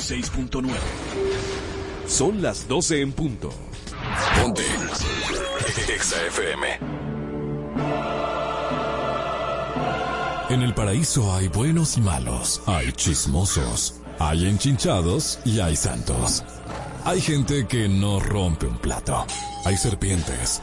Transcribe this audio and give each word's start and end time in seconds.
96.9. 0.00 0.72
Son 2.06 2.40
las 2.40 2.66
12 2.66 3.02
en 3.02 3.12
punto. 3.12 3.50
Ponte. 4.40 4.64
En 10.48 10.62
el 10.62 10.74
paraíso 10.74 11.34
hay 11.34 11.48
buenos 11.48 11.96
y 11.98 12.00
malos, 12.00 12.62
hay 12.66 12.90
chismosos, 12.92 14.00
hay 14.18 14.46
enchinchados 14.46 15.38
y 15.44 15.60
hay 15.60 15.76
santos. 15.76 16.42
Hay 17.04 17.20
gente 17.20 17.66
que 17.66 17.88
no 17.88 18.20
rompe 18.20 18.66
un 18.66 18.78
plato. 18.78 19.26
Hay 19.64 19.76
serpientes. 19.76 20.62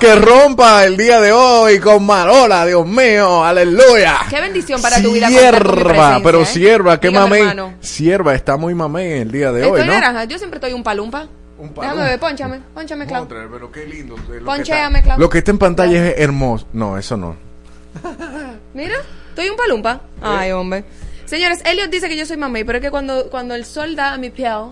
Que 0.00 0.14
rompa 0.14 0.84
el 0.84 0.96
día 0.96 1.20
de 1.22 1.32
hoy 1.32 1.80
con 1.80 2.04
Marola, 2.04 2.66
Dios 2.66 2.86
mío, 2.86 3.42
aleluya. 3.42 4.18
Qué 4.28 4.40
bendición 4.40 4.80
para 4.82 5.00
tu 5.00 5.12
vida. 5.12 5.28
Sierva, 5.28 6.20
pero 6.22 6.42
¿eh? 6.42 6.46
sierva, 6.46 7.00
qué 7.00 7.10
mamé. 7.10 7.74
Sierva, 7.80 8.34
está 8.34 8.58
muy 8.58 8.74
mamé 8.74 9.22
el 9.22 9.32
día 9.32 9.52
de 9.52 9.64
hoy, 9.64 9.80
¿no? 9.80 9.92
naranja, 9.92 10.24
yo 10.24 10.36
siempre 10.36 10.58
estoy 10.58 10.74
un 10.74 10.82
palumpa. 10.82 11.28
Un 11.58 11.70
palumpa. 11.70 11.82
Déjame 11.82 12.10
ver, 12.10 12.20
ponchame, 12.20 12.60
ponchame, 12.74 13.06
Clau. 13.06 13.26
pero 13.26 13.72
qué 13.72 13.86
lindo. 13.86 14.16
Lo 14.28 14.62
Clau. 14.62 15.18
Lo 15.18 15.30
que 15.30 15.38
está 15.38 15.50
en 15.50 15.58
pantalla 15.58 16.08
es 16.08 16.14
hermoso. 16.18 16.66
No, 16.74 16.98
eso 16.98 17.16
no. 17.16 17.34
Mira, 18.74 18.96
estoy 19.30 19.48
un 19.48 19.56
palumpa. 19.56 20.02
Ay, 20.20 20.52
hombre. 20.52 20.84
Señores, 21.24 21.62
Elliot 21.64 21.90
dice 21.90 22.08
que 22.08 22.16
yo 22.16 22.26
soy 22.26 22.36
mamey, 22.36 22.64
pero 22.64 22.78
es 22.78 22.84
que 22.84 22.90
cuando, 22.90 23.30
cuando 23.30 23.54
el 23.54 23.64
sol 23.64 23.96
da 23.96 24.12
a 24.12 24.18
mi 24.18 24.28
piel, 24.28 24.66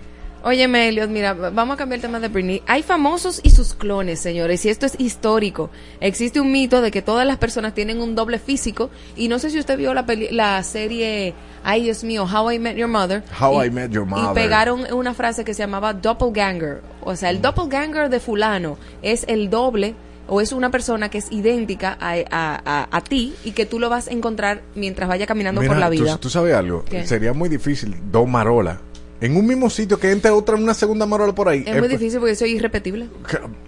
Oye, 0.43 0.67
Meliot, 0.69 1.11
mira, 1.11 1.35
vamos 1.35 1.75
a 1.75 1.77
cambiar 1.77 1.99
el 1.99 2.03
tema 2.03 2.19
de 2.19 2.29
Britney. 2.29 2.63
Hay 2.67 2.83
famosos 2.83 3.41
y 3.43 3.51
sus 3.51 3.75
clones, 3.75 4.21
señores, 4.21 4.65
y 4.65 4.71
esto 4.71 4.87
es 4.87 4.99
histórico. 4.99 5.69
Existe 6.01 6.41
un 6.41 6.51
mito 6.51 6.81
de 6.81 6.91
que 6.91 7.03
todas 7.03 7.27
las 7.27 7.37
personas 7.37 7.75
tienen 7.75 8.01
un 8.01 8.15
doble 8.15 8.39
físico, 8.39 8.89
y 9.17 9.29
no 9.29 9.39
sé 9.39 9.51
si 9.51 9.59
usted 9.59 9.77
vio 9.77 9.93
la, 9.93 10.07
la 10.31 10.63
serie, 10.63 11.35
ay 11.63 11.83
Dios 11.83 12.05
mío, 12.05 12.25
How 12.25 12.53
I 12.53 12.59
Met 12.59 12.77
Your 12.77 12.89
Mother. 12.89 13.23
How 13.39 13.65
I 13.65 13.71
Met 13.71 13.91
Your 13.91 14.07
Mother. 14.07 14.31
Y 14.31 14.35
pegaron 14.35 14.91
una 14.95 15.13
frase 15.13 15.45
que 15.45 15.53
se 15.53 15.63
llamaba 15.63 15.93
doppelganger. 15.93 16.81
O 17.03 17.15
sea, 17.17 17.29
el 17.29 17.43
doppelganger 17.43 18.09
de 18.09 18.19
fulano 18.19 18.79
es 19.03 19.27
el 19.29 19.51
doble 19.51 19.95
o 20.27 20.41
es 20.41 20.53
una 20.53 20.71
persona 20.71 21.11
que 21.11 21.19
es 21.19 21.31
idéntica 21.31 21.99
a, 22.01 22.15
a, 22.31 22.89
a, 22.91 23.01
ti 23.03 23.35
y 23.45 23.51
que 23.51 23.67
tú 23.67 23.79
lo 23.79 23.91
vas 23.91 24.09
a 24.09 24.13
encontrar 24.13 24.63
mientras 24.75 25.09
vaya 25.09 25.27
caminando 25.27 25.61
por 25.61 25.77
la 25.77 25.91
vida. 25.91 26.13
¿tú, 26.13 26.19
tú 26.19 26.31
sabes 26.31 26.55
algo, 26.55 26.85
sería 27.05 27.33
muy 27.33 27.49
difícil 27.49 27.97
dos 28.11 28.29
marolas 28.29 28.79
en 29.21 29.37
un 29.37 29.47
mismo 29.47 29.69
sitio 29.69 29.99
que 29.99 30.11
entre 30.11 30.31
otra 30.31 30.57
una 30.57 30.75
segunda 30.75 31.07
marola 31.07 31.35
por 31.35 31.49
ahí. 31.49 31.65
Es 31.67 31.79
muy 31.79 31.89
difícil 31.89 32.21
porque 32.21 32.35
soy 32.35 32.53
irrepetible. 32.53 33.09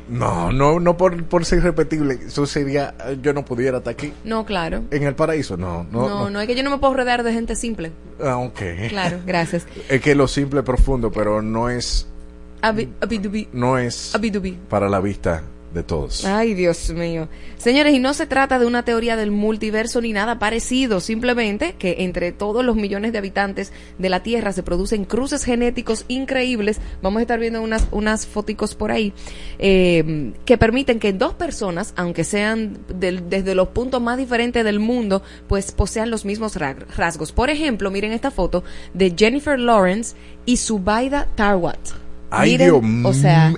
No, 0.08 0.52
no, 0.52 0.80
no 0.80 0.96
por, 0.96 1.24
por 1.24 1.44
ser 1.44 1.58
irrepetible. 1.58 2.18
Eso 2.26 2.46
sería, 2.46 2.94
yo 3.20 3.32
no 3.32 3.44
pudiera 3.44 3.78
estar 3.78 3.92
aquí. 3.92 4.12
No, 4.24 4.44
claro. 4.44 4.84
En 4.90 5.02
el 5.04 5.14
paraíso, 5.14 5.56
no. 5.56 5.84
No, 5.90 6.08
no, 6.08 6.30
no, 6.30 6.40
es 6.40 6.46
que 6.46 6.54
yo 6.54 6.62
no 6.62 6.70
me 6.70 6.78
puedo 6.78 6.94
rodear 6.94 7.22
de 7.22 7.32
gente 7.32 7.56
simple. 7.56 7.92
Ah, 8.22 8.38
ok. 8.38 8.60
Claro, 8.88 9.18
gracias. 9.26 9.66
es 9.88 10.00
que 10.00 10.14
lo 10.14 10.26
simple 10.28 10.60
es 10.60 10.66
profundo, 10.66 11.10
pero 11.12 11.42
no 11.42 11.68
es... 11.68 12.06
no 13.52 13.78
es 13.78 14.12
para 14.68 14.88
la 14.88 15.00
vista 15.00 15.42
de 15.72 15.82
todos. 15.82 16.24
Ay, 16.24 16.54
Dios 16.54 16.90
mío. 16.90 17.28
Señores, 17.56 17.94
y 17.94 17.98
no 17.98 18.14
se 18.14 18.26
trata 18.26 18.58
de 18.58 18.66
una 18.66 18.84
teoría 18.84 19.16
del 19.16 19.30
multiverso 19.30 20.00
ni 20.00 20.12
nada 20.12 20.38
parecido, 20.38 21.00
simplemente 21.00 21.74
que 21.78 21.96
entre 22.00 22.32
todos 22.32 22.64
los 22.64 22.76
millones 22.76 23.12
de 23.12 23.18
habitantes 23.18 23.72
de 23.98 24.08
la 24.08 24.22
Tierra 24.22 24.52
se 24.52 24.62
producen 24.62 25.04
cruces 25.04 25.44
genéticos 25.44 26.04
increíbles. 26.08 26.80
Vamos 27.02 27.20
a 27.20 27.22
estar 27.22 27.38
viendo 27.38 27.62
unas, 27.62 27.88
unas 27.90 28.26
por 28.76 28.90
ahí, 28.90 29.12
eh, 29.58 30.32
que 30.44 30.58
permiten 30.58 30.98
que 30.98 31.12
dos 31.12 31.34
personas, 31.34 31.94
aunque 31.96 32.24
sean 32.24 32.78
desde 32.88 33.54
los 33.54 33.68
puntos 33.68 34.02
más 34.02 34.18
diferentes 34.18 34.64
del 34.64 34.80
mundo, 34.80 35.22
pues 35.48 35.72
posean 35.72 36.10
los 36.10 36.24
mismos 36.24 36.56
rasgos. 36.56 37.32
Por 37.32 37.50
ejemplo, 37.50 37.90
miren 37.90 38.12
esta 38.12 38.30
foto 38.30 38.64
de 38.94 39.14
Jennifer 39.16 39.58
Lawrence 39.58 40.16
y 40.44 40.56
Subaida 40.56 41.28
Tarwat. 41.34 41.78
Ay, 42.34 42.56
Dios, 42.56 42.82
o 43.04 43.12
sea, 43.12 43.52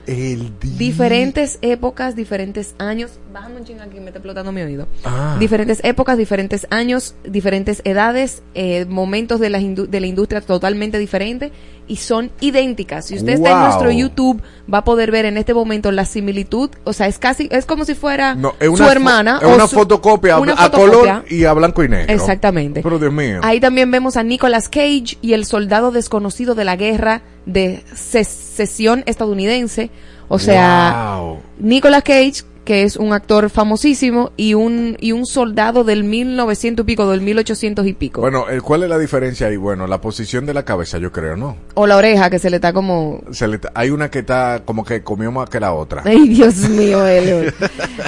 diferentes 0.76 1.60
épocas, 1.62 2.16
diferentes 2.16 2.74
años. 2.78 3.20
Bájame 3.32 3.58
un 3.58 3.64
ching 3.64 3.80
aquí, 3.80 4.00
me 4.00 4.06
está 4.06 4.18
explotando 4.18 4.50
mi 4.50 4.62
oído. 4.62 4.88
Ah. 5.04 5.36
Diferentes 5.38 5.78
épocas, 5.84 6.18
diferentes 6.18 6.66
años, 6.70 7.14
diferentes 7.24 7.82
edades, 7.84 8.42
eh, 8.54 8.84
momentos 8.86 9.38
de 9.38 9.50
la, 9.50 9.60
de 9.60 10.00
la 10.00 10.06
industria 10.08 10.40
totalmente 10.40 10.98
diferentes 10.98 11.52
y 11.86 11.96
son 11.96 12.31
idénticas. 12.40 13.06
Si 13.06 13.16
usted 13.16 13.34
está 13.34 13.52
en 13.52 13.60
nuestro 13.60 13.90
YouTube, 13.90 14.42
va 14.72 14.78
a 14.78 14.84
poder 14.84 15.10
ver 15.10 15.25
en 15.25 15.36
este 15.36 15.54
momento 15.54 15.90
la 15.92 16.04
similitud. 16.04 16.70
O 16.84 16.92
sea, 16.92 17.06
es 17.06 17.19
casi, 17.19 17.48
es 17.50 17.66
como 17.66 17.84
si 17.84 17.94
fuera 17.94 18.36
su 18.60 18.84
hermana. 18.84 19.38
Es 19.42 19.48
una, 19.48 19.69
fotocopia, 19.69 20.36
a 20.36 20.70
color 20.70 21.25
y 21.28 21.44
a 21.44 21.52
blanco 21.52 21.82
y 21.84 21.88
negro. 21.88 22.12
Exactamente. 22.12 22.82
Pero 22.82 22.98
Dios 22.98 23.12
mío. 23.12 23.40
Ahí 23.42 23.60
también 23.60 23.90
vemos 23.90 24.16
a 24.16 24.22
Nicolas 24.22 24.69
Cage 24.69 25.19
y 25.20 25.32
el 25.32 25.44
soldado 25.44 25.90
desconocido 25.90 26.54
de 26.54 26.64
la 26.64 26.76
guerra 26.76 27.22
de 27.46 27.84
secesión 27.94 29.02
estadounidense. 29.06 29.90
O 30.28 30.38
sea, 30.38 31.20
Nicolas 31.58 32.02
Cage 32.02 32.44
que 32.64 32.82
es 32.82 32.96
un 32.96 33.12
actor 33.12 33.50
famosísimo, 33.50 34.32
y 34.37 34.55
un, 34.55 34.96
y 35.00 35.12
un 35.12 35.26
soldado 35.26 35.84
del 35.84 36.05
1900 36.05 36.84
y 36.84 36.87
pico, 36.87 37.11
del 37.11 37.20
1800 37.20 37.87
y 37.87 37.93
pico. 37.93 38.20
Bueno, 38.20 38.49
el- 38.49 38.62
¿cuál 38.62 38.82
es 38.82 38.88
la 38.88 38.99
diferencia 38.99 39.46
ahí? 39.49 39.56
Bueno, 39.56 39.87
la 39.87 40.00
posición 40.00 40.46
de 40.46 40.55
la 40.55 40.64
cabeza, 40.64 40.99
yo 40.99 41.12
creo, 41.12 41.37
¿no? 41.37 41.56
o 41.75 41.87
la 41.87 41.96
oreja, 41.96 42.31
que 42.31 42.38
se 42.38 42.50
le 42.50 42.56
está 42.56 42.72
como... 42.72 43.22
Se 43.32 43.46
le- 43.49 43.61
hay 43.75 43.90
una 43.90 44.11
que 44.11 44.20
está 44.20 44.62
como 44.64 44.84
que 44.84 45.02
comió 45.02 45.31
más 45.32 45.49
que 45.50 45.61
la 45.61 45.72
otra. 45.75 46.02
Ay, 46.05 46.28
Dios 46.28 46.56
mío, 46.70 47.06
Elliot. 47.06 47.55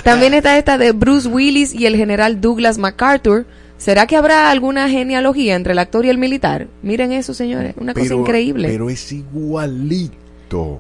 También 0.05 0.35
está 0.35 0.56
esta 0.59 0.79
de 0.79 0.93
Bruce 0.93 1.29
Willis 1.29 1.75
y 1.75 1.87
el 1.87 1.97
general 1.97 2.41
Douglas 2.41 2.79
MacArthur. 2.79 3.47
¿Será 3.79 4.06
que 4.06 4.17
habrá 4.17 4.50
alguna 4.50 4.88
genealogía 4.88 5.55
entre 5.55 5.73
el 5.73 5.79
actor 5.79 6.06
y 6.06 6.09
el 6.09 6.17
militar? 6.17 6.67
Miren 6.82 7.12
eso, 7.12 7.35
señores, 7.35 7.75
una 7.79 7.93
cosa 7.93 8.14
increíble. 8.14 8.69
Pero 8.69 8.88
es 8.88 9.12
igualito. 9.12 10.14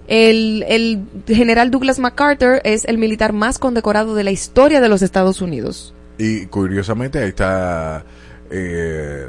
El, 0.06 0.64
el 0.68 1.02
general 1.26 1.70
Douglas 1.70 1.98
MacArthur 1.98 2.60
es 2.64 2.84
el 2.84 2.98
militar 2.98 3.32
más 3.32 3.58
condecorado 3.58 4.14
de 4.14 4.24
la 4.24 4.30
historia 4.30 4.80
de 4.80 4.88
los 4.88 5.02
Estados 5.02 5.40
Unidos. 5.40 5.92
Y 6.18 6.46
curiosamente 6.46 7.18
ahí 7.18 7.28
está... 7.28 8.04
Eh, 8.50 9.26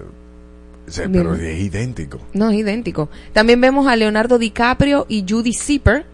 pero 1.12 1.36
es 1.36 1.60
idéntico. 1.60 2.20
No, 2.34 2.50
es 2.50 2.58
idéntico. 2.60 3.10
También 3.34 3.60
vemos 3.60 3.88
a 3.88 3.96
Leonardo 3.96 4.38
DiCaprio 4.40 5.06
y 5.10 5.26
Judy 5.28 5.54
Zipper. 5.54 6.06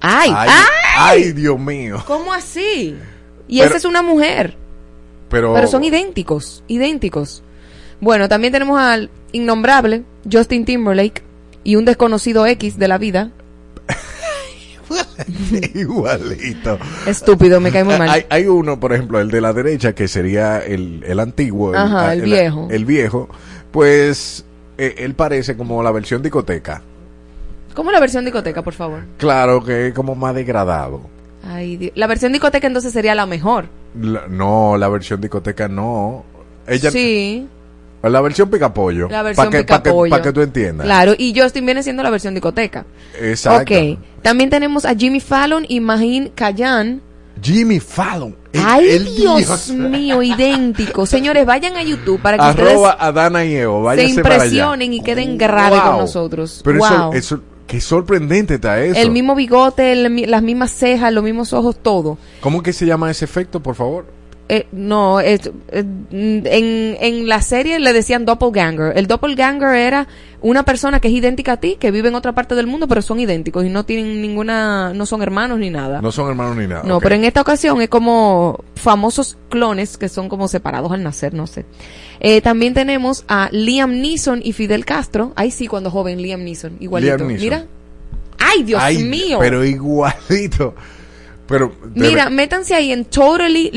¡Ay! 0.00 0.30
ay, 0.34 0.48
¡Ay! 0.48 1.22
ay, 1.24 1.32
Dios 1.32 1.58
mío. 1.58 2.02
¿Cómo 2.06 2.32
así? 2.32 2.94
Y 3.48 3.58
Pero- 3.58 3.68
esa 3.68 3.76
es 3.78 3.84
una 3.84 4.02
mujer. 4.02 4.56
Pero, 5.28 5.54
Pero 5.54 5.66
son 5.66 5.82
idénticos, 5.84 6.62
idénticos. 6.68 7.42
Bueno, 8.00 8.28
también 8.28 8.52
tenemos 8.52 8.80
al 8.80 9.10
innombrable 9.32 10.04
Justin 10.30 10.64
Timberlake 10.64 11.22
y 11.64 11.76
un 11.76 11.84
desconocido 11.84 12.46
X 12.46 12.78
de 12.78 12.88
la 12.88 12.98
vida. 12.98 13.30
igualito. 15.74 16.78
Estúpido, 17.06 17.60
me 17.60 17.70
cae 17.70 17.84
muy 17.84 17.96
mal. 17.98 18.08
Hay, 18.08 18.26
hay 18.28 18.46
uno, 18.46 18.80
por 18.80 18.92
ejemplo, 18.92 19.20
el 19.20 19.30
de 19.30 19.40
la 19.40 19.52
derecha, 19.52 19.94
que 19.94 20.08
sería 20.08 20.58
el, 20.58 21.04
el 21.06 21.20
antiguo. 21.20 21.74
Ajá, 21.74 22.12
el 22.12 22.22
viejo. 22.22 22.68
El, 22.70 22.84
viejo. 22.84 23.28
Pues 23.70 24.44
eh, 24.78 24.96
él 24.98 25.14
parece 25.14 25.56
como 25.56 25.82
la 25.82 25.90
versión 25.90 26.22
discoteca. 26.22 26.82
¿Cómo 27.74 27.92
la 27.92 28.00
versión 28.00 28.24
discoteca, 28.24 28.62
por 28.62 28.74
favor? 28.74 29.02
Claro 29.16 29.62
que 29.64 29.88
es 29.88 29.94
como 29.94 30.14
más 30.14 30.34
degradado. 30.34 31.02
Ay, 31.44 31.76
Dios. 31.76 31.92
La 31.94 32.06
versión 32.06 32.32
discoteca 32.32 32.66
entonces 32.66 32.92
sería 32.92 33.14
la 33.14 33.26
mejor. 33.26 33.66
La- 34.00 34.26
no, 34.28 34.76
la 34.76 34.88
versión 34.88 35.20
discoteca 35.20 35.68
no. 35.68 36.24
Ella, 36.66 36.90
sí, 36.90 37.48
La 38.02 38.20
versión 38.20 38.48
picapollo. 38.48 39.08
la 39.10 39.22
versión 39.22 39.46
Para 39.50 39.58
que, 39.58 39.64
pa' 39.66 39.82
que- 39.82 40.10
pa' 40.10 40.22
que 40.22 40.32
tú 40.32 40.40
entiendas. 40.40 40.86
Claro, 40.86 41.14
y 41.18 41.38
Justin 41.38 41.66
viene 41.66 41.82
siendo 41.82 42.02
la 42.02 42.10
versión 42.10 42.34
discoteca. 42.34 42.86
Exacto. 43.20 43.74
Ok. 43.74 43.98
También 44.22 44.48
tenemos 44.50 44.84
a 44.84 44.94
Jimmy 44.94 45.20
Fallon 45.20 45.64
y 45.68 45.80
Mahim 45.80 46.30
Kayan. 46.34 47.02
Jimmy 47.42 47.80
Fallon. 47.80 48.36
el- 48.52 48.62
Ay, 48.66 48.90
el 48.90 49.16
Dios, 49.16 49.68
mío, 49.70 50.22
idéntico. 50.22 51.06
Señores, 51.06 51.46
vayan 51.46 51.76
a 51.76 51.82
YouTube 51.82 52.20
para 52.20 52.36
que 52.36 52.42
Arroba 52.42 52.96
ustedes 53.10 53.48
y 53.48 53.54
Evo. 53.56 53.94
se 53.94 54.04
impresionen 54.04 54.92
y 54.92 55.00
queden 55.02 55.38
grave 55.38 55.76
Wow. 55.76 55.86
con 55.90 55.96
nosotros. 55.98 56.60
Pero 56.64 56.78
wow. 56.78 56.86
eso, 56.88 57.12
eso, 57.12 57.40
qué 57.66 57.80
sorprendente 57.80 58.54
está 58.54 58.82
eso. 58.82 58.98
El 59.00 59.10
mismo 59.12 59.34
bigote, 59.34 59.92
el 59.92 60.28
las 60.30 60.42
mismas 60.42 60.72
cejas, 60.72 61.12
los 61.12 61.22
mismos 61.22 61.52
ojos, 61.52 61.76
todo. 61.80 62.18
¿Cómo 62.40 62.62
que 62.62 62.72
se 62.72 62.84
llama 62.86 63.10
ese 63.10 63.24
efecto, 63.24 63.60
por 63.60 63.74
favor? 63.76 64.06
Eh, 64.52 64.66
no, 64.72 65.20
eh, 65.20 65.38
en, 65.70 66.96
en 67.00 67.28
la 67.28 67.40
serie 67.40 67.78
le 67.78 67.92
decían 67.92 68.24
doppelganger. 68.24 68.98
El 68.98 69.06
doppelganger 69.06 69.76
era 69.76 70.08
una 70.40 70.64
persona 70.64 70.98
que 70.98 71.06
es 71.06 71.14
idéntica 71.14 71.52
a 71.52 71.56
ti, 71.58 71.76
que 71.78 71.92
vive 71.92 72.08
en 72.08 72.16
otra 72.16 72.32
parte 72.32 72.56
del 72.56 72.66
mundo, 72.66 72.88
pero 72.88 73.00
son 73.00 73.20
idénticos 73.20 73.64
y 73.64 73.68
no 73.68 73.84
tienen 73.84 74.20
ninguna, 74.20 74.92
no 74.92 75.06
son 75.06 75.22
hermanos 75.22 75.60
ni 75.60 75.70
nada. 75.70 76.02
No 76.02 76.10
son 76.10 76.28
hermanos 76.30 76.56
ni 76.56 76.66
nada. 76.66 76.82
No, 76.82 76.98
pero 76.98 77.14
en 77.14 77.24
esta 77.24 77.40
ocasión 77.40 77.80
es 77.80 77.88
como 77.88 78.64
famosos 78.74 79.38
clones 79.50 79.96
que 79.96 80.08
son 80.08 80.28
como 80.28 80.48
separados 80.48 80.90
al 80.90 81.04
nacer, 81.04 81.32
no 81.32 81.46
sé. 81.46 81.64
Eh, 82.18 82.40
también 82.40 82.74
tenemos 82.74 83.24
a 83.28 83.50
Liam 83.52 84.00
Neeson 84.00 84.40
y 84.42 84.52
Fidel 84.52 84.84
Castro. 84.84 85.32
Ahí 85.36 85.52
sí, 85.52 85.68
cuando 85.68 85.92
joven, 85.92 86.20
Liam 86.20 86.42
Neeson, 86.42 86.76
igualito. 86.80 87.18
Liam 87.18 87.28
Neeson. 87.28 87.44
Mira. 87.44 87.66
¡Ay, 88.36 88.64
Dios 88.64 88.80
Ay, 88.82 89.04
mío! 89.04 89.38
Pero 89.38 89.64
igualito. 89.64 90.74
Pero. 91.46 91.72
Mira, 91.94 92.30
métanse 92.30 92.74
ahí 92.74 92.90
en 92.90 93.04
totally 93.04 93.70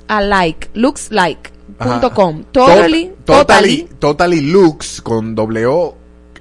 looks 0.00 0.04
alike, 0.08 0.70
looks 0.74 1.10
like. 1.10 1.50
Punto 1.78 2.10
com. 2.10 2.44
Tot- 2.52 2.68
Totally, 2.68 3.12
totally, 3.24 3.88
totally 3.98 4.40
looks 4.40 5.00
con 5.00 5.34
O 5.38 5.96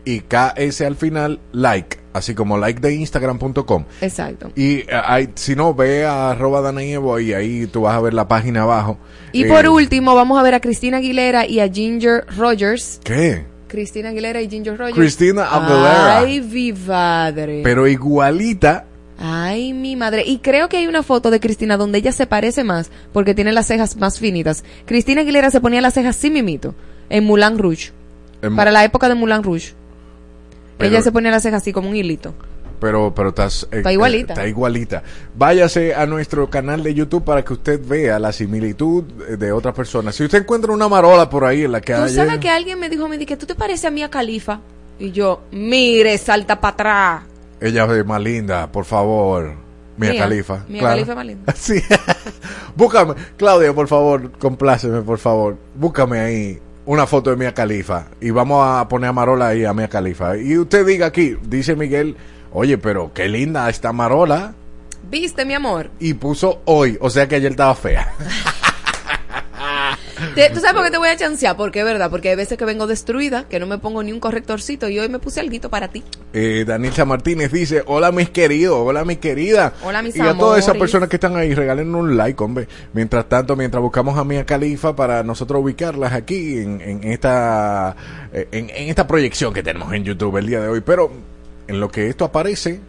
y 0.06 0.22
KS 0.22 0.82
al 0.82 0.96
final, 0.96 1.40
like. 1.52 2.00
Así 2.14 2.36
como 2.36 2.58
like 2.58 2.82
de 2.82 2.94
Instagram.com. 2.96 3.86
Exacto. 4.02 4.52
Y 4.58 4.84
hay, 4.92 5.30
si 5.36 5.56
no, 5.56 5.74
ve 5.74 6.06
a 6.06 6.32
arroba 6.32 6.60
Dana 6.60 6.84
y 6.84 7.34
ahí 7.34 7.68
tú 7.68 7.82
vas 7.84 7.96
a 7.96 8.02
ver 8.02 8.14
la 8.14 8.28
página 8.28 8.64
abajo. 8.64 8.98
Y 9.32 9.46
Eh, 9.46 9.48
por 9.48 9.66
último, 9.68 10.14
vamos 10.14 10.38
a 10.38 10.44
ver 10.44 10.54
a 10.56 10.60
Cristina 10.60 10.98
Aguilera 10.98 11.48
y 11.48 11.62
a 11.62 11.70
Ginger 11.70 12.26
Rogers. 12.38 13.00
¿Qué? 13.06 13.46
Cristina 13.68 14.10
Aguilera 14.10 14.42
y 14.42 14.50
Ginger 14.50 14.78
Rogers. 14.78 14.98
Cristina 14.98 15.46
Aguilera. 15.46 16.20
Ay, 16.20 16.42
mi 16.42 16.74
madre. 16.74 17.62
Pero 17.64 17.88
igualita. 17.88 18.86
Ay, 19.22 19.74
mi 19.74 19.96
madre. 19.96 20.24
Y 20.26 20.40
creo 20.40 20.68
que 20.68 20.78
hay 20.78 20.88
una 20.88 21.04
foto 21.04 21.30
de 21.30 21.40
Cristina 21.40 21.78
donde 21.78 22.00
ella 22.00 22.12
se 22.12 22.26
parece 22.26 22.64
más 22.64 22.90
porque 23.14 23.36
tiene 23.36 23.52
las 23.52 23.68
cejas 23.68 23.96
más 23.98 24.20
finitas. 24.20 24.64
Cristina 24.86 25.22
Aguilera 25.22 25.52
se 25.52 25.62
ponía 25.62 25.80
las 25.80 25.94
cejas 25.94 26.16
sin 26.16 26.34
mimito 26.34 26.74
en 27.10 27.26
Moulin 27.26 27.58
Rouge. 27.58 27.92
Para 28.56 28.72
la 28.72 28.84
época 28.84 29.08
de 29.08 29.16
Moulin 29.16 29.44
Rouge. 29.44 29.74
Pero- 30.78 30.90
ella 30.90 31.04
se 31.04 31.12
ponía 31.12 31.30
las 31.30 31.44
cejas 31.44 31.62
así 31.62 31.72
como 31.72 31.90
un 31.90 31.96
hilito. 31.96 32.34
Pero, 32.80 33.14
pero 33.14 33.30
estás, 33.30 33.68
eh, 33.72 33.78
Está 33.78 33.94
igualita. 33.94 34.34
Está 34.34 34.48
igualita. 34.48 35.04
Váyase 35.36 35.94
a 35.94 36.08
nuestro 36.08 36.50
canal 36.50 36.82
de 36.82 36.96
YouTube 36.96 37.24
para 37.24 37.46
que 37.46 37.54
usted 37.54 37.80
vea 37.86 38.18
la 38.18 38.32
similitud 38.32 39.04
eh, 39.30 39.38
de 39.38 39.52
otras 39.52 39.76
personas. 39.76 40.16
Si 40.16 40.24
usted 40.24 40.40
encuentra 40.40 40.74
una 40.74 40.88
marola 40.90 41.30
por 41.30 41.46
ahí 41.46 41.64
en 41.64 41.74
la 41.74 41.82
que 41.82 41.94
Tú 41.94 42.10
sabes 42.10 42.40
que 42.40 42.50
alguien 42.50 42.80
me 42.80 42.90
dijo 42.90 43.06
a 43.06 43.08
mí 43.08 43.24
que 43.24 43.38
tú 43.38 43.46
te 43.46 43.54
pareces 43.54 43.86
a 43.86 43.92
Mia 43.92 44.10
Califa. 44.10 44.62
Y 44.98 45.12
yo, 45.12 45.42
mire, 45.52 46.18
salta 46.18 46.60
para 46.60 46.74
atrás. 46.74 47.31
Ella 47.62 47.86
es 47.96 48.06
más 48.06 48.22
linda, 48.22 48.72
por 48.72 48.86
favor. 48.86 49.54
Mia 49.96 50.12
Mía. 50.12 50.22
Khalifa. 50.24 50.66
Mia 50.68 50.80
claro. 50.80 50.96
Khalifa 50.96 51.12
es 51.12 51.16
más 51.16 51.26
linda. 51.26 51.54
Sí. 51.56 51.82
Búscame. 52.76 53.14
Claudia, 53.38 53.74
por 53.74 53.88
favor, 53.88 54.32
compláceme, 54.40 55.02
por 55.02 55.20
favor. 55.20 55.58
Búscame 55.76 56.20
ahí 56.20 56.60
una 56.86 57.06
foto 57.06 57.30
de 57.30 57.36
Mia 57.36 57.54
Califa. 57.54 58.08
Y 58.20 58.32
vamos 58.32 58.66
a 58.66 58.88
poner 58.88 59.10
a 59.10 59.14
Marola 59.14 59.50
ahí 59.50 59.64
a 59.64 59.74
Mia 59.74 59.88
Califa. 59.88 60.38
Y 60.38 60.58
usted 60.58 60.86
diga 60.86 61.06
aquí, 61.06 61.38
dice 61.44 61.76
Miguel, 61.76 62.18
oye, 62.52 62.78
pero 62.78 63.14
qué 63.14 63.28
linda 63.30 63.70
esta 63.70 63.94
Marola. 63.94 64.56
¿Viste, 65.10 65.46
mi 65.46 65.54
amor? 65.54 65.92
Y 66.00 66.14
puso 66.16 66.62
hoy, 66.66 66.98
o 67.00 67.10
sea 67.10 67.28
que 67.28 67.36
ayer 67.36 67.52
estaba 67.52 67.76
fea. 67.76 68.14
Te- 70.36 70.50
¿Tú 70.50 70.60
sabes 70.60 70.74
por 70.76 70.84
qué 70.86 70.92
te 70.92 70.98
voy 70.98 71.10
a 71.10 71.18
chancear? 71.18 71.58
Porque 71.58 71.80
es 71.80 71.86
verdad, 71.86 72.10
porque 72.10 72.30
hay 72.30 72.36
veces 72.36 72.58
que 72.58 72.66
vengo 72.66 72.88
destruida, 72.88 73.46
que 73.50 73.60
no 73.60 73.66
me 73.68 73.78
pongo 73.78 74.02
ni 74.04 74.12
un 74.12 74.20
correctorcito 74.20 74.88
y 74.90 74.98
hoy 75.00 75.10
me 75.10 75.20
puse 75.20 75.40
algo 75.40 75.70
para 75.70 75.90
ti. 75.90 76.04
Eh, 76.34 76.64
Danilza 76.66 77.04
Martínez 77.06 77.52
dice, 77.52 77.84
hola 77.86 78.12
mis 78.12 78.30
queridos, 78.30 78.78
hola 78.80 79.04
mi 79.04 79.18
querida. 79.18 79.74
Hola, 79.84 80.02
mis 80.02 80.16
Y 80.16 80.22
a 80.22 80.34
todas 80.38 80.60
esas 80.60 80.70
amores. 80.70 80.80
personas 80.82 81.10
que 81.10 81.18
están 81.18 81.36
ahí, 81.36 81.54
regalen 81.54 81.94
un 81.94 82.16
like, 82.16 82.42
hombre. 82.44 82.68
Mientras 82.94 83.28
tanto, 83.28 83.56
mientras 83.56 83.82
buscamos 83.82 84.18
a 84.18 84.24
Mia 84.24 84.46
Califa 84.46 84.96
para 84.96 85.24
nosotros 85.24 85.62
ubicarlas 85.62 86.14
aquí 86.14 86.60
en, 86.60 86.80
en 86.82 87.04
esta 87.04 87.96
eh, 88.32 88.48
en, 88.52 88.70
en 88.70 88.90
esta 88.90 89.06
proyección 89.08 89.54
que 89.54 89.62
tenemos 89.64 89.92
en 89.94 90.04
YouTube 90.06 90.38
el 90.38 90.48
día 90.48 90.62
de 90.62 90.70
hoy. 90.70 90.82
Pero 90.82 91.12
en 91.68 91.80
lo 91.80 91.90
que 91.90 92.08
esto 92.08 92.24
aparece, 92.26 92.80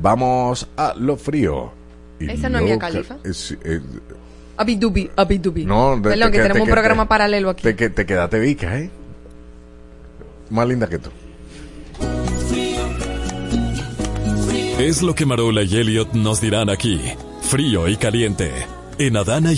vamos 0.00 0.68
a 0.76 0.94
lo 0.96 1.16
frío. 1.16 1.72
Y 2.20 2.30
¿Esa 2.30 2.48
no 2.48 2.58
es 2.58 2.64
Mia 2.64 2.74
lo 2.74 2.80
Khalifa? 2.80 3.16
ca- 3.16 3.28
es- 3.28 3.56
Abidubi, 4.56 5.10
abidubi. 5.16 5.64
no, 5.64 5.96
de- 5.96 6.02
Perdón, 6.10 6.30
te 6.30 6.32
que 6.32 6.38
tenemos 6.42 6.54
te 6.56 6.62
un 6.62 6.68
programa 6.70 7.04
te- 7.04 7.08
paralelo 7.08 7.50
aquí. 7.50 7.62
Te, 7.62 7.76
que- 7.76 7.90
te 7.90 8.06
quedaste 8.06 8.38
vica, 8.38 8.78
¿eh? 8.78 8.90
Más 10.50 10.66
linda 10.68 10.88
que 10.88 10.98
tú. 10.98 11.10
Es 14.78 15.02
lo 15.02 15.14
que 15.14 15.24
Marola 15.26 15.62
y 15.62 15.76
Elliot 15.76 16.12
nos 16.12 16.40
dirán 16.40 16.68
aquí, 16.70 17.00
frío 17.42 17.88
y 17.88 17.96
caliente, 17.96 18.50
en 18.98 19.16
Adana 19.16 19.52
y 19.52 19.56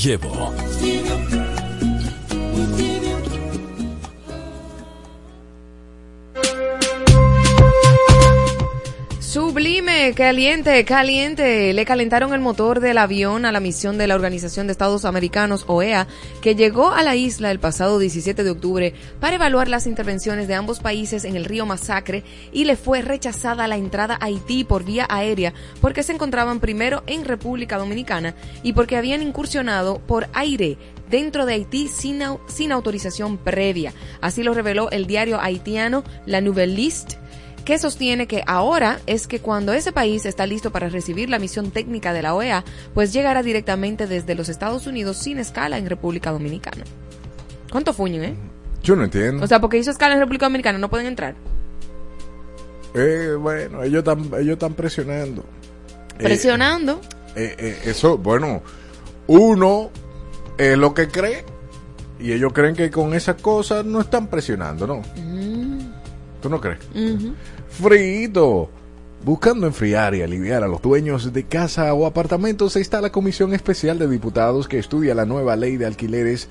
Sublime, 9.42 10.14
caliente, 10.16 10.84
caliente. 10.84 11.72
Le 11.72 11.84
calentaron 11.84 12.34
el 12.34 12.40
motor 12.40 12.80
del 12.80 12.98
avión 12.98 13.44
a 13.44 13.52
la 13.52 13.60
misión 13.60 13.96
de 13.96 14.08
la 14.08 14.16
Organización 14.16 14.66
de 14.66 14.72
Estados 14.72 15.04
Americanos, 15.04 15.62
OEA, 15.68 16.08
que 16.42 16.56
llegó 16.56 16.90
a 16.90 17.04
la 17.04 17.14
isla 17.14 17.52
el 17.52 17.60
pasado 17.60 18.00
17 18.00 18.42
de 18.42 18.50
octubre 18.50 18.94
para 19.20 19.36
evaluar 19.36 19.68
las 19.68 19.86
intervenciones 19.86 20.48
de 20.48 20.54
ambos 20.56 20.80
países 20.80 21.24
en 21.24 21.36
el 21.36 21.44
río 21.44 21.66
Masacre 21.66 22.24
y 22.52 22.64
le 22.64 22.74
fue 22.74 23.00
rechazada 23.00 23.68
la 23.68 23.76
entrada 23.76 24.18
a 24.20 24.24
Haití 24.24 24.64
por 24.64 24.82
vía 24.82 25.06
aérea 25.08 25.54
porque 25.80 26.02
se 26.02 26.12
encontraban 26.14 26.58
primero 26.58 27.04
en 27.06 27.24
República 27.24 27.78
Dominicana 27.78 28.34
y 28.64 28.72
porque 28.72 28.96
habían 28.96 29.22
incursionado 29.22 30.00
por 30.00 30.26
aire 30.34 30.78
dentro 31.08 31.46
de 31.46 31.54
Haití 31.54 31.86
sin, 31.86 32.22
au- 32.22 32.40
sin 32.48 32.72
autorización 32.72 33.38
previa. 33.38 33.92
Así 34.20 34.42
lo 34.42 34.52
reveló 34.52 34.90
el 34.90 35.06
diario 35.06 35.40
haitiano 35.40 36.02
La 36.26 36.40
Nouvelle 36.40 36.74
Liste 36.74 37.18
que 37.68 37.78
sostiene 37.78 38.26
que 38.26 38.42
ahora 38.46 38.98
es 39.06 39.26
que 39.26 39.40
cuando 39.40 39.74
ese 39.74 39.92
país 39.92 40.24
está 40.24 40.46
listo 40.46 40.72
para 40.72 40.88
recibir 40.88 41.28
la 41.28 41.38
misión 41.38 41.70
técnica 41.70 42.14
de 42.14 42.22
la 42.22 42.34
OEA, 42.34 42.64
pues 42.94 43.12
llegará 43.12 43.42
directamente 43.42 44.06
desde 44.06 44.34
los 44.34 44.48
Estados 44.48 44.86
Unidos 44.86 45.18
sin 45.18 45.36
escala 45.36 45.76
en 45.76 45.86
República 45.86 46.30
Dominicana. 46.30 46.84
¿Cuánto 47.70 47.92
fuñen, 47.92 48.24
eh? 48.24 48.34
Yo 48.82 48.96
no 48.96 49.04
entiendo. 49.04 49.44
O 49.44 49.46
sea, 49.46 49.60
porque 49.60 49.76
hizo 49.76 49.90
escala 49.90 50.14
en 50.14 50.20
República 50.20 50.46
Dominicana, 50.46 50.78
no 50.78 50.88
pueden 50.88 51.08
entrar. 51.08 51.34
Eh, 52.94 53.36
bueno, 53.38 53.82
ellos 53.82 53.98
están 53.98 54.20
ellos 54.40 54.54
están 54.54 54.72
presionando. 54.72 55.44
Eh, 56.18 56.24
Presionando. 56.24 57.02
eh, 57.36 57.54
eh, 57.58 57.78
eso, 57.84 58.16
bueno, 58.16 58.62
uno 59.26 59.90
es 60.56 60.78
lo 60.78 60.94
que 60.94 61.08
cree 61.08 61.44
y 62.18 62.32
ellos 62.32 62.50
creen 62.54 62.74
que 62.74 62.90
con 62.90 63.12
esas 63.12 63.36
cosas 63.42 63.84
no 63.84 64.00
están 64.00 64.28
presionando, 64.28 64.86
¿no? 64.86 65.02
¿Tú 66.40 66.48
no 66.48 66.60
crees? 66.60 66.78
Ujú. 66.94 67.34
Frito. 67.80 68.68
Buscando 69.24 69.68
enfriar 69.68 70.12
y 70.16 70.22
aliviar 70.22 70.64
a 70.64 70.68
los 70.68 70.82
dueños 70.82 71.32
de 71.32 71.44
casa 71.44 71.94
o 71.94 72.06
apartamentos, 72.06 72.74
está 72.74 73.00
la 73.00 73.12
Comisión 73.12 73.54
Especial 73.54 74.00
de 74.00 74.08
Diputados 74.08 74.66
que 74.66 74.80
estudia 74.80 75.14
la 75.14 75.26
nueva 75.26 75.54
ley 75.54 75.76
de 75.76 75.86
alquileres, 75.86 76.48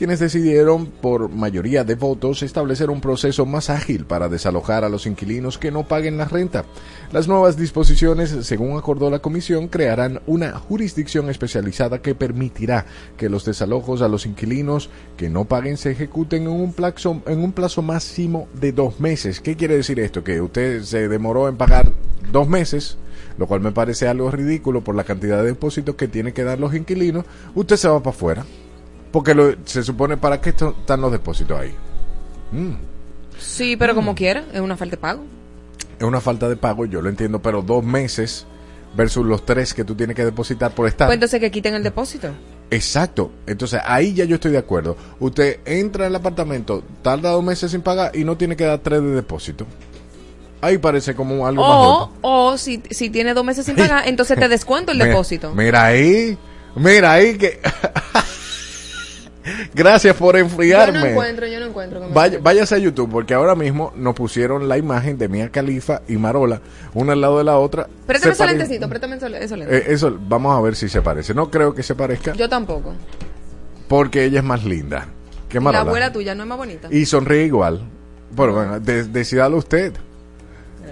quienes 0.00 0.18
decidieron, 0.18 0.86
por 0.86 1.28
mayoría 1.28 1.84
de 1.84 1.94
votos, 1.94 2.42
establecer 2.42 2.88
un 2.88 3.02
proceso 3.02 3.44
más 3.44 3.68
ágil 3.68 4.06
para 4.06 4.30
desalojar 4.30 4.82
a 4.82 4.88
los 4.88 5.04
inquilinos 5.04 5.58
que 5.58 5.70
no 5.70 5.86
paguen 5.86 6.16
la 6.16 6.24
renta. 6.24 6.64
Las 7.12 7.28
nuevas 7.28 7.58
disposiciones, 7.58 8.30
según 8.46 8.78
acordó 8.78 9.10
la 9.10 9.18
Comisión, 9.18 9.68
crearán 9.68 10.22
una 10.26 10.58
jurisdicción 10.58 11.28
especializada 11.28 12.00
que 12.00 12.14
permitirá 12.14 12.86
que 13.18 13.28
los 13.28 13.44
desalojos 13.44 14.00
a 14.00 14.08
los 14.08 14.24
inquilinos 14.24 14.88
que 15.18 15.28
no 15.28 15.44
paguen 15.44 15.76
se 15.76 15.90
ejecuten 15.90 16.44
en 16.44 16.48
un 16.48 16.72
plazo, 16.72 17.20
en 17.26 17.40
un 17.40 17.52
plazo 17.52 17.82
máximo 17.82 18.48
de 18.58 18.72
dos 18.72 19.00
meses. 19.00 19.42
¿Qué 19.42 19.54
quiere 19.54 19.76
decir 19.76 20.00
esto? 20.00 20.24
Que 20.24 20.40
usted 20.40 20.80
se 20.80 21.08
demoró 21.08 21.46
en 21.46 21.58
pagar 21.58 21.92
dos 22.32 22.48
meses, 22.48 22.96
lo 23.36 23.46
cual 23.46 23.60
me 23.60 23.72
parece 23.72 24.08
algo 24.08 24.30
ridículo 24.30 24.82
por 24.82 24.94
la 24.94 25.04
cantidad 25.04 25.42
de 25.42 25.48
depósitos 25.48 25.96
que 25.96 26.08
tienen 26.08 26.32
que 26.32 26.44
dar 26.44 26.58
los 26.58 26.74
inquilinos. 26.74 27.26
Usted 27.54 27.76
se 27.76 27.86
va 27.86 28.02
para 28.02 28.16
afuera. 28.16 28.46
Porque 29.12 29.34
lo- 29.34 29.54
se 29.64 29.82
supone 29.82 30.16
para 30.16 30.40
qué 30.40 30.50
están 30.50 31.00
los 31.00 31.10
depósitos 31.12 31.58
ahí. 31.58 31.74
Mm. 32.52 32.74
Sí, 33.38 33.76
pero 33.76 33.94
como 33.94 34.14
quiera, 34.14 34.44
es 34.52 34.60
una 34.60 34.76
falta 34.76 34.96
de 34.96 35.00
pago. 35.00 35.24
Es 35.98 36.04
una 36.06 36.20
falta 36.20 36.48
de 36.48 36.56
pago, 36.56 36.86
yo 36.86 37.00
lo 37.02 37.08
entiendo, 37.08 37.40
pero 37.40 37.62
dos 37.62 37.82
meses 37.84 38.46
versus 38.96 39.24
los 39.24 39.44
tres 39.44 39.72
que 39.74 39.84
tú 39.84 39.94
tienes 39.94 40.16
que 40.16 40.24
depositar 40.24 40.74
por 40.74 40.86
estar. 40.88 41.08
Pues 41.08 41.14
entonces 41.14 41.40
que 41.40 41.50
quiten 41.50 41.74
el 41.74 41.82
depósito. 41.82 42.28
Exacto. 42.70 43.30
Entonces 43.46 43.80
ahí 43.84 44.14
ya 44.14 44.24
yo 44.24 44.36
estoy 44.36 44.52
de 44.52 44.58
acuerdo. 44.58 44.96
Usted 45.18 45.60
entra 45.64 46.04
en 46.06 46.10
el 46.10 46.16
apartamento, 46.16 46.82
tarda 47.02 47.30
dos 47.30 47.42
meses 47.42 47.70
sin 47.72 47.82
pagar 47.82 48.14
y 48.16 48.24
no 48.24 48.36
tiene 48.36 48.56
que 48.56 48.64
dar 48.64 48.78
tres 48.78 49.02
de 49.02 49.08
depósito. 49.10 49.66
Ahí 50.62 50.76
parece 50.78 51.14
como 51.14 51.46
algo 51.46 51.62
más 51.62 51.76
O, 51.78 51.98
justo. 52.06 52.18
o 52.22 52.58
si, 52.58 52.82
si 52.90 53.08
tiene 53.10 53.32
dos 53.34 53.44
meses 53.44 53.64
sin 53.64 53.76
pagar, 53.76 54.06
entonces 54.06 54.38
te 54.38 54.48
descuento 54.48 54.92
el 54.92 54.98
Mira- 54.98 55.08
depósito. 55.10 55.54
Mira 55.54 55.86
ahí, 55.86 56.36
mira 56.76 57.12
ahí 57.12 57.36
que... 57.38 57.60
Gracias 59.74 60.16
por 60.16 60.34
Yo 60.36 60.40
enfriarme. 60.42 60.98
no 60.98 61.06
encuentro, 61.06 61.46
yo 61.46 61.60
no 61.60 61.66
encuentro. 61.66 62.00
Vaya- 62.12 62.38
váyase 62.42 62.74
a 62.74 62.78
YouTube 62.78 63.10
porque 63.10 63.34
ahora 63.34 63.54
mismo 63.54 63.92
nos 63.96 64.14
pusieron 64.14 64.68
la 64.68 64.78
imagen 64.78 65.18
de 65.18 65.28
Mia 65.28 65.50
Khalifa 65.50 66.02
y 66.08 66.16
Marola, 66.16 66.60
una 66.94 67.12
al 67.14 67.20
lado 67.20 67.38
de 67.38 67.44
la 67.44 67.58
otra. 67.58 67.86
Préstame 68.06 68.34
Se 68.34 68.42
ese 68.44 68.52
lentecito, 68.54 68.88
préstame 68.88 69.16
eso. 69.16 69.26
Eh, 69.56 69.84
eso, 69.88 70.18
vamos 70.28 70.56
a 70.56 70.60
ver 70.60 70.74
si 70.76 70.88
se 70.88 71.02
parece. 71.02 71.34
No 71.34 71.50
creo 71.50 71.74
que 71.74 71.82
se 71.82 71.94
parezca 71.94 72.32
Yo 72.34 72.48
tampoco. 72.48 72.92
porque 73.88 74.24
ella 74.24 74.38
es 74.40 74.44
más 74.44 74.64
linda 74.64 75.06
La 75.52 75.60
Marola. 75.60 75.80
abuela 75.80 76.12
tuya 76.12 76.34
no 76.34 76.42
es 76.44 76.48
más 76.48 76.58
bonita. 76.58 76.88
Y 76.90 77.06
sonríe 77.06 77.44
igual. 77.46 77.80
Bueno, 78.32 78.52
bueno, 78.54 78.78
de- 78.80 79.04
decídalo 79.04 79.56
usted. 79.56 79.92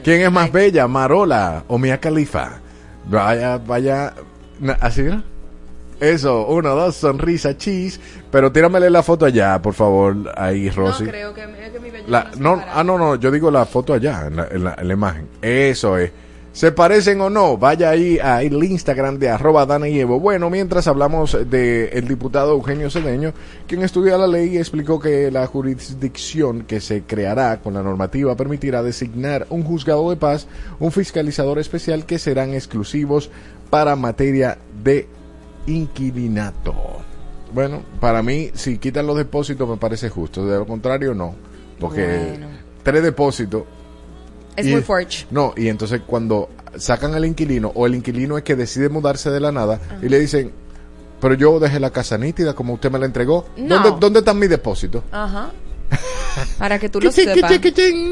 ¿Quién 0.03 0.21
es 0.23 0.33
más 0.33 0.51
bella, 0.53 0.87
Marola 0.89 1.65
o 1.69 1.79
Mia 1.79 1.99
Khalifa? 2.01 2.61
Vaya, 3.09 3.59
vaya. 3.59 4.15
¿Así 4.81 5.03
no? 5.03 5.23
Eso, 6.01 6.47
uno, 6.47 6.75
dos, 6.75 6.95
sonrisa, 6.97 7.57
cheese. 7.57 7.99
Pero 8.31 8.53
tíramele 8.53 8.89
la 8.91 9.03
foto 9.03 9.27
allá, 9.27 9.61
por 9.61 9.75
favor, 9.75 10.17
ahí, 10.37 10.67
no 10.67 10.73
Rosy. 10.77 11.05
creo 11.07 11.35
que, 11.35 11.43
es 11.43 11.71
que 11.73 11.81
mi 11.81 11.91
belleza 11.91 12.11
La- 12.11 12.33
se 12.33 12.41
no, 12.41 12.51
compara. 12.51 12.73
ah, 12.77 12.85
no, 12.85 12.99
no, 12.99 13.15
yo 13.17 13.31
digo 13.31 13.51
la 13.51 13.65
foto 13.67 13.93
allá, 13.95 14.27
en 14.27 14.37
la, 14.37 14.49
en 14.51 14.65
la- 14.65 14.77
en 14.79 14.87
la 14.89 14.95
imagen. 14.95 15.27
Eso 15.43 15.99
es. 15.99 16.11
¿Se 16.53 16.73
parecen 16.73 17.21
o 17.21 17.31
no? 17.31 17.57
Vaya 17.57 17.91
ahí 17.91 18.19
al 18.19 18.53
Instagram 18.65 19.19
de 19.19 19.29
arroba 19.29 19.65
Dana 19.65 19.87
y 19.87 20.01
Evo. 20.01 20.19
Bueno, 20.19 20.51
mientras 20.51 20.89
hablamos 20.89 21.33
del 21.49 21.91
el 21.93 22.09
diputado 22.09 22.53
Eugenio 22.53 22.91
Cedeño, 22.91 23.33
quien 23.69 23.83
estudia 23.83 24.19
la 24.19 24.27
ley 24.27 24.55
y 24.55 24.59
explicó 24.59 24.99
que 24.99 25.31
la 25.31 25.47
jurisdicción 25.47 26.63
que 26.63 26.81
se 26.81 27.03
creará 27.03 27.59
con 27.61 27.75
la 27.75 27.83
normativa 27.83 28.35
permitirá 28.37 28.83
designar 28.83 29.47
un 29.51 29.63
juzgado 29.63 30.11
de 30.11 30.17
paz, 30.17 30.49
un 30.81 30.91
fiscalizador 30.91 31.59
especial 31.61 32.07
que 32.07 32.19
serán 32.19 32.55
exclusivos 32.55 33.31
para 33.71 33.95
materia 33.95 34.59
de 34.83 35.07
inquilinato. 35.69 36.75
Bueno, 37.53 37.83
para 38.01 38.23
mí, 38.23 38.51
si 38.55 38.79
quitan 38.79 39.07
los 39.07 39.17
depósitos 39.17 39.69
me 39.69 39.77
parece 39.77 40.09
justo, 40.11 40.45
de 40.47 40.59
lo 40.59 40.67
contrario 40.67 41.15
no, 41.15 41.35
porque 41.81 42.05
Bueno. 42.31 42.47
tres 42.83 43.03
depósitos 43.03 43.63
Es 44.57 44.67
y- 44.67 44.73
muy 44.73 44.83
forge. 44.83 45.27
No, 45.31 45.55
y 45.57 45.69
entonces 45.69 46.03
cuando 46.07 46.51
sacan 46.77 47.15
al 47.15 47.25
inquilino 47.25 47.73
o 47.75 47.87
el 47.87 47.95
inquilino 47.95 48.37
es 48.37 48.45
que 48.45 48.55
decide 48.57 48.89
mudarse 48.89 49.31
de 49.31 49.41
la 49.41 49.51
nada 49.53 49.81
y 50.03 50.09
le 50.09 50.19
dicen, 50.19 50.53
pero 51.21 51.35
yo 51.35 51.59
dejé 51.59 51.81
la 51.81 51.91
casa 51.91 52.19
nítida 52.19 52.55
como 52.55 52.75
usted 52.75 52.91
me 52.91 52.99
la 52.99 53.07
entregó, 53.07 53.47
No. 53.57 53.77
¿dónde, 53.77 53.99
¿dónde 54.01 54.19
están 54.21 54.39
mis 54.39 54.51
depósitos? 54.51 55.03
Ajá. 55.11 55.51
Para 56.59 56.79
que 56.79 56.89
tú 56.89 57.01
lo 57.01 57.13
sepas. 57.13 57.51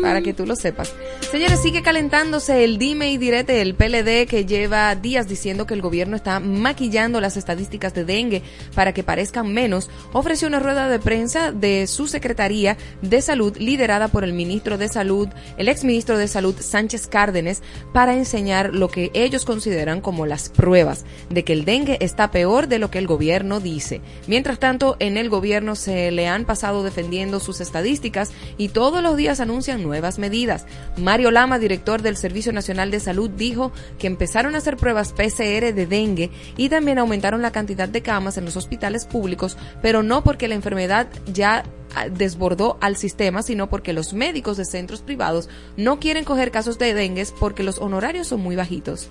Para 0.02 0.22
que 0.22 0.32
tú 0.32 0.46
lo 0.46 0.56
sepas. 0.56 0.92
Señores, 1.30 1.60
sigue 1.60 1.82
calentándose 1.82 2.64
el 2.64 2.78
dime 2.78 3.10
y 3.10 3.18
direte 3.18 3.52
del 3.52 3.74
PLD 3.74 4.26
que 4.28 4.44
lleva 4.46 4.94
días 4.94 5.28
diciendo 5.28 5.66
que 5.66 5.74
el 5.74 5.82
gobierno 5.82 6.16
está 6.16 6.40
maquillando 6.40 7.20
las 7.20 7.36
estadísticas 7.36 7.94
de 7.94 8.04
dengue 8.04 8.42
para 8.74 8.94
que 8.94 9.02
parezcan 9.02 9.52
menos. 9.52 9.90
Ofreció 10.12 10.48
una 10.48 10.60
rueda 10.60 10.88
de 10.88 10.98
prensa 10.98 11.52
de 11.52 11.86
su 11.86 12.06
Secretaría 12.06 12.76
de 13.02 13.20
Salud 13.22 13.56
liderada 13.56 14.08
por 14.08 14.24
el 14.24 14.32
ministro 14.32 14.78
de 14.78 14.88
Salud, 14.88 15.28
el 15.56 15.68
exministro 15.68 16.16
de 16.18 16.28
Salud 16.28 16.54
Sánchez 16.58 17.06
Cárdenas, 17.08 17.62
para 17.92 18.14
enseñar 18.14 18.74
lo 18.74 18.88
que 18.88 19.10
ellos 19.14 19.44
consideran 19.44 20.00
como 20.00 20.26
las 20.26 20.48
pruebas 20.48 21.04
de 21.30 21.44
que 21.44 21.52
el 21.52 21.64
dengue 21.64 21.98
está 22.00 22.30
peor 22.30 22.68
de 22.68 22.78
lo 22.78 22.90
que 22.90 22.98
el 22.98 23.06
gobierno 23.06 23.60
dice. 23.60 24.00
Mientras 24.26 24.58
tanto, 24.58 24.96
en 25.00 25.16
el 25.16 25.28
gobierno 25.28 25.74
se 25.74 26.10
le 26.10 26.28
han 26.28 26.44
pasado 26.44 26.84
defendiendo 26.84 27.40
sus 27.40 27.60
estadísticas 27.66 28.32
y 28.56 28.68
todos 28.68 29.02
los 29.02 29.16
días 29.16 29.40
anuncian 29.40 29.82
nuevas 29.82 30.18
medidas. 30.18 30.66
Mario 30.96 31.30
Lama, 31.30 31.58
director 31.58 32.02
del 32.02 32.16
Servicio 32.16 32.52
Nacional 32.52 32.90
de 32.90 33.00
Salud, 33.00 33.30
dijo 33.30 33.72
que 33.98 34.06
empezaron 34.06 34.54
a 34.54 34.58
hacer 34.58 34.76
pruebas 34.76 35.12
PCR 35.12 35.74
de 35.74 35.86
dengue 35.86 36.30
y 36.56 36.68
también 36.68 36.98
aumentaron 36.98 37.42
la 37.42 37.52
cantidad 37.52 37.88
de 37.88 38.02
camas 38.02 38.38
en 38.38 38.44
los 38.44 38.56
hospitales 38.56 39.04
públicos, 39.04 39.56
pero 39.82 40.02
no 40.02 40.22
porque 40.22 40.48
la 40.48 40.54
enfermedad 40.54 41.08
ya 41.32 41.64
ah, 41.94 42.08
desbordó 42.08 42.78
al 42.80 42.96
sistema, 42.96 43.42
sino 43.42 43.68
porque 43.68 43.92
los 43.92 44.12
médicos 44.12 44.56
de 44.56 44.64
centros 44.64 45.02
privados 45.02 45.48
no 45.76 45.98
quieren 46.00 46.24
coger 46.24 46.50
casos 46.50 46.78
de 46.78 46.94
dengue 46.94 47.26
porque 47.38 47.62
los 47.62 47.78
honorarios 47.78 48.28
son 48.28 48.40
muy 48.40 48.56
bajitos. 48.56 49.08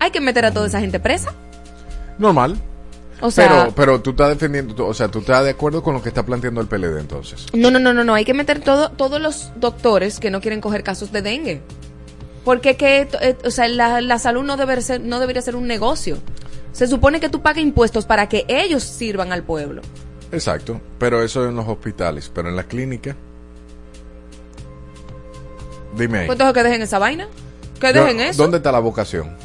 Hay 0.00 0.10
que 0.10 0.20
meter 0.20 0.44
a 0.44 0.52
toda 0.52 0.66
esa 0.66 0.80
gente 0.80 1.00
presa. 1.00 1.34
Normal. 2.18 2.60
O 3.20 3.30
sea, 3.30 3.48
pero, 3.48 3.74
pero 3.74 4.00
tú 4.00 4.10
estás 4.10 4.28
defendiendo, 4.28 4.86
o 4.86 4.94
sea, 4.94 5.08
tú 5.08 5.18
estás 5.20 5.44
de 5.44 5.50
acuerdo 5.50 5.82
con 5.82 5.94
lo 5.94 6.02
que 6.02 6.08
está 6.08 6.24
planteando 6.24 6.60
el 6.60 6.68
PLD 6.68 7.00
entonces. 7.00 7.46
No, 7.52 7.70
no, 7.70 7.78
no, 7.78 7.92
no, 7.92 8.04
no. 8.04 8.14
Hay 8.14 8.24
que 8.24 8.34
meter 8.34 8.60
todo, 8.60 8.90
todos 8.90 9.20
los 9.20 9.50
doctores 9.56 10.20
que 10.20 10.30
no 10.30 10.40
quieren 10.40 10.60
coger 10.60 10.82
casos 10.84 11.10
de 11.10 11.22
dengue. 11.22 11.60
Porque 12.44 12.76
que, 12.76 13.08
eh, 13.20 13.36
o 13.44 13.50
sea, 13.50 13.66
la, 13.68 14.00
la 14.00 14.18
salud 14.18 14.44
no, 14.44 14.56
debe 14.56 14.80
ser, 14.80 15.00
no 15.00 15.18
debería 15.18 15.42
ser 15.42 15.56
un 15.56 15.66
negocio. 15.66 16.18
Se 16.72 16.86
supone 16.86 17.18
que 17.18 17.28
tú 17.28 17.42
pagas 17.42 17.62
impuestos 17.62 18.06
para 18.06 18.28
que 18.28 18.44
ellos 18.48 18.84
sirvan 18.84 19.32
al 19.32 19.42
pueblo. 19.42 19.82
Exacto, 20.30 20.80
pero 20.98 21.22
eso 21.22 21.48
en 21.48 21.56
los 21.56 21.66
hospitales, 21.66 22.30
pero 22.32 22.48
en 22.48 22.56
la 22.56 22.64
clínica. 22.64 23.16
Dime 25.96 26.20
ahí. 26.20 26.26
Pues 26.26 26.36
entonces 26.36 26.54
que 26.54 26.62
dejen 26.68 26.82
esa 26.82 26.98
vaina. 26.98 27.26
Que 27.80 27.92
dejen 27.92 28.20
eso. 28.20 28.42
¿Dónde 28.42 28.58
está 28.58 28.70
la 28.70 28.78
vocación? 28.78 29.36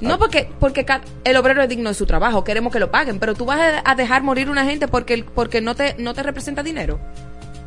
No, 0.00 0.18
porque, 0.18 0.50
porque 0.58 0.86
el 1.24 1.36
obrero 1.36 1.62
es 1.62 1.68
digno 1.68 1.90
de 1.90 1.94
su 1.94 2.06
trabajo, 2.06 2.42
queremos 2.44 2.72
que 2.72 2.78
lo 2.78 2.90
paguen, 2.90 3.18
pero 3.18 3.34
tú 3.34 3.44
vas 3.44 3.82
a, 3.84 3.94
dejar 3.94 4.22
morir 4.22 4.48
una 4.48 4.64
gente 4.64 4.88
porque, 4.88 5.24
porque 5.34 5.60
no, 5.60 5.74
te, 5.74 5.94
no 5.98 6.14
te 6.14 6.22
representa 6.22 6.62
dinero. 6.62 6.98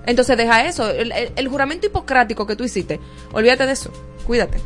Entonces 0.06 0.36
deja 0.36 0.66
eso, 0.66 0.90
el, 0.90 1.12
el- 1.12 1.32
el 1.36 1.48
juramento 1.48 1.88
hipocrático 1.88 2.46
que 2.48 2.56
tú 2.56 2.64
hiciste, 2.64 3.00
olvídate 3.32 3.66
de 3.68 3.72
eso, 3.74 3.92
cuídate. 4.26 4.58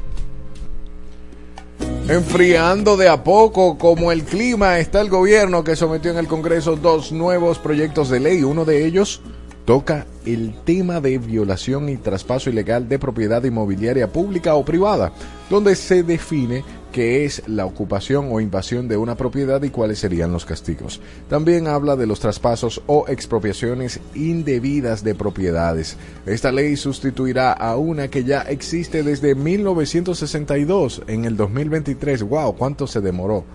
Enfriando 2.10 2.96
de 2.96 3.10
a 3.10 3.22
poco 3.24 3.78
como 3.78 4.12
el 4.14 4.24
clima 4.24 4.80
está 4.80 5.02
el 5.02 5.10
gobierno 5.10 5.64
que 5.64 5.76
sometió 5.76 6.10
en 6.12 6.18
el 6.18 6.28
Congreso 6.28 6.78
dos 6.78 7.12
nuevos 7.12 7.60
proyectos 7.60 8.10
de 8.10 8.22
ley. 8.22 8.44
Uno 8.44 8.64
de 8.64 8.86
ellos 8.86 9.22
toca 9.66 10.06
el 10.26 10.56
tema 10.64 11.02
de 11.02 11.18
violación 11.18 11.90
y 11.90 11.98
traspaso 11.98 12.50
ilegal 12.50 12.88
de 12.88 12.98
propiedad 12.98 13.44
inmobiliaria 13.44 14.08
pública 14.08 14.56
o 14.56 14.64
privada, 14.64 15.12
donde 15.50 15.76
se 15.76 16.02
define 16.04 16.64
qué 16.92 17.26
es 17.26 17.44
la 17.48 17.66
ocupación 17.66 18.30
o 18.32 18.40
invasión 18.40 18.88
de 18.88 18.98
una 18.98 19.16
propiedad 19.16 19.62
y 19.64 19.70
cuáles 19.70 20.00
serían 20.00 20.32
los 20.32 20.46
castigos. 20.46 21.02
También 21.30 21.68
habla 21.68 21.96
de 21.96 22.08
los 22.08 22.20
traspasos 22.20 22.82
o 22.88 23.06
expropiaciones 23.08 24.00
indebidas 24.16 25.04
de 25.04 25.16
propiedades. 25.16 25.98
Esta 26.26 26.52
ley 26.52 26.76
sustituirá 26.76 27.52
a 27.54 27.78
una 27.78 28.08
que 28.08 28.24
ya 28.24 28.42
existe 28.42 29.04
desde 29.04 29.36
1962 29.36 31.04
en 31.08 31.26
el 31.26 31.38
2023. 31.38 32.24
¡Wow! 32.24 32.56
¿Cuánto 32.56 32.88
se 32.88 33.02
demoró? 33.02 33.46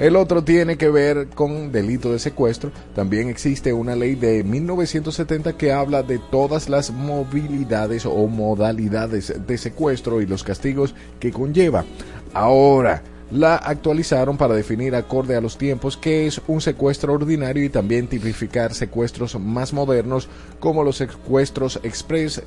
El 0.00 0.16
otro 0.16 0.42
tiene 0.42 0.78
que 0.78 0.88
ver 0.88 1.28
con 1.28 1.72
delito 1.72 2.10
de 2.10 2.18
secuestro. 2.18 2.72
También 2.94 3.28
existe 3.28 3.74
una 3.74 3.94
ley 3.94 4.14
de 4.14 4.42
1970 4.42 5.58
que 5.58 5.72
habla 5.72 6.02
de 6.02 6.18
todas 6.18 6.70
las 6.70 6.90
movilidades 6.90 8.06
o 8.06 8.26
modalidades 8.26 9.34
de 9.46 9.58
secuestro 9.58 10.22
y 10.22 10.26
los 10.26 10.42
castigos 10.42 10.94
que 11.18 11.30
conlleva. 11.30 11.84
Ahora, 12.32 13.02
la 13.30 13.56
actualizaron 13.56 14.36
para 14.36 14.54
definir 14.54 14.94
acorde 14.94 15.36
a 15.36 15.40
los 15.40 15.56
tiempos 15.56 15.96
qué 15.96 16.26
es 16.26 16.40
un 16.48 16.60
secuestro 16.60 17.12
ordinario 17.12 17.64
y 17.64 17.68
también 17.68 18.08
tipificar 18.08 18.74
secuestros 18.74 19.38
más 19.38 19.72
modernos 19.72 20.28
como 20.58 20.82
los 20.82 20.96
secuestros 20.96 21.78
express, 21.82 22.42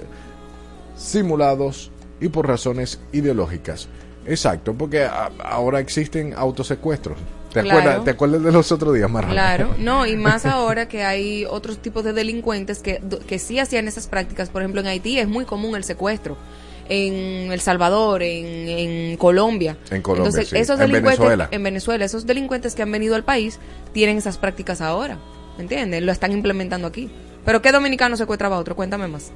simulados 0.96 1.92
y 2.20 2.28
por 2.28 2.48
razones 2.48 3.00
ideológicas. 3.12 3.88
Exacto, 4.26 4.74
porque 4.74 5.08
ahora 5.40 5.80
existen 5.80 6.34
autosecuestros. 6.34 7.18
¿Te, 7.52 7.60
acuerdas, 7.60 8.04
¿Te 8.04 8.12
acuerdas 8.12 8.42
de 8.42 8.52
los 8.52 8.72
otros 8.72 8.96
días, 8.96 9.10
Marra? 9.10 9.30
Claro, 9.30 9.76
no, 9.78 10.08
y 10.08 10.16
más 10.16 10.46
ahora 10.46 10.88
que 10.88 11.04
hay 11.04 11.46
otros 11.46 11.78
tipos 11.78 12.04
de 12.04 12.14
delincuentes 12.14 12.80
que, 12.80 13.02
que 13.28 13.38
sí 13.38 13.60
hacían 13.60 13.88
esas 13.88 14.08
prácticas. 14.08 14.50
Por 14.50 14.64
ejemplo, 14.64 14.82
en 14.82 14.88
Haití 14.88 15.20
es 15.20 15.28
muy 15.28 15.46
común 15.46 15.76
el 15.76 15.84
secuestro. 15.84 16.36
En 16.90 17.52
El 17.52 17.60
Salvador, 17.62 18.24
en, 18.24 18.68
en 18.68 19.18
Colombia. 19.18 19.78
En 19.90 20.02
Colombia, 20.02 20.30
Entonces, 20.30 20.50
sí. 20.50 20.58
esos 20.58 20.80
en 20.80 20.88
delincuentes, 20.88 21.20
Venezuela. 21.20 21.48
En 21.52 21.64
Venezuela, 21.64 22.06
esos 22.06 22.26
delincuentes 22.26 22.76
que 22.76 22.82
han 22.82 22.92
venido 22.92 23.16
al 23.16 23.24
país 23.24 23.60
tienen 23.94 24.18
esas 24.18 24.38
prácticas 24.38 24.82
ahora. 24.82 25.18
¿Me 25.58 25.64
entiendes? 25.64 26.02
Lo 26.04 26.12
están 26.12 26.32
implementando 26.32 26.88
aquí. 26.88 27.10
Pero 27.46 27.62
¿qué 27.62 27.72
dominicano 27.72 28.18
secuestraba 28.18 28.56
a 28.56 28.60
otro? 28.60 28.76
Cuéntame 28.76 29.08
más. 29.08 29.32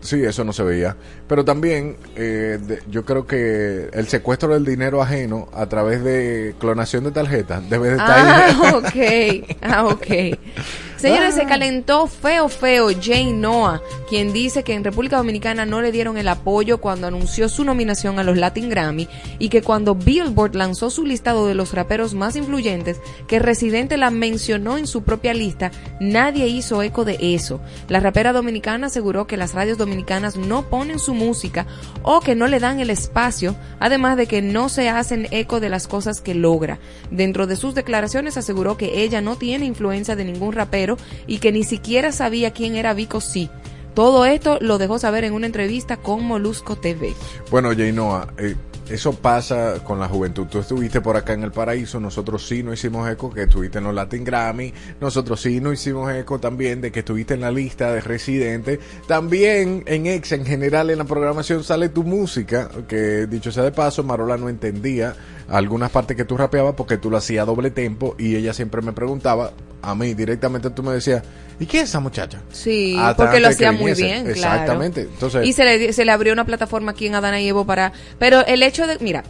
Sí, 0.00 0.22
eso 0.24 0.44
no 0.44 0.52
se 0.54 0.62
veía. 0.62 0.96
Pero 1.28 1.44
también 1.44 1.96
eh, 2.16 2.58
de- 2.60 2.80
yo 2.90 3.04
creo 3.04 3.26
que 3.26 3.90
el 3.92 4.08
secuestro 4.08 4.54
del 4.54 4.64
dinero 4.64 5.02
ajeno 5.02 5.48
a 5.52 5.66
través 5.66 6.02
de 6.02 6.54
clonación 6.58 7.04
de 7.04 7.10
tarjetas 7.10 7.68
debe 7.68 7.88
de 7.90 7.96
estar 7.96 8.18
ahí. 8.18 8.56
Ah, 8.62 8.76
ok. 9.44 9.56
Ah, 9.62 9.84
ok. 9.86 10.38
Señores, 11.04 11.34
se 11.34 11.44
calentó 11.44 12.06
feo, 12.06 12.48
feo 12.48 12.88
Jane 12.98 13.34
Noah, 13.34 13.82
quien 14.08 14.32
dice 14.32 14.62
que 14.62 14.72
en 14.72 14.84
República 14.84 15.18
Dominicana 15.18 15.66
no 15.66 15.82
le 15.82 15.92
dieron 15.92 16.16
el 16.16 16.28
apoyo 16.28 16.78
cuando 16.78 17.06
anunció 17.06 17.50
su 17.50 17.62
nominación 17.62 18.18
a 18.18 18.24
los 18.24 18.38
Latin 18.38 18.70
Grammy 18.70 19.06
y 19.38 19.50
que 19.50 19.60
cuando 19.60 19.94
Billboard 19.94 20.54
lanzó 20.54 20.88
su 20.88 21.04
listado 21.04 21.46
de 21.46 21.54
los 21.54 21.74
raperos 21.74 22.14
más 22.14 22.36
influyentes, 22.36 23.02
que 23.26 23.38
Residente 23.38 23.98
la 23.98 24.08
mencionó 24.08 24.78
en 24.78 24.86
su 24.86 25.02
propia 25.02 25.34
lista, 25.34 25.72
nadie 26.00 26.46
hizo 26.46 26.82
eco 26.82 27.04
de 27.04 27.18
eso. 27.20 27.60
La 27.90 28.00
rapera 28.00 28.32
dominicana 28.32 28.86
aseguró 28.86 29.26
que 29.26 29.36
las 29.36 29.52
radios 29.52 29.76
dominicanas 29.76 30.36
no 30.36 30.70
ponen 30.70 30.98
su 30.98 31.12
música 31.12 31.66
o 32.02 32.20
que 32.20 32.34
no 32.34 32.46
le 32.46 32.60
dan 32.60 32.80
el 32.80 32.88
espacio, 32.88 33.56
además 33.78 34.16
de 34.16 34.26
que 34.26 34.40
no 34.40 34.70
se 34.70 34.88
hacen 34.88 35.28
eco 35.32 35.60
de 35.60 35.68
las 35.68 35.86
cosas 35.86 36.22
que 36.22 36.34
logra. 36.34 36.78
Dentro 37.10 37.46
de 37.46 37.56
sus 37.56 37.74
declaraciones 37.74 38.38
aseguró 38.38 38.78
que 38.78 39.02
ella 39.02 39.20
no 39.20 39.36
tiene 39.36 39.66
influencia 39.66 40.16
de 40.16 40.24
ningún 40.24 40.54
rapero 40.54 40.93
y 41.26 41.38
que 41.38 41.52
ni 41.52 41.64
siquiera 41.64 42.12
sabía 42.12 42.52
quién 42.52 42.76
era 42.76 42.94
Vico 42.94 43.20
Sí. 43.20 43.50
Todo 43.94 44.24
esto 44.24 44.58
lo 44.60 44.78
dejó 44.78 44.98
saber 44.98 45.22
en 45.22 45.34
una 45.34 45.46
entrevista 45.46 45.96
con 45.96 46.24
Molusco 46.24 46.74
TV. 46.74 47.14
Bueno, 47.50 47.70
Jainoa, 47.76 48.34
eh, 48.38 48.56
eso 48.88 49.12
pasa 49.14 49.82
con 49.82 49.98
la 49.98 50.08
juventud. 50.08 50.46
Tú 50.50 50.58
estuviste 50.58 51.00
por 51.00 51.16
acá 51.16 51.32
en 51.32 51.42
el 51.42 51.52
paraíso, 51.52 52.00
nosotros 52.00 52.46
sí 52.46 52.62
no 52.62 52.72
hicimos 52.72 53.08
eco 53.08 53.30
que 53.32 53.44
estuviste 53.44 53.78
en 53.78 53.84
los 53.84 53.94
Latin 53.94 54.24
Grammy, 54.24 54.74
nosotros 55.00 55.40
sí 55.40 55.60
no 55.60 55.72
hicimos 55.72 56.12
eco 56.12 56.38
también 56.38 56.80
de 56.80 56.92
que 56.92 57.00
estuviste 57.00 57.34
en 57.34 57.40
la 57.40 57.50
lista 57.50 57.92
de 57.92 58.00
residentes. 58.00 58.80
También 59.06 59.84
en 59.86 60.06
Ex, 60.06 60.32
en 60.32 60.44
general, 60.44 60.90
en 60.90 60.98
la 60.98 61.04
programación 61.04 61.64
sale 61.64 61.88
tu 61.88 62.04
música, 62.04 62.68
que 62.86 63.26
dicho 63.26 63.50
sea 63.50 63.62
de 63.62 63.72
paso, 63.72 64.02
Marola 64.02 64.36
no 64.36 64.48
entendía 64.48 65.14
algunas 65.48 65.90
partes 65.90 66.16
que 66.16 66.24
tú 66.24 66.36
rapeabas 66.36 66.74
porque 66.74 66.96
tú 66.96 67.10
lo 67.10 67.16
hacías 67.16 67.42
a 67.42 67.46
doble 67.46 67.70
tempo 67.70 68.14
y 68.18 68.36
ella 68.36 68.54
siempre 68.54 68.82
me 68.82 68.92
preguntaba, 68.92 69.52
a 69.82 69.94
mí 69.94 70.14
directamente 70.14 70.70
tú 70.70 70.82
me 70.82 70.92
decías, 70.92 71.22
¿y 71.60 71.66
quién 71.66 71.84
es 71.84 71.90
esa 71.90 72.00
muchacha? 72.00 72.40
Sí, 72.50 72.96
Hasta 72.98 73.16
porque 73.16 73.40
lo 73.40 73.48
hacía 73.48 73.72
muy 73.72 73.92
bien, 73.94 74.24
claro. 74.24 74.30
Exactamente. 74.30 75.02
Entonces, 75.02 75.46
y 75.46 75.52
se 75.52 75.64
le, 75.64 75.92
se 75.92 76.04
le 76.04 76.12
abrió 76.12 76.32
una 76.32 76.46
plataforma 76.46 76.92
aquí 76.92 77.06
en 77.06 77.14
Adana 77.14 77.40
y 77.40 77.48
Evo 77.48 77.66
para... 77.66 77.92
Pero 78.18 78.44
el 78.46 78.62
hecho 78.62 78.86
de... 78.86 78.98
Mira, 79.00 79.24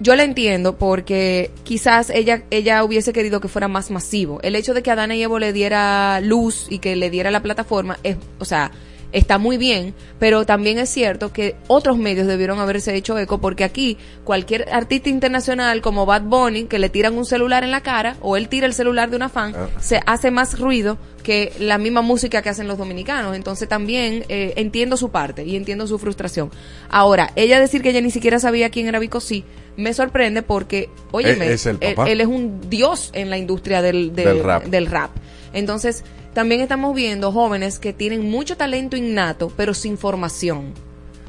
yo 0.00 0.16
la 0.16 0.24
entiendo 0.24 0.78
porque 0.78 1.50
quizás 1.62 2.08
ella, 2.10 2.42
ella 2.50 2.82
hubiese 2.84 3.12
querido 3.12 3.40
que 3.40 3.48
fuera 3.48 3.68
más 3.68 3.90
masivo. 3.90 4.40
El 4.42 4.56
hecho 4.56 4.72
de 4.72 4.82
que 4.82 4.90
Adana 4.90 5.14
y 5.14 5.22
Evo 5.22 5.38
le 5.38 5.52
diera 5.52 6.20
luz 6.20 6.66
y 6.70 6.78
que 6.78 6.96
le 6.96 7.10
diera 7.10 7.30
la 7.30 7.42
plataforma, 7.42 7.98
es, 8.02 8.16
o 8.38 8.46
sea, 8.46 8.70
está 9.12 9.38
muy 9.38 9.56
bien, 9.56 9.94
pero 10.18 10.46
también 10.46 10.78
es 10.78 10.88
cierto 10.88 11.32
que 11.32 11.56
otros 11.66 11.98
medios 11.98 12.26
debieron 12.26 12.58
haberse 12.60 12.94
hecho 12.94 13.18
eco 13.18 13.40
porque 13.40 13.64
aquí 13.64 13.96
cualquier 14.24 14.68
artista 14.72 15.08
internacional 15.08 15.80
como 15.80 16.06
Bad 16.06 16.22
Bunny, 16.22 16.64
que 16.64 16.78
le 16.78 16.88
tiran 16.90 17.16
un 17.18 17.24
celular 17.26 17.64
en 17.64 17.70
la 17.70 17.80
cara 17.82 18.16
o 18.20 18.36
él 18.36 18.48
tira 18.48 18.66
el 18.66 18.74
celular 18.74 19.10
de 19.10 19.16
una 19.16 19.28
fan, 19.28 19.54
Ah. 19.56 19.68
se 19.80 20.00
hace 20.06 20.30
más 20.30 20.58
ruido 20.58 20.98
que 21.22 21.52
la 21.58 21.76
misma 21.78 22.02
música 22.02 22.40
que 22.40 22.48
hacen 22.48 22.66
los 22.68 22.78
dominicanos. 22.78 23.36
Entonces 23.36 23.68
también 23.68 24.24
eh, 24.28 24.54
entiendo 24.56 24.96
su 24.96 25.10
parte 25.10 25.44
y 25.44 25.56
entiendo 25.56 25.86
su 25.86 25.98
frustración. 25.98 26.50
Ahora, 26.88 27.30
ella 27.36 27.60
decir 27.60 27.82
que 27.82 27.90
ella 27.90 28.00
ni 28.00 28.10
siquiera 28.10 28.38
sabía 28.38 28.70
quién 28.70 28.86
era 28.88 28.98
Vico 28.98 29.20
sí, 29.20 29.44
me 29.76 29.92
sorprende 29.94 30.42
porque, 30.42 30.88
oye, 31.10 31.30
el 31.32 31.42
él, 31.42 32.20
es 32.20 32.26
un 32.26 32.60
dios 32.70 33.10
en 33.12 33.28
la 33.30 33.38
industria 33.38 33.82
del, 33.82 34.14
del- 34.14 34.24
Del 34.36 34.42
rap. 34.44 34.64
del 34.64 34.86
rap. 34.86 35.10
Entonces, 35.52 36.04
también 36.34 36.60
estamos 36.60 36.94
viendo 36.94 37.32
jóvenes 37.32 37.78
que 37.78 37.92
tienen 37.92 38.30
mucho 38.30 38.56
talento 38.56 38.96
innato, 38.96 39.52
pero 39.56 39.74
sin 39.74 39.98
formación. 39.98 40.72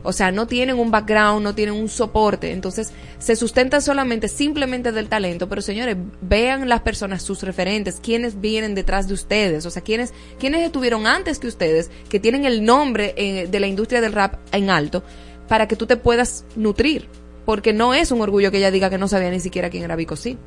O 0.04 0.14
sea, 0.14 0.32
no 0.32 0.48
tienen 0.48 0.80
un 0.80 0.90
background, 0.90 1.44
no 1.44 1.54
tienen 1.54 1.76
un 1.76 1.88
soporte. 1.88 2.52
Entonces, 2.52 2.92
se 3.20 3.36
sustentan 3.36 3.82
solamente, 3.82 4.28
simplemente 4.28 4.92
del 4.92 5.08
talento. 5.08 5.48
Pero 5.48 5.62
señores, 5.62 5.96
vean 6.22 6.68
las 6.68 6.82
personas, 6.82 7.22
sus 7.22 7.44
referentes, 7.44 8.00
quienes 8.02 8.42
vienen 8.42 8.74
detrás 8.74 9.08
de 9.08 9.14
ustedes. 9.14 9.66
O 9.66 9.72
sea, 9.72 9.84
quienes, 9.84 10.14
quienes 10.40 10.66
estuvieron 10.66 11.06
antes 11.06 11.40
que 11.40 11.48
ustedes, 11.48 11.92
que 12.10 12.20
tienen 12.20 12.46
el 12.46 12.66
nombre 12.66 13.14
eh, 13.16 13.48
de 13.48 13.60
la 13.60 13.68
industria 13.68 14.02
del 14.02 14.14
rap 14.14 14.36
en 14.52 14.70
alto, 14.70 15.04
para 15.48 15.68
que 15.68 15.76
tú 15.76 15.86
te 15.86 15.98
puedas 15.98 16.46
nutrir. 16.56 17.08
Porque 17.46 17.74
no 17.74 17.94
es 17.94 18.12
un 18.12 18.22
orgullo 18.22 18.52
que 18.52 18.58
ella 18.58 18.72
diga 18.72 18.90
que 18.90 18.98
no 18.98 19.08
sabía 19.08 19.30
ni 19.30 19.40
siquiera 19.40 19.70
quién 19.70 19.84
era 19.84 19.96
Vico 19.96 20.16
Sí. 20.16 20.38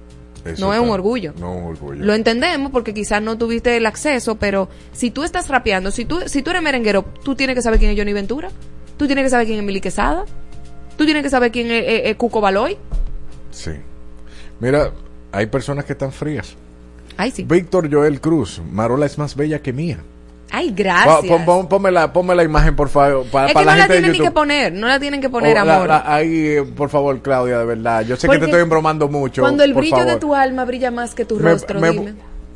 Eso 0.45 0.67
no 0.67 0.75
es 0.75 0.81
un 0.81 0.91
orgullo. 0.91 1.33
No 1.39 1.53
es 1.55 1.59
un 1.63 1.65
orgullo. 1.71 2.05
Lo 2.05 2.15
entendemos 2.15 2.71
porque 2.73 2.93
quizás 2.95 3.23
no 3.23 3.39
tuviste 3.39 3.77
el 3.77 3.87
acceso, 3.87 4.37
pero 4.37 4.69
si 4.93 5.11
tú 5.11 5.23
estás 5.25 5.49
rapeando, 5.49 5.91
si 5.91 6.05
tú, 6.05 6.21
si 6.27 6.43
tú 6.43 6.51
eres 6.51 6.63
merenguero, 6.63 7.05
tú 7.25 7.35
tienes 7.35 7.55
que 7.57 7.63
saber 7.63 7.79
quién 7.79 7.91
es 7.93 7.97
Johnny 7.99 8.13
Ventura, 8.13 8.51
tú 8.97 9.07
tienes 9.07 9.25
que 9.25 9.31
saber 9.31 9.47
quién 9.47 9.59
es 9.59 9.65
Mili 9.65 9.81
Quesada, 9.81 10.25
tú 10.97 11.05
tienes 11.05 11.23
que 11.23 11.31
saber 11.31 11.51
quién 11.51 11.71
es, 11.71 11.85
es- 11.87 12.03
es 12.07 12.17
Cuco 12.17 12.41
Baloy. 12.41 12.77
Sí. 13.51 13.73
Mira, 14.61 14.93
hay 15.33 15.47
personas 15.47 15.85
que 15.85 15.93
están 15.95 16.13
frías. 16.13 16.55
Ay, 17.17 17.31
sí. 17.31 17.45
Víctor 17.45 17.93
Joel 17.93 18.21
Cruz, 18.21 18.61
Marola 18.71 19.07
es 19.07 19.19
más 19.19 19.37
bella 19.37 19.61
que 19.63 19.73
mía. 19.73 19.99
Ay, 20.57 20.71
gracias. 20.75 21.25
pon- 21.27 21.45
pon- 21.45 21.69
ponme, 21.69 21.91
la, 21.91 22.13
ponme 22.13 22.35
la 22.35 22.45
imagen, 22.45 22.77
por 22.77 22.89
favor, 22.89 23.25
para, 23.27 23.49
es 23.49 23.53
para 23.55 23.65
que 23.65 23.67
la 23.67 23.73
no 23.73 23.77
la 23.79 23.83
gente 23.85 23.95
de 23.95 24.01
tienen 24.01 24.13
ni 24.13 24.25
que 24.27 24.31
poner, 24.31 24.73
no 24.73 24.87
la 24.87 25.01
tienen 25.01 25.21
que 25.21 25.29
poner, 25.31 25.59
Oh, 25.59 25.65
la- 25.65 25.75
amor. 25.77 25.89
la- 25.89 26.15
ahí, 26.15 26.57
por 26.77 26.89
favor, 26.91 27.21
Claudia, 27.23 27.59
de 27.59 27.65
verdad. 27.65 28.03
Yo 28.03 28.17
sé 28.17 28.29
que 28.29 28.39
te 28.39 28.45
estoy 28.45 28.63
embromando 28.63 29.09
mucho. 29.09 29.43
Cuando 29.43 29.65
el 29.65 29.73
por 29.73 29.83
brillo 29.83 30.05
de 30.05 30.17
tu 30.17 30.35
alma 30.35 30.65
brilla 30.65 30.91
más 30.91 31.15
que 31.15 31.25
tu 31.25 31.37
Me- 31.37 31.51
rostro, 31.51 31.81
me- 31.81 31.91
dime. 31.91 32.15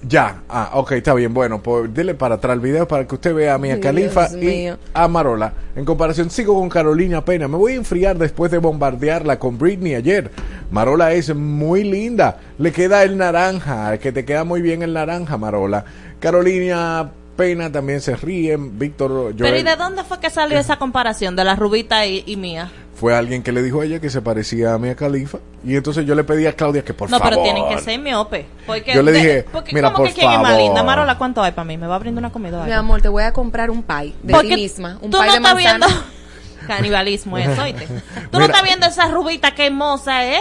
Ya, 0.08 0.42
ah, 0.48 0.70
ok, 0.74 0.92
está 0.92 1.12
bien. 1.12 1.34
Bueno, 1.34 1.60
pues 1.60 1.92
dile 1.92 2.14
para 2.14 2.36
atrás 2.36 2.54
el 2.54 2.60
video 2.60 2.86
para 2.86 3.04
que 3.04 3.16
usted 3.16 3.34
vea 3.34 3.54
a 3.54 3.58
Mia 3.58 3.74
Dios 3.74 3.82
Califa 3.84 4.28
y 4.32 4.36
mío. 4.46 4.78
a 4.94 5.08
Marola. 5.08 5.52
En 5.74 5.84
comparación, 5.84 6.30
sigo 6.30 6.54
con 6.54 6.68
Carolina 6.68 7.24
Pena. 7.24 7.48
Me 7.48 7.56
voy 7.56 7.72
a 7.72 7.76
enfriar 7.76 8.16
después 8.16 8.52
de 8.52 8.58
bombardearla 8.58 9.40
con 9.40 9.58
Britney 9.58 9.96
ayer. 9.96 10.30
Marola 10.70 11.12
es 11.14 11.34
muy 11.34 11.82
linda. 11.82 12.36
Le 12.58 12.70
queda 12.70 13.02
el 13.02 13.16
naranja, 13.18 13.98
que 13.98 14.12
te 14.12 14.24
queda 14.24 14.44
muy 14.44 14.62
bien 14.62 14.82
el 14.82 14.92
naranja, 14.92 15.36
Marola. 15.36 15.84
Carolina 16.20 17.10
Pena 17.38 17.70
también 17.70 18.00
se 18.00 18.16
ríe. 18.16 18.56
Víctor 18.58 19.10
Joel 19.12 19.36
Pero 19.38 19.56
¿y 19.56 19.62
de 19.62 19.76
dónde 19.76 20.02
fue 20.02 20.18
que 20.18 20.28
salió 20.28 20.58
esa 20.58 20.76
comparación 20.78 21.36
de 21.36 21.44
la 21.44 21.54
rubita 21.54 22.04
y, 22.04 22.24
y 22.26 22.36
mía? 22.36 22.70
fue 22.96 23.14
alguien 23.16 23.44
que 23.44 23.52
le 23.52 23.62
dijo 23.62 23.80
a 23.80 23.84
ella 23.84 24.00
que 24.00 24.10
se 24.10 24.20
parecía 24.22 24.74
a 24.74 24.78
Mia 24.78 24.96
Califa. 24.96 25.38
Y 25.64 25.76
entonces 25.76 26.04
yo 26.04 26.16
le 26.16 26.24
pedí 26.24 26.46
a 26.46 26.52
Claudia 26.54 26.84
que 26.84 26.92
por 26.94 27.08
no, 27.08 27.18
favor. 27.20 27.30
pero 27.34 27.42
tienen 27.44 27.68
que 27.68 27.78
ser 27.80 28.00
miope. 28.00 28.44
Porque 28.66 28.92
Yo 28.92 29.02
le 29.04 29.12
de- 29.12 29.18
dije, 29.18 29.44
porque 29.52 29.72
mira, 29.72 29.92
¿cómo 29.92 29.98
por 29.98 30.08
que 30.08 30.14
quién 30.14 30.28
es 30.32 30.38
más 30.40 30.48
favor. 30.50 30.62
linda? 30.64 30.82
Marola, 30.82 31.16
¿cuánto 31.16 31.40
hay 31.40 31.52
para 31.52 31.64
mí? 31.64 31.78
¿Me 31.78 31.86
va 31.86 31.94
a 31.94 31.98
brindar 32.00 32.22
una 32.24 32.32
comida? 32.32 32.64
Mi 32.64 32.72
amor, 32.72 33.00
te 33.00 33.08
voy 33.08 33.22
a 33.22 33.32
comprar 33.32 33.70
un 33.70 33.84
pie 33.84 34.14
de 34.20 34.32
Porque 34.34 34.48
ti 34.48 34.62
misma, 34.62 34.98
un 35.00 35.12
tú 35.12 35.18
pie 35.18 35.26
no 35.28 35.32
de 35.32 35.36
estás 35.38 35.54
manzana. 35.54 35.86
viendo 35.86 36.04
canibalismo 36.66 37.38
eso, 37.38 37.62
¿oíste? 37.62 37.86
Tú 38.32 38.38
no 38.40 38.44
estás 38.44 38.62
viendo 38.64 38.86
esa 38.86 39.06
rubita 39.08 39.54
que 39.54 39.66
hermosa, 39.66 40.26
¿eh? 40.26 40.40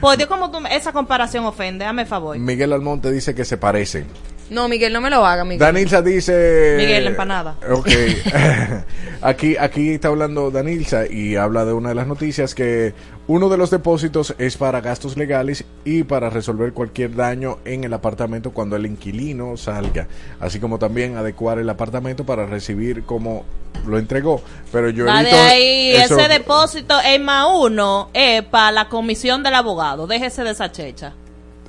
Por 0.00 0.16
Dios, 0.16 0.28
como 0.30 0.50
tú 0.50 0.60
esa 0.70 0.92
comparación 0.92 1.44
ofende, 1.44 1.84
dame 1.84 2.06
favor. 2.06 2.38
Miguel 2.38 2.72
Almonte 2.72 3.10
dice 3.12 3.34
que 3.34 3.44
se 3.44 3.56
parecen. 3.58 4.06
No, 4.50 4.68
Miguel, 4.68 4.92
no 4.92 5.00
me 5.00 5.10
lo 5.10 5.24
haga, 5.26 5.44
Miguel. 5.44 5.58
Danilza 5.58 6.00
dice. 6.02 6.74
Miguel, 6.78 7.04
la 7.04 7.10
empanada. 7.10 7.56
Ok. 7.70 7.88
aquí, 9.22 9.56
aquí 9.58 9.90
está 9.90 10.08
hablando 10.08 10.50
Danilza 10.50 11.06
y 11.10 11.36
habla 11.36 11.64
de 11.64 11.72
una 11.72 11.90
de 11.90 11.94
las 11.94 12.06
noticias 12.06 12.54
que 12.54 12.94
uno 13.26 13.48
de 13.50 13.58
los 13.58 13.70
depósitos 13.70 14.34
es 14.38 14.56
para 14.56 14.80
gastos 14.80 15.16
legales 15.16 15.64
y 15.84 16.02
para 16.04 16.30
resolver 16.30 16.72
cualquier 16.72 17.14
daño 17.14 17.58
en 17.66 17.84
el 17.84 17.92
apartamento 17.92 18.52
cuando 18.52 18.76
el 18.76 18.86
inquilino 18.86 19.56
salga. 19.56 20.06
Así 20.40 20.60
como 20.60 20.78
también 20.78 21.16
adecuar 21.16 21.58
el 21.58 21.68
apartamento 21.68 22.24
para 22.24 22.46
recibir 22.46 23.02
como 23.04 23.44
lo 23.86 23.98
entregó. 23.98 24.40
Pero 24.72 24.88
yo 24.90 25.04
Va 25.04 25.22
de 25.22 25.28
evito 25.28 25.36
ahí, 25.42 25.90
eso- 25.96 26.18
ese 26.18 26.28
depósito 26.28 26.98
en 27.04 27.24
más 27.24 27.48
uno 27.54 28.08
es 28.14 28.42
para 28.44 28.72
la 28.72 28.88
comisión 28.88 29.42
del 29.42 29.54
abogado. 29.54 30.06
Déjese 30.06 30.42
de 30.42 30.50
esa 30.52 30.72
checha. 30.72 31.12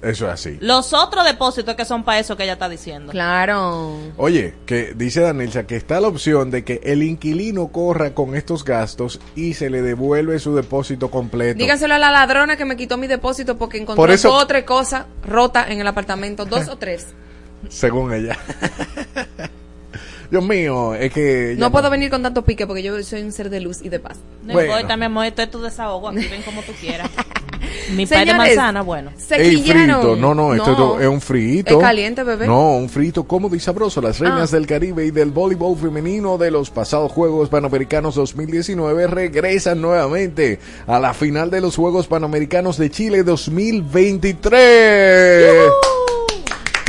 Eso 0.02 0.28
es 0.28 0.32
así. 0.34 0.58
Los 0.62 0.94
otros 0.94 1.26
depósitos 1.26 1.76
que 1.76 1.84
son 1.84 2.04
para 2.04 2.20
eso 2.20 2.38
que 2.38 2.44
ella 2.44 2.54
está 2.54 2.70
diciendo. 2.70 3.12
Claro. 3.12 3.98
Oye, 4.18 4.54
que 4.66 4.94
dice 4.96 5.20
Danilza 5.22 5.68
que 5.68 5.76
está 5.76 6.00
la 6.00 6.08
opción 6.08 6.52
de 6.52 6.64
que 6.64 6.80
el 6.84 7.04
inquilino 7.04 7.68
corra 7.68 8.14
con 8.14 8.36
estos 8.36 8.64
gastos 8.64 9.20
y 9.36 9.56
se 9.56 9.70
le 9.70 9.82
devuelve 9.82 10.40
su 10.40 10.56
depósito 10.56 11.12
completo. 11.12 11.58
Díganselo 11.60 11.96
a 11.96 12.00
la 12.00 12.12
ladrona 12.12 12.56
que 12.56 12.64
me 12.66 12.78
quitó 12.78 12.98
mi 12.98 13.08
depósito 13.08 13.58
porque 13.58 13.78
encontró 13.78 14.02
Por 14.02 14.12
eso- 14.12 14.30
dos 14.30 14.44
o 14.44 14.48
tres 14.48 14.64
cosas 14.64 15.06
rotas 15.24 15.70
en 15.70 15.82
el 15.82 15.88
apartamento. 15.88 16.46
Dos 16.46 16.70
o 16.70 16.78
tres. 16.78 17.08
Según 17.70 18.14
ella. 18.14 18.38
Dios 20.32 20.44
mío, 20.44 20.94
es 20.94 21.12
que... 21.12 21.56
No 21.58 21.72
puedo 21.72 21.90
venir 21.90 22.12
con 22.12 22.22
tanto 22.22 22.44
pique 22.44 22.68
porque 22.68 22.84
yo 22.84 23.02
soy 23.04 23.24
un 23.24 23.32
ser 23.32 23.50
de 23.50 23.60
luz 23.62 23.80
y 23.84 23.90
de 23.90 24.00
paz. 24.00 24.18
No 24.44 24.54
Bueno. 24.54 24.74
importa, 24.74 24.96
mi 24.98 25.06
amor, 25.06 25.26
esto 25.26 25.42
es 25.42 25.50
tu 25.50 25.60
desahogo. 25.62 26.10
Aquí 26.10 26.28
ven 26.30 26.44
como 26.44 26.62
tú 26.62 26.72
quieras. 26.80 27.10
Mi 27.96 28.06
pay 28.06 28.26
de 28.26 28.34
manzana, 28.36 28.82
bueno. 28.84 29.12
Se 29.18 29.36
Ey, 29.36 29.56
quillaron. 29.62 30.02
frito. 30.02 30.16
No, 30.16 30.34
no, 30.36 30.54
esto 30.54 30.78
No. 30.78 31.00
es 31.00 31.08
un 31.08 31.20
frito. 31.20 31.78
Es 31.80 31.84
caliente, 31.84 32.24
bebé. 32.24 32.46
No, 32.48 32.76
un 32.78 32.88
frito 32.90 33.24
cómodo 33.26 33.56
y 33.56 33.60
sabroso. 33.60 34.00
Las 34.02 34.20
reinas 34.20 34.54
Ah. 34.54 34.56
del 34.56 34.66
Caribe 34.68 35.06
y 35.06 35.12
del 35.12 35.32
voleibol 35.32 35.76
femenino 35.78 36.38
de 36.38 36.52
los 36.52 36.70
pasados 36.70 37.12
Juegos 37.12 37.50
Panamericanos 37.50 38.16
2019 38.16 39.08
regresan 39.08 39.82
nuevamente 39.82 40.60
a 40.88 41.00
la 41.00 41.14
final 41.14 41.50
de 41.50 41.60
los 41.62 41.76
Juegos 41.76 42.08
Panamericanos 42.08 42.78
de 42.78 42.90
Chile 42.92 43.24
2023. 43.24 45.70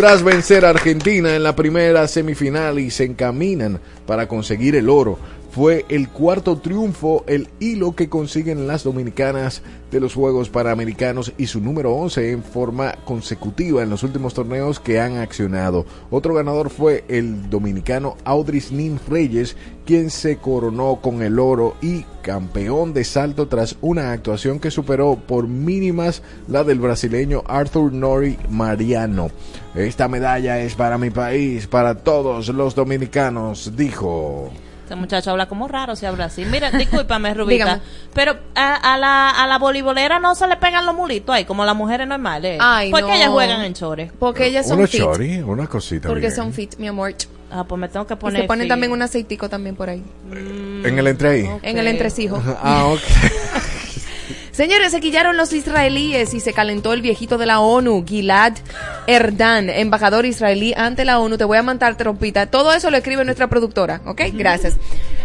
Tras 0.01 0.23
vencer 0.23 0.65
a 0.65 0.71
Argentina 0.71 1.37
en 1.37 1.43
la 1.43 1.55
primera 1.55 2.09
semifinal 2.09 2.79
y 2.79 2.91
se 2.91 3.05
encaminan 3.05 3.81
para 4.07 4.29
conseguir 4.29 4.75
el 4.75 4.89
oro. 4.89 5.19
Fue 5.51 5.85
el 5.91 6.09
cuarto 6.09 6.57
triunfo, 6.57 7.23
el 7.27 7.49
hilo 7.59 7.95
que 7.95 8.09
consiguen 8.09 8.67
las 8.67 8.83
dominicanas 8.83 9.61
de 9.91 10.01
los 10.01 10.15
Juegos 10.15 10.49
Panamericanos 10.49 11.35
y 11.37 11.49
su 11.49 11.61
número 11.61 11.93
11 11.93 12.31
en 12.31 12.43
forma 12.43 12.95
consecutiva 13.05 13.83
en 13.83 13.91
los 13.91 14.03
últimos 14.03 14.33
torneos 14.33 14.81
que 14.81 15.01
han 15.01 15.19
accionado. 15.19 15.85
Otro 16.11 16.33
ganador 16.33 16.71
fue 16.71 17.05
el 17.09 17.51
dominicano 17.51 18.17
Audris 18.25 18.73
Nin 18.73 18.99
Reyes, 19.07 19.55
quien 19.85 20.09
se 20.09 20.39
coronó 20.39 21.01
con 21.03 21.21
el 21.21 21.39
oro 21.39 21.77
y 21.83 22.07
campeón 22.23 22.95
de 22.95 23.05
salto 23.05 23.49
tras 23.49 23.77
una 23.83 24.13
actuación 24.13 24.61
que 24.61 24.71
superó 24.71 25.17
por 25.17 25.47
mínimas 25.47 26.23
la 26.49 26.65
del 26.65 26.79
brasileño 26.81 27.43
Arthur 27.47 27.93
Nori 27.93 28.39
Mariano. 28.49 29.31
Esta 29.75 30.09
medalla 30.09 30.59
es 30.59 30.75
para 30.75 30.99
mi 30.99 31.11
país, 31.11 31.67
para 31.67 31.95
todos 31.95 32.49
los 32.49 32.75
dominicanos, 32.75 33.77
dijo. 33.77 34.51
Este 34.83 34.97
muchacho 34.97 35.31
habla 35.31 35.47
como 35.47 35.69
raro 35.69 35.95
si 35.95 36.05
habla 36.07 36.25
así. 36.25 36.45
Mira, 36.45 36.73
discúlpame, 36.73 37.33
Rubita. 37.35 37.65
Dígame. 37.65 37.83
Pero 38.13 38.37
a, 38.57 38.95
a 38.95 38.99
la, 38.99 39.31
a 39.31 39.47
la 39.47 39.59
voleibolera 39.59 40.19
no 40.19 40.35
se 40.35 40.49
le 40.49 40.57
pegan 40.57 40.85
los 40.85 40.97
mulitos 40.97 41.33
ahí, 41.33 41.45
como 41.45 41.65
las 41.65 41.77
mujeres 41.77 42.09
normales. 42.09 42.59
Ay, 42.61 42.91
¿Por 42.91 43.01
qué 43.03 43.07
no. 43.07 43.15
ellas 43.15 43.29
juegan 43.29 43.63
en 43.63 43.75
chores? 43.75 44.11
Porque 44.19 44.47
ellas 44.47 44.67
son 44.67 44.79
Unos 44.79 44.91
fit. 44.91 45.01
chori, 45.01 45.39
una 45.39 45.69
cosita. 45.69 46.09
Porque 46.09 46.23
bien. 46.23 46.35
son 46.35 46.53
fit, 46.53 46.75
mi 46.79 46.89
amor. 46.89 47.15
Ah, 47.53 47.63
pues 47.65 47.81
me 47.81 47.89
tengo 47.89 48.05
que 48.09 48.15
Y 48.15 48.17
poner. 48.17 48.43
se 48.43 48.47
ponen 48.49 48.65
fit. 48.65 48.69
también 48.71 48.91
un 48.93 49.03
aceitico 49.03 49.49
también 49.49 49.77
por 49.77 49.89
ahí. 49.91 50.03
En 50.33 50.99
el 50.99 51.07
entre 51.07 51.29
ahí. 51.29 51.51
En 51.63 51.79
el 51.79 51.87
entresijo. 51.87 52.43
Ah, 52.61 52.87
ok. 52.87 53.01
Señores, 54.61 54.91
se 54.93 55.01
quillaron 55.01 55.39
los 55.39 55.55
israelíes 55.55 56.35
y 56.35 56.41
se 56.41 56.53
calentó 56.53 56.93
el 56.93 57.01
viejito 57.01 57.39
de 57.39 57.47
la 57.47 57.61
ONU, 57.61 58.05
Gilad 58.07 58.53
Erdan, 59.07 59.71
embajador 59.71 60.27
israelí 60.27 60.75
ante 60.77 61.07
la 61.07 61.19
ONU. 61.19 61.39
Te 61.39 61.45
voy 61.45 61.57
a 61.57 61.63
mandar 61.63 61.97
trompita. 61.97 62.45
Todo 62.45 62.75
eso 62.75 62.91
lo 62.91 62.99
escribe 62.99 63.25
nuestra 63.25 63.49
productora, 63.49 64.03
¿ok? 64.05 64.21
Gracias. 64.35 64.77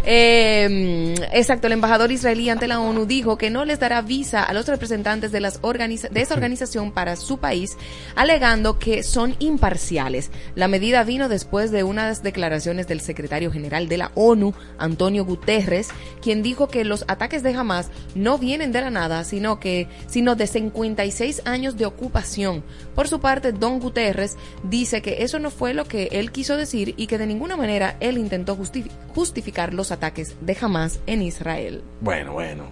Eh, 0.07 1.15
exacto, 1.33 1.67
el 1.67 1.73
embajador 1.73 2.11
israelí 2.11 2.49
ante 2.49 2.67
la 2.67 2.79
ONU 2.79 3.05
dijo 3.07 3.37
que 3.37 3.49
no 3.49 3.65
les 3.65 3.79
dará 3.79 4.01
visa 4.01 4.43
a 4.43 4.53
los 4.53 4.67
representantes 4.67 5.31
de, 5.31 5.41
las 5.41 5.61
organiza- 5.63 6.09
de 6.09 6.21
esa 6.21 6.35
organización 6.35 6.91
para 6.91 7.15
su 7.15 7.39
país, 7.39 7.75
alegando 8.15 8.79
que 8.79 9.03
son 9.03 9.35
imparciales. 9.39 10.29
La 10.53 10.67
medida 10.67 11.03
vino 11.03 11.27
después 11.27 11.71
de 11.71 11.83
unas 11.83 12.23
declaraciones 12.23 12.87
del 12.87 13.01
secretario 13.01 13.51
general 13.51 13.89
de 13.89 13.97
la 13.97 14.11
ONU, 14.15 14.53
Antonio 14.77 15.25
Guterres, 15.25 15.89
quien 16.21 16.41
dijo 16.43 16.67
que 16.67 16.85
los 16.85 17.03
ataques 17.07 17.43
de 17.43 17.55
Hamas 17.55 17.89
no 18.13 18.37
vienen 18.37 18.71
de 18.71 18.81
la 18.81 18.91
nada, 18.91 19.23
sino 19.25 19.59
que 19.59 19.87
sino 20.07 20.35
de 20.35 20.47
56 20.47 21.41
años 21.45 21.75
de 21.77 21.85
ocupación. 21.85 22.63
Por 22.95 23.07
su 23.07 23.19
parte, 23.19 23.51
Don 23.51 23.79
Guterres 23.79 24.37
dice 24.63 25.01
que 25.01 25.23
eso 25.23 25.39
no 25.39 25.51
fue 25.51 25.73
lo 25.73 25.85
que 25.85 26.09
él 26.13 26.31
quiso 26.31 26.55
decir 26.55 26.93
y 26.95 27.07
que 27.07 27.17
de 27.17 27.27
ninguna 27.27 27.57
manera 27.57 27.97
él 27.99 28.17
intentó 28.17 28.55
justifi- 28.57 28.89
justificar 29.13 29.73
los 29.73 29.91
ataques 29.91 30.35
de 30.41 30.57
Hamas 30.59 30.99
en 31.07 31.21
Israel. 31.21 31.81
Bueno, 32.01 32.33
bueno. 32.33 32.63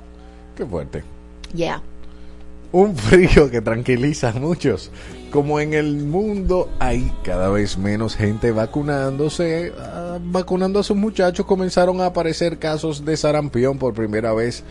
Qué 0.56 0.66
fuerte. 0.66 1.04
Yeah. 1.54 1.82
Un 2.72 2.96
frío 2.96 3.52
que 3.52 3.62
tranquiliza 3.62 4.30
a 4.30 4.34
muchos. 4.34 4.89
Como 5.32 5.60
en 5.60 5.74
el 5.74 5.96
mundo 5.98 6.70
hay 6.80 7.12
cada 7.24 7.50
vez 7.50 7.78
menos 7.78 8.16
gente 8.16 8.52
vacunándose, 8.52 9.72
ah, 9.80 10.18
vacunando 10.24 10.80
a 10.80 10.84
sus 10.84 10.98
muchachos, 10.98 11.46
comenzaron 11.46 12.02
a 12.02 12.08
aparecer 12.08 12.58
casos 12.60 13.06
de 13.06 13.16
sarampión 13.18 13.78
por 13.78 13.94
primera 13.94 14.34
vez 14.34 14.63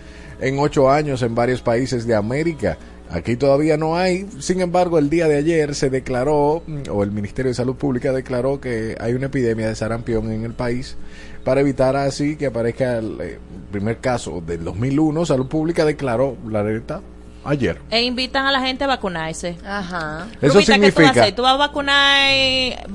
en 0.42 0.58
ocho 0.58 0.90
años 0.90 1.22
en 1.22 1.34
varios 1.34 1.62
países 1.62 2.06
de 2.06 2.14
América. 2.14 2.76
Aquí 3.10 3.36
todavía 3.36 3.76
no 3.76 3.96
hay, 3.96 4.26
sin 4.38 4.60
embargo, 4.62 4.98
el 4.98 5.10
día 5.10 5.28
de 5.28 5.36
ayer 5.36 5.74
se 5.74 5.90
declaró, 5.90 6.62
mm, 6.66 6.82
o 6.90 7.02
el 7.02 7.10
Ministerio 7.10 7.50
de 7.50 7.54
Salud 7.54 7.76
Pública 7.76 8.10
declaró 8.12 8.58
que 8.60 8.96
hay 9.00 9.12
una 9.12 9.26
epidemia 9.26 9.68
de 9.68 9.74
sarampión 9.76 10.32
en 10.32 10.44
el 10.44 10.54
país. 10.54 10.96
Para 11.44 11.60
evitar 11.60 11.94
así 11.96 12.36
que 12.36 12.46
aparezca 12.46 12.98
el 12.98 13.20
eh, 13.20 13.38
primer 13.70 13.98
caso 13.98 14.42
del 14.46 14.64
2001, 14.64 15.26
Salud 15.26 15.46
Pública 15.48 15.84
declaró 15.84 16.36
la 16.48 16.60
alerta 16.60 17.02
ayer. 17.44 17.78
E 17.90 18.02
invitan 18.02 18.46
a 18.46 18.52
la 18.52 18.60
gente 18.62 18.84
a 18.84 18.86
vacunarse. 18.86 19.56
Ajá. 19.66 20.28
Eso 20.40 20.54
Rubita, 20.54 20.54
¿qué 20.54 20.54
tú 20.54 20.62
vas 20.62 20.70
a 20.70 20.72
significa- 21.02 21.10
hacer? 21.22 21.34
¿Tú 21.34 21.42
vas 21.42 21.52
a 21.54 21.56
vacunar, 21.58 22.28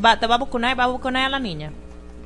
va- 0.03 0.19
te 0.19 0.25
vas 0.27 0.35
a 0.41 0.43
vacunar 0.45 0.71
y 0.71 0.77
vas 0.77 0.87
a 0.87 0.91
vacunar 0.93 1.25
a 1.25 1.29
la 1.29 1.39
niña? 1.39 1.71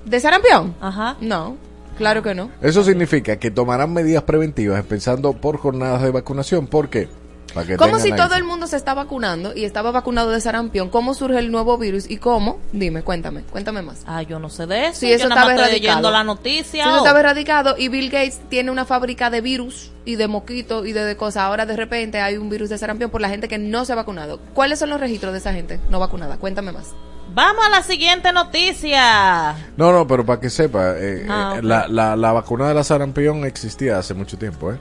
¿De 0.06 0.20
sarampión? 0.20 0.76
Ajá. 0.80 1.18
No, 1.20 1.58
claro 2.02 2.24
que 2.24 2.34
no. 2.36 2.50
Eso 2.62 2.84
significa 2.84 3.38
que 3.38 3.52
tomarán 3.52 3.94
medidas 3.94 4.24
preventivas 4.24 4.80
empezando 4.80 5.34
por 5.34 5.58
jornadas 5.58 6.02
de 6.02 6.12
vacunación. 6.12 6.68
¿Por 6.68 6.90
qué? 6.90 7.08
Para 7.54 7.68
que 7.68 7.76
¿Cómo 7.76 7.98
tengan 7.98 8.02
si 8.02 8.12
ahí. 8.14 8.18
todo 8.18 8.36
el 8.36 8.44
mundo 8.46 8.66
se 8.66 8.78
está 8.78 8.94
vacunando 8.94 9.54
y 9.54 9.66
estaba 9.66 9.92
vacunado 9.92 10.32
de 10.32 10.40
sarampión? 10.40 10.90
¿Cómo 10.90 11.14
surge 11.14 11.38
el 11.38 11.52
nuevo 11.52 11.78
virus 11.78 12.10
y 12.10 12.16
cómo? 12.18 12.60
Dime, 12.72 13.04
cuéntame, 13.04 13.42
cuéntame 13.44 13.82
más. 13.82 14.04
Ah, 14.08 14.22
yo 14.24 14.40
no 14.40 14.50
sé 14.50 14.68
de 14.68 14.88
eso. 14.88 15.02
Sí, 15.02 15.12
eso 15.12 15.28
estaba 15.28 15.54
erradicado. 15.54 16.12
la 16.12 16.22
Si 16.22 16.26
noticia. 16.28 16.84
eso 16.86 16.94
oh. 16.94 16.98
estaba 16.98 17.20
erradicado 17.20 17.76
y 17.78 17.90
Bill 17.90 18.10
Gates 18.10 18.40
tiene 18.50 18.72
una 18.72 18.86
fábrica 18.86 19.30
de 19.30 19.42
virus 19.42 19.92
y 20.06 20.16
de 20.16 20.28
moquito 20.30 20.86
y 20.86 20.94
de, 20.94 21.04
de 21.04 21.18
cosas. 21.18 21.44
Ahora 21.44 21.66
de 21.66 21.76
repente 21.76 22.22
hay 22.22 22.38
un 22.38 22.50
virus 22.50 22.70
de 22.70 22.78
sarampión 22.78 23.12
por 23.12 23.20
la 23.20 23.28
gente 23.30 23.48
que 23.50 23.58
no 23.58 23.84
se 23.84 23.92
ha 23.92 23.96
vacunado. 23.96 24.40
¿Cuáles 24.54 24.80
son 24.80 24.90
los 24.90 25.00
registros 25.02 25.34
de 25.34 25.40
esa 25.40 25.52
gente 25.54 25.80
no 25.90 26.00
vacunada? 26.00 26.38
Cuéntame 26.38 26.72
más. 26.72 26.94
Vamos 27.34 27.66
a 27.66 27.70
la 27.70 27.84
siguiente 27.84 28.32
noticia. 28.34 29.56
No, 29.78 29.92
no, 29.92 30.06
pero 30.08 30.26
para 30.26 30.40
que 30.40 30.50
sepa, 30.50 30.96
eh, 30.98 31.26
Ah, 31.30 31.54
eh, 31.56 31.60
ok. 31.60 31.64
la, 31.64 31.88
la, 31.88 32.16
la 32.16 32.32
vacuna 32.32 32.68
de 32.68 32.74
la 32.74 32.84
sarampión 32.84 33.46
existía 33.46 33.98
hace 33.98 34.14
mucho 34.14 34.38
tiempo, 34.38 34.72
¿eh? 34.72 34.78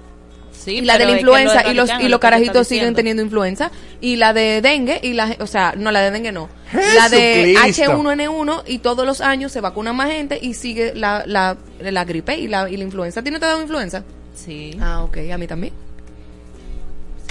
Sí, 0.52 0.72
Y 0.76 0.80
la 0.82 0.98
de 0.98 1.06
la 1.06 1.12
influenza 1.12 1.62
lo 1.62 1.70
y 1.70 1.74
los, 1.74 1.90
y 2.00 2.08
los 2.08 2.20
carajitos 2.20 2.68
siguen 2.68 2.94
teniendo 2.94 3.22
influenza. 3.22 3.70
Y 4.02 4.16
la 4.16 4.34
de 4.34 4.60
dengue, 4.60 5.00
y 5.02 5.14
la, 5.14 5.34
o 5.40 5.46
sea, 5.46 5.72
no 5.74 5.90
la 5.90 6.00
de 6.00 6.10
dengue 6.10 6.32
no. 6.32 6.50
La 6.96 7.08
de 7.08 7.54
Jesucristo. 7.56 7.92
H1N1 8.02 8.62
y 8.66 8.78
todos 8.80 9.06
los 9.06 9.22
años 9.22 9.52
se 9.52 9.62
vacuna 9.62 9.94
más 9.94 10.10
gente 10.10 10.38
y 10.42 10.52
sigue 10.52 10.92
la, 10.94 11.22
la, 11.26 11.56
la 11.80 12.04
gripe 12.04 12.36
y 12.36 12.46
la, 12.46 12.68
y 12.68 12.76
la 12.76 12.84
influenza. 12.84 13.20
¿A 13.20 13.22
ti 13.24 13.30
no 13.30 13.38
te 13.38 13.46
ha 13.46 13.48
dado 13.48 13.62
influenza? 13.62 14.02
Sí. 14.34 14.76
Ah, 14.82 15.02
ok, 15.02 15.16
a 15.32 15.38
mí 15.38 15.46
también. 15.46 15.72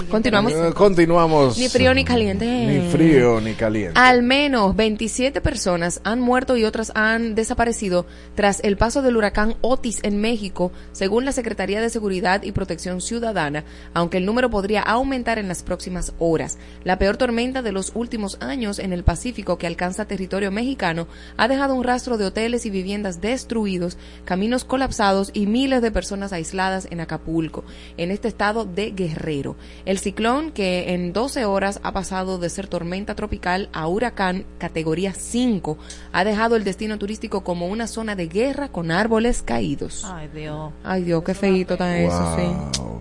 Continuamos. 0.08 0.52
Eh, 0.52 0.72
continuamos. 0.74 1.58
Ni 1.58 1.68
frío 1.68 1.94
ni 1.94 2.04
caliente. 2.04 2.46
Ni 2.46 2.90
frío 2.90 3.40
ni 3.40 3.54
caliente. 3.54 3.98
Al 3.98 4.22
menos 4.22 4.74
27 4.76 5.40
personas 5.40 6.00
han 6.04 6.20
muerto 6.20 6.56
y 6.56 6.64
otras 6.64 6.92
han 6.94 7.34
desaparecido 7.34 8.06
tras 8.34 8.60
el 8.64 8.76
paso 8.76 9.02
del 9.02 9.16
huracán 9.16 9.56
Otis 9.60 10.00
en 10.02 10.20
México, 10.20 10.72
según 10.92 11.24
la 11.24 11.32
Secretaría 11.32 11.80
de 11.80 11.90
Seguridad 11.90 12.42
y 12.42 12.52
Protección 12.52 13.00
Ciudadana, 13.00 13.64
aunque 13.94 14.18
el 14.18 14.26
número 14.26 14.50
podría 14.50 14.82
aumentar 14.82 15.38
en 15.38 15.48
las 15.48 15.62
próximas 15.62 16.12
horas. 16.18 16.58
La 16.84 16.98
peor 16.98 17.16
tormenta 17.16 17.62
de 17.62 17.72
los 17.72 17.92
últimos 17.94 18.38
años 18.40 18.78
en 18.78 18.92
el 18.92 19.04
Pacífico 19.04 19.58
que 19.58 19.66
alcanza 19.66 20.06
territorio 20.06 20.50
mexicano 20.50 21.06
ha 21.36 21.48
dejado 21.48 21.74
un 21.74 21.84
rastro 21.84 22.18
de 22.18 22.26
hoteles 22.26 22.66
y 22.66 22.70
viviendas 22.70 23.20
destruidos, 23.20 23.98
caminos 24.24 24.64
colapsados 24.64 25.30
y 25.32 25.46
miles 25.46 25.82
de 25.82 25.90
personas 25.90 26.32
aisladas 26.32 26.88
en 26.90 27.00
Acapulco, 27.00 27.64
en 27.96 28.10
este 28.10 28.28
estado 28.28 28.64
de 28.64 28.90
Guerrero. 28.90 29.56
El 29.90 29.98
ciclón, 29.98 30.52
que 30.52 30.94
en 30.94 31.12
12 31.12 31.46
horas 31.46 31.80
ha 31.82 31.90
pasado 31.90 32.38
de 32.38 32.48
ser 32.48 32.68
tormenta 32.68 33.16
tropical 33.16 33.68
a 33.72 33.88
huracán 33.88 34.44
categoría 34.58 35.12
5, 35.12 35.76
ha 36.12 36.22
dejado 36.22 36.54
el 36.54 36.62
destino 36.62 36.96
turístico 36.96 37.42
como 37.42 37.66
una 37.66 37.88
zona 37.88 38.14
de 38.14 38.28
guerra 38.28 38.68
con 38.68 38.92
árboles 38.92 39.42
caídos. 39.42 40.04
Ay, 40.06 40.28
Dios. 40.32 40.72
Ay 40.84 41.02
Dios, 41.02 41.24
qué 41.24 41.34
feíto 41.34 41.74
está 41.74 41.98
eso, 41.98 42.36
sí. 42.36 42.80
Wow. 42.80 43.00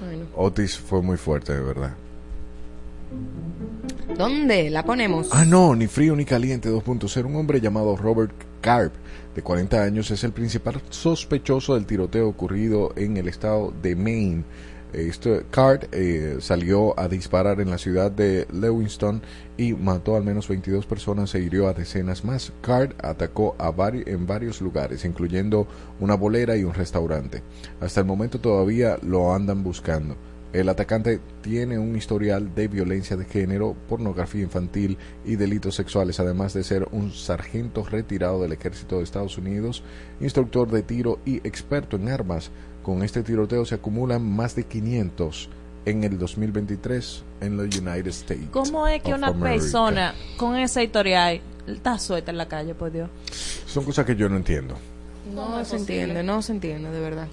Bueno. 0.00 0.24
Otis 0.34 0.78
fue 0.78 1.02
muy 1.02 1.18
fuerte, 1.18 1.52
de 1.52 1.60
verdad. 1.60 1.92
¿Dónde 4.16 4.70
la 4.70 4.86
ponemos? 4.86 5.28
Ah, 5.30 5.44
no, 5.44 5.76
ni 5.76 5.88
frío 5.88 6.16
ni 6.16 6.24
caliente 6.24 6.70
2.0. 6.70 7.26
Un 7.26 7.36
hombre 7.36 7.60
llamado 7.60 7.98
Robert 7.98 8.32
Carp, 8.62 8.94
de 9.34 9.42
40 9.42 9.82
años, 9.82 10.10
es 10.10 10.24
el 10.24 10.32
principal 10.32 10.80
sospechoso 10.88 11.74
del 11.74 11.84
tiroteo 11.84 12.30
ocurrido 12.30 12.94
en 12.96 13.18
el 13.18 13.28
estado 13.28 13.74
de 13.82 13.94
Maine. 13.94 14.44
Esto, 14.92 15.42
Card 15.50 15.86
eh, 15.92 16.36
salió 16.40 16.98
a 16.98 17.08
disparar 17.08 17.60
en 17.60 17.70
la 17.70 17.78
ciudad 17.78 18.10
de 18.10 18.46
Lewiston 18.52 19.22
y 19.56 19.72
mató 19.72 20.16
al 20.16 20.24
menos 20.24 20.48
22 20.48 20.86
personas 20.86 21.34
e 21.34 21.40
hirió 21.40 21.68
a 21.68 21.72
decenas 21.72 22.24
más. 22.24 22.52
Card 22.60 22.92
atacó 23.02 23.56
a 23.58 23.72
en 24.06 24.26
varios 24.26 24.60
lugares, 24.60 25.04
incluyendo 25.04 25.66
una 25.98 26.14
bolera 26.14 26.56
y 26.56 26.64
un 26.64 26.74
restaurante. 26.74 27.42
Hasta 27.80 28.00
el 28.00 28.06
momento 28.06 28.38
todavía 28.38 28.98
lo 29.02 29.34
andan 29.34 29.64
buscando. 29.64 30.16
El 30.52 30.68
atacante 30.68 31.18
tiene 31.40 31.78
un 31.78 31.96
historial 31.96 32.54
de 32.54 32.68
violencia 32.68 33.16
de 33.16 33.24
género, 33.24 33.74
pornografía 33.88 34.42
infantil 34.42 34.98
y 35.24 35.36
delitos 35.36 35.74
sexuales, 35.74 36.20
además 36.20 36.52
de 36.52 36.62
ser 36.62 36.86
un 36.92 37.10
sargento 37.10 37.82
retirado 37.84 38.42
del 38.42 38.52
ejército 38.52 38.98
de 38.98 39.04
Estados 39.04 39.38
Unidos, 39.38 39.82
instructor 40.20 40.70
de 40.70 40.82
tiro 40.82 41.20
y 41.24 41.36
experto 41.38 41.96
en 41.96 42.10
armas. 42.10 42.50
Con 42.82 43.02
este 43.02 43.22
tiroteo 43.22 43.64
se 43.64 43.76
acumulan 43.76 44.22
más 44.28 44.56
de 44.56 44.64
500 44.64 45.48
en 45.84 46.04
el 46.04 46.18
2023 46.18 47.22
en 47.40 47.56
los 47.56 47.66
United 47.66 48.08
States. 48.08 48.48
¿Cómo 48.50 48.86
es 48.86 49.02
que 49.02 49.14
una 49.14 49.28
America. 49.28 49.50
persona 49.50 50.14
con 50.36 50.56
esa 50.56 50.82
historial 50.82 51.40
está 51.66 51.98
suelta 51.98 52.30
en 52.30 52.38
la 52.38 52.48
calle, 52.48 52.74
por 52.74 52.92
Dios? 52.92 53.08
Son 53.66 53.84
cosas 53.84 54.04
que 54.04 54.16
yo 54.16 54.28
no 54.28 54.36
entiendo. 54.36 54.76
No 55.34 55.64
se 55.64 55.76
entiende, 55.76 56.22
no 56.22 56.42
se 56.42 56.52
entiende, 56.52 56.90
de 56.90 57.00
verdad. 57.00 57.28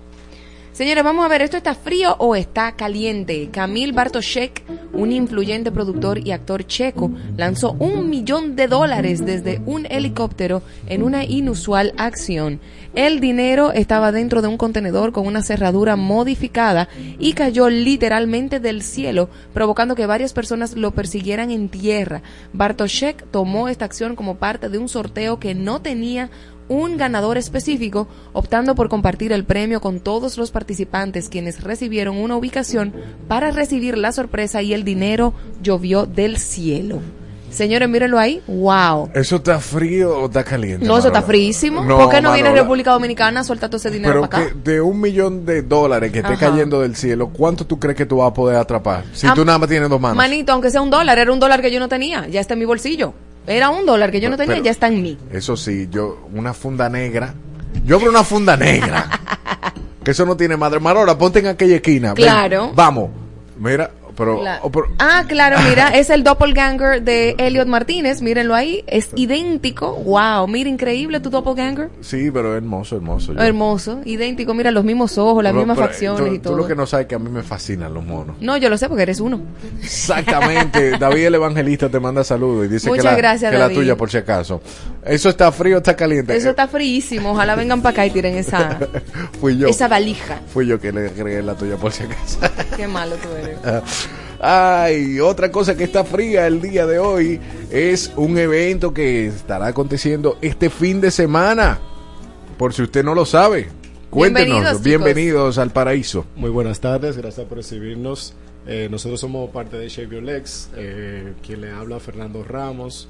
Señores, 0.71 1.03
vamos 1.03 1.25
a 1.25 1.27
ver, 1.27 1.41
¿esto 1.41 1.57
está 1.57 1.75
frío 1.75 2.15
o 2.19 2.35
está 2.35 2.71
caliente? 2.73 3.49
Kamil 3.51 3.91
Bartoshek, 3.91 4.63
un 4.93 5.11
influyente 5.11 5.73
productor 5.73 6.25
y 6.25 6.31
actor 6.31 6.65
checo, 6.65 7.11
lanzó 7.35 7.73
un 7.79 8.09
millón 8.09 8.55
de 8.55 8.67
dólares 8.67 9.25
desde 9.25 9.61
un 9.65 9.87
helicóptero 9.87 10.61
en 10.87 11.03
una 11.03 11.25
inusual 11.25 11.93
acción. 11.97 12.61
El 12.95 13.19
dinero 13.19 13.71
estaba 13.71 14.11
dentro 14.11 14.41
de 14.41 14.47
un 14.47 14.57
contenedor 14.57 15.11
con 15.11 15.27
una 15.27 15.43
cerradura 15.43 15.95
modificada 15.95 16.89
y 17.19 17.33
cayó 17.33 17.69
literalmente 17.69 18.59
del 18.59 18.81
cielo, 18.81 19.29
provocando 19.53 19.95
que 19.95 20.07
varias 20.07 20.33
personas 20.33 20.75
lo 20.75 20.91
persiguieran 20.91 21.51
en 21.51 21.69
tierra. 21.69 22.23
Bartoshek 22.51 23.29
tomó 23.29 23.69
esta 23.69 23.85
acción 23.85 24.15
como 24.15 24.37
parte 24.37 24.69
de 24.69 24.79
un 24.79 24.89
sorteo 24.89 25.39
que 25.39 25.53
no 25.53 25.81
tenía 25.81 26.31
un 26.67 26.97
ganador 26.97 27.37
específico, 27.37 28.07
optando 28.33 28.75
por 28.75 28.89
compartir 28.89 29.33
el 29.33 29.43
premio 29.43 29.81
con 29.81 29.99
todos 29.99 30.37
los 30.37 30.51
participantes 30.51 31.29
quienes 31.29 31.63
recibieron 31.63 32.17
una 32.17 32.37
ubicación 32.37 32.93
para 33.27 33.51
recibir 33.51 33.97
la 33.97 34.11
sorpresa 34.11 34.61
y 34.61 34.73
el 34.73 34.83
dinero 34.83 35.33
llovió 35.61 36.05
del 36.05 36.37
cielo. 36.37 37.01
Señores, 37.51 37.89
mírenlo 37.89 38.17
ahí. 38.19 38.41
¡Wow! 38.47 39.09
¿Eso 39.13 39.37
está 39.37 39.59
frío 39.59 40.17
o 40.17 40.25
está 40.25 40.43
caliente? 40.43 40.85
No, 40.85 40.97
eso 40.97 41.07
está 41.07 41.21
fríísimo. 41.21 41.85
¿Por 41.85 42.09
qué 42.09 42.21
no 42.21 42.31
viene. 42.33 42.51
República 42.51 42.91
Dominicana 42.91 43.39
a 43.41 43.43
soltar 43.43 43.69
todo 43.69 43.77
ese 43.77 43.89
dinero 43.89 44.13
Pero 44.21 44.29
para 44.29 44.43
acá? 44.43 44.53
que 44.63 44.71
de 44.71 44.81
un 44.81 44.99
millón 45.01 45.45
de 45.45 45.61
dólares 45.61 46.11
que 46.11 46.19
esté 46.19 46.33
Ajá. 46.33 46.49
cayendo 46.51 46.81
del 46.81 46.95
cielo, 46.95 47.29
¿cuánto 47.29 47.65
tú 47.65 47.79
crees 47.79 47.97
que 47.97 48.05
tú 48.05 48.17
vas 48.17 48.31
a 48.31 48.33
poder 48.33 48.57
atrapar? 48.57 49.03
Si 49.13 49.27
Ah, 49.27 49.33
tú 49.35 49.43
nada 49.45 49.57
más 49.57 49.67
tienes 49.69 49.89
dos 49.89 49.99
manos. 49.99 50.17
Manito, 50.17 50.51
aunque 50.53 50.69
sea 50.71 50.81
un 50.81 50.89
dólar, 50.89 51.17
era 51.19 51.31
un 51.31 51.39
dólar 51.39 51.61
que 51.61 51.71
yo 51.71 51.79
no 51.79 51.87
tenía. 51.89 52.27
Ya 52.27 52.39
está 52.39 52.53
en 52.53 52.59
mi 52.59 52.65
bolsillo. 52.65 53.13
Era 53.47 53.69
un 53.69 53.85
dólar 53.85 54.11
que 54.11 54.21
yo 54.21 54.29
no 54.29 54.37
tenía, 54.37 54.55
Pero- 54.55 54.65
ya 54.65 54.71
está 54.71 54.87
en 54.87 55.01
mí. 55.01 55.17
Eso 55.31 55.57
sí, 55.57 55.87
yo, 55.91 56.27
una 56.33 56.53
funda 56.53 56.87
negra. 56.89 57.33
Yo 57.85 57.95
abro 57.97 58.09
una 58.11 58.23
funda 58.23 58.55
negra. 58.55 59.09
que 60.03 60.11
eso 60.11 60.25
no 60.25 60.37
tiene 60.37 60.55
madre. 60.57 60.79
Marola, 60.79 61.17
ponte 61.17 61.39
en 61.39 61.47
aquella 61.47 61.75
esquina. 61.77 62.13
ven, 62.13 62.23
Claro. 62.23 62.71
vamos. 62.75 63.09
Mira, 63.57 63.91
pero, 64.19 64.43
La- 64.43 64.59
oh, 64.61 64.69
pero- 64.71 64.85
Ah, 64.99 65.23
claro, 65.27 65.57
mira, 65.67 65.89
es 65.97 66.11
el 66.11 66.23
doppelganger 66.23 67.01
de 67.01 67.33
Elliot 67.39 67.67
Martínez, 67.67 68.21
mírenlo 68.21 68.53
ahí, 68.53 68.83
es 68.85 69.09
idéntico, 69.15 69.93
wow, 69.95 70.47
mira, 70.47 70.69
increíble 70.69 71.19
tu 71.19 71.31
doppelganger, 71.31 71.89
Sí, 72.01 72.29
pero 72.31 72.55
hermoso, 72.55 72.95
hermoso. 72.97 73.33
yo- 73.33 73.41
hermoso, 73.41 74.01
idéntico, 74.05 74.53
mira, 74.53 74.69
los 74.69 74.83
mismos 74.83 75.17
ojos, 75.17 75.43
las 75.43 75.53
Pero- 75.53 75.65
mismas 75.65 75.79
facciones 75.79 76.19
tú, 76.27 76.33
y 76.33 76.37
Tú 76.37 76.43
todo. 76.49 76.57
lo 76.57 76.67
que 76.67 76.75
no 76.75 76.85
sabes 76.85 77.05
es 77.05 77.09
que 77.09 77.15
a 77.15 77.19
mí 77.19 77.29
me 77.31 77.41
fascinan 77.41 77.93
los 77.93 78.05
monos. 78.05 78.35
No, 78.41 78.57
yo 78.57 78.69
lo 78.69 78.77
sé 78.77 78.87
porque 78.89 79.03
eres 79.03 79.19
uno. 79.19 79.39
Exactamente. 79.81 80.91
David 80.99 81.25
el 81.27 81.35
Evangelista 81.35 81.89
te 81.89 81.99
manda 81.99 82.23
saludos 82.23 82.65
y 82.65 82.69
dice 82.69 82.87
Muchas 82.89 83.05
que, 83.05 83.11
la, 83.11 83.17
gracias, 83.17 83.51
que 83.51 83.57
la 83.57 83.69
tuya 83.69 83.95
por 83.95 84.09
si 84.11 84.17
acaso. 84.17 84.61
¿Eso 85.05 85.29
está 85.29 85.51
frío 85.51 85.75
o 85.75 85.77
está 85.79 85.95
caliente? 85.95 86.35
Eso 86.35 86.49
está 86.49 86.67
fríísimo, 86.67 87.31
ojalá 87.31 87.55
vengan 87.55 87.81
para 87.81 87.93
acá 87.93 88.05
y 88.05 88.11
tiren 88.11 88.35
esa, 88.35 88.77
Fui 89.39 89.57
yo. 89.57 89.67
esa 89.67 89.87
valija. 89.87 90.39
Fui 90.53 90.67
yo 90.67 90.79
que 90.79 90.91
le 90.91 91.07
agregué 91.07 91.41
la 91.41 91.55
tuya 91.55 91.77
por 91.77 91.91
si 91.91 92.03
acaso. 92.03 92.39
Qué 92.75 92.87
malo 92.87 93.15
tú 93.15 93.29
eres. 93.35 93.57
Ay, 94.41 95.19
otra 95.19 95.51
cosa 95.51 95.75
que 95.75 95.83
está 95.83 96.05
fría 96.05 96.47
el 96.47 96.61
día 96.61 96.85
de 96.85 96.97
hoy 96.97 97.41
es 97.71 98.13
un 98.15 98.37
evento 98.37 98.93
que 98.93 99.27
estará 99.27 99.67
aconteciendo 99.67 100.37
este 100.41 100.69
fin 100.69 101.01
de 101.01 101.11
semana. 101.11 101.79
Por 102.57 102.73
si 102.73 102.83
usted 102.83 103.03
no 103.03 103.13
lo 103.13 103.25
sabe. 103.25 103.67
Cuéntenos. 104.09 104.81
Bienvenidos, 104.81 105.57
al 105.57 105.71
paraíso. 105.71 106.25
Muy 106.35 106.49
buenas 106.49 106.79
tardes, 106.79 107.17
gracias 107.17 107.45
por 107.47 107.57
recibirnos. 107.57 108.33
Eh, 108.65 108.87
nosotros 108.89 109.19
somos 109.19 109.49
parte 109.49 109.77
de 109.77 109.89
Shave 109.89 110.15
Your 110.15 110.23
Legs, 110.23 110.69
eh, 110.75 111.33
quien 111.45 111.61
le 111.61 111.71
habla 111.71 111.99
Fernando 111.99 112.43
Ramos. 112.43 113.09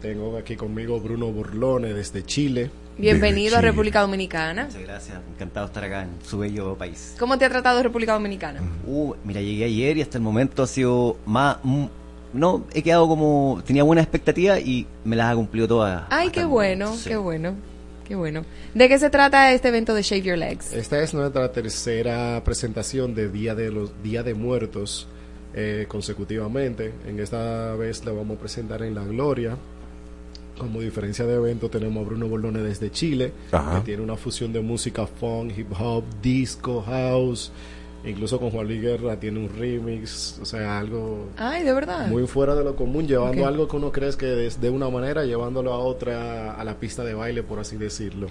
Tengo 0.00 0.36
aquí 0.36 0.56
conmigo 0.56 1.00
Bruno 1.00 1.26
Burlone 1.32 1.92
desde 1.92 2.24
Chile. 2.24 2.70
Bienvenido 2.98 3.56
a. 3.56 3.60
República 3.60 4.00
Dominicana. 4.00 4.66
Muchas 4.66 4.82
gracias, 4.82 5.18
encantado 5.34 5.66
de 5.66 5.70
estar 5.70 5.84
acá 5.84 6.02
en 6.02 6.10
su 6.24 6.38
bello 6.38 6.76
país. 6.76 7.14
¿Cómo 7.18 7.38
te 7.38 7.44
ha 7.44 7.48
tratado 7.48 7.82
República 7.82 8.12
Dominicana? 8.12 8.60
Uh, 8.86 9.14
mira, 9.24 9.40
llegué 9.40 9.64
ayer 9.64 9.96
y 9.96 10.02
hasta 10.02 10.18
el 10.18 10.24
momento 10.24 10.62
ha 10.62 10.66
sido 10.66 11.16
más... 11.24 11.56
mm, 11.62 11.86
no, 12.34 12.64
he 12.72 12.82
quedado 12.82 13.08
como... 13.08 13.62
Tenía 13.66 13.82
buena 13.82 14.02
expectativa 14.02 14.58
y 14.58 14.86
me 15.04 15.16
las 15.16 15.32
ha 15.32 15.34
cumplido 15.34 15.68
todas. 15.68 16.04
Ay, 16.10 16.30
qué 16.30 16.44
bueno, 16.44 16.94
sí. 16.94 17.10
qué 17.10 17.16
bueno, 17.16 17.54
qué 18.06 18.14
bueno. 18.14 18.44
¿De 18.74 18.88
qué 18.88 18.98
se 18.98 19.10
trata 19.10 19.52
este 19.52 19.68
evento 19.68 19.94
de 19.94 20.02
Shave 20.02 20.22
Your 20.22 20.38
Legs? 20.38 20.72
Esta 20.72 21.02
es 21.02 21.14
nuestra 21.14 21.52
tercera 21.52 22.42
presentación 22.44 23.14
de 23.14 23.30
Día 23.30 23.54
de 23.54 23.70
los 23.70 24.02
Día 24.02 24.22
de 24.22 24.34
Muertos 24.34 25.08
eh, 25.54 25.86
consecutivamente. 25.88 26.94
En 27.06 27.20
esta 27.20 27.74
vez 27.74 28.04
la 28.04 28.12
vamos 28.12 28.38
a 28.38 28.40
presentar 28.40 28.82
en 28.82 28.94
La 28.94 29.04
Gloria. 29.04 29.56
Como 30.62 30.80
diferencia 30.80 31.26
de 31.26 31.34
evento 31.34 31.68
tenemos 31.68 32.04
a 32.04 32.08
Bruno 32.08 32.28
Borlone 32.28 32.60
desde 32.60 32.88
Chile, 32.92 33.32
Ajá. 33.50 33.78
que 33.80 33.86
tiene 33.86 34.02
una 34.02 34.16
fusión 34.16 34.52
de 34.52 34.60
música 34.60 35.08
funk, 35.08 35.52
hip 35.58 35.72
hop, 35.76 36.04
disco, 36.22 36.82
house. 36.82 37.50
Incluso 38.04 38.38
con 38.38 38.50
Juan 38.50 38.68
Luis 38.68 38.80
Guerra 38.80 39.18
tiene 39.18 39.40
un 39.40 39.48
remix, 39.48 40.38
o 40.40 40.44
sea, 40.44 40.78
algo 40.78 41.28
Ay, 41.36 41.64
de 41.64 41.72
verdad. 41.72 42.06
muy 42.08 42.26
fuera 42.28 42.54
de 42.54 42.62
lo 42.62 42.76
común, 42.76 43.06
llevando 43.08 43.44
algo 43.46 43.66
que 43.66 43.76
uno 43.76 43.90
cree 43.90 44.12
que 44.16 44.46
es 44.46 44.60
de 44.60 44.70
una 44.70 44.88
manera, 44.88 45.24
llevándolo 45.24 45.72
a 45.72 45.78
otra, 45.78 46.54
a 46.54 46.64
la 46.64 46.78
pista 46.78 47.02
de 47.04 47.14
baile, 47.14 47.42
por 47.42 47.58
así 47.58 47.76
decirlo. 47.76 48.28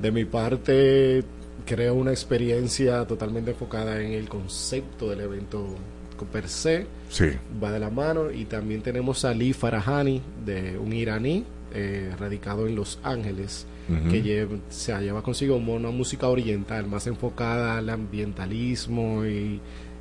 De 0.00 0.10
mi 0.10 0.24
parte, 0.26 1.24
creo 1.64 1.94
una 1.94 2.10
experiencia 2.10 3.06
totalmente 3.06 3.50
enfocada 3.52 4.00
en 4.02 4.12
el 4.12 4.28
concepto 4.28 5.08
del 5.10 5.20
evento 5.20 5.74
per 6.24 6.48
se, 6.48 6.86
Sí. 7.10 7.26
va 7.62 7.70
de 7.70 7.78
la 7.78 7.90
mano, 7.90 8.30
y 8.32 8.46
también 8.46 8.80
tenemos 8.82 9.24
a 9.24 9.30
Ali 9.30 9.52
Farahani, 9.52 10.22
de 10.44 10.78
un 10.78 10.92
iraní, 10.92 11.44
eh, 11.74 12.10
radicado 12.18 12.66
en 12.66 12.74
Los 12.74 12.98
Ángeles, 13.02 13.66
que 14.10 14.20
lleva, 14.20 14.56
se 14.68 14.92
lleva 15.00 15.22
consigo 15.22 15.54
una 15.56 15.90
música 15.90 16.26
oriental, 16.28 16.86
más 16.88 17.06
enfocada 17.06 17.78
al 17.78 17.88
ambientalismo 17.90 19.24
y, 19.24 19.60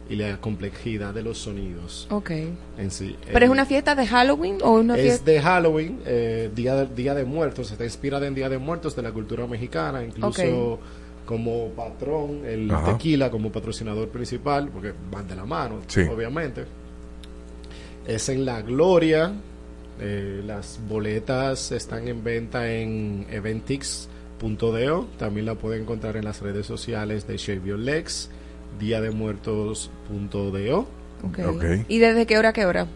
y 0.10 0.16
la 0.16 0.40
complejidad 0.42 1.14
de 1.14 1.22
los 1.24 1.38
sonidos 1.40 2.08
Ok. 2.10 2.32
en 2.78 2.90
sí. 2.92 3.16
¿Pero 3.28 3.40
Eh, 3.40 3.46
es 3.46 3.50
una 3.52 3.66
fiesta 3.66 3.94
de 3.96 4.08
Halloween 4.08 4.58
o 4.64 4.72
una 4.72 4.96
es 4.96 5.02
fiesta? 5.04 5.32
de 5.32 5.42
Halloween, 5.42 6.00
eh, 6.06 6.50
día, 6.56 6.76
de, 6.76 6.96
día 6.96 7.14
de 7.14 7.26
Muertos, 7.26 7.72
está 7.72 7.84
inspirada 7.84 8.26
en 8.26 8.34
Día 8.36 8.50
de 8.50 8.58
Muertos 8.58 8.96
de 8.96 9.02
la 9.04 9.12
cultura 9.12 9.46
mexicana, 9.48 10.04
incluso. 10.04 10.80
Como 11.26 11.70
patrón, 11.70 12.42
el 12.46 12.70
Ajá. 12.72 12.94
tequila 12.94 13.30
como 13.32 13.52
patrocinador 13.52 14.10
principal, 14.10 14.70
porque 14.70 14.94
van 15.12 15.28
de 15.28 15.36
la 15.36 15.46
mano, 15.46 15.80
Sí. 15.88 16.02
obviamente. 16.02 16.66
Es 18.08 18.30
en 18.30 18.46
La 18.46 18.62
Gloria, 18.62 19.34
eh, 20.00 20.42
las 20.46 20.80
boletas 20.88 21.72
están 21.72 22.08
en 22.08 22.24
venta 22.24 22.72
en 22.72 23.26
eventix.do, 23.32 25.08
también 25.18 25.46
la 25.46 25.56
pueden 25.56 25.82
encontrar 25.84 26.18
en 26.18 26.26
las 26.26 26.42
redes 26.42 26.66
sociales 26.66 27.28
de 27.28 27.38
Shave 27.38 27.62
Your 27.70 27.80
Legs, 27.80 28.30
Día 28.80 29.02
de 29.02 29.12
Muertos.do. 29.12 30.80
Ok. 31.24 31.40
Ok. 31.48 31.64
¿Y 31.88 31.98
desde 32.00 32.26
qué 32.26 32.38
hora 32.38 32.50
a 32.50 32.54
qué 32.54 32.66
hora? 32.66 32.88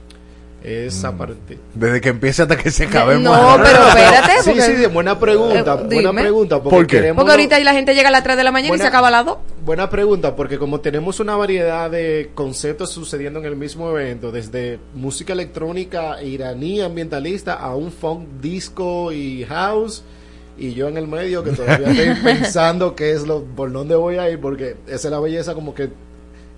Es 0.64 1.06
a 1.06 1.16
partir... 1.18 1.58
Desde 1.74 2.02
que 2.02 2.10
empieza 2.10 2.44
hasta 2.44 2.58
que 2.58 2.70
se 2.70 2.84
acabe. 2.88 3.18
No, 3.20 3.32
pero 3.64 3.88
espérate, 3.88 4.32
Sí, 4.44 4.50
porque- 4.50 4.62
sí, 4.62 4.72
de 4.74 4.88
buena 4.88 5.18
pregunta, 5.20 5.60
Eh, 5.80 5.84
buena 5.86 6.10
dime. 6.10 6.22
pregunta. 6.22 6.62
Porque 6.62 6.76
¿Por 6.76 6.88
qué? 6.88 6.96
queremos 6.98 7.22
Porque 7.22 7.32
ahorita 7.32 7.60
la 7.62 7.74
gente 7.74 7.96
llega 7.96 8.10
a 8.10 8.12
las 8.12 8.24
3 8.24 8.36
de 8.38 8.44
la 8.44 8.52
mañana 8.52 8.76
y 8.76 8.78
se 8.78 8.86
acaba 8.88 9.08
a 9.08 9.12
las 9.12 9.26
2. 9.26 9.38
buena 9.66 9.90
pregunta, 9.90 10.36
porque 10.36 10.58
como 10.58 10.80
tenemos 10.82 11.20
una 11.20 11.36
variedad 11.36 11.90
de 11.90 12.32
conceptos 12.36 12.92
sucediendo 12.92 13.40
en 13.40 13.46
el 13.46 13.56
mismo 13.56 13.90
evento, 13.90 14.32
desde 14.32 14.80
música 14.96 15.32
electrónica 15.34 16.22
iraní 16.24 16.82
ambientalista 16.82 17.54
a 17.54 17.76
un 17.76 17.92
funk 17.92 18.28
disco 18.42 19.12
y 19.14 19.46
house, 19.46 20.04
y 20.58 20.74
yo 20.74 20.90
en 20.90 20.98
el 20.98 21.08
medio 21.08 21.42
que 21.44 21.52
todavía 21.52 21.90
estoy 21.90 22.16
pensando 22.24 22.96
qué 22.96 23.12
es 23.14 23.26
lo 23.26 23.44
por 23.46 23.72
dónde 23.72 23.96
voy 23.96 24.18
a 24.18 24.30
ir, 24.30 24.40
porque 24.42 24.76
esa 24.88 25.08
es 25.08 25.12
la 25.12 25.20
belleza 25.22 25.54
como 25.54 25.74
que 25.74 25.90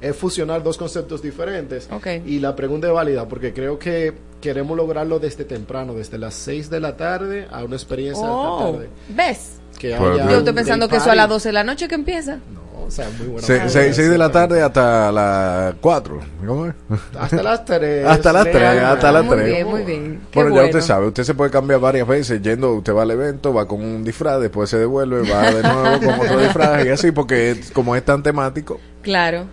es 0.02 0.16
fusionar 0.16 0.64
dos 0.64 0.78
conceptos 0.78 1.22
diferentes. 1.22 1.88
Y 2.26 2.40
la 2.40 2.56
pregunta 2.56 2.88
es 2.88 2.94
válida, 2.94 3.28
porque 3.28 3.54
creo 3.54 3.78
que 3.80 4.14
queremos 4.42 4.76
lograrlo 4.76 5.20
desde 5.20 5.46
temprano, 5.46 5.94
desde 5.94 6.18
las 6.18 6.34
6 6.34 6.70
de 6.70 6.80
la 6.80 6.98
tarde 6.98 7.48
a 7.52 7.64
una 7.64 7.76
experiencia 7.76 8.26
de 8.26 8.32
Oh, 8.34 8.60
la 8.66 8.72
tarde. 8.72 8.90
¿ves? 9.10 9.60
Que 9.80 9.94
haya 9.96 10.30
Yo 10.30 10.38
estoy 10.40 10.54
pensando 10.54 10.88
que 10.88 10.96
eso 10.98 11.12
a 11.12 11.16
las 11.16 11.24
party. 11.26 11.34
12 11.36 11.50
de 11.50 11.54
la 11.54 11.64
noche 11.64 11.88
que 11.88 11.96
empieza. 11.96 12.36
No, 12.36 12.86
o 12.86 12.92
sea, 12.92 13.08
muy 13.18 13.28
buena. 13.28 13.46
Se- 13.48 13.54
manera 13.54 13.70
se- 13.70 13.94
seis 13.94 14.10
de 14.10 14.18
la 14.18 14.32
tarde 14.32 14.62
hasta 14.62 15.12
las 15.12 15.76
4. 15.82 16.20
¿Cómo 16.46 16.66
es? 16.68 16.74
Hasta 17.20 17.42
las 17.44 17.66
3. 17.66 18.06
Hasta 18.06 18.34
las 18.34 18.44
3, 18.52 18.64
hasta 18.84 19.12
las 19.12 19.24
Muy 19.26 19.36
3. 19.38 19.48
bien, 19.48 19.68
muy 19.68 19.84
bien. 19.84 20.22
Qué 20.32 20.40
Bueno, 20.40 20.50
ya 20.50 20.62
bueno. 20.62 20.68
usted 20.78 20.82
sabe, 20.82 21.08
usted 21.08 21.24
se 21.24 21.34
puede 21.36 21.50
cambiar 21.52 21.80
varias 21.80 22.08
veces 22.08 22.42
yendo, 22.42 22.74
usted 22.74 22.94
va 22.96 23.04
al 23.04 23.12
evento, 23.12 23.54
va 23.54 23.68
con 23.68 23.82
un 23.84 24.04
disfraz, 24.04 24.40
después 24.42 24.70
se 24.70 24.78
devuelve, 24.78 25.22
va 25.32 25.52
de 25.52 25.62
nuevo 25.64 26.00
con 26.06 26.20
otro 26.20 26.40
disfraz 26.40 26.86
y 26.86 26.90
así, 26.90 27.12
porque 27.12 27.52
es- 27.52 27.72
como 27.72 27.96
es 27.96 28.04
tan 28.04 28.22
temático, 28.24 28.80
Claro. 29.04 29.46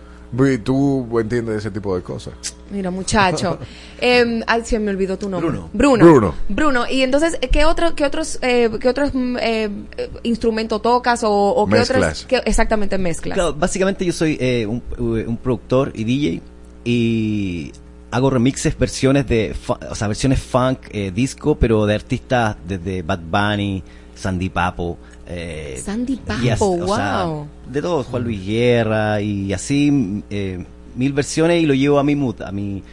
Tú 0.63 1.19
entiendes 1.19 1.57
ese 1.57 1.71
tipo 1.71 1.95
de 1.95 2.01
cosas. 2.01 2.33
Mira, 2.71 2.91
muchacho. 2.91 3.57
Eh, 4.01 4.41
ay, 4.47 4.61
se 4.63 4.79
me 4.79 4.91
olvidó 4.91 5.17
tu 5.17 5.27
nombre. 5.27 5.49
Bruno. 5.49 5.69
Bruno. 5.73 6.05
Bruno. 6.05 6.35
Bruno. 6.47 6.85
Y 6.89 7.01
entonces, 7.01 7.37
¿qué, 7.51 7.65
otro, 7.65 7.95
qué 7.95 8.05
otros, 8.05 8.39
eh, 8.41 8.69
qué 8.79 8.87
otros 8.87 9.13
mm, 9.13 9.35
eh, 9.41 9.69
eh, 9.97 10.09
instrumentos 10.23 10.81
tocas 10.81 11.21
o, 11.25 11.29
o 11.29 11.65
qué 11.65 11.71
Mezclas. 11.79 11.97
otras? 11.99 12.25
qué- 12.25 12.41
exactamente, 12.49 12.97
mezclas. 12.97 13.33
Claro, 13.35 13.53
básicamente 13.55 14.05
yo 14.05 14.13
soy 14.13 14.37
eh, 14.39 14.65
un, 14.65 14.81
un 14.97 15.35
productor 15.35 15.91
y 15.95 16.05
DJ 16.05 16.41
y 16.85 17.73
hago 18.11 18.29
remixes, 18.29 18.77
versiones 18.77 19.27
de, 19.27 19.53
o 19.89 19.95
sea, 19.95 20.07
versiones 20.07 20.39
funk, 20.41 20.79
eh, 20.91 21.11
disco, 21.13 21.55
pero 21.55 21.85
de 21.85 21.95
artistas 21.95 22.55
desde 22.65 23.01
Bad 23.01 23.19
Bunny, 23.29 23.83
Sandy 24.15 24.47
Papo. 24.49 24.97
Eh, 25.29 25.79
Sandy 25.83 26.19
y 26.43 26.49
as- 26.49 26.59
Papo, 26.59 26.95
sea, 26.95 27.23
wow. 27.25 27.47
de 27.71 27.81
todo, 27.81 28.03
Juan 28.03 28.23
Luis 28.23 28.45
Guerra 28.45 29.21
y 29.21 29.53
así 29.53 30.23
eh, 30.29 30.65
mil 30.95 31.13
versiones 31.13 31.61
y 31.61 31.65
lo 31.67 31.75
llevo 31.75 31.99
a 31.99 32.03
mi 32.03 32.15
mood, 32.15 32.41
a 32.41 32.51
mi 32.51 32.83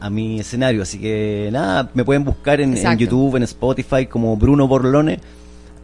a 0.00 0.10
mi 0.10 0.40
escenario. 0.40 0.82
Así 0.82 0.98
que 0.98 1.50
nada, 1.52 1.90
me 1.94 2.04
pueden 2.04 2.24
buscar 2.24 2.60
en. 2.60 2.74
YouTube, 2.96 3.36
en 3.36 3.42
Spotify 3.42 4.06
como 4.06 4.36
Bruno 4.36 4.66
Borlone 4.66 5.20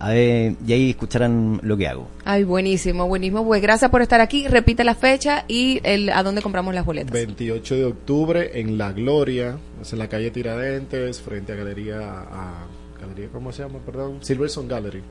a 0.00 0.10
ver, 0.10 0.54
y 0.64 0.72
ahí 0.72 0.90
escucharán 0.90 1.60
lo 1.62 1.76
que 1.76 1.88
hago. 1.88 2.08
Ay, 2.24 2.44
buenísimo, 2.44 3.08
buenísimo. 3.08 3.44
Pues 3.44 3.60
gracias 3.60 3.90
por 3.90 4.00
estar 4.00 4.20
aquí. 4.20 4.46
Repite 4.46 4.84
la 4.84 4.94
fecha 4.94 5.44
y 5.48 5.80
el, 5.82 6.10
a 6.10 6.22
dónde 6.22 6.40
compramos 6.40 6.72
las 6.74 6.84
boletas. 6.84 7.12
28 7.12 7.74
de 7.74 7.84
octubre 7.84 8.60
en 8.60 8.78
La 8.78 8.92
Gloria, 8.92 9.58
es 9.82 9.92
en 9.92 9.98
la 9.98 10.08
calle 10.08 10.30
Tiradentes, 10.30 11.20
frente 11.20 11.52
a 11.52 11.56
Galería, 11.56 11.98
a, 12.00 12.66
Galería 13.00 13.28
¿cómo 13.32 13.52
se 13.52 13.62
llama? 13.62 13.78
Perdón, 13.84 14.18
Silverson 14.20 14.68
Gallery. 14.68 15.02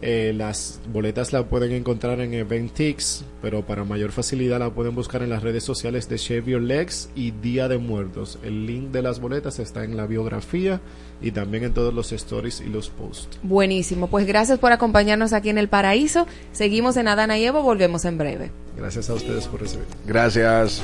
Eh, 0.00 0.32
las 0.36 0.80
boletas 0.92 1.32
las 1.32 1.44
pueden 1.44 1.72
encontrar 1.72 2.20
en 2.20 2.34
Eventix, 2.34 3.24
pero 3.42 3.62
para 3.62 3.84
mayor 3.84 4.12
facilidad 4.12 4.60
la 4.60 4.70
pueden 4.70 4.94
buscar 4.94 5.22
en 5.22 5.30
las 5.30 5.42
redes 5.42 5.64
sociales 5.64 6.08
de 6.08 6.16
Shave 6.16 6.52
Your 6.52 6.62
Legs 6.62 7.10
y 7.14 7.32
Día 7.32 7.68
de 7.68 7.78
Muertos. 7.78 8.38
El 8.42 8.66
link 8.66 8.90
de 8.90 9.02
las 9.02 9.20
boletas 9.20 9.58
está 9.58 9.84
en 9.84 9.96
la 9.96 10.06
biografía 10.06 10.80
y 11.20 11.32
también 11.32 11.64
en 11.64 11.74
todos 11.74 11.92
los 11.92 12.12
stories 12.12 12.60
y 12.60 12.68
los 12.68 12.90
posts. 12.90 13.38
Buenísimo. 13.42 14.08
Pues 14.08 14.26
gracias 14.26 14.58
por 14.58 14.72
acompañarnos 14.72 15.32
aquí 15.32 15.48
en 15.48 15.58
El 15.58 15.68
Paraíso. 15.68 16.26
Seguimos 16.52 16.96
en 16.96 17.08
Adana 17.08 17.38
y 17.38 17.44
Evo. 17.44 17.62
Volvemos 17.62 18.04
en 18.04 18.18
breve. 18.18 18.50
Gracias 18.76 19.10
a 19.10 19.14
ustedes 19.14 19.48
por 19.48 19.60
recibir. 19.60 19.86
Gracias. 20.06 20.82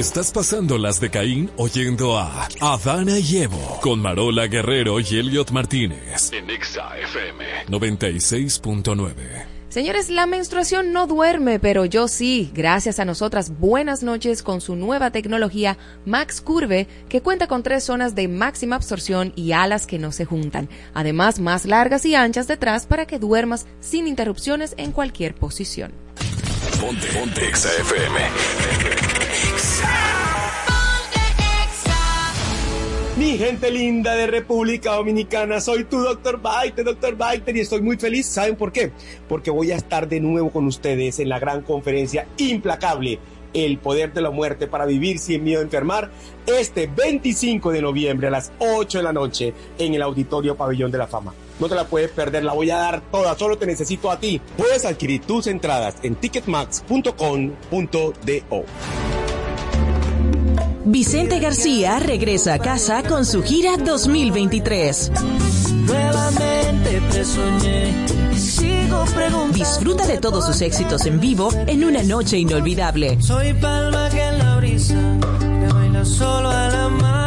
Estás 0.00 0.32
pasando 0.32 0.78
las 0.78 0.98
de 0.98 1.10
Caín 1.10 1.50
oyendo 1.58 2.16
a 2.16 2.48
Adana 2.58 3.18
y 3.18 3.36
Evo 3.36 3.78
con 3.82 4.00
Marola 4.00 4.46
Guerrero 4.46 4.98
y 4.98 5.04
Elliot 5.18 5.50
Martínez 5.50 6.32
en 6.32 6.48
Exa 6.48 6.96
FM 6.96 7.66
96.9. 7.66 9.12
Señores, 9.68 10.08
la 10.08 10.24
menstruación 10.24 10.94
no 10.94 11.06
duerme, 11.06 11.58
pero 11.60 11.84
yo 11.84 12.08
sí. 12.08 12.50
Gracias 12.54 12.98
a 12.98 13.04
nosotras, 13.04 13.58
buenas 13.58 14.02
noches 14.02 14.42
con 14.42 14.62
su 14.62 14.74
nueva 14.74 15.10
tecnología 15.10 15.76
Max 16.06 16.40
Curve, 16.40 16.88
que 17.10 17.20
cuenta 17.20 17.46
con 17.46 17.62
tres 17.62 17.84
zonas 17.84 18.14
de 18.14 18.26
máxima 18.26 18.76
absorción 18.76 19.34
y 19.36 19.52
alas 19.52 19.86
que 19.86 19.98
no 19.98 20.12
se 20.12 20.24
juntan. 20.24 20.70
Además, 20.94 21.40
más 21.40 21.66
largas 21.66 22.06
y 22.06 22.14
anchas 22.14 22.48
detrás 22.48 22.86
para 22.86 23.04
que 23.04 23.18
duermas 23.18 23.66
sin 23.80 24.06
interrupciones 24.06 24.72
en 24.78 24.92
cualquier 24.92 25.34
posición. 25.34 25.92
Ponte, 26.80 27.06
ponte 27.08 27.46
Exa 27.46 27.68
FM. 27.80 28.20
Mi 33.18 33.36
gente 33.36 33.70
linda 33.70 34.14
de 34.14 34.26
República 34.26 34.92
Dominicana, 34.92 35.60
soy 35.60 35.84
tu 35.84 35.98
doctor 35.98 36.40
Baiter, 36.40 36.86
doctor 36.86 37.16
Baiter, 37.16 37.54
y 37.54 37.60
estoy 37.60 37.82
muy 37.82 37.98
feliz. 37.98 38.24
¿Saben 38.26 38.56
por 38.56 38.72
qué? 38.72 38.92
Porque 39.28 39.50
voy 39.50 39.72
a 39.72 39.76
estar 39.76 40.08
de 40.08 40.20
nuevo 40.20 40.50
con 40.50 40.66
ustedes 40.66 41.18
en 41.18 41.28
la 41.28 41.38
gran 41.38 41.60
conferencia 41.60 42.26
implacable, 42.38 43.18
El 43.52 43.76
Poder 43.76 44.14
de 44.14 44.22
la 44.22 44.30
Muerte 44.30 44.66
para 44.66 44.86
Vivir 44.86 45.18
sin 45.18 45.44
Miedo 45.44 45.60
a 45.60 45.64
Enfermar, 45.64 46.10
este 46.46 46.86
25 46.86 47.72
de 47.72 47.82
noviembre 47.82 48.28
a 48.28 48.30
las 48.30 48.52
8 48.58 48.98
de 48.98 49.04
la 49.04 49.12
noche 49.12 49.52
en 49.78 49.92
el 49.92 50.00
Auditorio 50.00 50.56
Pabellón 50.56 50.90
de 50.90 50.98
la 50.98 51.06
Fama. 51.06 51.34
No 51.60 51.68
te 51.68 51.74
la 51.74 51.86
puedes 51.86 52.10
perder, 52.10 52.42
la 52.42 52.54
voy 52.54 52.70
a 52.70 52.78
dar 52.78 53.02
toda, 53.10 53.38
solo 53.38 53.58
te 53.58 53.66
necesito 53.66 54.10
a 54.10 54.18
ti. 54.18 54.40
Puedes 54.56 54.86
adquirir 54.86 55.20
tus 55.20 55.46
entradas 55.46 55.96
en 56.02 56.16
ticketmax.com.do. 56.16 58.64
Vicente 60.86 61.38
García 61.38 62.00
regresa 62.00 62.54
a 62.54 62.58
casa 62.58 63.02
con 63.02 63.26
su 63.26 63.42
gira 63.42 63.76
2023. 63.76 65.12
Nuevamente 65.86 67.02
te 67.12 67.24
soñé 67.24 67.94
y 68.32 68.38
sigo 68.38 69.04
preguntando. 69.14 69.58
Disfruta 69.58 70.06
de 70.06 70.18
todos 70.18 70.46
sus 70.46 70.62
éxitos 70.62 71.04
en 71.04 71.20
vivo 71.20 71.50
en 71.66 71.84
una 71.84 72.02
noche 72.02 72.38
inolvidable. 72.38 73.20
Soy 73.20 73.52
palma 73.52 74.08
que 74.08 74.22
en 74.22 74.38
la 74.38 74.56
brisa 74.56 75.18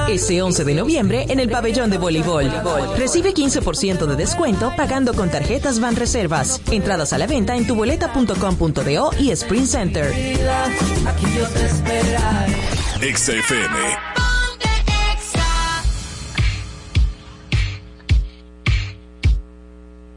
Ese 0.09 0.41
11 0.41 0.63
de 0.63 0.75
noviembre 0.75 1.25
en 1.29 1.39
el 1.39 1.49
pabellón 1.49 1.89
de 1.89 1.97
voleibol. 1.97 2.51
Recibe 2.97 3.33
15% 3.33 4.05
de 4.05 4.15
descuento 4.15 4.71
pagando 4.75 5.13
con 5.13 5.29
tarjetas 5.29 5.79
Van 5.79 5.95
Reservas. 5.95 6.61
Entradas 6.71 7.13
a 7.13 7.17
la 7.17 7.27
venta 7.27 7.55
en 7.55 7.65
tuboleta.com.do 7.65 9.11
y 9.19 9.31
Sprint 9.31 9.67
Center. 9.67 10.13
Vida, 10.13 10.67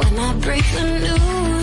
when 0.00 0.18
I 0.18 0.32
break 0.46 0.64
the 0.76 0.84
news, 1.04 1.59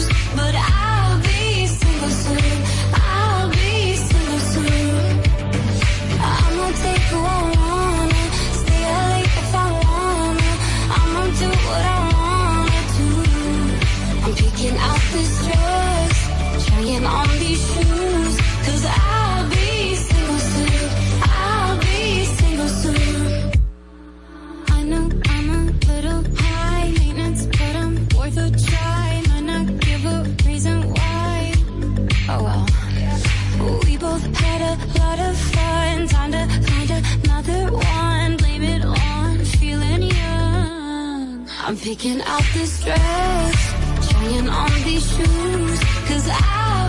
another 37.37 37.71
one. 37.71 38.37
Blame 38.37 38.63
it 38.63 38.83
on 38.83 39.37
feeling 39.45 40.03
young. 40.03 41.47
I'm 41.63 41.77
picking 41.77 42.21
out 42.21 42.43
this 42.53 42.83
dress, 42.83 44.09
trying 44.09 44.49
on 44.49 44.71
these 44.83 45.05
shoes, 45.15 45.79
cause 46.07 46.27
I'll 46.31 46.86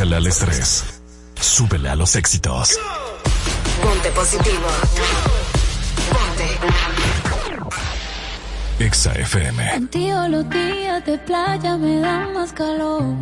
Bájale 0.00 0.16
al 0.16 0.26
estrés. 0.28 1.02
Súbele 1.38 1.90
a 1.90 1.94
los 1.94 2.16
éxitos. 2.16 2.70
Ponte 3.82 4.10
positivo. 4.12 4.66
Ponte. 6.08 6.48
Exa 8.82 9.12
FM. 9.12 9.72
Contigo 9.74 10.26
los 10.28 10.48
días 10.48 11.04
de 11.04 11.18
playa 11.18 11.76
me 11.76 12.00
dan 12.00 12.32
más 12.32 12.50
calor. 12.54 13.14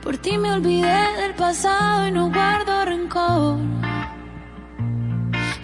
Por 0.00 0.16
ti 0.18 0.38
me 0.38 0.52
olvidé 0.52 1.00
del 1.22 1.34
pasado 1.34 2.06
y 2.06 2.12
no 2.12 2.30
guardo 2.30 2.84
rencor. 2.84 3.58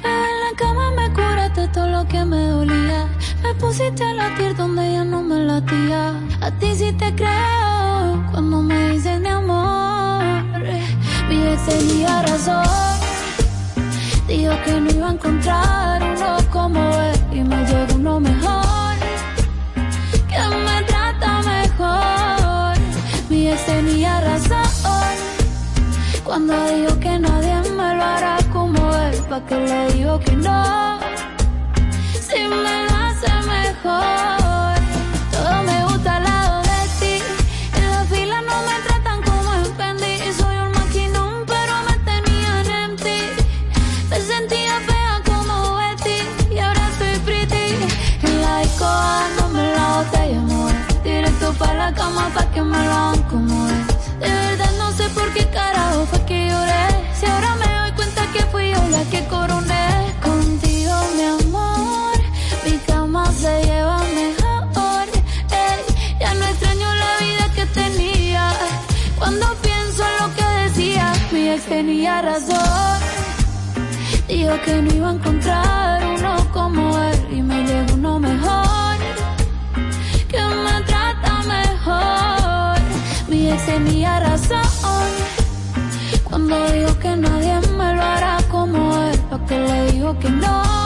En 0.02 0.40
la 0.42 0.52
cama 0.56 0.90
me 0.90 1.12
curaste 1.12 1.68
todo 1.68 1.86
lo 1.86 2.08
que 2.08 2.24
me 2.24 2.48
dolía. 2.48 3.06
Me 3.44 3.54
pusiste 3.54 4.02
a 4.02 4.12
latir 4.12 4.56
donde 4.56 4.90
ya 4.90 5.04
no 5.04 5.22
me 5.22 5.38
latía. 5.38 6.20
A 6.40 6.50
ti 6.58 6.74
sí 6.74 6.92
te 6.94 7.14
creo 7.14 7.65
cuando 8.36 8.60
me 8.60 8.90
dices 8.90 9.18
mi 9.18 9.28
amor. 9.28 10.22
Mi 11.26 11.42
ex 11.52 11.64
tenía 11.64 12.20
razón. 12.20 12.66
Dijo 14.28 14.52
que 14.62 14.72
no 14.78 14.90
iba 14.90 15.08
a 15.08 15.12
encontrar 15.12 16.02
uno 16.02 16.36
como 16.50 16.80
él 17.00 17.18
y 17.32 17.40
me 17.40 17.64
llegó 17.64 17.94
uno 17.94 18.20
mejor. 18.20 18.96
Que 20.28 20.42
me 20.66 20.82
trata 20.82 21.40
mejor. 21.54 22.76
Mi 23.30 23.48
ex 23.48 23.64
tenía 23.64 24.20
razón. 24.20 25.16
Cuando 26.22 26.52
dijo 26.74 27.00
que 27.00 27.18
nadie 27.18 27.54
me 27.70 27.96
lo 27.96 28.04
hará 28.04 28.36
como 28.52 28.94
él, 28.96 29.16
pa' 29.30 29.40
que 29.46 29.56
le 29.56 29.92
digo 29.94 30.20
que 30.20 30.32
no. 30.32 30.98
Si 32.20 32.40
me 32.46 32.76
hace 33.00 33.32
mejor. 33.48 34.45
Cama 52.06 52.30
pa' 52.34 52.46
que 52.52 52.62
me 52.62 52.78
lo 52.88 52.94
hagan 53.02 53.22
como 53.32 53.54
es. 53.76 53.86
De 54.22 54.30
verdad 54.44 54.72
no 54.78 54.88
sé 54.98 55.04
por 55.16 55.28
qué 55.34 55.44
carajo 55.56 56.06
fue 56.10 56.20
que 56.28 56.38
lloré. 56.48 56.86
Si 57.18 57.24
ahora 57.26 57.50
me 57.62 57.68
doy 57.80 57.92
cuenta 57.98 58.22
que 58.32 58.42
fui 58.52 58.64
yo 58.74 58.80
la 58.96 59.02
que 59.12 59.20
coroné. 59.34 59.86
Contigo, 60.28 60.94
mi 61.16 61.24
amor, 61.38 62.16
mi 62.64 62.74
cama 62.90 63.24
se 63.42 63.52
lleva 63.68 63.98
mejor. 64.20 65.04
Ey, 65.64 65.80
ya 66.20 66.30
no 66.38 66.44
extraño 66.52 66.88
la 67.04 67.12
vida 67.24 67.44
que 67.56 67.64
tenía. 67.80 68.44
Cuando 69.18 69.46
pienso 69.66 70.00
en 70.10 70.14
lo 70.20 70.28
que 70.36 70.46
decía, 70.64 71.12
mi 71.32 71.42
ex 71.54 71.64
tenía 71.76 72.22
razón. 72.30 72.98
Dijo 74.28 74.54
que 74.64 74.74
no 74.82 74.94
iba 74.94 75.08
a 75.10 75.14
encontrar 75.18 75.85
tenía 83.66 84.20
razón. 84.20 84.62
Cuando 86.24 86.70
dijo 86.70 86.98
que 86.98 87.16
nadie 87.16 87.60
me 87.76 87.94
lo 87.94 88.02
hará 88.02 88.38
como 88.48 88.96
él, 89.08 89.18
pa' 89.28 89.44
que 89.46 89.58
le 89.58 89.92
digo 89.92 90.18
que 90.18 90.30
no. 90.30 90.76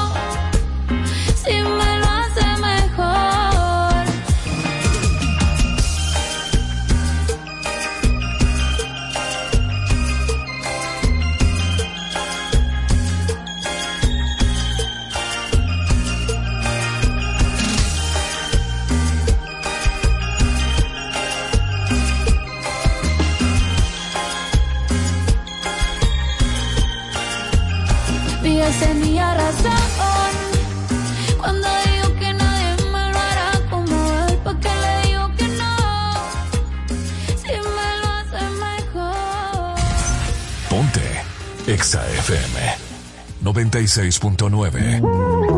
96.9. 43.86 45.49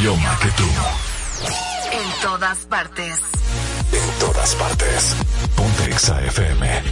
idioma 0.00 0.38
que 0.40 0.48
tú. 0.52 0.64
En 1.92 2.22
todas 2.22 2.58
partes. 2.66 3.20
En 3.92 4.18
todas 4.18 4.54
partes. 4.54 5.16
Ponte 5.54 5.84
Exa 5.90 6.22
FM. 6.22 6.82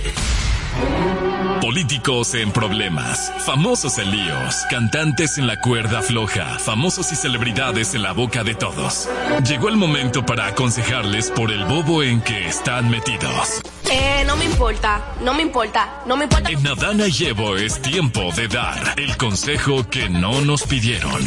Políticos 1.61 2.35
en 2.35 2.53
problemas, 2.53 3.33
famosos 3.41 3.99
en 3.99 4.11
líos, 4.11 4.55
cantantes 4.71 5.39
en 5.39 5.47
la 5.47 5.61
cuerda 5.61 6.03
floja, 6.03 6.59
famosos 6.59 7.11
y 7.13 7.17
celebridades 7.17 7.95
en 7.95 8.03
la 8.03 8.13
boca 8.13 8.45
de 8.45 8.55
todos. 8.55 9.09
Llegó 9.47 9.69
el 9.69 9.77
momento 9.77 10.25
para 10.25 10.47
aconsejarles 10.47 11.31
por 11.31 11.51
el 11.51 11.65
bobo 11.65 12.03
en 12.03 12.21
que 12.21 12.47
están 12.47 12.91
metidos. 12.91 13.61
Eh, 13.91 14.23
no 14.27 14.37
me 14.37 14.45
importa, 14.45 15.15
no 15.23 15.35
me 15.35 15.43
importa, 15.43 16.03
no 16.07 16.17
me 16.17 16.25
importa. 16.25 16.51
En 16.51 16.67
Adana 16.67 17.07
y 17.09 17.25
Evo 17.25 17.57
es 17.57 17.81
tiempo 17.83 18.31
de 18.37 18.49
dar 18.49 18.95
el 18.97 19.17
consejo 19.17 19.89
que 19.89 20.09
no 20.09 20.41
nos 20.43 20.63
pidieron. 20.63 21.21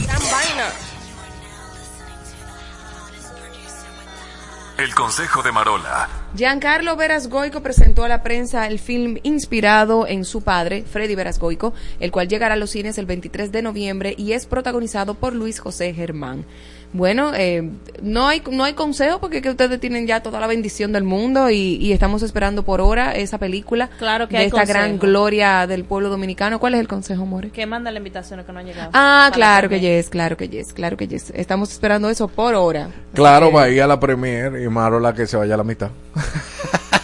Consejo 5.22 5.44
de 5.44 5.52
Marola. 5.52 6.10
Giancarlo 6.36 6.96
Veras 6.96 7.28
Goico 7.28 7.62
presentó 7.62 8.04
a 8.04 8.08
la 8.08 8.24
prensa 8.24 8.66
el 8.66 8.80
film 8.80 9.18
inspirado 9.22 10.08
en 10.08 10.26
su 10.26 10.42
padre, 10.42 10.84
Freddy 10.84 11.14
Veras 11.14 11.38
Goico, 11.38 11.74
el 12.00 12.12
cual 12.12 12.28
llegará 12.28 12.56
a 12.56 12.58
los 12.58 12.72
cines 12.72 12.98
el 12.98 13.06
23 13.06 13.52
de 13.52 13.62
noviembre 13.62 14.16
y 14.18 14.32
es 14.32 14.48
protagonizado 14.48 15.14
por 15.14 15.36
Luis 15.36 15.60
José 15.60 15.94
Germán. 15.94 16.46
Bueno, 16.94 17.32
eh, 17.36 17.70
no 18.02 18.28
hay 18.28 18.42
no 18.52 18.64
hay 18.64 18.74
consejo 18.74 19.20
porque 19.20 19.42
que 19.42 19.50
ustedes 19.50 19.80
tienen 19.80 20.08
ya 20.08 20.22
toda 20.22 20.40
la 20.40 20.48
bendición 20.48 20.92
del 20.92 21.04
mundo 21.04 21.50
y, 21.50 21.78
y 21.78 21.94
estamos 21.94 22.22
esperando 22.22 22.64
por 22.64 22.82
hora 22.82 23.16
esa 23.16 23.38
película 23.38 23.90
Claro 23.98 24.28
que 24.28 24.36
de 24.36 24.44
hay 24.44 24.48
esta 24.48 24.66
gran 24.66 25.00
gloria 25.00 25.68
del 25.68 25.84
pueblo 25.84 26.10
dominicano. 26.10 26.60
¿Cuál 26.60 26.76
es 26.76 26.80
el 26.80 26.88
consejo, 26.88 27.26
More? 27.26 27.52
Que 27.52 27.66
manda 27.66 27.92
la 27.92 27.98
invitación 27.98 28.44
que 28.44 28.52
no 28.52 28.60
han 28.60 28.66
llegado. 28.66 28.90
Ah, 28.94 29.30
claro 29.34 29.70
que 29.70 29.80
yes, 29.80 30.10
claro 30.10 30.38
que 30.38 30.50
yes, 30.50 30.74
claro 30.74 30.98
que 30.98 31.08
yes. 31.08 31.32
Estamos 31.36 31.72
esperando 31.72 32.10
eso 32.10 32.28
por 32.28 32.56
hora. 32.56 32.90
Claro, 33.14 33.52
va 33.52 33.64
a 33.64 33.70
ir 33.70 33.82
a 33.82 33.88
la 33.88 34.00
premier 34.00 34.60
y 34.62 34.68
Marola 34.70 35.14
que 35.14 35.28
se 35.28 35.38
vaya 35.38 35.54
a 35.54 35.58
la 35.58 35.64
mitad. 35.64 35.92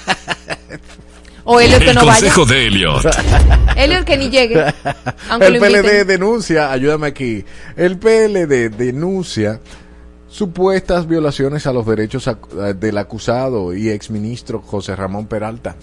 O 1.49 1.59
Elliot 1.61 1.79
que 1.81 1.89
El 1.89 1.95
no 1.95 2.05
vaya. 2.05 2.19
consejo 2.19 2.45
de 2.45 2.67
Elliot. 2.67 3.05
Elliot 3.77 4.03
que 4.05 4.17
ni 4.17 4.29
llegue. 4.29 4.63
Aunque 5.29 5.47
el 5.47 5.53
lo 5.53 5.59
PLD 5.61 6.05
denuncia, 6.05 6.71
ayúdame 6.71 7.07
aquí, 7.07 7.45
el 7.75 7.97
PLD 7.97 8.69
denuncia 8.69 9.61
supuestas 10.29 11.07
violaciones 11.07 11.65
a 11.65 11.71
los 11.73 11.85
derechos 11.85 12.27
ac- 12.27 12.73
del 12.75 12.97
acusado 12.97 13.73
y 13.73 13.89
exministro 13.89 14.61
José 14.61 14.95
Ramón 14.95 15.27
Peralta. 15.27 15.75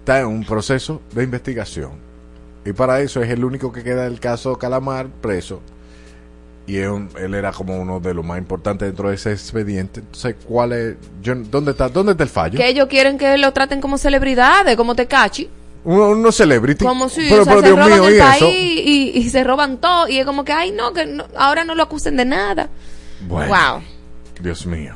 Está 0.00 0.20
en 0.20 0.26
un 0.26 0.44
proceso 0.44 1.00
de 1.12 1.24
investigación. 1.24 1.92
Y 2.64 2.72
para 2.72 3.00
eso 3.00 3.22
es 3.22 3.30
el 3.30 3.44
único 3.44 3.72
que 3.72 3.84
queda 3.84 4.04
del 4.04 4.18
caso 4.20 4.56
Calamar 4.58 5.06
preso. 5.08 5.62
Y 6.68 6.78
un- 6.80 7.08
él 7.18 7.34
era 7.34 7.52
como 7.52 7.80
uno 7.80 8.00
de 8.00 8.12
los 8.12 8.24
más 8.24 8.38
importantes 8.38 8.88
dentro 8.88 9.08
de 9.08 9.14
ese 9.14 9.32
expediente. 9.32 10.00
Entonces, 10.00 10.34
¿cuál 10.46 10.72
es? 10.72 10.96
yo- 11.22 11.34
¿dónde, 11.36 11.70
está, 11.70 11.88
¿Dónde 11.88 12.12
está 12.12 12.24
el 12.24 12.30
fallo? 12.30 12.58
Que 12.58 12.68
ellos 12.68 12.86
quieren 12.88 13.18
que 13.18 13.38
lo 13.38 13.52
traten 13.52 13.80
como 13.80 13.98
celebridades, 13.98 14.76
como 14.76 14.94
Tecachi. 14.96 15.48
Uno, 15.84 16.08
uno 16.10 16.32
celebrity. 16.32 16.84
Como 16.84 17.08
si 17.08 17.28
pero, 17.28 17.42
o 17.42 17.44
sea, 17.44 17.54
pero 17.54 17.60
se 17.60 17.66
Dios 17.74 17.78
roban 17.78 17.92
mío, 18.00 18.08
el 18.08 18.16
¿y 18.16 18.18
país 18.18 18.36
eso? 18.42 18.48
y, 18.50 19.12
y 19.14 19.30
se 19.30 19.44
roban 19.44 19.78
todo. 19.78 20.08
Y 20.08 20.18
es 20.18 20.26
como 20.26 20.44
que, 20.44 20.52
ay, 20.52 20.72
no, 20.72 20.92
que 20.92 21.06
no- 21.06 21.26
ahora 21.36 21.62
no 21.62 21.76
lo 21.76 21.84
acusen 21.84 22.16
de 22.16 22.24
nada. 22.24 22.68
Bueno, 23.28 23.54
Wow. 23.54 23.82
Dios 24.42 24.66
mío. 24.66 24.94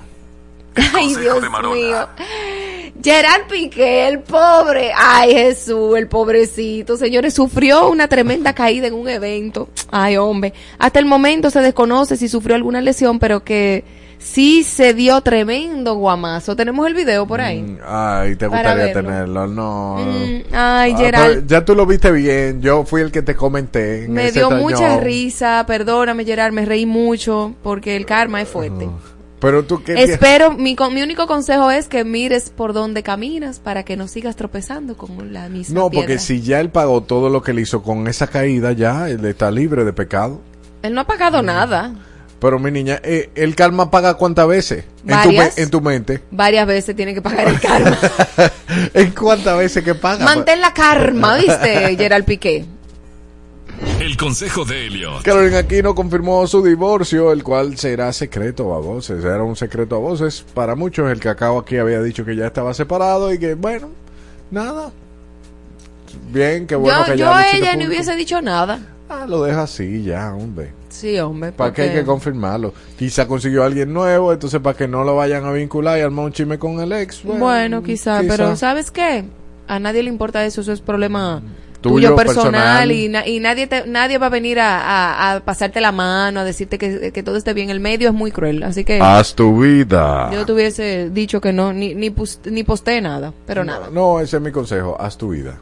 Ay, 0.95 1.15
Dios 1.17 1.41
mío. 1.73 2.09
Gerard 3.03 3.47
Piqué, 3.49 4.09
el 4.09 4.21
pobre. 4.21 4.93
Ay, 4.97 5.33
Jesús, 5.33 5.97
el 5.97 6.07
pobrecito. 6.07 6.97
Señores, 6.97 7.35
sufrió 7.35 7.89
una 7.89 8.09
tremenda 8.09 8.53
caída 8.55 8.87
en 8.89 8.95
un 8.95 9.09
evento. 9.09 9.69
Ay, 9.91 10.17
hombre. 10.17 10.53
Hasta 10.79 10.99
el 10.99 11.07
momento 11.07 11.51
se 11.51 11.61
desconoce 11.61 12.17
si 12.17 12.29
sufrió 12.29 12.57
alguna 12.57 12.81
lesión, 12.83 13.19
pero 13.19 13.43
que 13.43 13.85
sí 14.19 14.65
se 14.65 14.93
dio 14.93 15.23
tremendo 15.23 15.95
guamazo. 15.95 16.55
Tenemos 16.57 16.87
el 16.87 16.93
video 16.95 17.27
por 17.27 17.41
ahí. 17.41 17.63
Mm, 17.63 17.79
Ay, 17.87 18.37
te 18.37 18.47
gustaría 18.49 18.93
tenerlo, 18.93 19.47
no. 19.47 19.97
Mm, 19.97 20.55
ay, 20.55 20.93
Ah, 20.93 20.99
Gerard. 20.99 21.29
pero 21.37 21.47
ya 21.47 21.65
tú 21.65 21.75
lo 21.75 21.87
viste 21.87 22.11
bien, 22.11 22.61
yo 22.61 22.85
fui 22.85 23.01
el 23.01 23.11
que 23.11 23.23
te 23.23 23.35
comenté. 23.35 24.05
en 24.05 24.13
Me 24.13 24.27
ese 24.27 24.41
dio 24.41 24.49
tañón. 24.51 24.63
mucha 24.63 25.01
risa, 25.01 25.65
perdóname 25.67 26.27
Gerard, 26.27 26.53
me 26.53 26.67
reí 26.67 26.85
mucho 26.85 27.55
porque 27.63 27.97
el 27.97 28.05
karma 28.05 28.43
es 28.43 28.49
fuerte. 28.49 28.89
Pero 29.41 29.65
tú 29.65 29.83
qué 29.83 30.03
Espero, 30.03 30.53
mi, 30.53 30.77
con- 30.77 30.93
mi 30.95 31.03
único 31.03 31.27
consejo 31.27 31.71
es 31.71 31.89
que 31.89 32.05
mires 32.05 32.51
por 32.51 32.73
donde 32.75 33.03
caminas 33.03 33.59
para 33.59 33.85
que 33.85 33.97
no 33.97 34.07
sigas 34.07 34.37
tropezando 34.37 34.97
con 34.97 35.33
la 35.33 35.49
misma 35.49 35.75
No, 35.81 35.91
porque 35.91 36.07
piedra. 36.09 36.23
si 36.23 36.43
ya 36.43 36.61
él 36.61 36.69
pagó 36.71 37.03
todo 37.03 37.31
lo 37.31 37.43
que 37.43 37.55
le 37.55 37.63
hizo 37.63 37.83
con 37.83 38.07
esa 38.07 38.27
caída, 38.27 38.73
ya 38.73 39.09
él 39.09 39.25
está 39.25 39.51
libre 39.51 39.85
de 39.85 39.93
pecado. 39.95 40.41
Él 40.83 40.93
no 40.95 41.01
ha 41.01 41.07
pagado 41.07 41.41
nada. 41.43 41.95
Pero 42.39 42.59
mi 42.59 42.71
niña, 42.71 43.01
eh, 43.03 43.31
el 43.35 43.55
karma 43.55 43.91
paga 43.91 44.15
cuántas 44.15 44.47
veces 44.49 44.85
en 45.07 45.23
tu, 45.23 45.61
en 45.63 45.71
tu 45.71 45.81
mente. 45.83 46.23
Varias 46.31 46.67
veces 46.67 46.97
tiene 46.97 47.13
que 47.13 47.21
pagar 47.21 47.49
el 47.49 47.61
karma. 47.61 47.99
¿En 48.95 49.11
cuántas 49.13 49.59
veces 49.59 49.85
que 49.85 49.95
paga? 49.95 50.25
Mantén 50.25 50.61
la 50.61 50.73
karma, 50.73 51.37
¿viste, 51.37 51.97
Gerard 51.99 52.25
Piqué? 52.25 52.65
El 54.01 54.17
consejo 54.17 54.65
de 54.65 54.87
Elliot. 54.87 55.23
Carolina 55.23 55.59
Aquino 55.59 55.95
confirmó 55.95 56.47
su 56.47 56.63
divorcio, 56.63 57.33
el 57.33 57.43
cual 57.43 57.77
será 57.79 58.13
secreto 58.13 58.75
a 58.75 58.79
voces. 58.79 59.25
Era 59.25 59.43
un 59.43 59.57
secreto 59.57 59.97
a 59.97 59.99
voces 59.99 60.45
para 60.55 60.75
muchos. 60.75 61.11
El 61.11 61.21
cacao 61.21 61.59
aquí 61.59 61.77
había 61.77 62.03
dicho 62.03 62.25
que 62.25 62.37
ya 62.37 62.47
estaba 62.47 62.75
separado 62.75 63.33
y 63.33 63.39
que, 63.39 63.55
bueno, 63.55 63.89
nada. 64.51 64.91
Bien, 66.31 66.67
qué 66.67 66.75
bueno 66.77 66.99
yo 67.01 67.05
que 67.13 67.19
yo 67.19 67.25
ya 67.27 67.39
a 67.39 67.57
ella 67.57 67.77
no 67.77 67.87
hubiese 67.87 68.17
dicho 68.17 68.41
nada. 68.43 68.81
Ah, 69.09 69.27
lo 69.27 69.43
deja 69.43 69.63
así 69.63 70.03
ya, 70.03 70.35
hombre. 70.35 70.73
Sí, 70.89 71.19
hombre. 71.19 71.53
¿Para 71.53 71.73
qué 71.73 71.83
hay 71.83 71.93
que 71.93 72.05
confirmarlo? 72.05 72.73
Quizá 72.99 73.27
consiguió 73.27 73.63
a 73.63 73.67
alguien 73.67 73.93
nuevo, 73.93 74.33
entonces 74.33 74.61
para 74.61 74.77
que 74.77 74.89
no 74.89 75.05
lo 75.05 75.17
vayan 75.17 75.45
a 75.45 75.53
vincular 75.53 75.99
y 75.99 76.03
armar 76.03 76.27
un 76.27 76.33
chisme 76.33 76.59
con 76.59 76.81
el 76.81 76.93
ex. 76.93 77.23
Bueno, 77.23 77.45
Bueno, 77.45 77.83
quizá, 77.83 78.21
quizá. 78.21 78.37
pero 78.37 78.57
¿sabes 78.57 78.91
qué? 78.91 79.25
A 79.69 79.79
nadie 79.79 80.03
le 80.03 80.11
importa 80.11 80.45
eso, 80.45 80.61
eso 80.61 80.73
es 80.73 80.81
problema 80.81 81.43
tuyo, 81.81 82.15
personal, 82.17 82.51
personal. 82.53 82.93
y, 82.93 83.09
na- 83.09 83.27
y 83.27 83.41
nadie 83.41 83.67
te- 83.67 83.87
nadie 83.87 84.19
va 84.19 84.27
a 84.27 84.31
venir 84.31 84.61
a, 84.61 84.81
a- 84.81 85.33
a 85.37 85.41
pasarte 85.41 85.81
la 85.81 85.93
mano, 85.93 86.41
a 86.41 86.45
decirte 86.45 86.79
que, 86.79 87.13
que 87.13 87.23
todo 87.23 87.37
esté 87.37 87.55
bien. 87.55 87.71
El 87.71 87.81
medio 87.81 88.09
es 88.09 88.15
muy 88.15 88.31
cruel, 88.33 88.63
así 88.63 88.85
que 88.85 89.01
Haz 89.01 89.35
tu 89.35 89.61
vida. 89.61 90.31
yo 90.33 90.45
te 90.47 90.53
hubiese 90.53 91.11
dicho 91.11 91.41
que 91.41 91.53
no, 91.53 91.73
ni, 91.73 91.95
ni, 91.95 92.15
ni 92.45 92.65
posté 92.65 93.01
nada, 93.01 93.33
pero 93.47 93.65
nada. 93.65 93.89
No, 93.91 94.21
ese 94.21 94.37
es 94.37 94.43
mi 94.43 94.53
consejo. 94.53 94.97
Haz 95.01 95.17
tu 95.17 95.31
vida. 95.31 95.59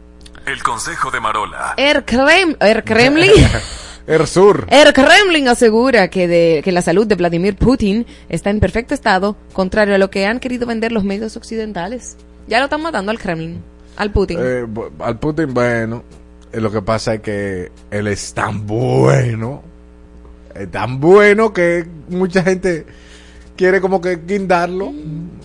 El 0.47 0.63
consejo 0.63 1.11
de 1.11 1.21
Marola. 1.21 1.75
El, 1.77 2.05
Krem- 2.07 2.57
el 2.61 2.83
Kremlin... 2.85 3.31
Ersur. 4.07 4.67
El 4.71 4.93
Kremlin 4.95 5.49
asegura 5.49 6.09
que, 6.09 6.27
de, 6.27 6.63
que 6.65 6.73
la 6.73 6.81
salud 6.81 7.07
de 7.07 7.15
Vladimir 7.15 7.57
Putin 7.57 8.07
está 8.31 8.49
en 8.49 8.59
perfecto 8.59 8.95
estado, 8.95 9.37
contrario 9.53 9.95
a 9.95 9.99
lo 9.99 10.09
que 10.11 10.25
han 10.27 10.41
querido 10.41 10.67
vender 10.67 10.93
los 10.93 11.05
medios 11.05 11.37
occidentales. 11.37 12.17
Ya 12.47 12.59
lo 12.59 12.65
están 12.65 12.81
matando 12.81 13.11
al 13.11 13.19
Kremlin, 13.19 13.63
al 13.99 14.11
Putin. 14.13 14.39
Eh, 14.41 14.67
al 15.01 15.19
Putin, 15.19 15.53
bueno, 15.53 16.03
eh, 16.53 16.61
lo 16.61 16.73
que 16.73 16.81
pasa 16.83 17.15
es 17.15 17.21
que 17.21 17.71
él 17.91 18.07
es 18.07 18.33
tan 18.33 18.67
bueno, 18.67 19.63
es 20.55 20.71
tan 20.71 20.99
bueno 21.01 21.53
que 21.53 21.85
mucha 22.09 22.43
gente 22.43 22.87
quiere 23.57 23.81
como 23.81 24.01
que 24.01 24.17
guindarlo, 24.27 24.93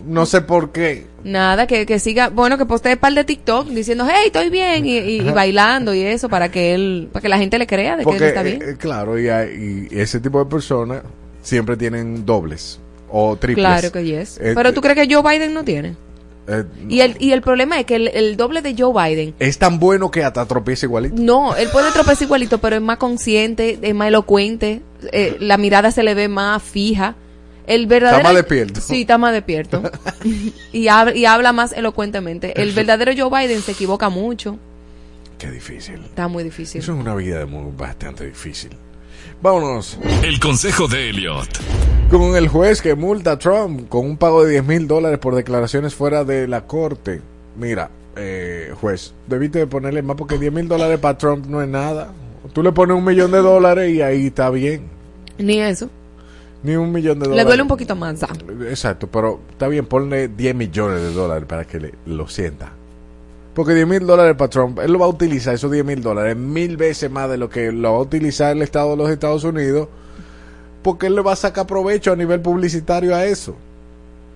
no 0.05 0.25
sé 0.25 0.41
por 0.41 0.71
qué. 0.71 1.05
Nada, 1.23 1.67
que, 1.67 1.85
que 1.85 1.99
siga, 1.99 2.29
bueno, 2.29 2.57
que 2.57 2.65
postee 2.65 2.93
un 2.93 2.99
par 2.99 3.13
de 3.13 3.23
TikTok 3.23 3.67
diciendo, 3.69 4.05
hey, 4.09 4.23
estoy 4.27 4.49
bien, 4.49 4.85
y, 4.85 4.97
y- 4.97 5.21
y 5.21 5.31
bailando 5.31 5.93
y 5.93 6.01
eso, 6.01 6.29
para 6.29 6.49
que 6.51 6.73
él, 6.75 7.09
para 7.11 7.21
que 7.21 7.29
la 7.29 7.37
gente 7.37 7.57
le 7.57 7.65
crea 7.65 7.95
de 7.97 8.03
que 8.05 8.11
él 8.17 8.23
está 8.23 8.43
bien. 8.43 8.61
eh, 8.61 8.75
claro, 8.77 9.17
y, 9.19 9.29
hay- 9.29 9.87
y 9.91 9.99
ese 9.99 10.19
tipo 10.19 10.39
de 10.43 10.45
personas 10.49 11.01
siempre 11.41 11.75
tienen 11.77 12.25
dobles 12.25 12.79
o 13.09 13.35
triples. 13.37 13.65
claro 13.65 13.91
que 13.91 14.03
yes. 14.03 14.37
Eh, 14.41 14.53
Pero 14.55 14.73
tú 14.73 14.81
crees 14.81 14.97
que 15.07 15.13
Joe 15.13 15.23
Biden 15.23 15.53
no 15.53 15.63
tiene. 15.63 15.95
Eh, 16.47 16.63
Y 16.89 17.01
el, 17.01 17.15
y 17.19 17.31
el 17.31 17.41
problema 17.41 17.79
es 17.79 17.85
que 17.85 17.95
el, 17.95 18.07
el 18.09 18.37
doble 18.37 18.61
de 18.61 18.75
Joe 18.77 18.93
Biden 18.93 19.33
es 19.39 19.57
tan 19.57 19.79
bueno 19.79 20.11
que 20.11 20.23
hasta 20.23 20.45
tropieza 20.45 20.85
igualito. 20.85 21.15
No, 21.17 21.55
él 21.55 21.69
puede 21.71 21.91
tropezar 21.91 22.23
igualito, 22.23 22.57
pero 22.59 22.75
es 22.75 22.81
más 22.81 22.97
consciente, 22.97 23.79
es 23.81 23.95
más 23.95 24.07
elocuente, 24.09 24.81
eh, 25.11 25.37
la 25.41 25.57
mirada 25.57 25.91
se 25.91 26.03
le 26.03 26.13
ve 26.13 26.27
más 26.27 26.61
fija. 26.61 27.15
El 27.65 27.87
verdadero, 27.87 28.17
Está 28.17 28.29
más 28.29 28.35
despierto. 28.35 28.81
Sí, 28.81 29.01
está 29.01 29.17
más 29.17 29.31
despierto. 29.31 29.81
y, 30.73 30.89
habla, 30.89 31.15
y 31.15 31.25
habla 31.25 31.53
más 31.53 31.71
elocuentemente. 31.71 32.61
El 32.61 32.73
verdadero 32.73 33.13
Joe 33.15 33.29
Biden 33.29 33.61
se 33.61 33.71
equivoca 33.71 34.09
mucho. 34.09 34.59
Qué 35.37 35.49
difícil. 35.49 36.01
Está 36.03 36.27
muy 36.27 36.43
difícil. 36.43 36.81
Eso 36.81 36.93
es 36.93 36.99
una 36.99 37.15
vida 37.15 37.45
muy, 37.45 37.71
bastante 37.75 38.25
difícil. 38.25 38.71
Vámonos. 39.41 39.97
El 40.23 40.39
consejo 40.39 40.87
de 40.87 41.09
Elliot. 41.09 41.47
Con 42.09 42.35
el 42.35 42.47
juez 42.47 42.81
que 42.81 42.95
multa 42.95 43.31
a 43.33 43.39
Trump 43.39 43.89
con 43.89 44.05
un 44.05 44.17
pago 44.17 44.43
de 44.43 44.51
10 44.51 44.65
mil 44.65 44.87
dólares 44.87 45.19
por 45.19 45.35
declaraciones 45.35 45.95
fuera 45.95 46.23
de 46.23 46.47
la 46.47 46.65
corte. 46.67 47.21
Mira, 47.57 47.89
eh, 48.15 48.71
juez, 48.79 49.13
debiste 49.27 49.59
de 49.59 49.67
ponerle 49.67 50.01
más 50.01 50.15
porque 50.15 50.37
10 50.37 50.53
mil 50.53 50.67
dólares 50.67 50.99
para 50.99 51.17
Trump 51.17 51.45
no 51.47 51.61
es 51.61 51.67
nada. 51.67 52.11
Tú 52.53 52.61
le 52.61 52.71
pones 52.71 52.95
un 52.97 53.03
millón 53.05 53.31
de 53.31 53.39
dólares 53.39 53.91
y 53.93 54.01
ahí 54.01 54.27
está 54.27 54.49
bien. 54.49 54.83
Ni 55.37 55.59
eso. 55.59 55.89
Ni 56.61 56.75
un 56.75 56.91
millón 56.91 57.19
de 57.19 57.25
Le 57.25 57.29
dólares. 57.31 57.45
duele 57.47 57.61
un 57.63 57.67
poquito 57.67 57.95
más. 57.95 58.21
ah. 58.23 58.29
Exacto, 58.69 59.07
pero 59.07 59.41
está 59.49 59.67
bien, 59.67 59.85
ponle 59.85 60.27
10 60.29 60.55
millones 60.55 61.01
de 61.01 61.11
dólares 61.13 61.45
para 61.47 61.65
que 61.65 61.79
le- 61.79 61.93
lo 62.05 62.27
sienta. 62.27 62.71
Porque 63.53 63.73
10 63.75 63.87
mil 63.87 64.05
dólares 64.07 64.35
para 64.35 64.49
Trump, 64.49 64.79
él 64.79 64.91
lo 64.91 64.99
va 64.99 65.05
a 65.05 65.09
utilizar, 65.09 65.53
esos 65.53 65.71
10 65.71 65.85
mil 65.85 66.01
dólares, 66.01 66.35
mil 66.35 66.75
veces 66.75 67.11
más 67.11 67.29
de 67.29 67.37
lo 67.37 67.49
que 67.49 67.71
lo 67.71 67.91
va 67.91 67.97
a 67.97 68.01
utilizar 68.01 68.55
el 68.55 68.61
Estado 68.63 68.91
de 68.91 68.97
los 68.97 69.09
Estados 69.11 69.43
Unidos, 69.43 69.87
porque 70.81 71.05
él 71.07 71.15
le 71.15 71.21
va 71.21 71.33
a 71.33 71.35
sacar 71.35 71.67
provecho 71.67 72.11
a 72.11 72.15
nivel 72.15 72.41
publicitario 72.41 73.15
a 73.15 73.25
eso. 73.25 73.55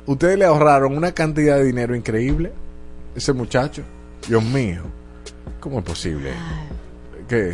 Ustedes 0.05 0.37
le 0.37 0.45
ahorraron 0.45 0.95
una 0.95 1.11
cantidad 1.13 1.57
de 1.57 1.63
dinero 1.65 1.95
increíble, 1.95 2.51
ese 3.15 3.33
muchacho. 3.33 3.81
Dios 4.27 4.43
mío, 4.43 4.81
¿cómo 5.59 5.79
es 5.79 5.85
posible? 5.85 6.31
¿Qué? 7.27 7.53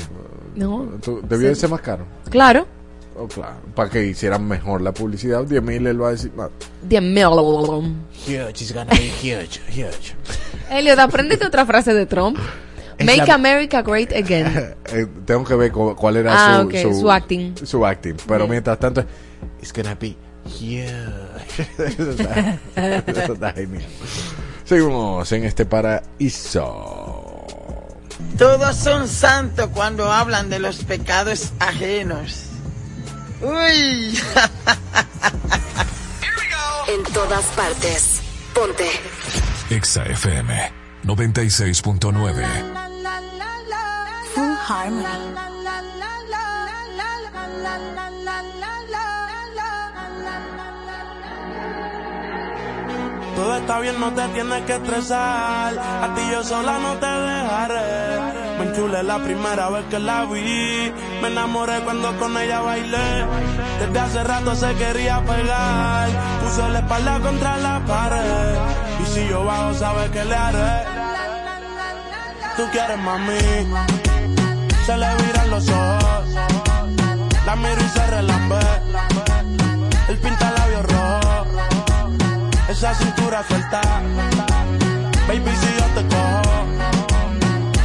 No. 0.55 0.85
¿Tú- 1.01 1.21
¿Debió 1.27 1.47
de 1.49 1.55
Sí. 1.55 1.61
ser 1.61 1.69
más 1.69 1.81
caro? 1.81 2.03
Claro. 2.29 2.67
Oh, 3.15 3.27
claro, 3.27 3.57
para 3.75 3.89
que 3.89 4.03
hicieran 4.05 4.47
mejor 4.47 4.81
la 4.81 4.91
publicidad, 4.91 5.43
10 5.43 5.61
mil 5.61 5.85
él 5.85 6.01
va 6.01 6.07
a 6.07 6.11
decir, 6.11 6.31
"Ah, 6.39 6.49
10 6.81 7.01
mil. 7.03 7.25
huge, 7.27 8.49
it's 8.61 8.73
gonna 8.73 8.89
be 8.91 9.11
huge, 9.21 9.61
huge. 9.69 10.15
Elliot, 10.71 10.97
aprendete 10.99 11.45
otra 11.45 11.65
frase 11.65 11.93
de 11.93 12.05
Trump. 12.07 12.37
Make 12.99 13.25
la- 13.27 13.33
America 13.35 13.81
Great 13.81 14.11
Again. 14.13 14.75
Eh, 14.93 15.07
tengo 15.25 15.43
que 15.43 15.55
ver 15.55 15.71
cu- 15.71 15.95
cuál 15.95 16.17
era 16.17 16.33
Ah, 16.33 16.61
su, 16.61 16.67
ok, 16.67 16.93
su 16.99 17.11
acting. 17.11 17.55
Su 17.65 17.85
acting. 17.85 18.15
Pero 18.27 18.39
Bien. 18.41 18.51
mientras 18.51 18.77
tanto, 18.79 19.03
it's 19.61 19.73
gonna 19.73 19.95
be 19.95 20.15
huge. 20.45 20.83
Eso 21.77 22.11
está- 22.11 22.59
eso 23.07 23.33
está 23.33 23.51
genial. 23.53 23.83
Seguimos 24.65 25.31
en 25.31 25.43
este 25.45 25.65
paraíso. 25.65 27.45
Todos 28.37 28.75
son 28.75 29.07
santos 29.07 29.67
cuando 29.73 30.11
hablan 30.11 30.49
de 30.49 30.59
los 30.59 30.83
pecados 30.83 31.51
ajenos. 31.59 32.45
Uy. 33.43 34.17
En 36.87 37.03
todas 37.13 37.45
partes. 37.55 38.21
Ponte. 38.53 38.89
Exa 39.69 40.03
FM 40.05 40.71
96.9. 41.03 42.45
Full 44.33 44.55
Harmony. 44.67 45.33
Todo 53.35 53.57
está 53.57 53.79
bien, 53.79 53.99
no 53.99 54.13
te 54.13 54.27
tienes 54.29 54.61
que 54.63 54.73
estresar. 54.75 55.77
A 55.77 56.13
ti 56.15 56.21
yo 56.31 56.43
sola 56.43 56.77
no 56.79 56.97
te 56.97 57.05
dejaré. 57.07 58.42
Me 58.57 58.65
enchulé 58.65 59.03
la 59.03 59.19
primera 59.19 59.69
vez 59.69 59.85
que 59.89 59.99
la 59.99 60.25
vi. 60.25 60.91
Me 61.21 61.27
enamoré 61.27 61.79
cuando 61.81 62.17
con 62.17 62.37
ella 62.37 62.61
bailé. 62.61 63.25
Desde 63.79 63.99
hace 63.99 64.23
rato 64.23 64.55
se 64.55 64.73
quería 64.75 65.21
pegar. 65.21 66.09
Puso 66.43 66.67
la 66.69 66.79
espalda 66.79 67.19
contra 67.19 67.57
la 67.57 67.79
pared. 67.85 68.55
Y 69.01 69.05
si 69.13 69.27
yo 69.27 69.43
bajo, 69.43 69.73
sabes 69.73 70.09
que 70.11 70.23
le 70.25 70.35
haré. 70.35 70.85
Tú 72.57 72.63
quieres 72.71 72.99
mami. 72.99 73.39
Se 74.85 74.97
le 74.97 75.15
viran 75.23 75.49
los 75.49 75.69
ojos. 75.69 76.29
La 77.45 77.55
miro 77.55 77.81
y 77.85 77.89
se 77.89 78.07
relambe. 78.07 78.59
El 80.09 80.17
pinta 80.17 80.51
labios 80.51 80.85
rojo 80.85 81.33
esa 82.73 82.93
cintura 82.95 83.43
suelta. 83.47 83.81
Baby, 85.27 85.51
si 85.61 85.69
yo 85.79 85.85
te 85.95 86.12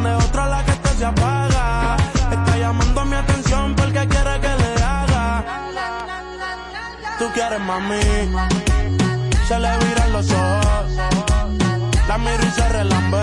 Prende 0.00 0.14
otra 0.14 0.46
la 0.46 0.64
que 0.64 0.70
esto 0.70 0.90
se 0.96 1.04
apaga. 1.04 1.96
Está 2.30 2.56
llamando 2.56 3.04
mi 3.04 3.16
atención 3.16 3.74
porque 3.74 4.06
quiere 4.06 4.40
que 4.40 4.52
le 4.62 4.84
haga. 4.84 5.44
Tú 7.18 7.24
quieres 7.34 7.60
mami. 7.60 8.00
Se 9.48 9.58
le 9.58 9.78
viran 9.78 10.12
los 10.12 10.30
ojos. 10.30 10.86
La 12.06 12.16
miro 12.16 12.44
y 12.46 12.50
se 12.52 12.68
relambe. 12.68 13.22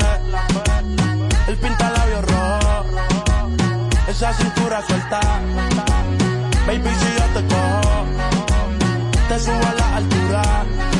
El 1.48 1.58
pinta 1.58 1.90
labios 1.92 2.26
rojo. 2.26 2.86
Esa 4.10 4.34
cintura 4.34 4.82
suelta. 4.86 5.22
Baby, 6.68 6.90
si 7.00 7.10
yo 7.20 7.26
te 7.36 7.48
cojo, 7.54 8.06
te 9.30 9.40
subo 9.40 9.66
a 9.66 9.74
la 9.80 9.96
altura. 9.96 10.95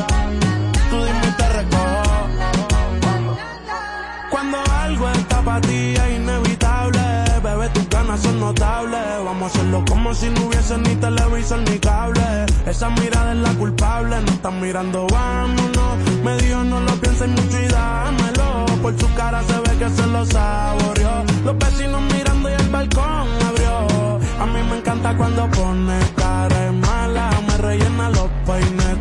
Para 5.56 5.68
ti 5.68 5.94
es 5.96 6.18
inevitable, 6.18 7.00
bebé, 7.42 7.70
tus 7.70 7.90
ganas 7.90 8.22
son 8.22 8.40
notables. 8.40 9.00
Vamos 9.24 9.44
a 9.44 9.46
hacerlo 9.46 9.86
como 9.88 10.14
si 10.14 10.30
no 10.30 10.48
hubiese 10.48 10.78
ni 10.80 10.96
televisor 10.96 11.60
ni 11.60 11.80
cable. 11.80 12.46
Esa 12.66 12.90
mirada 12.90 13.32
es 13.32 13.38
la 13.40 13.54
culpable, 13.54 14.22
no 14.22 14.32
están 14.32 14.60
mirando, 14.60 15.08
vámonos. 15.08 15.98
Me 16.24 16.36
dijo 16.38 16.64
no 16.64 16.80
lo 16.82 16.94
pienses 16.96 17.30
mucho 17.30 17.62
y 17.62 17.68
dámelo. 17.68 18.66
Por 18.82 19.00
su 19.00 19.14
cara 19.16 19.42
se 19.44 19.58
ve 19.60 19.78
que 19.80 19.90
se 19.90 20.08
lo 20.08 20.26
saboreó. 20.26 21.24
Los 21.46 21.58
vecinos 21.58 22.02
mirando 22.14 22.50
y 22.50 22.54
el 22.54 22.70
balcón 22.70 23.28
abrió. 23.48 24.20
A 24.40 24.46
mí 24.48 24.60
me 24.70 24.78
encanta 24.80 25.16
cuando 25.16 25.50
pone 25.52 26.00
cara 26.16 26.72
mala. 26.74 27.30
Me 27.48 27.58
rellena 27.58 28.10
los 28.10 28.30
peines 28.46 28.95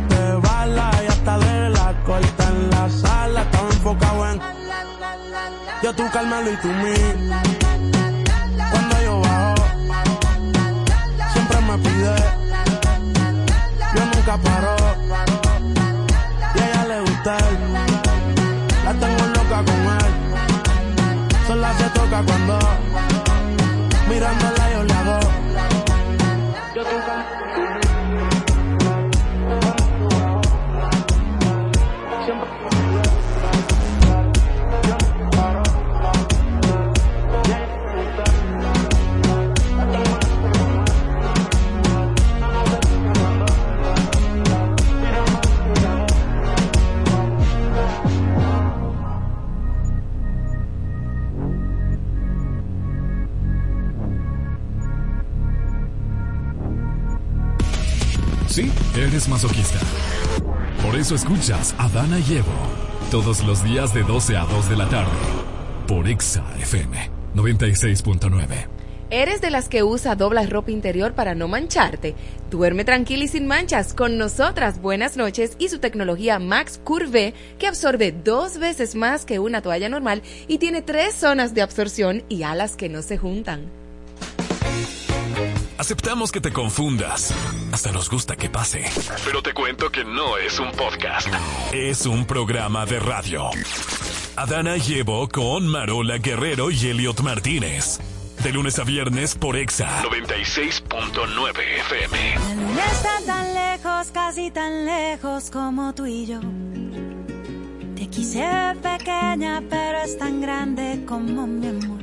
yo 5.85 5.93
tú 5.93 6.03
Carmelo 6.11 6.51
y 6.51 6.55
tú 6.55 6.67
mí. 6.67 6.95
Cuando 8.71 9.01
yo 9.03 9.21
bajo, 9.21 9.55
siempre 11.31 11.61
me 11.61 11.77
pide. 11.77 12.15
Yo 13.93 14.05
nunca 14.11 14.35
paro. 14.35 14.75
Y 16.55 16.59
a 16.59 16.65
ella 16.65 16.85
le 16.87 17.01
gusta. 17.01 17.37
La 18.83 18.93
tengo 18.93 19.25
loca 19.35 19.57
con 19.67 19.81
él. 19.99 20.13
Sola 21.45 21.71
se 21.77 21.87
toca 21.89 22.23
cuando 22.23 22.44
eres 58.97 59.27
masoquista. 59.27 59.79
Por 60.81 60.95
eso 60.95 61.15
escuchas 61.15 61.75
a 61.77 61.89
Dana 61.89 62.19
y 62.19 62.37
Evo 62.37 62.51
todos 63.11 63.43
los 63.43 63.63
días 63.63 63.93
de 63.93 64.03
12 64.03 64.37
a 64.37 64.45
2 64.45 64.69
de 64.69 64.77
la 64.77 64.89
tarde 64.89 65.11
por 65.87 66.07
Exa 66.07 66.43
FM 66.59 67.11
96.9. 67.35 68.67
¿Eres 69.11 69.39
de 69.39 69.51
las 69.51 69.69
que 69.69 69.83
usa 69.83 70.15
dobla 70.15 70.43
ropa 70.47 70.71
interior 70.71 71.13
para 71.13 71.35
no 71.35 71.47
mancharte? 71.47 72.15
Duerme 72.49 72.85
tranquila 72.85 73.25
y 73.25 73.27
sin 73.27 73.45
manchas 73.45 73.93
con 73.93 74.17
nosotras. 74.17 74.81
Buenas 74.81 75.15
noches 75.15 75.55
y 75.59 75.69
su 75.69 75.79
tecnología 75.79 76.39
Max 76.39 76.79
Curve 76.83 77.33
que 77.59 77.67
absorbe 77.67 78.11
dos 78.11 78.57
veces 78.57 78.95
más 78.95 79.25
que 79.25 79.39
una 79.39 79.61
toalla 79.61 79.89
normal 79.89 80.23
y 80.47 80.57
tiene 80.57 80.81
tres 80.81 81.13
zonas 81.13 81.53
de 81.53 81.61
absorción 81.61 82.23
y 82.29 82.43
alas 82.43 82.75
que 82.75 82.89
no 82.89 83.01
se 83.01 83.17
juntan. 83.17 83.84
Aceptamos 85.77 86.31
que 86.31 86.39
te 86.39 86.53
confundas. 86.53 87.33
Hasta 87.73 87.91
nos 87.91 88.09
gusta 88.09 88.37
que 88.37 88.49
pase. 88.49 88.85
Pero 89.25 89.41
te 89.41 89.53
cuento 89.53 89.91
que 89.91 90.05
no 90.05 90.37
es 90.37 90.57
un 90.57 90.71
podcast. 90.71 91.27
Es 91.73 92.05
un 92.05 92.25
programa 92.25 92.85
de 92.85 92.99
radio. 92.99 93.49
Adana 94.37 94.77
llevo 94.77 95.27
con 95.27 95.67
Marola 95.67 96.17
Guerrero 96.17 96.71
y 96.71 96.87
Elliot 96.87 97.19
Martínez. 97.21 97.99
De 98.41 98.53
lunes 98.53 98.79
a 98.79 98.83
viernes 98.83 99.35
por 99.35 99.57
Exa 99.57 100.03
96.9 100.03 101.59
FM. 101.89 102.35
La 102.35 102.55
luna 102.55 102.85
está 102.91 103.21
tan 103.25 103.53
lejos, 103.53 104.11
casi 104.13 104.51
tan 104.51 104.85
lejos 104.85 105.49
como 105.51 105.93
tú 105.93 106.05
y 106.05 106.25
yo. 106.25 106.39
Te 107.95 108.07
quise 108.07 108.45
pequeña, 108.81 109.61
pero 109.69 109.97
es 110.05 110.17
tan 110.17 110.39
grande 110.39 111.03
como 111.05 111.47
mi 111.47 111.67
amor. 111.67 112.01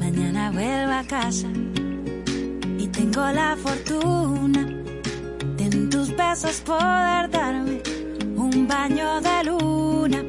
Mañana 0.00 0.50
vuelvo 0.50 0.92
a 0.92 1.04
casa 1.04 1.48
tengo 2.92 3.26
la 3.32 3.56
fortuna 3.56 4.66
de 5.56 5.64
en 5.64 5.90
tus 5.90 6.14
besos 6.16 6.60
poder 6.60 7.30
darme 7.30 7.82
un 8.36 8.66
baño 8.66 9.20
de 9.20 9.44
luna. 9.44 10.22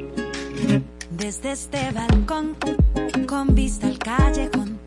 Desde 1.11 1.51
este 1.51 1.91
balcón, 1.91 2.55
con 3.27 3.53
vista 3.55 3.87
al 3.87 3.99
callejón, 3.99 4.79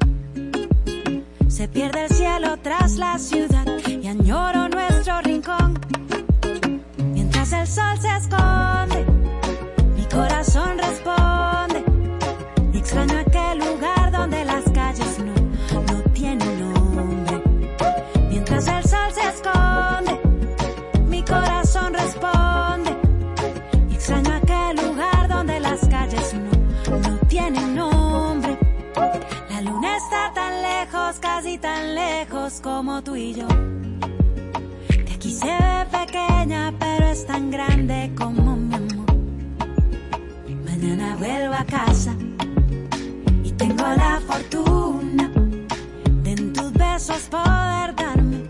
se 1.48 1.68
pierde 1.68 2.04
el 2.06 2.10
cielo 2.10 2.56
tras 2.62 2.96
la 2.96 3.18
ciudad 3.18 3.66
y 3.86 4.06
añoro 4.06 4.68
nuestro 4.68 5.20
rincón. 5.22 5.78
Mientras 6.98 7.52
el 7.52 7.66
sol 7.66 7.98
se 8.00 8.16
esconde, 8.16 9.04
mi 9.96 10.04
corazón 10.06 10.78
responde. 10.78 11.84
Y 12.72 12.78
extraño 12.78 13.21
como 32.60 33.02
tú 33.02 33.16
y 33.16 33.34
yo. 33.34 33.46
Que 34.88 35.12
aquí 35.14 35.30
se 35.30 35.46
ve 35.46 35.86
pequeña, 35.90 36.72
pero 36.78 37.06
es 37.06 37.26
tan 37.26 37.50
grande 37.50 38.12
como 38.16 38.56
mi 38.56 38.74
amor. 38.74 39.06
Mañana 40.66 41.16
vuelvo 41.16 41.54
a 41.54 41.64
casa 41.64 42.14
y 43.44 43.50
tengo 43.52 43.84
la 43.84 44.20
fortuna 44.26 45.30
de 46.24 46.32
en 46.32 46.52
tus 46.52 46.72
besos 46.72 47.22
poder 47.30 47.94
darme 47.94 48.44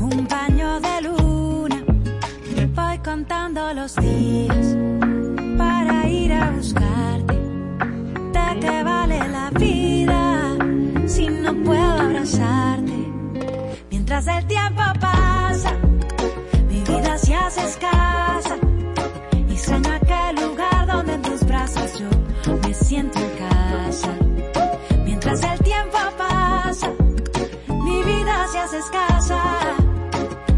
un 0.00 0.26
baño 0.28 0.80
de 0.80 1.02
luna. 1.02 1.84
Voy 2.74 2.98
contando 2.98 3.72
los 3.74 3.94
días 3.96 4.76
para 5.56 6.08
ir 6.08 6.32
a 6.32 6.50
buscarte. 6.50 7.34
¿De 8.32 8.60
qué 8.60 8.82
vale 8.82 9.18
la 9.28 9.50
vida 9.50 10.56
si 11.06 11.28
no 11.28 11.54
puedo 11.64 11.92
abrazarte? 12.00 13.05
Mientras 14.08 14.38
el 14.38 14.46
tiempo 14.46 14.82
pasa, 15.00 15.72
mi 16.68 16.80
vida 16.80 17.18
se 17.18 17.34
hace 17.34 17.64
escasa. 17.64 18.56
Y 19.48 19.52
Extraño 19.52 19.90
aquel 19.94 20.46
lugar 20.46 20.86
donde 20.86 21.14
en 21.14 21.22
tus 21.22 21.44
brazos 21.44 21.98
yo 21.98 22.54
me 22.62 22.72
siento 22.72 23.18
en 23.18 23.30
casa. 23.30 24.14
Mientras 25.04 25.42
el 25.42 25.58
tiempo 25.58 25.98
pasa, 26.16 26.92
mi 27.68 28.02
vida 28.04 28.46
se 28.52 28.58
hace 28.60 28.78
escasa. 28.78 29.42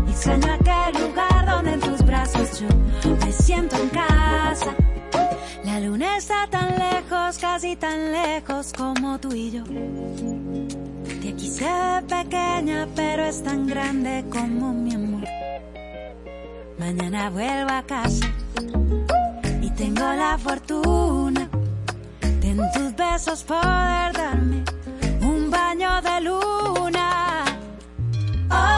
Y 0.07 0.11
Extraño 0.11 0.53
aquel 0.53 1.07
lugar 1.07 1.46
donde 1.46 1.72
en 1.72 1.80
tus 1.80 2.05
brazos 2.05 2.61
yo 2.61 3.16
me 3.24 3.32
siento 3.32 3.76
en 3.76 3.88
casa. 3.88 4.74
La 5.64 5.80
luna 5.80 6.18
está 6.18 6.46
tan 6.51 6.78
lejos, 6.78 7.38
casi 7.38 7.76
tan 7.76 8.12
lejos 8.12 8.74
como 8.74 9.18
tú 9.18 9.32
y 9.32 9.53
yo. 9.53 9.64
Ve 11.30 12.02
pequeña, 12.08 12.88
pero 12.96 13.24
es 13.24 13.42
tan 13.42 13.66
grande 13.66 14.24
como 14.30 14.72
mi 14.72 14.94
amor. 14.94 15.24
Mañana 16.78 17.28
vuelvo 17.28 17.70
a 17.70 17.82
casa 17.82 18.32
y 19.60 19.68
tengo 19.70 20.00
la 20.00 20.38
fortuna 20.38 21.46
de 22.40 22.48
en 22.48 22.58
tus 22.72 22.96
besos 22.96 23.42
poder 23.42 24.12
darme 24.14 24.64
un 25.20 25.50
baño 25.50 26.00
de 26.00 26.20
luna. 26.22 27.44
Oh, 28.50 28.77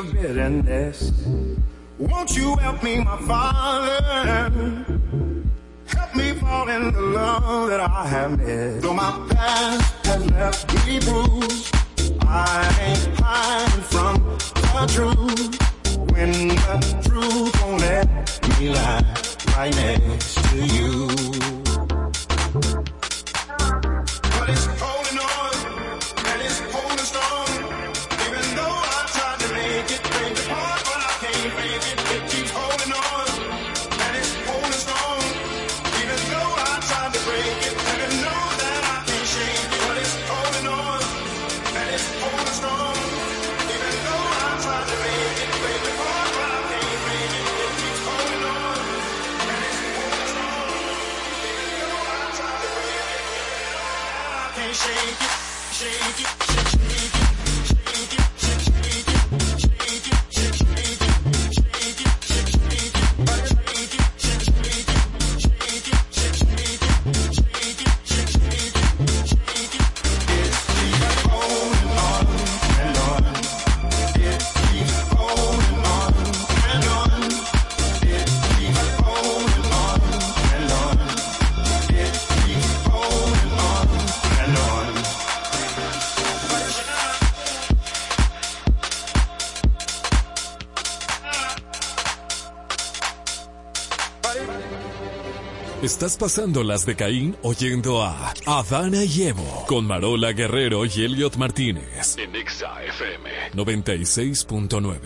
of 0.00 0.12
bitterness. 0.14 1.12
Won't 1.98 2.34
you 2.34 2.56
help 2.56 2.82
me, 2.82 3.04
my 3.04 3.18
father? 3.18 4.39
Pasando 96.20 96.62
las 96.62 96.84
de 96.84 96.96
Caín 96.96 97.34
oyendo 97.40 98.02
a 98.02 98.34
Adana 98.44 99.02
y 99.04 99.22
Evo 99.22 99.64
con 99.66 99.86
Marola 99.86 100.32
Guerrero 100.32 100.84
y 100.84 100.90
Elliot 101.02 101.36
Martínez 101.38 102.18
en 102.18 102.36
Exa 102.36 102.84
FM 102.84 103.30
96.9. 103.54 105.00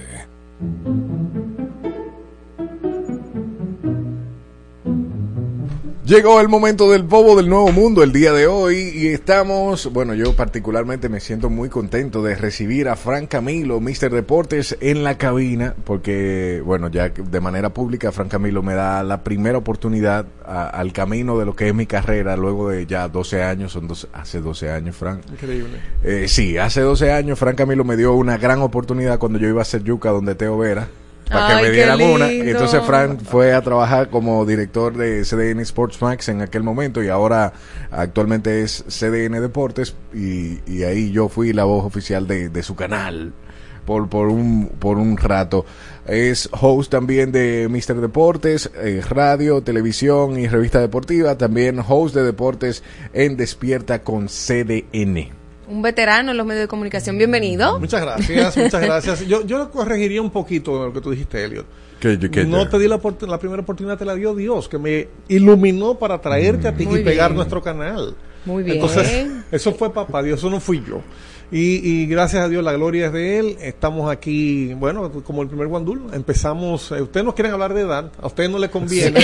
Llegó 6.15 6.41
el 6.41 6.49
momento 6.49 6.93
del 6.93 7.03
bobo 7.03 7.35
del 7.35 7.49
nuevo 7.49 7.73
mundo 7.73 8.05
el 8.05 8.13
día 8.13 8.33
de 8.33 8.47
hoy 8.47 8.77
y 8.95 9.09
estamos, 9.09 9.93
bueno, 9.93 10.15
yo 10.15 10.37
particularmente 10.37 11.09
me 11.09 11.19
siento 11.19 11.51
muy 11.51 11.69
contento 11.69 12.23
de 12.23 12.37
recibir 12.37 12.89
a 12.89 12.95
Frank 12.95 13.27
Camilo, 13.29 13.81
Mr. 13.81 14.11
Deportes, 14.13 14.77
en 14.81 15.03
la 15.03 15.19
cabina, 15.19 15.75
porque, 15.83 16.63
bueno, 16.65 16.87
ya 16.89 17.09
de 17.09 17.41
manera 17.41 17.75
pública 17.75 18.13
Frank 18.13 18.31
Camilo 18.31 18.63
me 18.63 18.75
da 18.75 19.03
la 19.03 19.25
primera 19.25 19.59
oportunidad 19.59 20.27
a- 20.47 20.69
al 20.69 20.93
camino 20.93 21.37
de 21.37 21.47
lo 21.47 21.57
que 21.57 21.67
es 21.69 21.75
mi 21.75 21.87
carrera 21.87 22.37
luego 22.37 22.69
de 22.69 22.87
ya 22.87 23.09
12 23.09 23.43
años, 23.43 23.73
son 23.73 23.89
dos, 23.89 24.07
hace 24.13 24.41
12 24.41 24.71
años, 24.71 24.95
Frank. 24.95 25.21
Increíble. 25.33 25.79
Eh, 26.05 26.27
sí, 26.29 26.57
hace 26.59 26.81
12 26.83 27.11
años 27.11 27.41
Frank 27.41 27.57
Camilo 27.57 27.83
me 27.83 27.97
dio 27.97 28.13
una 28.13 28.39
gran 28.39 28.61
oportunidad 28.63 29.19
cuando 29.19 29.41
yo 29.41 29.49
iba 29.49 29.59
a 29.59 29.63
hacer 29.63 29.83
yuca 29.83 30.11
donde 30.11 30.37
Teo 30.37 30.57
Vera. 30.59 30.87
Para 31.35 31.49
Ay, 31.49 31.57
que 31.57 31.63
me 31.63 31.71
dieran 31.71 32.01
una. 32.01 32.31
Entonces 32.31 32.83
Frank 32.85 33.21
fue 33.25 33.53
a 33.53 33.61
trabajar 33.61 34.09
como 34.09 34.47
director 34.47 34.97
de 34.97 35.23
CDN 35.23 35.61
Sports 35.61 36.01
Max 36.01 36.29
en 36.29 36.41
aquel 36.41 36.63
momento 36.63 37.03
y 37.03 37.09
ahora 37.09 37.53
actualmente 37.91 38.63
es 38.63 38.85
CDN 38.89 39.41
Deportes 39.41 39.95
y, 40.15 40.61
y 40.67 40.85
ahí 40.85 41.11
yo 41.11 41.29
fui 41.29 41.53
la 41.53 41.65
voz 41.65 41.85
oficial 41.85 42.27
de, 42.27 42.49
de 42.49 42.63
su 42.63 42.77
canal 42.77 43.33
por, 43.85 44.09
por, 44.09 44.29
un, 44.29 44.69
por 44.79 44.99
un 44.99 45.17
rato. 45.17 45.65
Es 46.07 46.49
host 46.53 46.91
también 46.91 47.33
de 47.33 47.69
Mr. 47.69 48.01
Deportes, 48.01 48.71
eh, 48.77 49.03
radio, 49.09 49.63
televisión 49.63 50.39
y 50.39 50.49
revista 50.49 50.81
deportiva. 50.81 51.37
También 51.39 51.81
host 51.87 52.15
de 52.15 52.23
deportes 52.23 52.83
en 53.13 53.37
Despierta 53.37 54.03
con 54.03 54.29
CDN. 54.29 55.44
Un 55.69 55.83
veterano 55.83 56.31
en 56.33 56.37
los 56.37 56.47
medios 56.47 56.63
de 56.65 56.69
comunicación. 56.69 57.17
Bienvenido. 57.19 57.79
Muchas 57.81 58.01
gracias, 58.03 58.57
muchas 58.57 58.83
gracias. 58.83 59.27
Yo, 59.27 59.47
yo 59.47 59.71
corregiría 59.71 60.21
un 60.21 60.31
poquito 60.31 60.87
lo 60.87 60.93
que 60.93 61.01
tú 61.01 61.11
dijiste, 61.11 61.45
Elliot. 61.45 61.67
Que, 62.01 62.19
que- 62.19 62.45
no 62.45 62.69
te 62.69 62.79
di 62.79 62.87
la, 62.89 62.99
primera 62.99 63.63
oportunidad, 63.63 63.97
te 63.97 64.05
la 64.05 64.15
dio 64.15 64.35
Dios, 64.35 64.69
que 64.69 64.79
me 64.79 65.09
iluminó 65.29 65.95
para 65.95 66.21
traerte 66.21 66.69
a 66.69 66.75
ti 66.75 66.85
Muy 66.87 67.01
y 67.01 67.05
pegar 67.05 67.31
bien. 67.31 67.37
nuestro 67.37 67.63
canal. 67.63 68.15
Muy 68.45 68.63
bien. 68.63 68.77
Entonces, 68.77 69.27
eso 69.51 69.73
fue 69.73 69.91
papá 69.93 70.23
Dios, 70.23 70.39
eso 70.39 70.51
no 70.51 70.61
fui 70.61 70.83
yo. 70.87 71.01
Y, 71.51 71.77
y 71.89 72.07
gracias 72.07 72.43
a 72.45 72.49
Dios, 72.49 72.63
la 72.65 72.73
gloria 72.73 73.07
es 73.07 73.13
de 73.13 73.39
Él. 73.39 73.57
Estamos 73.61 74.11
aquí, 74.11 74.75
bueno, 74.75 75.11
como 75.23 75.41
el 75.43 75.49
primer 75.49 75.69
guandul. 75.69 76.03
Empezamos, 76.13 76.91
eh, 76.93 77.01
ustedes 77.01 77.25
no 77.25 77.35
quieren 77.35 77.53
hablar 77.55 77.73
de 77.73 77.83
edad, 77.83 78.11
a 78.21 78.27
ustedes 78.27 78.51
no 78.51 78.59
les 78.59 78.71
conviene. 78.71 79.21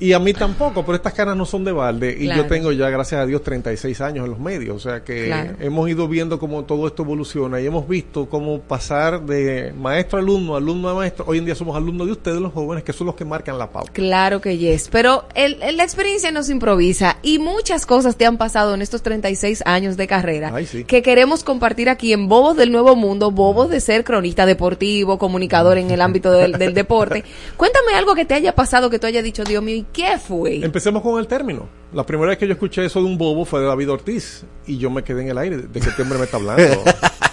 Y 0.00 0.12
a 0.12 0.18
mí 0.18 0.32
tampoco, 0.32 0.84
pero 0.84 0.94
estas 0.96 1.12
caras 1.12 1.36
no 1.36 1.44
son 1.44 1.64
de 1.64 1.72
balde. 1.72 2.16
Y 2.18 2.24
Claro. 2.26 2.42
yo 2.42 2.48
tengo 2.48 2.72
ya, 2.72 2.88
gracias 2.88 3.20
a 3.20 3.26
Dios, 3.26 3.42
36 3.42 4.00
años 4.00 4.24
en 4.24 4.30
los 4.30 4.38
medios. 4.40 4.76
O 4.76 4.78
sea 4.78 5.02
que 5.02 5.26
Claro. 5.26 5.54
hemos 5.60 5.88
ido 5.90 6.06
viendo 6.06 6.38
cómo 6.38 6.64
todo 6.64 6.86
esto 6.86 7.02
evoluciona 7.02 7.60
y 7.60 7.66
hemos 7.66 7.88
visto 7.88 8.28
cómo 8.28 8.60
pasar 8.60 9.22
de 9.26 9.72
maestro 9.76 10.18
a 10.18 10.22
alumno, 10.22 10.54
alumno 10.56 10.88
a 10.90 10.94
maestro. 10.94 11.24
Hoy 11.26 11.38
en 11.38 11.46
día 11.46 11.54
somos 11.56 11.76
alumnos 11.76 12.06
de 12.06 12.12
ustedes, 12.12 12.40
los 12.40 12.52
jóvenes, 12.52 12.84
que 12.84 12.92
son 12.92 13.06
los 13.08 13.16
que 13.16 13.24
marcan 13.24 13.58
la 13.58 13.70
pauta. 13.70 13.90
Claro 13.92 14.40
que 14.40 14.56
yes, 14.56 14.88
pero 14.90 15.24
el, 15.34 15.60
el- 15.62 15.76
la 15.76 15.82
experiencia 15.84 16.30
no 16.30 16.42
se 16.44 16.52
improvisa 16.52 17.16
y 17.22 17.38
muchas 17.40 17.84
cosas 17.86 18.16
te 18.16 18.24
han 18.26 18.38
pasado 18.38 18.74
en 18.74 18.82
estos 18.82 19.02
36 19.02 19.62
años 19.66 19.96
de 19.96 20.06
carrera 20.06 20.52
Ay, 20.54 20.66
sí. 20.66 20.84
que 20.84 21.02
queremos 21.02 21.42
compartir 21.42 21.88
aquí 21.88 22.12
en 22.12 22.28
Bobos 22.28 22.56
del 22.56 22.70
Nuevo 22.70 22.94
Mundo, 22.94 23.30
Bobos 23.32 23.68
de 23.70 23.80
ser 23.80 24.04
cronista 24.04 24.46
deportivo, 24.46 25.18
comunicador 25.18 25.78
en 25.78 25.90
el 25.90 26.00
ámbito 26.00 26.30
del, 26.30 26.52
del 26.52 26.72
deporte. 26.74 27.24
Cuéntame 27.56 27.94
algo 27.94 28.14
que 28.14 28.24
te 28.24 28.34
haya 28.34 28.54
pasado, 28.54 28.90
que 28.90 28.98
tú 28.98 29.06
haya 29.06 29.22
dicho, 29.22 29.42
Dios 29.44 29.62
mío, 29.62 29.76
¿y 29.76 29.86
qué 29.92 30.18
fue? 30.18 30.64
Empecemos 30.64 31.02
con 31.02 31.18
el 31.18 31.26
término. 31.26 31.68
La 31.92 32.04
primera 32.04 32.30
vez 32.30 32.38
que 32.38 32.46
yo 32.46 32.52
escuché 32.52 32.84
eso 32.84 33.00
de 33.00 33.06
un 33.06 33.18
bobo 33.18 33.44
fue 33.44 33.60
de 33.60 33.66
David 33.66 33.90
Ortiz. 33.90 34.44
Y 34.66 34.78
yo 34.78 34.90
me 34.90 35.02
quedé 35.02 35.22
en 35.22 35.28
el 35.28 35.38
aire 35.38 35.56
de 35.56 35.80
que 35.80 35.88
este 35.88 36.02
hombre 36.02 36.18
me 36.18 36.24
está 36.24 36.36
hablando. 36.36 36.62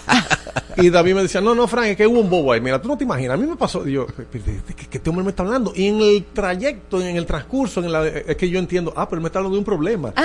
y 0.77 0.89
David 0.89 1.15
me 1.15 1.21
decía, 1.23 1.41
no, 1.41 1.55
no, 1.55 1.67
Frank, 1.67 1.87
es 1.87 1.97
que 1.97 2.07
hubo 2.07 2.19
un 2.19 2.29
bobo 2.29 2.51
ahí. 2.51 2.61
Mira, 2.61 2.81
tú 2.81 2.87
no 2.87 2.97
te 2.97 3.03
imaginas. 3.03 3.35
A 3.35 3.37
mí 3.37 3.47
me 3.47 3.55
pasó. 3.55 3.87
y 3.87 3.93
yo, 3.93 4.05
¿de 4.05 4.73
qué, 4.75 4.87
qué 4.89 4.97
este 4.97 5.09
hombre 5.09 5.23
me 5.23 5.29
está 5.31 5.43
hablando? 5.43 5.71
Y 5.75 5.87
en 5.87 6.01
el 6.01 6.25
trayecto, 6.33 7.01
en 7.01 7.15
el 7.15 7.25
transcurso, 7.25 7.83
en 7.83 7.91
la, 7.91 8.07
es 8.07 8.35
que 8.35 8.49
yo 8.49 8.59
entiendo, 8.59 8.93
ah, 8.95 9.07
pero 9.09 9.19
él 9.19 9.23
me 9.23 9.27
está 9.27 9.39
hablando 9.39 9.55
de 9.55 9.59
un 9.59 9.65
problema. 9.65 10.13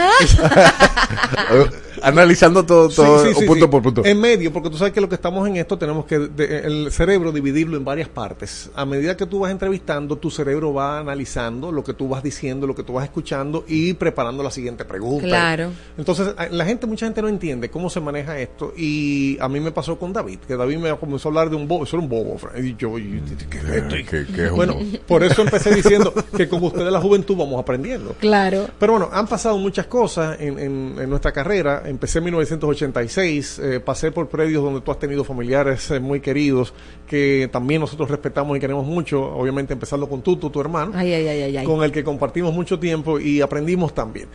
Eh, 1.51 1.66
Analizando 2.03 2.64
todo, 2.64 2.88
Sí, 2.88 2.96
todo 2.96 3.24
sí, 3.26 3.34
sí, 3.34 3.44
punto 3.46 3.66
sí. 3.66 3.70
por 3.70 3.82
punto. 3.82 4.03
En 4.05 4.18
medio, 4.20 4.53
porque 4.53 4.70
tú 4.70 4.76
sabes 4.78 4.92
que 4.92 5.01
lo 5.01 5.09
que 5.09 5.16
estamos 5.16 5.46
en 5.48 5.57
esto 5.57 5.76
tenemos 5.76 6.07
que 6.07 6.18
de- 6.18 6.59
el 6.66 6.92
cerebro 6.92 7.30
dividirlo 7.32 7.76
en 7.76 7.84
varias 7.84 8.09
partes. 8.09 8.70
A 8.74 8.84
medida 8.86 9.16
que 9.16 9.26
tú 9.26 9.40
vas 9.40 9.51
entrevistando, 9.51 10.16
tu 10.16 10.30
cerebro 10.30 10.72
va 10.72 10.98
analizando 10.98 11.70
lo 11.72 11.84
que 11.84 11.92
tú 11.92 12.09
vas 12.09 12.22
diciendo, 12.22 12.66
lo 12.66 12.74
que 12.74 12.82
tú 12.84 12.94
vas 12.94 13.05
escuchando 13.05 13.64
y 13.68 13.92
preparando 13.94 14.42
la 14.42 14.51
siguiente 14.51 14.84
pregunta. 14.84 15.26
Claro. 15.26 15.70
Entonces, 15.98 16.28
la 16.51 16.64
gente, 16.64 16.86
mucha 16.86 17.07
gente 17.07 17.20
no 17.22 17.28
entiende 17.28 17.68
cómo 17.70 17.90
se 17.90 18.01
maneja 18.01 18.38
esto 18.38 18.72
y 18.76 19.36
a 19.40 19.48
mí 19.48 19.61
me 19.61 19.70
pasó 19.72 19.98
con 19.98 20.12
David, 20.12 20.38
que 20.47 20.57
David 20.57 20.78
me 20.78 20.97
comenzó 20.97 21.28
a 21.28 21.30
hablar 21.30 21.51
de 21.51 21.57
un 21.57 21.68
bobo, 21.68 21.84
eso 21.84 21.97
era 21.97 22.03
un 22.03 22.09
bobo, 22.09 22.36
Fran. 22.38 22.66
y 22.66 22.74
yo, 22.76 22.99
y- 22.99 23.20
¿qué 23.49 23.59
es 23.59 23.64
esto? 23.64 23.97
Y- 23.97 24.05
¿Qué- 24.05 24.26
qué 24.34 24.45
es 24.47 24.51
un 24.51 24.57
bueno, 24.57 24.74
bobo? 24.74 24.84
por 25.07 25.22
eso 25.22 25.43
empecé 25.43 25.74
diciendo 25.74 26.12
que 26.36 26.49
con 26.49 26.62
ustedes 26.64 26.93
la 26.93 27.01
juventud 27.01 27.36
vamos 27.36 27.61
aprendiendo. 27.61 28.14
Claro. 28.18 28.66
Pero 28.78 28.93
bueno, 28.93 29.09
han 29.12 29.26
pasado 29.26 29.59
muchas 29.59 29.86
cosas 29.86 30.41
en, 30.41 30.59
en- 30.59 30.95
en 30.99 31.09
nuestra 31.11 31.32
carrera. 31.32 31.82
Empecé 31.86 32.18
en 32.18 32.24
1986, 32.24 33.59
eh, 33.62 33.80
pasé 33.80 34.11
por 34.11 34.28
predios 34.28 34.62
donde 34.64 34.80
tú 34.80 34.91
has 34.91 34.99
tenido 34.99 35.24
familiares 35.24 35.91
eh, 35.91 36.01
muy 36.01 36.20
queridos 36.20 36.72
que 37.07 37.49
también 37.53 37.80
nosotros 37.80 38.11
respetamos 38.11 38.57
y 38.57 38.61
queremos 38.61 38.86
mucho. 38.86 39.22
Obviamente 39.22 39.72
empezando 39.72 40.09
con 40.09 40.22
Tuto, 40.22 40.51
tu 40.51 40.61
hermano, 40.61 40.93
Ay, 40.95 41.12
ay, 41.12 41.28
ay, 41.28 41.43
ay, 41.43 41.57
ay. 41.59 41.64
con 41.66 41.82
el 41.82 41.93
que 41.93 42.03
compartimos 42.05 42.53
mucho 42.55 42.78
tiempo 42.78 43.18
y 43.20 43.41
aprendimos 43.41 43.95
también. 43.95 44.28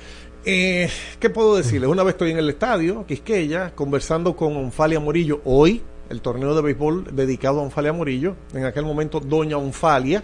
Eh, 0.45 0.89
¿Qué 1.19 1.29
puedo 1.29 1.55
decirles? 1.57 1.89
Una 1.89 2.03
vez 2.03 2.13
estoy 2.13 2.31
en 2.31 2.37
el 2.37 2.49
estadio, 2.49 3.05
Quisqueya, 3.07 3.73
conversando 3.73 4.35
con 4.35 4.55
Onfalia 4.55 4.99
Morillo 4.99 5.41
hoy, 5.45 5.81
el 6.09 6.21
torneo 6.21 6.55
de 6.55 6.61
béisbol 6.61 7.15
dedicado 7.15 7.59
a 7.59 7.63
Onfalia 7.63 7.93
Morillo. 7.93 8.35
En 8.53 8.65
aquel 8.65 8.85
momento, 8.85 9.19
Doña 9.19 9.57
Onfalia 9.57 10.23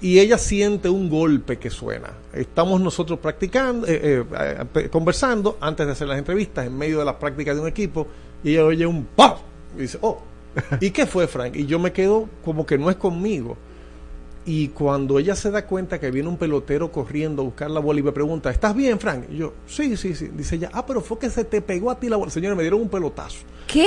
y 0.00 0.20
ella 0.20 0.38
siente 0.38 0.88
un 0.88 1.08
golpe 1.08 1.58
que 1.58 1.70
suena. 1.70 2.12
Estamos 2.32 2.80
nosotros 2.80 3.18
practicando, 3.18 3.86
eh, 3.86 4.24
eh, 4.30 4.64
eh, 4.74 4.88
conversando 4.90 5.58
antes 5.60 5.86
de 5.86 5.92
hacer 5.92 6.08
las 6.08 6.18
entrevistas, 6.18 6.66
en 6.66 6.76
medio 6.76 7.00
de 7.00 7.04
las 7.04 7.16
prácticas 7.16 7.56
de 7.56 7.62
un 7.62 7.68
equipo, 7.68 8.06
y 8.44 8.52
ella 8.52 8.64
oye 8.64 8.86
un 8.86 9.04
¡pam! 9.04 9.34
Y 9.76 9.82
dice, 9.82 9.98
oh, 10.00 10.22
¿y 10.80 10.90
qué 10.90 11.06
fue, 11.06 11.26
Frank? 11.26 11.56
Y 11.56 11.66
yo 11.66 11.78
me 11.78 11.92
quedo 11.92 12.28
como 12.44 12.64
que 12.64 12.78
no 12.78 12.90
es 12.90 12.96
conmigo. 12.96 13.56
Y 14.50 14.68
cuando 14.68 15.18
ella 15.18 15.34
se 15.36 15.50
da 15.50 15.66
cuenta 15.66 16.00
que 16.00 16.10
viene 16.10 16.26
un 16.26 16.38
pelotero 16.38 16.90
corriendo 16.90 17.42
a 17.42 17.44
buscar 17.44 17.70
la 17.70 17.80
bola 17.80 18.00
y 18.00 18.02
me 18.02 18.12
pregunta, 18.12 18.50
¿estás 18.50 18.74
bien, 18.74 18.98
Frank? 18.98 19.24
Y 19.30 19.36
yo, 19.36 19.52
sí, 19.66 19.94
sí, 19.98 20.14
sí. 20.14 20.30
Dice 20.32 20.56
ella, 20.56 20.70
ah, 20.72 20.86
pero 20.86 21.02
fue 21.02 21.18
que 21.18 21.28
se 21.28 21.44
te 21.44 21.60
pegó 21.60 21.90
a 21.90 22.00
ti 22.00 22.08
la 22.08 22.16
bola. 22.16 22.30
Señores, 22.30 22.56
me 22.56 22.62
dieron 22.62 22.80
un 22.80 22.88
pelotazo 22.88 23.40
¿Qué? 23.66 23.86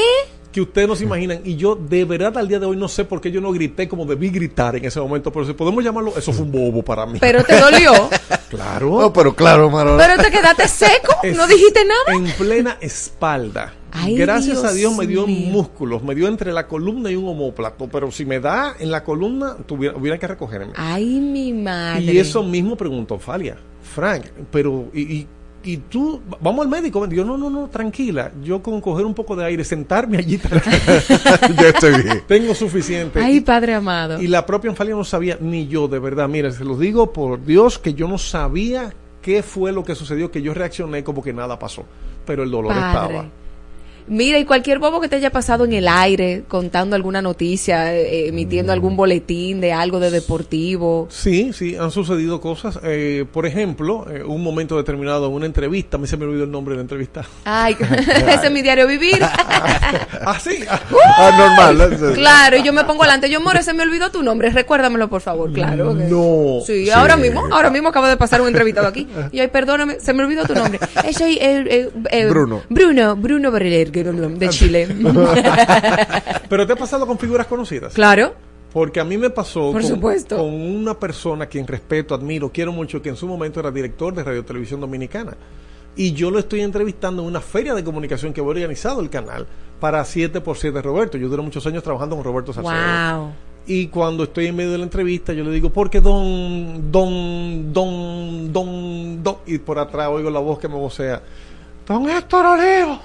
que 0.51 0.61
ustedes 0.61 0.87
no 0.87 0.95
se 0.95 1.05
imaginan. 1.05 1.39
Y 1.45 1.55
yo, 1.55 1.73
de 1.75 2.05
verdad, 2.05 2.37
al 2.37 2.47
día 2.47 2.59
de 2.59 2.67
hoy 2.67 2.77
no 2.77 2.87
sé 2.87 3.05
por 3.05 3.19
qué 3.21 3.31
yo 3.31 3.41
no 3.41 3.51
grité 3.51 3.87
como 3.87 4.05
debí 4.05 4.29
gritar 4.29 4.75
en 4.75 4.85
ese 4.85 4.99
momento. 4.99 5.31
Pero 5.31 5.45
si 5.47 5.53
podemos 5.53 5.83
llamarlo, 5.83 6.13
eso 6.15 6.31
fue 6.31 6.43
un 6.45 6.51
bobo 6.51 6.83
para 6.83 7.07
mí. 7.07 7.17
Pero 7.19 7.43
te 7.43 7.59
dolió. 7.59 7.91
claro. 8.51 9.01
No, 9.01 9.11
pero 9.13 9.33
claro, 9.33 9.67
Marola. 9.71 10.05
Pero 10.05 10.21
te 10.21 10.29
quedaste 10.29 10.67
seco, 10.67 11.15
no 11.35 11.43
Es- 11.45 11.49
dijiste 11.49 11.83
nada. 11.85 12.17
En 12.19 12.31
plena 12.33 12.77
espalda. 12.81 13.73
Ay, 13.91 14.15
Gracias 14.15 14.61
Dios 14.61 14.71
a 14.71 14.73
Dios 14.73 14.97
me 14.97 15.07
dio 15.07 15.27
mío. 15.27 15.49
músculos, 15.51 16.03
me 16.03 16.15
dio 16.15 16.27
entre 16.27 16.51
la 16.53 16.67
columna 16.67 17.11
y 17.11 17.15
un 17.15 17.27
homóplato. 17.27 17.87
Pero 17.91 18.11
si 18.11 18.25
me 18.25 18.39
da 18.39 18.75
en 18.79 18.91
la 18.91 19.03
columna, 19.03 19.55
tuviera, 19.65 19.97
hubiera 19.97 20.17
que 20.17 20.27
recogerme. 20.27 20.73
Ay, 20.75 21.19
mi 21.19 21.53
madre. 21.53 22.03
Y 22.03 22.17
eso 22.17 22.43
mismo 22.43 22.75
preguntó 22.75 23.19
Falia. 23.19 23.57
Frank, 23.83 24.25
pero 24.51 24.85
y, 24.93 25.01
y, 25.01 25.27
y 25.63 25.77
tú, 25.77 26.21
vamos 26.39 26.63
al 26.65 26.69
médico. 26.71 27.05
Yo, 27.07 27.25
no, 27.25 27.37
no, 27.37 27.49
no, 27.49 27.67
tranquila. 27.67 28.31
Yo 28.43 28.63
con 28.63 28.79
coger 28.79 29.05
un 29.05 29.13
poco 29.13 29.35
de 29.35 29.45
aire, 29.45 29.63
sentarme 29.63 30.17
allí. 30.17 30.39
Yo 30.39 31.67
estoy 31.67 32.01
bien. 32.01 32.21
Tengo 32.27 32.55
suficiente. 32.55 33.19
Ay, 33.21 33.41
padre 33.41 33.73
amado. 33.73 34.21
Y 34.21 34.27
la 34.27 34.45
propia 34.45 34.69
Anfalia 34.71 34.95
no 34.95 35.03
sabía, 35.03 35.37
ni 35.41 35.67
yo, 35.67 35.87
de 35.87 35.99
verdad. 35.99 36.29
Mire, 36.29 36.51
se 36.51 36.63
los 36.63 36.79
digo 36.79 37.11
por 37.11 37.43
Dios 37.45 37.77
que 37.79 37.93
yo 37.93 38.07
no 38.07 38.17
sabía 38.17 38.93
qué 39.21 39.43
fue 39.43 39.71
lo 39.71 39.83
que 39.83 39.93
sucedió, 39.95 40.31
que 40.31 40.41
yo 40.41 40.53
reaccioné 40.53 41.03
como 41.03 41.21
que 41.21 41.33
nada 41.33 41.59
pasó. 41.59 41.83
Pero 42.25 42.43
el 42.43 42.51
dolor 42.51 42.73
Padre. 42.73 42.87
estaba. 42.87 43.25
Mira, 44.07 44.37
y 44.39 44.45
cualquier 44.45 44.79
bobo 44.79 44.99
que 45.01 45.07
te 45.07 45.15
haya 45.15 45.29
pasado 45.31 45.65
en 45.65 45.73
el 45.73 45.87
aire, 45.87 46.43
contando 46.47 46.95
alguna 46.95 47.21
noticia, 47.21 47.93
eh, 47.95 48.27
emitiendo 48.27 48.73
algún 48.73 48.95
boletín 48.95 49.61
de 49.61 49.73
algo 49.73 49.99
de 49.99 50.11
deportivo. 50.11 51.07
Sí, 51.09 51.51
sí, 51.53 51.75
han 51.75 51.91
sucedido 51.91 52.41
cosas. 52.41 52.79
Eh, 52.83 53.25
por 53.31 53.45
ejemplo, 53.45 54.05
eh, 54.09 54.23
un 54.23 54.43
momento 54.43 54.77
determinado 54.77 55.27
en 55.27 55.33
una 55.33 55.45
entrevista, 55.45 55.97
a 55.97 55.99
mí 55.99 56.07
se 56.07 56.17
me 56.17 56.25
olvidó 56.25 56.43
el 56.45 56.51
nombre 56.51 56.73
de 56.73 56.77
la 56.77 56.81
entrevista. 56.81 57.25
Ay, 57.45 57.75
ese 58.27 58.47
es 58.47 58.51
mi 58.51 58.61
diario 58.61 58.87
vivir. 58.87 59.19
ah, 59.21 60.39
sí. 60.39 60.59
Ah, 60.69 61.55
normal. 61.57 62.13
claro, 62.13 62.57
y 62.57 62.63
yo 62.63 62.73
me 62.73 62.83
pongo 62.83 63.03
delante. 63.03 63.29
Yo, 63.29 63.41
More, 63.41 63.63
se 63.63 63.73
me 63.73 63.83
olvidó 63.83 64.11
tu 64.11 64.23
nombre. 64.23 64.49
Recuérdamelo, 64.49 65.09
por 65.09 65.21
favor. 65.21 65.51
Claro. 65.51 65.97
que- 65.97 66.03
No. 66.05 66.59
Sí, 66.65 66.89
ahora 66.89 67.17
mismo, 67.17 67.43
ahora 67.51 67.69
mismo 67.69 67.89
acabo 67.89 68.07
de 68.07 68.17
pasar 68.17 68.41
un 68.41 68.47
entrevistado 68.47 68.87
aquí. 68.87 69.07
Y 69.31 69.39
ay, 69.39 69.47
perdóname, 69.47 69.99
se 69.99 70.13
me 70.13 70.23
olvidó 70.23 70.45
tu 70.45 70.53
nombre. 70.53 70.79
Ese, 71.05 71.31
eh, 71.31 71.63
eh, 71.67 71.89
eh, 72.11 72.25
Bruno. 72.27 72.61
Bruno, 72.69 73.15
Bruno 73.15 73.51
Berger, 73.51 73.90
de 73.91 74.49
Chile. 74.49 74.87
Pero 76.49 76.67
te 76.67 76.73
ha 76.73 76.75
pasado 76.75 77.05
con 77.05 77.17
figuras 77.17 77.47
conocidas. 77.47 77.93
claro. 77.93 78.33
Porque 78.71 79.01
a 79.01 79.03
mí 79.03 79.17
me 79.17 79.29
pasó 79.29 79.73
Por 79.73 79.81
con, 79.81 79.89
supuesto. 79.89 80.37
con 80.37 80.47
una 80.53 80.97
persona 80.97 81.47
quien 81.47 81.67
respeto, 81.67 82.15
admiro, 82.15 82.49
quiero 82.53 82.71
mucho, 82.71 83.01
que 83.01 83.09
en 83.09 83.17
su 83.17 83.27
momento 83.27 83.59
era 83.59 83.69
director 83.69 84.13
de 84.13 84.23
Radio 84.23 84.45
Televisión 84.45 84.79
Dominicana. 84.79 85.35
Y 85.97 86.13
yo 86.13 86.31
lo 86.31 86.39
estoy 86.39 86.61
entrevistando 86.61 87.21
en 87.21 87.27
una 87.27 87.41
feria 87.41 87.73
de 87.73 87.83
comunicación 87.83 88.31
que 88.31 88.39
había 88.39 88.51
organizado 88.51 89.01
el 89.01 89.09
canal 89.09 89.45
para 89.81 90.01
7x7 90.03 90.81
Roberto. 90.81 91.17
Yo 91.17 91.27
duré 91.27 91.41
muchos 91.41 91.67
años 91.67 91.83
trabajando 91.83 92.15
con 92.15 92.23
Roberto 92.23 92.53
Salcedo. 92.53 93.17
Wow. 93.17 93.31
Y 93.67 93.87
cuando 93.87 94.23
estoy 94.23 94.47
en 94.47 94.55
medio 94.55 94.71
de 94.71 94.77
la 94.77 94.85
entrevista, 94.85 95.33
yo 95.33 95.43
le 95.43 95.51
digo, 95.51 95.69
¿por 95.69 95.89
qué 95.89 95.99
don, 95.99 96.91
don, 96.91 97.73
don, 97.73 98.53
don, 98.53 99.21
don? 99.23 99.35
Y 99.45 99.57
por 99.57 99.77
atrás 99.79 100.07
oigo 100.09 100.29
la 100.29 100.39
voz 100.39 100.59
que 100.59 100.67
me 100.67 100.75
vocea, 100.75 101.21
don 101.87 102.09
Héctor 102.09 102.45
Olivo. 102.45 102.99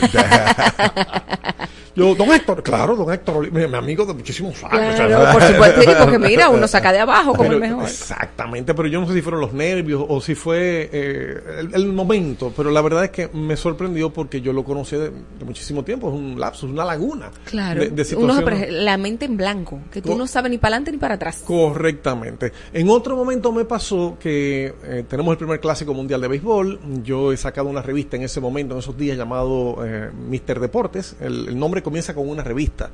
yo, 1.94 2.14
don 2.14 2.32
Héctor, 2.32 2.62
claro, 2.62 2.96
don 2.96 3.12
Héctor 3.12 3.50
mi, 3.52 3.66
mi 3.66 3.76
amigo 3.76 4.04
de 4.04 4.14
muchísimos 4.14 4.62
años. 4.64 4.94
Claro, 4.96 5.32
por 5.32 5.42
supuesto, 5.52 5.80
porque 6.02 6.18
mira, 6.18 6.48
uno 6.50 6.66
saca 6.68 6.92
de 6.92 7.00
abajo 7.00 7.30
como 7.32 7.42
Pero- 7.44 7.54
el 7.54 7.60
mejor. 7.60 7.84
Exactamente, 7.84 8.74
pero 8.74 8.88
yo 8.88 9.00
no 9.00 9.06
sé 9.06 9.14
si 9.14 9.22
fueron 9.22 9.40
los 9.40 9.52
nervios 9.52 10.04
o 10.08 10.20
si 10.20 10.34
fue 10.34 10.88
eh, 10.92 11.40
el, 11.60 11.74
el 11.74 11.92
momento, 11.92 12.52
pero 12.56 12.70
la 12.70 12.80
verdad 12.82 13.04
es 13.04 13.10
que 13.10 13.28
me 13.28 13.56
sorprendió 13.56 14.10
porque 14.10 14.40
yo 14.40 14.52
lo 14.52 14.64
conocí 14.64 14.96
de, 14.96 15.10
de 15.10 15.44
muchísimo 15.44 15.84
tiempo, 15.84 16.08
es 16.08 16.14
un 16.14 16.38
lapsus, 16.38 16.70
una 16.70 16.84
laguna. 16.84 17.30
Claro. 17.44 17.80
de- 17.80 17.90
de 17.90 18.16
Uno 18.16 18.34
se 18.36 18.70
la 18.70 18.96
mente 18.96 19.24
en 19.24 19.36
blanco, 19.36 19.80
que 19.92 20.00
tú 20.02 20.10
Co- 20.10 20.18
no 20.18 20.26
sabes 20.26 20.50
ni 20.50 20.58
para 20.58 20.76
adelante 20.76 20.92
ni 20.92 20.98
para 20.98 21.14
atrás. 21.14 21.42
Correctamente. 21.46 22.52
En 22.72 22.88
otro 22.90 23.16
momento 23.16 23.52
me 23.52 23.64
pasó 23.64 24.16
que 24.20 24.74
eh, 24.84 25.04
tenemos 25.08 25.32
el 25.32 25.38
primer 25.38 25.60
clásico 25.60 25.92
mundial 25.94 26.20
de 26.20 26.28
béisbol. 26.28 26.80
Yo 27.02 27.32
he 27.32 27.36
sacado 27.36 27.68
una 27.68 27.82
revista 27.82 28.16
en 28.16 28.22
ese 28.22 28.40
momento, 28.40 28.74
en 28.74 28.80
esos 28.80 28.96
días, 28.96 29.16
llamado 29.16 29.78
eh, 29.84 30.10
Mister 30.28 30.60
Deportes. 30.60 31.16
El, 31.20 31.48
el 31.48 31.58
nombre 31.58 31.82
comienza 31.84 32.14
con 32.14 32.28
una 32.28 32.42
revista. 32.42 32.90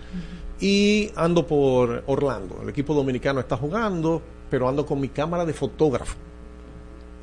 Y 0.61 1.11
ando 1.17 1.47
por 1.47 2.05
Orlando. 2.07 2.61
El 2.63 2.69
equipo 2.69 2.93
dominicano 2.93 3.41
está 3.41 3.57
jugando, 3.57 4.21
pero 4.51 4.69
ando 4.69 4.85
con 4.85 5.01
mi 5.01 5.09
cámara 5.09 5.47
de 5.47 5.55
fotógrafo. 5.55 6.17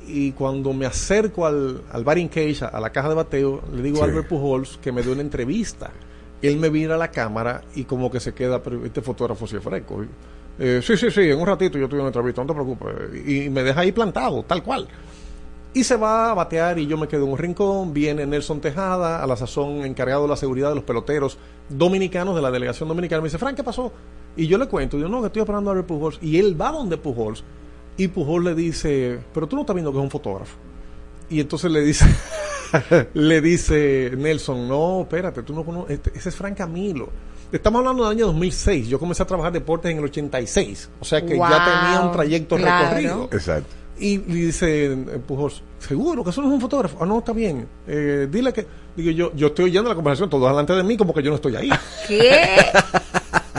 Y 0.08 0.32
cuando 0.32 0.72
me 0.72 0.86
acerco 0.86 1.46
al, 1.46 1.82
al 1.92 2.02
batting 2.02 2.28
cage, 2.28 2.64
a, 2.64 2.68
a 2.68 2.80
la 2.80 2.90
caja 2.90 3.10
de 3.10 3.14
bateo, 3.14 3.62
le 3.72 3.82
digo 3.82 4.02
a. 4.02 4.06
Albert 4.06 4.26
Pujols 4.26 4.78
que 4.82 4.90
me 4.90 5.02
dé 5.02 5.12
una 5.12 5.20
entrevista. 5.20 5.90
Él 6.42 6.56
me 6.56 6.70
mira 6.70 6.94
a 6.94 6.98
la 6.98 7.10
cámara 7.10 7.62
y 7.74 7.84
como 7.84 8.10
que 8.10 8.18
se 8.18 8.32
queda, 8.32 8.62
pero 8.62 8.84
este 8.84 9.02
fotógrafo 9.02 9.46
sí 9.46 9.56
es 9.56 9.62
fresco. 9.62 10.04
Eh, 10.58 10.80
sí, 10.82 10.96
sí, 10.96 11.10
sí, 11.10 11.20
en 11.20 11.38
un 11.38 11.46
ratito 11.46 11.78
yo 11.78 11.86
en 11.86 11.94
una 11.94 12.06
entrevista, 12.06 12.42
no 12.42 12.48
te 12.48 12.54
preocupes. 12.54 13.26
Y 13.28 13.50
me 13.50 13.62
deja 13.62 13.80
ahí 13.80 13.92
plantado, 13.92 14.42
tal 14.42 14.62
cual. 14.62 14.88
Y 15.74 15.84
se 15.84 15.96
va 15.96 16.30
a 16.30 16.34
batear 16.34 16.78
y 16.78 16.86
yo 16.86 16.96
me 16.96 17.08
quedo 17.08 17.24
en 17.24 17.32
un 17.32 17.38
rincón. 17.38 17.92
Viene 17.92 18.26
Nelson 18.26 18.60
Tejada, 18.60 19.22
a 19.22 19.26
la 19.26 19.36
sazón 19.36 19.84
encargado 19.84 20.22
de 20.22 20.28
la 20.28 20.36
seguridad 20.36 20.70
de 20.70 20.76
los 20.76 20.84
peloteros 20.84 21.38
dominicanos 21.68 22.34
de 22.34 22.42
la 22.42 22.50
delegación 22.50 22.88
dominicana. 22.88 23.20
Me 23.20 23.28
dice, 23.28 23.38
Frank, 23.38 23.56
¿qué 23.56 23.62
pasó? 23.64 23.92
Y 24.36 24.46
yo 24.46 24.56
le 24.56 24.66
cuento, 24.66 24.96
y 24.96 25.00
yo 25.00 25.08
no, 25.08 25.20
que 25.20 25.26
estoy 25.26 25.40
esperando 25.40 25.70
a 25.70 25.74
ver 25.74 25.84
Pujols. 25.84 26.18
Y 26.22 26.38
él 26.38 26.60
va 26.60 26.72
donde 26.72 26.96
Pujols. 26.96 27.44
Y 27.96 28.08
Pujols 28.08 28.44
le 28.44 28.54
dice, 28.54 29.20
pero 29.34 29.46
tú 29.46 29.56
no 29.56 29.62
estás 29.62 29.74
viendo 29.74 29.92
que 29.92 29.98
es 29.98 30.04
un 30.04 30.10
fotógrafo. 30.10 30.56
Y 31.28 31.40
entonces 31.40 31.70
le 31.70 31.80
dice, 31.82 32.06
le 33.14 33.40
dice 33.40 34.12
Nelson, 34.16 34.68
no, 34.68 35.02
espérate, 35.02 35.42
tú 35.42 35.54
no 35.54 35.64
conoces, 35.64 35.90
este- 35.98 36.12
ese 36.16 36.28
es 36.30 36.36
Frank 36.36 36.56
Camilo. 36.56 37.10
Estamos 37.50 37.80
hablando 37.80 38.04
del 38.04 38.12
año 38.12 38.26
2006. 38.26 38.88
Yo 38.88 38.98
comencé 38.98 39.22
a 39.22 39.26
trabajar 39.26 39.52
deportes 39.52 39.90
en 39.90 39.98
el 39.98 40.04
86. 40.04 40.90
O 41.00 41.04
sea 41.04 41.24
que 41.24 41.36
ya 41.36 41.64
tenía 41.64 42.00
un 42.02 42.12
trayecto 42.12 42.56
claro. 42.56 42.88
recorrido. 42.88 43.28
Exacto. 43.32 43.74
Y, 44.00 44.14
y 44.14 44.18
dice 44.18 44.92
eh, 44.92 44.96
Pujols, 45.26 45.62
seguro 45.78 46.22
que 46.22 46.30
eso 46.30 46.42
no 46.42 46.48
es 46.48 46.54
un 46.54 46.60
fotógrafo. 46.60 46.98
Ah, 47.00 47.06
no, 47.06 47.18
está 47.18 47.32
bien. 47.32 47.66
Eh, 47.86 48.28
dile 48.30 48.52
que. 48.52 48.66
Digo 48.96 49.10
yo, 49.10 49.32
yo 49.34 49.48
estoy 49.48 49.66
oyendo 49.66 49.88
la 49.88 49.94
conversación, 49.94 50.28
todo 50.28 50.48
delante 50.48 50.72
de 50.72 50.82
mí, 50.82 50.96
como 50.96 51.14
que 51.14 51.22
yo 51.22 51.30
no 51.30 51.36
estoy 51.36 51.56
ahí. 51.56 51.70
¿Qué? 52.06 52.32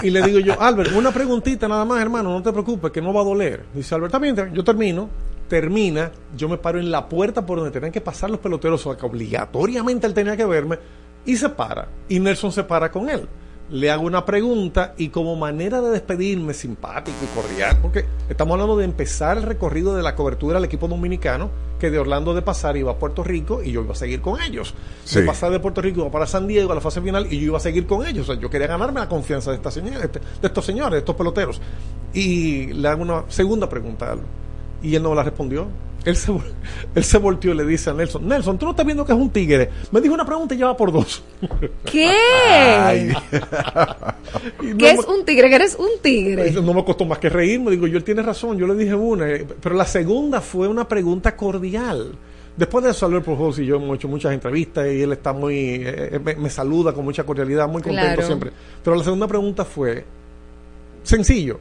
Y 0.02 0.12
le 0.12 0.22
digo 0.22 0.40
yo, 0.40 0.60
Albert, 0.60 0.94
una 0.96 1.12
preguntita 1.12 1.68
nada 1.68 1.84
más, 1.84 2.02
hermano, 2.02 2.32
no 2.32 2.42
te 2.42 2.54
preocupes, 2.54 2.90
que 2.90 3.02
no 3.02 3.14
va 3.14 3.20
a 3.20 3.26
doler. 3.26 3.66
Dice 3.74 3.96
Albert, 3.96 4.14
está 4.14 4.20
bien, 4.20 4.54
yo 4.54 4.64
termino. 4.64 5.10
Termina, 5.50 6.12
yo 6.38 6.48
me 6.48 6.58
paro 6.58 6.80
en 6.80 6.92
la 6.92 7.10
puerta 7.10 7.46
por 7.46 7.58
donde 7.58 7.72
tenían 7.72 7.92
que 7.92 8.00
pasar 8.00 8.30
los 8.30 8.40
peloteros, 8.40 8.86
o 8.86 8.92
sea, 8.92 9.00
que 9.00 9.06
obligatoriamente 9.06 10.08
él 10.08 10.14
tenía 10.14 10.38
que 10.38 10.46
verme, 10.46 10.78
y 11.26 11.36
se 11.36 11.50
para. 11.50 11.88
Y 12.08 12.20
Nelson 12.20 12.52
se 12.52 12.64
para 12.64 12.92
con 12.92 13.10
él. 13.10 13.28
Le 13.72 13.92
hago 13.92 14.04
una 14.04 14.26
pregunta 14.26 14.96
y 14.98 15.10
como 15.10 15.36
manera 15.36 15.80
de 15.80 15.92
despedirme 15.92 16.56
simpático 16.56 17.18
y 17.24 17.36
cordial, 17.36 17.78
porque 17.82 18.06
estamos 18.28 18.54
hablando 18.54 18.78
de 18.78 18.86
empezar 18.86 19.38
el 19.38 19.44
recorrido 19.44 19.96
de 19.96 20.02
la 20.02 20.16
cobertura 20.16 20.56
del 20.56 20.66
equipo 20.66 20.88
dominicano, 20.88 21.52
que 21.80 21.92
de 21.92 22.00
Orlando 22.00 22.34
de 22.34 22.42
pasar 22.42 22.78
iba 22.78 22.92
a 22.92 22.96
Puerto 22.96 23.24
Rico 23.24 23.62
y 23.64 23.72
yo 23.72 23.84
iba 23.84 23.94
a 23.94 23.96
seguir 23.96 24.22
con 24.22 24.42
ellos. 24.42 24.74
Sí. 25.06 25.20
De 25.20 25.26
pasar 25.26 25.52
de 25.52 25.60
Puerto 25.60 25.82
Rico 25.82 26.02
iba 26.02 26.12
para 26.12 26.26
San 26.26 26.48
Diego 26.48 26.72
a 26.72 26.76
la 26.76 26.82
fase 26.82 27.00
final 27.00 27.28
y 27.32 27.40
yo 27.40 27.46
iba 27.46 27.58
a 27.58 27.62
seguir 27.62 27.86
con 27.86 28.06
ellos. 28.06 28.28
O 28.28 28.34
sea, 28.34 28.42
yo 28.42 28.50
quería 28.50 28.68
ganarme 28.68 29.00
la 29.00 29.08
confianza 29.08 29.52
de, 29.52 29.58
esta 29.58 29.70
señora, 29.70 30.00
de 30.00 30.20
estos 30.42 30.66
señores, 30.66 30.92
de 30.94 31.00
estos 31.00 31.16
peloteros. 31.16 31.62
Y 32.14 32.74
le 32.74 32.88
hago 32.88 33.04
una 33.04 33.26
segunda 33.28 33.70
pregunta 33.70 34.10
a 34.10 34.14
él. 34.14 34.20
Y 34.82 34.96
él 34.96 35.04
no 35.04 35.12
me 35.12 35.16
la 35.16 35.24
respondió. 35.24 35.68
Él 36.10 36.16
se, 36.16 36.32
él 36.96 37.04
se 37.04 37.18
volteó 37.18 37.52
y 37.54 37.56
le 37.58 37.66
dice 37.66 37.90
a 37.90 37.94
Nelson, 37.94 38.28
Nelson, 38.28 38.58
tú 38.58 38.66
no 38.66 38.72
estás 38.72 38.86
viendo 38.86 39.06
que 39.06 39.12
es 39.14 39.18
un 39.18 39.30
tigre. 39.30 39.70
Me 39.92 40.02
dijo 40.02 40.14
una 40.14 40.26
pregunta 40.26 40.54
y 40.56 40.58
ya 40.58 40.68
va 40.68 40.78
por 40.78 40.92
dos. 40.92 41.24
¿Qué? 41.86 42.10
Ay. 42.48 43.14
No 44.62 44.78
¿Qué 44.78 44.92
es 44.92 45.06
un 45.08 45.26
tigre? 45.26 45.50
¿Que 45.50 45.56
eres 45.56 45.76
un 45.80 45.90
tigre? 46.04 46.52
No 46.52 46.74
me 46.74 46.84
costó 46.86 47.04
más 47.06 47.18
que 47.18 47.30
reírme. 47.30 47.72
Digo, 47.72 47.88
yo 47.88 47.98
él 47.98 48.04
tiene 48.04 48.22
razón, 48.22 48.58
yo 48.58 48.68
le 48.68 48.76
dije 48.76 48.94
una. 48.94 49.28
eh, 49.28 49.46
Pero 49.62 49.74
la 49.76 49.86
segunda 49.86 50.40
fue 50.42 50.68
una 50.68 50.88
pregunta 50.88 51.36
cordial. 51.36 52.12
Después 52.56 52.84
de 52.86 52.92
eso, 52.92 53.06
Albert 53.06 53.26
Pujols 53.26 53.58
y 53.60 53.66
yo 53.66 53.78
hemos 53.78 53.96
hecho 53.96 54.08
muchas 54.08 54.34
entrevistas 54.34 54.86
y 54.92 55.02
él 55.02 55.14
está 55.14 55.34
muy. 55.34 55.56
eh, 55.56 56.10
eh, 56.14 56.20
me, 56.24 56.36
me 56.36 56.50
saluda 56.50 56.94
con 56.94 57.06
mucha 57.06 57.24
cordialidad, 57.24 57.68
muy 57.68 57.82
contento 57.82 58.06
Claro. 58.06 58.26
siempre. 58.28 58.52
Pero 58.84 58.96
la 58.98 59.04
segunda 59.04 59.28
pregunta 59.28 59.66
fue: 59.66 60.06
sencillo. 61.04 61.60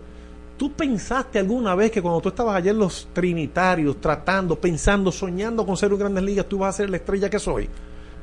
¿Tú 0.59 0.73
pensaste 0.73 1.39
alguna 1.39 1.77
vez 1.77 1.93
que 1.93 2.03
cuando 2.03 2.21
tú 2.21 2.31
estabas 2.31 2.67
en 2.67 2.77
los 2.77 3.09
Trinitarios, 3.13 4.01
tratando, 4.01 4.57
pensando, 4.57 5.13
soñando 5.13 5.65
con 5.65 5.77
ser 5.77 5.93
un 5.93 6.01
Grandes 6.01 6.25
Ligas, 6.25 6.47
tú 6.47 6.59
vas 6.59 6.75
a 6.75 6.79
ser 6.79 6.91
la 6.91 6.97
estrella 6.97 7.31
que 7.31 7.39
soy? 7.39 7.71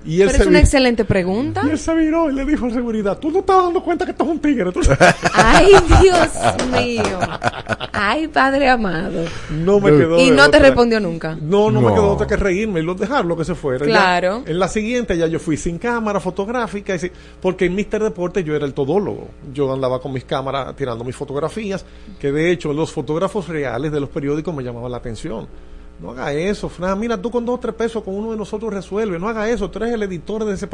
Y 0.06 0.22
él 0.22 0.28
Pero 0.28 0.38
se 0.38 0.44
es 0.44 0.48
una 0.50 0.60
excelente 0.60 1.04
pregunta. 1.04 1.62
y 1.66 1.70
él 1.72 1.80
se 1.80 1.94
viró 1.96 2.30
y 2.30 2.34
le 2.36 2.46
dijo 2.46 2.68
a 2.68 2.70
seguridad, 2.70 3.18
tú 3.18 3.32
no 3.32 3.40
estás 3.40 3.58
dando 3.64 3.82
cuenta 3.84 4.06
que 4.06 4.12
esto 4.12 4.24
es 4.24 4.30
un 4.30 4.40
tigre. 4.40 4.72
Tú- 4.72 4.82
Ay, 5.34 5.74
Dios 6.02 6.30
mío. 6.72 7.02
Ay, 7.92 8.28
Padre 8.28 8.70
amado. 8.70 9.24
No 9.50 9.80
me 9.80 9.90
quedó 9.92 10.20
Y 10.20 10.30
no 10.32 10.50
te 10.52 10.60
respondió 10.60 11.00
nunca. 11.00 11.36
No, 11.42 11.72
no, 11.72 11.82
me 11.82 11.94
quedó 11.94 12.12
otra 12.12 12.28
que 12.28 12.36
reírme 12.36 12.82
y 12.82 12.84
lo 12.84 12.94
dejarlo 12.94 13.36
que 13.36 13.46
se 13.46 13.56
fuera. 13.56 13.86
Ya, 13.86 13.92
Claro. 13.92 14.44
en 14.46 14.60
la 14.60 14.68
siguiente 14.68 15.18
ya 15.18 15.28
yo 15.28 15.40
fui 15.40 15.58
sin 15.58 15.78
cámara 15.80 16.20
fotográfica, 16.20 16.96
y 16.96 17.12
porque 17.42 17.66
en 17.66 17.76
Mister 17.76 18.04
Deporte 18.04 18.44
yo 18.44 18.56
era 18.56 18.66
el 18.66 18.74
todólogo. 18.74 19.30
Yo 19.54 19.74
andaba 19.74 20.00
con 20.02 20.14
mis 20.14 20.26
cámaras 20.26 20.76
tirando 20.76 21.04
mis 21.04 21.16
fotografías, 21.16 21.84
que 22.20 22.32
de 22.32 22.52
hecho 22.52 22.74
los 22.74 22.92
fotógrafos 22.92 23.48
reales 23.48 23.92
de 23.92 24.00
los 24.00 24.10
periódicos 24.10 24.54
me 24.54 24.64
llamaban 24.64 24.92
la 24.92 24.98
atención. 24.98 25.48
No 26.00 26.12
haga 26.12 26.34
eso, 26.34 26.68
Fran. 26.68 27.00
Mira, 27.00 27.22
tú 27.22 27.32
con 27.32 27.46
dos 27.46 27.56
o 27.56 27.60
tres 27.60 27.74
pesos 27.74 28.04
con 28.04 28.16
uno 28.16 28.32
de 28.32 28.38
nosotros 28.38 28.74
resuelve. 28.74 29.18
No 29.18 29.30
haga 29.30 29.50
eso. 29.50 29.70
Tú 29.70 29.80
eres 29.80 29.94
el 29.94 30.04
editor 30.04 30.44
de 30.44 30.54
ese. 30.54 30.68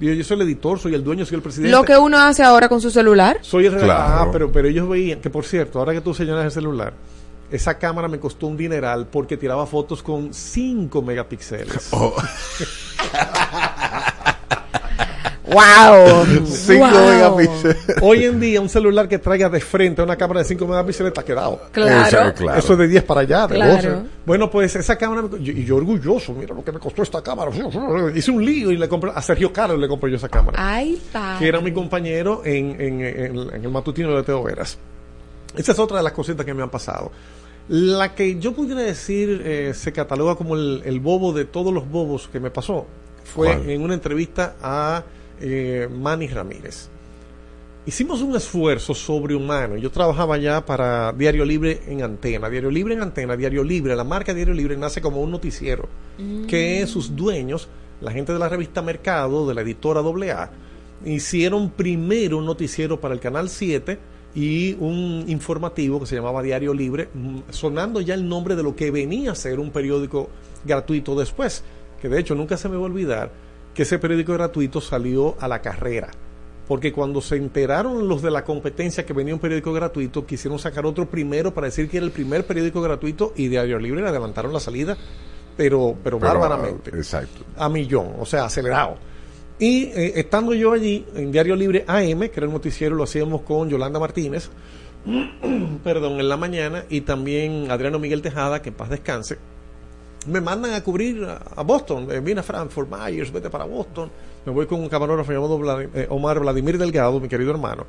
Digo, 0.00 0.12
yo 0.12 0.24
soy 0.24 0.36
el 0.36 0.42
editor, 0.42 0.78
soy 0.78 0.94
el 0.94 1.04
dueño, 1.04 1.24
soy 1.24 1.36
el 1.36 1.42
presidente. 1.42 1.70
Lo 1.70 1.84
que 1.84 1.96
uno 1.96 2.18
hace 2.18 2.42
ahora 2.42 2.68
con 2.68 2.80
su 2.80 2.90
celular. 2.90 3.38
Soy 3.42 3.66
el 3.66 3.76
Claro. 3.76 3.92
Ah, 3.92 4.28
pero, 4.32 4.50
pero 4.50 4.66
ellos 4.68 4.88
veían 4.88 5.20
que, 5.20 5.30
por 5.30 5.44
cierto, 5.44 5.78
ahora 5.78 5.92
que 5.92 6.00
tú 6.00 6.12
señalas 6.12 6.46
el 6.46 6.50
celular, 6.50 6.92
esa 7.50 7.78
cámara 7.78 8.08
me 8.08 8.18
costó 8.18 8.48
un 8.48 8.56
dineral 8.56 9.06
porque 9.06 9.36
tiraba 9.36 9.64
fotos 9.66 10.02
con 10.02 10.34
5 10.34 11.02
megapíxeles. 11.02 11.88
Oh. 11.92 12.14
¡Wow! 15.46 16.24
Cinco 16.46 16.86
Wow. 16.88 17.08
megapíxeles. 17.10 17.76
Hoy 18.00 18.24
en 18.24 18.40
día, 18.40 18.60
un 18.60 18.68
celular 18.68 19.06
que 19.08 19.18
traiga 19.18 19.48
de 19.50 19.60
frente 19.60 20.00
una 20.02 20.16
cámara 20.16 20.40
de 20.40 20.46
5 20.46 20.66
megapíxeles 20.66 21.10
está 21.10 21.22
quedado. 21.22 21.60
Claro. 21.70 22.06
Eso, 22.30 22.34
claro. 22.34 22.58
Eso 22.58 22.72
es 22.72 22.78
de 22.78 22.88
10 22.88 23.02
para 23.04 23.20
allá, 23.20 23.46
de 23.46 23.54
Claro. 23.56 23.74
12. 23.96 24.08
Bueno, 24.24 24.50
pues 24.50 24.74
esa 24.74 24.96
cámara, 24.96 25.28
yo- 25.40 25.52
y 25.52 25.64
yo 25.64 25.76
orgulloso, 25.76 26.32
mira 26.32 26.54
lo 26.54 26.64
que 26.64 26.72
me 26.72 26.78
costó 26.78 27.02
esta 27.02 27.22
cámara. 27.22 27.50
Hice 28.14 28.30
un 28.30 28.44
lío 28.44 28.70
y 28.70 28.78
le 28.78 28.88
compré, 28.88 29.10
a 29.14 29.20
Sergio 29.20 29.52
Carlos 29.52 29.78
le 29.78 29.86
compré 29.86 30.10
yo 30.10 30.16
esa 30.16 30.28
cámara. 30.30 30.56
Ay, 30.60 31.00
padre. 31.12 31.38
que 31.40 31.48
era 31.48 31.60
mi 31.60 31.72
compañero 31.72 32.40
en, 32.44 32.80
en- 32.80 33.00
en- 33.02 33.38
en 33.54 33.64
el 33.64 33.70
matutino 33.70 34.16
de 34.16 34.22
Teo 34.22 34.42
Veras. 34.42 34.78
Esa 35.56 35.72
es 35.72 35.78
otra 35.78 35.98
de 35.98 36.02
las 36.04 36.12
cositas 36.12 36.44
que 36.46 36.54
me 36.54 36.62
han 36.62 36.70
pasado. 36.70 37.12
La 37.68 38.14
que 38.14 38.38
yo 38.38 38.52
pudiera 38.54 38.80
decir 38.82 39.42
eh, 39.44 39.72
se 39.74 39.92
cataloga 39.92 40.34
como 40.36 40.54
el, 40.54 40.82
el 40.84 41.00
bobo 41.00 41.32
de 41.32 41.44
todos 41.44 41.72
los 41.72 41.88
bobos 41.88 42.28
que 42.28 42.40
me 42.40 42.50
pasó 42.50 42.86
fue 43.24 43.54
¿Cuál? 43.54 43.70
en 43.70 43.82
una 43.82 43.94
entrevista 43.94 44.56
a 44.62 45.02
eh, 45.40 45.88
Manny 45.90 46.28
Ramírez. 46.28 46.88
Hicimos 47.86 48.22
un 48.22 48.34
esfuerzo 48.34 48.94
sobrehumano. 48.94 49.76
Yo 49.76 49.90
trabajaba 49.90 50.38
ya 50.38 50.64
para 50.64 51.12
Diario 51.12 51.44
Libre 51.44 51.82
en 51.86 52.02
Antena. 52.02 52.48
Diario 52.48 52.70
Libre 52.70 52.94
en 52.94 53.02
Antena, 53.02 53.36
Diario 53.36 53.62
Libre, 53.62 53.94
la 53.94 54.04
marca 54.04 54.32
Diario 54.32 54.54
Libre 54.54 54.76
nace 54.78 55.02
como 55.02 55.20
un 55.20 55.30
noticiero 55.30 55.86
que 56.48 56.86
sus 56.86 57.14
dueños, 57.14 57.68
la 58.00 58.10
gente 58.10 58.32
de 58.32 58.38
la 58.38 58.48
revista 58.48 58.80
Mercado, 58.80 59.46
de 59.46 59.54
la 59.54 59.60
editora 59.60 60.00
AA, 60.00 60.50
hicieron 61.04 61.70
primero 61.70 62.38
un 62.38 62.46
noticiero 62.46 62.98
para 62.98 63.12
el 63.12 63.20
Canal 63.20 63.50
7 63.50 63.98
y 64.34 64.74
un 64.80 65.24
informativo 65.28 66.00
que 66.00 66.06
se 66.06 66.16
llamaba 66.16 66.42
Diario 66.42 66.72
Libre, 66.72 67.08
mm, 67.12 67.40
sonando 67.50 68.00
ya 68.00 68.14
el 68.14 68.26
nombre 68.26 68.56
de 68.56 68.62
lo 68.62 68.74
que 68.74 68.90
venía 68.90 69.32
a 69.32 69.34
ser 69.34 69.60
un 69.60 69.70
periódico 69.70 70.30
gratuito 70.64 71.14
después, 71.14 71.62
que 72.00 72.08
de 72.08 72.18
hecho 72.18 72.34
nunca 72.34 72.56
se 72.56 72.70
me 72.70 72.76
va 72.76 72.82
a 72.82 72.86
olvidar 72.86 73.43
que 73.74 73.82
ese 73.82 73.98
periódico 73.98 74.32
gratuito 74.32 74.80
salió 74.80 75.36
a 75.40 75.48
la 75.48 75.60
carrera. 75.60 76.10
porque 76.66 76.92
cuando 76.94 77.20
se 77.20 77.36
enteraron 77.36 78.08
los 78.08 78.22
de 78.22 78.30
la 78.30 78.42
competencia 78.42 79.04
que 79.04 79.12
venía 79.12 79.34
un 79.34 79.40
periódico 79.40 79.70
gratuito, 79.72 80.24
quisieron 80.24 80.58
sacar 80.58 80.86
otro 80.86 81.06
primero 81.06 81.52
para 81.52 81.66
decir 81.66 81.90
que 81.90 81.98
era 81.98 82.06
el 82.06 82.12
primer 82.12 82.46
periódico 82.46 82.80
gratuito 82.80 83.34
y 83.36 83.48
Diario 83.48 83.78
Libre 83.78 84.00
le 84.00 84.08
adelantaron 84.08 84.50
la 84.50 84.60
salida, 84.60 84.96
pero, 85.58 85.94
pero, 86.02 86.18
Pero, 86.18 86.32
bárbaramente 86.32 86.90
Exacto. 86.90 87.44
a 87.56 87.68
millón, 87.68 88.14
o 88.18 88.24
sea, 88.24 88.46
acelerado. 88.46 88.96
Y 89.58 89.84
eh, 89.84 90.12
estando 90.16 90.54
yo 90.54 90.72
allí 90.72 91.04
en 91.14 91.30
Diario 91.30 91.54
Libre 91.54 91.84
AM, 91.86 92.20
que 92.20 92.32
era 92.34 92.46
el 92.46 92.52
noticiero, 92.52 92.96
lo 92.96 93.04
hacíamos 93.04 93.42
con 93.42 93.68
Yolanda 93.68 94.00
Martínez, 94.00 94.50
perdón, 95.84 96.18
en 96.18 96.28
la 96.28 96.36
mañana, 96.36 96.84
y 96.88 97.02
también 97.02 97.70
Adriano 97.70 97.98
Miguel 97.98 98.22
Tejada, 98.22 98.62
que 98.62 98.70
en 98.70 98.74
paz 98.74 98.88
descanse. 98.88 99.38
Me 100.26 100.40
mandan 100.40 100.72
a 100.72 100.82
cubrir 100.82 101.22
a, 101.24 101.62
Boston, 101.62 102.08
eh, 102.10 102.34
a 102.38 102.42
Frankfurt, 102.42 102.88
Myers, 102.90 103.30
vete 103.30 103.50
para 103.50 103.64
Boston. 103.64 104.10
Me 104.46 104.52
voy 104.52 104.66
con 104.66 104.80
un 104.80 104.88
camarógrafo 104.88 105.32
llamado 105.32 105.82
eh, 105.94 106.06
Omar 106.08 106.40
Vladimir 106.40 106.78
Delgado, 106.78 107.20
mi 107.20 107.28
querido 107.28 107.50
hermano. 107.50 107.84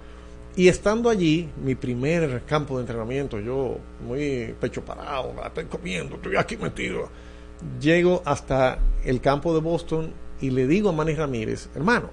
Y 0.58 0.68
estando 0.68 1.10
allí, 1.10 1.50
mi 1.64 1.76
primer 1.76 2.44
campo 2.46 2.76
de 2.76 2.82
entrenamiento, 2.82 3.40
yo 3.40 3.78
muy 4.06 4.56
pecho 4.60 4.84
parado, 4.84 5.34
la 5.36 5.48
estoy 5.48 5.66
comiendo, 5.66 6.16
estoy 6.16 6.38
aquí 6.38 6.56
metido. 6.56 7.10
Llego 7.82 8.22
hasta 8.24 8.80
el 9.04 9.20
campo 9.20 9.54
de 9.54 9.60
Boston 9.60 10.14
y 10.40 10.52
le 10.52 10.66
digo 10.66 10.90
a 10.90 10.92
Manny 10.94 11.14
Ramírez, 11.14 11.70
hermano, 11.76 12.10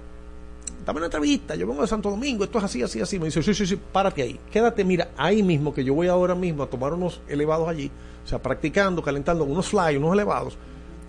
dame 0.85 0.97
una 0.97 1.05
entrevista, 1.07 1.55
yo 1.55 1.67
vengo 1.67 1.81
de 1.81 1.87
Santo 1.87 2.09
Domingo, 2.09 2.43
esto 2.43 2.57
es 2.57 2.63
así, 2.65 2.83
así, 2.83 2.99
así. 2.99 3.17
Me 3.17 3.25
dice, 3.25 3.41
sí, 3.41 3.53
sí, 3.53 3.65
sí, 3.65 3.79
párate 3.91 4.21
ahí, 4.21 4.39
quédate, 4.51 4.83
mira, 4.83 5.09
ahí 5.15 5.41
mismo, 5.41 5.73
que 5.73 5.83
yo 5.83 5.93
voy 5.93 6.07
ahora 6.07 6.35
mismo 6.35 6.63
a 6.63 6.67
tomar 6.67 6.93
unos 6.93 7.21
elevados 7.29 7.67
allí, 7.69 7.91
o 8.23 8.27
sea, 8.27 8.41
practicando, 8.41 9.01
calentando 9.01 9.43
unos 9.43 9.67
fly, 9.69 9.97
unos 9.97 10.13
elevados. 10.13 10.57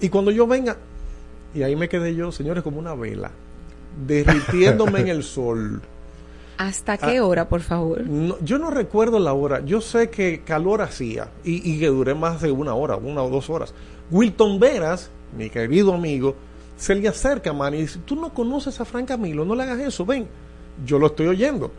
Y 0.00 0.08
cuando 0.08 0.30
yo 0.30 0.46
venga, 0.46 0.76
y 1.54 1.62
ahí 1.62 1.76
me 1.76 1.88
quedé 1.88 2.14
yo, 2.14 2.32
señores, 2.32 2.62
como 2.62 2.78
una 2.78 2.94
vela, 2.94 3.30
derritiéndome 4.06 5.00
en 5.00 5.08
el 5.08 5.22
sol. 5.22 5.80
¿Hasta 6.56 6.96
qué 6.98 7.20
hora, 7.20 7.48
por 7.48 7.62
favor? 7.62 8.02
No, 8.02 8.38
yo 8.40 8.58
no 8.58 8.70
recuerdo 8.70 9.18
la 9.18 9.32
hora. 9.32 9.64
Yo 9.64 9.80
sé 9.80 10.10
que 10.10 10.42
calor 10.42 10.82
hacía 10.82 11.30
y, 11.42 11.68
y 11.68 11.80
que 11.80 11.88
duré 11.88 12.14
más 12.14 12.40
de 12.40 12.52
una 12.52 12.74
hora, 12.74 12.96
una 12.96 13.22
o 13.22 13.28
dos 13.28 13.50
horas. 13.50 13.74
Wilton 14.10 14.60
Veras, 14.60 15.10
mi 15.36 15.50
querido 15.50 15.92
amigo, 15.92 16.36
se 16.76 16.94
le 16.94 17.08
acerca 17.08 17.50
a 17.50 17.52
Manny 17.52 17.78
y 17.78 17.80
dice, 17.82 18.00
tú 18.04 18.16
no 18.16 18.32
conoces 18.32 18.80
a 18.80 18.84
Frank 18.84 19.08
Camilo, 19.08 19.44
no 19.44 19.54
le 19.54 19.64
hagas 19.64 19.80
eso, 19.80 20.04
ven. 20.04 20.28
Yo 20.84 20.98
lo 20.98 21.08
estoy 21.08 21.26
oyendo. 21.26 21.72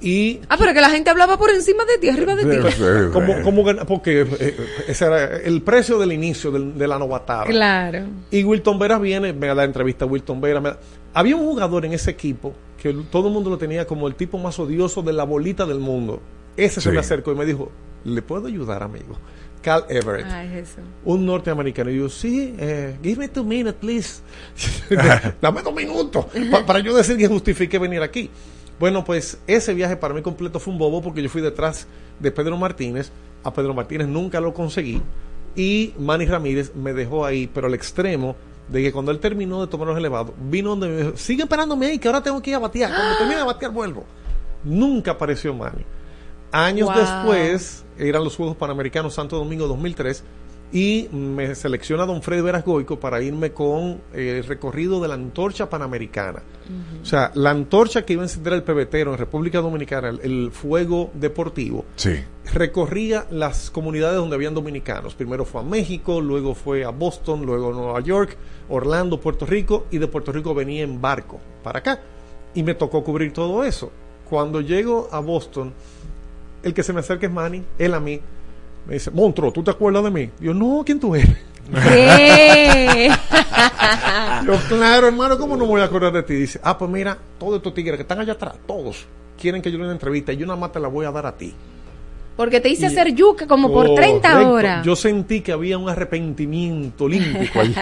Y 0.00 0.40
Ah, 0.48 0.56
pero 0.58 0.72
que 0.74 0.80
la 0.80 0.90
gente 0.90 1.10
hablaba 1.10 1.36
por 1.38 1.50
encima 1.50 1.84
de 1.84 1.98
ti, 1.98 2.08
arriba 2.08 2.36
de 2.36 2.44
ti. 2.44 3.10
como, 3.12 3.42
como 3.42 3.64
porque 3.86 4.20
eh, 4.38 4.56
ese 4.86 5.04
era 5.06 5.36
el 5.38 5.60
precio 5.62 5.98
del 5.98 6.12
inicio 6.12 6.52
del- 6.52 6.78
de 6.78 6.86
la 6.86 6.98
novatada. 7.00 7.46
Claro. 7.46 8.06
Y 8.30 8.44
Wilton 8.44 8.78
Veras 8.78 9.00
viene, 9.00 9.32
me 9.32 9.48
da 9.48 9.54
la 9.56 9.64
entrevista 9.64 10.04
a 10.04 10.08
Wilton 10.08 10.40
Veras. 10.40 10.62
da- 10.62 10.78
Había 11.14 11.34
un 11.34 11.44
jugador 11.46 11.84
en 11.84 11.94
ese 11.94 12.10
equipo 12.12 12.54
que 12.80 12.94
todo 13.10 13.26
el 13.26 13.34
mundo 13.34 13.50
lo 13.50 13.58
tenía 13.58 13.86
como 13.88 14.06
el 14.06 14.14
tipo 14.14 14.38
más 14.38 14.56
odioso 14.60 15.02
de 15.02 15.12
la 15.12 15.24
bolita 15.24 15.66
del 15.66 15.80
mundo. 15.80 16.20
Ese 16.56 16.80
se 16.80 16.92
me 16.92 17.00
acercó 17.00 17.32
y 17.32 17.34
me 17.34 17.44
dijo, 17.44 17.72
¿le 18.04 18.22
puedo 18.22 18.46
ayudar, 18.46 18.84
amigo? 18.84 19.18
Cal 19.62 19.84
Everett. 19.88 20.26
Ay, 20.30 20.48
Jesús. 20.50 20.84
Un 21.04 21.26
norteamericano. 21.26 21.90
Y 21.90 21.98
yo, 21.98 22.08
sí, 22.08 22.54
eh, 22.58 22.96
give 23.02 23.16
me 23.18 23.26
two 23.26 23.42
minutes, 23.42 23.74
please. 23.80 24.20
Dame 25.42 25.62
dos 25.62 25.74
minutos 25.74 26.26
pa- 26.52 26.64
para 26.64 26.78
yo 26.78 26.94
decir 26.96 27.16
que 27.16 27.26
justifique 27.26 27.78
venir 27.80 28.00
aquí. 28.02 28.30
Bueno, 28.78 29.04
pues 29.04 29.38
ese 29.46 29.74
viaje 29.74 29.96
para 29.96 30.14
mí 30.14 30.22
completo 30.22 30.60
fue 30.60 30.72
un 30.72 30.78
bobo 30.78 31.02
porque 31.02 31.22
yo 31.22 31.28
fui 31.28 31.42
detrás 31.42 31.86
de 32.20 32.30
Pedro 32.30 32.56
Martínez. 32.56 33.10
A 33.44 33.52
Pedro 33.52 33.74
Martínez 33.74 34.06
nunca 34.08 34.40
lo 34.40 34.54
conseguí. 34.54 35.00
Y 35.56 35.94
Manny 35.98 36.26
Ramírez 36.26 36.72
me 36.74 36.92
dejó 36.92 37.24
ahí, 37.24 37.48
pero 37.52 37.66
al 37.66 37.74
extremo 37.74 38.36
de 38.68 38.82
que 38.82 38.92
cuando 38.92 39.10
él 39.10 39.18
terminó 39.18 39.60
de 39.62 39.66
tomar 39.66 39.88
los 39.88 39.96
elevados, 39.96 40.32
vino 40.48 40.70
donde 40.70 40.88
me 40.88 40.96
dijo, 40.98 41.12
sigue 41.16 41.42
esperándome 41.44 41.86
ahí, 41.86 41.98
que 41.98 42.06
ahora 42.06 42.22
tengo 42.22 42.40
que 42.40 42.50
ir 42.50 42.56
a 42.56 42.60
batear. 42.60 42.90
Cuando 42.94 43.16
termine 43.16 43.38
de 43.38 43.44
batear, 43.46 43.72
vuelvo. 43.72 44.04
Nunca 44.62 45.12
apareció 45.12 45.54
Manny. 45.54 45.84
Años 46.52 46.88
Wow. 46.88 46.96
después, 46.98 47.84
eran 47.98 48.24
los 48.24 48.36
Juegos 48.36 48.56
Panamericanos 48.56 49.14
Santo 49.14 49.36
Domingo 49.36 49.66
2003, 49.66 50.22
y 50.72 51.08
me 51.12 51.54
selecciona 51.54 52.04
don 52.04 52.20
Freddy 52.20 52.42
Veras 52.42 52.64
Goico 52.64 53.00
para 53.00 53.22
irme 53.22 53.52
con 53.52 54.00
eh, 54.12 54.36
el 54.38 54.44
recorrido 54.44 55.00
de 55.00 55.08
la 55.08 55.14
antorcha 55.14 55.70
panamericana. 55.70 56.42
O 57.02 57.06
sea, 57.06 57.30
la 57.34 57.50
antorcha 57.50 58.04
que 58.04 58.12
iba 58.12 58.22
a 58.22 58.26
encender 58.26 58.52
el 58.52 58.62
pebetero 58.62 59.12
en 59.12 59.18
República 59.18 59.60
Dominicana, 59.60 60.10
el, 60.10 60.20
el 60.22 60.50
fuego 60.52 61.10
deportivo, 61.14 61.86
Sí. 61.96 62.16
recorría 62.52 63.26
las 63.30 63.70
comunidades 63.70 64.16
donde 64.18 64.36
habían 64.36 64.52
dominicanos. 64.52 65.14
Primero 65.14 65.46
fue 65.46 65.62
a 65.62 65.64
México, 65.64 66.20
luego 66.20 66.54
fue 66.54 66.84
a 66.84 66.90
Boston, 66.90 67.46
luego 67.46 67.70
a 67.70 67.72
Nueva 67.72 68.00
York, 68.00 68.36
Orlando, 68.68 69.18
Puerto 69.18 69.46
Rico, 69.46 69.86
y 69.90 69.96
de 69.96 70.06
Puerto 70.08 70.32
Rico 70.32 70.54
venía 70.54 70.82
en 70.82 71.00
barco 71.00 71.40
para 71.62 71.78
acá. 71.78 72.00
Y 72.54 72.62
me 72.62 72.74
tocó 72.74 73.02
cubrir 73.02 73.32
todo 73.32 73.64
eso. 73.64 73.90
Cuando 74.28 74.60
llego 74.60 75.08
a 75.10 75.20
Boston, 75.20 75.72
el 76.62 76.74
que 76.74 76.82
se 76.82 76.92
me 76.92 77.00
acerca 77.00 77.26
es 77.26 77.32
Manny, 77.32 77.62
él 77.78 77.94
a 77.94 78.00
mí. 78.00 78.20
Me 78.88 78.94
dice, 78.94 79.10
Montro, 79.10 79.52
¿tú 79.52 79.62
te 79.62 79.70
acuerdas 79.70 80.02
de 80.02 80.10
mí? 80.10 80.30
Yo, 80.40 80.54
no, 80.54 80.82
¿quién 80.84 80.98
tú 80.98 81.14
eres? 81.14 81.36
¿Qué? 81.70 83.10
Yo, 84.46 84.54
claro, 84.66 85.08
hermano, 85.08 85.38
¿cómo 85.38 85.58
no 85.58 85.64
me 85.64 85.72
voy 85.72 85.80
a 85.82 85.84
acordar 85.84 86.12
de 86.12 86.22
ti? 86.22 86.34
Dice, 86.34 86.58
ah, 86.62 86.78
pues 86.78 86.90
mira, 86.90 87.18
todos 87.38 87.56
estos 87.56 87.74
tigres 87.74 87.96
que 87.96 88.02
están 88.02 88.18
allá 88.18 88.32
atrás, 88.32 88.54
todos 88.66 89.06
quieren 89.38 89.62
que 89.62 89.70
yo 89.70 89.78
le 89.78 89.84
dé 89.84 89.88
una 89.88 89.94
entrevista 89.94 90.32
y 90.32 90.38
yo 90.38 90.46
nada 90.46 90.58
más 90.58 90.72
te 90.72 90.80
la 90.80 90.88
voy 90.88 91.06
a 91.06 91.12
dar 91.12 91.26
a 91.26 91.36
ti. 91.36 91.54
Porque 92.38 92.60
te 92.60 92.68
hice 92.68 92.86
hacer 92.86 93.16
yuca 93.16 93.48
como 93.48 93.72
por 93.72 93.96
30 93.96 94.30
Correcto. 94.30 94.52
horas. 94.52 94.86
Yo 94.86 94.94
sentí 94.94 95.40
que 95.40 95.50
había 95.50 95.76
un 95.76 95.88
arrepentimiento 95.88 97.06
olímpico 97.06 97.58
ahí. 97.58 97.74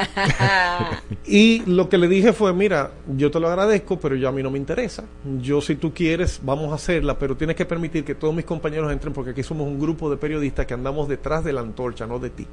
y 1.26 1.62
lo 1.66 1.90
que 1.90 1.98
le 1.98 2.08
dije 2.08 2.32
fue, 2.32 2.54
mira, 2.54 2.92
yo 3.18 3.30
te 3.30 3.38
lo 3.38 3.48
agradezco, 3.48 4.00
pero 4.00 4.16
ya 4.16 4.30
a 4.30 4.32
mí 4.32 4.42
no 4.42 4.50
me 4.50 4.56
interesa. 4.56 5.04
Yo 5.42 5.60
si 5.60 5.76
tú 5.76 5.92
quieres, 5.92 6.40
vamos 6.42 6.72
a 6.72 6.76
hacerla, 6.76 7.18
pero 7.18 7.36
tienes 7.36 7.54
que 7.54 7.66
permitir 7.66 8.02
que 8.02 8.14
todos 8.14 8.34
mis 8.34 8.46
compañeros 8.46 8.90
entren 8.90 9.12
porque 9.12 9.32
aquí 9.32 9.42
somos 9.42 9.68
un 9.68 9.78
grupo 9.78 10.08
de 10.08 10.16
periodistas 10.16 10.64
que 10.64 10.72
andamos 10.72 11.06
detrás 11.06 11.44
de 11.44 11.52
la 11.52 11.60
antorcha, 11.60 12.06
no 12.06 12.18
de 12.18 12.30
ti. 12.30 12.46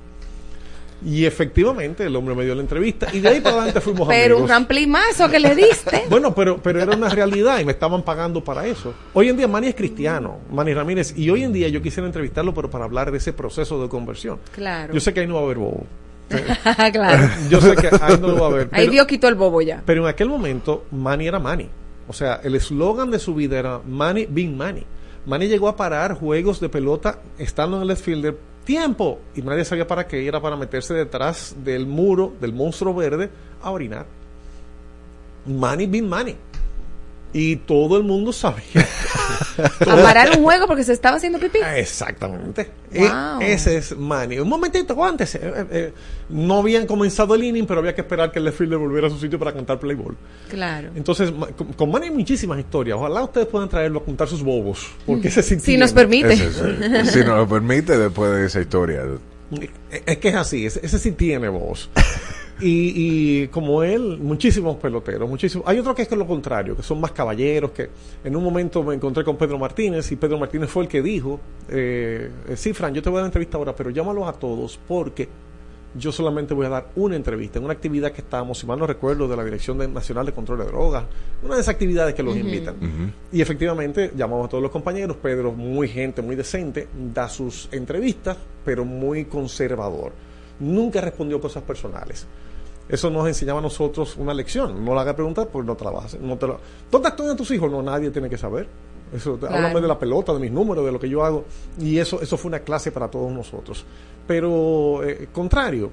Y 1.05 1.25
efectivamente 1.25 2.05
el 2.05 2.15
hombre 2.15 2.34
me 2.35 2.45
dio 2.45 2.55
la 2.55 2.61
entrevista 2.61 3.07
y 3.11 3.19
de 3.19 3.27
ahí 3.30 3.41
para 3.41 3.57
adelante 3.57 3.81
fuimos 3.81 4.07
Pero 4.07 4.35
un 4.38 4.43
amigos. 4.43 4.49
ramplimazo 4.57 5.30
que 5.30 5.39
le 5.39 5.55
diste. 5.55 6.03
Bueno, 6.09 6.34
pero, 6.34 6.57
pero 6.61 6.81
era 6.81 6.95
una 6.95 7.09
realidad 7.09 7.59
y 7.59 7.65
me 7.65 7.71
estaban 7.73 8.03
pagando 8.03 8.43
para 8.43 8.65
eso. 8.65 8.93
Hoy 9.13 9.30
en 9.30 9.38
día 9.38 9.47
Manny 9.47 9.67
es 9.67 9.75
cristiano, 9.75 10.38
Manny 10.51 10.73
Ramírez, 10.73 11.13
y 11.17 11.30
hoy 11.30 11.43
en 11.43 11.51
día 11.53 11.67
yo 11.67 11.81
quisiera 11.81 12.07
entrevistarlo, 12.07 12.53
pero 12.53 12.69
para 12.69 12.85
hablar 12.85 13.11
de 13.11 13.17
ese 13.17 13.34
proceso 13.34 13.81
de 13.81 13.89
conversión. 13.89 14.39
Claro. 14.53 14.93
Yo 14.93 14.99
sé 14.99 15.13
que 15.13 15.21
ahí 15.21 15.27
no 15.27 15.35
va 15.35 15.41
a 15.41 15.43
haber 15.43 15.57
bobo. 15.57 15.85
claro. 16.93 17.30
Yo 17.49 17.59
sé 17.61 17.75
que 17.75 17.88
ahí 18.01 18.17
no 18.19 18.27
lo 18.30 18.35
va 18.39 18.45
a 18.47 18.49
haber. 18.49 18.61
Ahí 18.71 18.81
Pero, 18.85 18.91
Dios 18.91 19.07
quitó 19.07 19.27
el 19.27 19.35
bobo 19.35 19.61
ya. 19.61 19.81
pero 19.85 20.01
en 20.03 20.07
aquel 20.07 20.30
momento 20.30 20.85
Manny 20.91 21.27
era 21.27 21.39
Manny. 21.39 21.67
O 22.07 22.13
sea, 22.13 22.39
el 22.43 22.55
eslogan 22.55 23.11
de 23.11 23.19
su 23.19 23.34
vida 23.35 23.57
era 23.59 23.80
Manny 23.85 24.25
being 24.30 24.55
Manny. 24.57 24.84
Manny 25.25 25.47
llegó 25.47 25.67
a 25.69 25.75
parar 25.75 26.15
juegos 26.15 26.59
de 26.59 26.69
pelota 26.69 27.19
estando 27.38 27.77
en 27.77 27.84
el 27.84 27.88
left 27.89 28.03
fielder. 28.03 28.38
Tiempo. 28.65 29.19
Y 29.35 29.41
nadie 29.41 29.65
sabía 29.65 29.88
para 29.88 30.07
qué. 30.07 30.26
Era 30.27 30.41
para 30.41 30.56
meterse 30.56 30.94
detrás 30.94 31.56
del 31.64 31.85
muro 31.85 32.34
del 32.40 32.53
monstruo 32.53 32.94
verde 32.94 33.30
a 33.61 33.72
orinar. 33.72 34.06
Manny 35.45 35.85
being 35.85 36.07
Manny. 36.07 36.35
Y 37.34 37.57
todo 37.57 37.98
el 37.98 38.03
mundo 38.03 38.31
sabía. 38.31 38.88
A 39.80 39.95
parar 39.97 40.38
un 40.38 40.43
juego 40.43 40.67
porque 40.67 40.84
se 40.84 40.93
estaba 40.93 41.17
haciendo 41.17 41.39
pipí. 41.39 41.59
Exactamente. 41.75 42.69
Wow. 42.93 43.41
E- 43.41 43.53
ese 43.53 43.77
es 43.77 43.97
Manny. 43.97 44.39
Un 44.39 44.49
momentito, 44.49 44.93
aguántese. 44.93 45.38
Eh, 45.38 45.53
eh, 45.55 45.65
eh, 45.71 45.93
no 46.30 46.59
habían 46.59 46.85
comenzado 46.85 47.35
el 47.35 47.43
inning, 47.43 47.65
pero 47.65 47.80
había 47.80 47.93
que 47.93 48.01
esperar 48.01 48.31
que 48.31 48.39
el 48.39 48.51
fielder 48.51 48.77
volviera 48.77 49.07
a 49.07 49.09
su 49.09 49.19
sitio 49.19 49.38
para 49.39 49.53
cantar 49.53 49.80
play 49.80 49.95
ball. 49.95 50.15
Claro. 50.49 50.89
Entonces, 50.95 51.31
con, 51.55 51.73
con 51.73 51.91
Manny 51.91 52.07
hay 52.07 52.13
muchísimas 52.13 52.59
historias. 52.59 52.97
Ojalá 52.97 53.23
ustedes 53.23 53.47
puedan 53.47 53.69
traerlo 53.69 53.99
a 53.99 54.03
contar 54.05 54.27
sus 54.27 54.43
bobos. 54.43 54.88
Porque 55.05 55.27
ese 55.27 55.43
sí 55.43 55.59
Si 55.59 55.77
nos 55.77 55.93
permite. 55.93 56.34
Ese, 56.34 56.51
sí. 56.51 57.11
Si 57.11 57.19
nos 57.19 57.38
lo 57.38 57.47
permite 57.47 57.97
después 57.97 58.31
de 58.31 58.45
esa 58.45 58.61
historia. 58.61 59.01
Es 59.03 60.01
es 60.05 60.17
que 60.17 60.30
es 60.30 60.35
así, 60.35 60.65
ese, 60.65 60.84
ese 60.84 60.99
sí 60.99 61.11
tiene 61.11 61.49
voz. 61.49 61.89
Y, 62.59 62.93
y 63.43 63.47
como 63.47 63.84
él, 63.84 64.19
muchísimos 64.19 64.77
peloteros, 64.77 65.27
muchísimos. 65.27 65.67
Hay 65.67 65.80
otros 65.80 65.95
que 65.95 66.03
es 66.03 66.07
que 66.07 66.15
lo 66.15 66.27
contrario, 66.27 66.75
que 66.75 66.84
son 66.84 67.01
más 67.01 67.11
caballeros, 67.11 67.71
que 67.71 67.89
en 68.23 68.35
un 68.35 68.43
momento 68.43 68.84
me 68.84 68.93
encontré 68.93 69.23
con 69.23 69.38
Pedro 69.38 69.57
Martínez 69.57 70.11
y 70.11 70.15
Pedro 70.15 70.38
Martínez 70.38 70.69
fue 70.69 70.84
el 70.84 70.89
que 70.89 71.01
dijo, 71.01 71.39
eh, 71.69 72.30
eh, 72.47 72.55
sí, 72.55 72.73
Fran, 72.73 72.93
yo 72.93 73.01
te 73.01 73.09
voy 73.09 73.17
a 73.17 73.21
dar 73.21 73.27
entrevista 73.27 73.57
ahora, 73.57 73.75
pero 73.75 73.89
llámalos 73.89 74.27
a 74.27 74.34
todos 74.34 74.80
porque 74.88 75.27
yo 75.95 76.11
solamente 76.11 76.53
voy 76.53 76.65
a 76.65 76.69
dar 76.69 76.88
una 76.95 77.15
entrevista 77.15 77.59
en 77.59 77.65
una 77.65 77.73
actividad 77.73 78.11
que 78.11 78.21
estábamos, 78.21 78.57
si 78.57 78.65
mal 78.65 78.80
no 78.80 78.88
recuerdo, 78.88 79.27
de 79.27 79.35
la 79.35 79.43
Dirección 79.43 79.77
Nacional 79.93 80.25
de 80.25 80.31
Control 80.31 80.59
de 80.59 80.65
Drogas, 80.65 81.05
una 81.43 81.55
de 81.55 81.61
esas 81.61 81.73
actividades 81.73 82.15
que 82.15 82.23
los 82.23 82.35
invitan. 82.35 83.13
Y 83.31 83.41
efectivamente 83.41 84.11
llamamos 84.15 84.47
a 84.47 84.49
todos 84.49 84.63
los 84.63 84.71
compañeros, 84.71 85.17
Pedro, 85.17 85.51
muy 85.51 85.88
gente, 85.88 86.21
muy 86.21 86.35
decente, 86.35 86.88
da 87.13 87.30
sus 87.30 87.69
entrevistas, 87.71 88.38
pero 88.65 88.85
muy 88.85 89.25
conservador. 89.25 90.13
Nunca 90.59 91.01
respondió 91.01 91.39
cosas 91.41 91.63
personales. 91.63 92.25
Eso 92.89 93.09
nos 93.09 93.27
enseñaba 93.27 93.59
a 93.59 93.61
nosotros 93.61 94.15
una 94.17 94.34
lección. 94.34 94.84
No 94.84 94.93
la 94.93 95.01
hagas 95.01 95.15
preguntar, 95.15 95.47
pues 95.47 95.65
no 95.65 95.75
te 95.75 95.84
la 95.85 95.91
vas 95.91 96.03
a 96.03 96.05
hacer. 96.07 96.21
No 96.21 96.38
te 96.38 96.47
la- 96.47 96.57
¿Dónde 96.91 97.09
estudian 97.09 97.38
tus 97.38 97.49
hijos? 97.51 97.71
No, 97.71 97.81
nadie 97.81 98.11
tiene 98.11 98.30
que 98.30 98.38
saber. 98.38 98.67
Eso, 99.13 99.38
Claro. 99.38 99.55
Háblame 99.55 99.81
de 99.81 99.88
la 99.88 99.97
pelota, 99.99 100.34
de 100.34 100.39
mis 100.39 100.51
números, 100.51 100.84
de 100.85 100.91
lo 100.91 100.99
que 100.99 101.07
yo 101.07 101.23
hago. 101.23 101.45
Y 101.80 101.97
eso, 101.99 102.21
eso 102.21 102.35
fue 102.38 102.49
una 102.49 102.59
clase 102.59 102.91
para 102.91 103.09
todos 103.09 103.31
nosotros. 103.31 103.85
Pero, 104.27 105.03
eh, 105.03 105.30
contrario, 105.31 105.89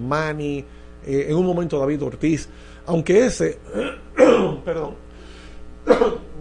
Manny, 0.00 0.64
eh, 1.06 1.26
en 1.28 1.36
un 1.36 1.44
momento 1.46 1.78
David 1.78 2.02
Ortiz, 2.04 2.48
aunque 2.86 3.26
ese, 3.26 3.58
perdón, 4.64 4.94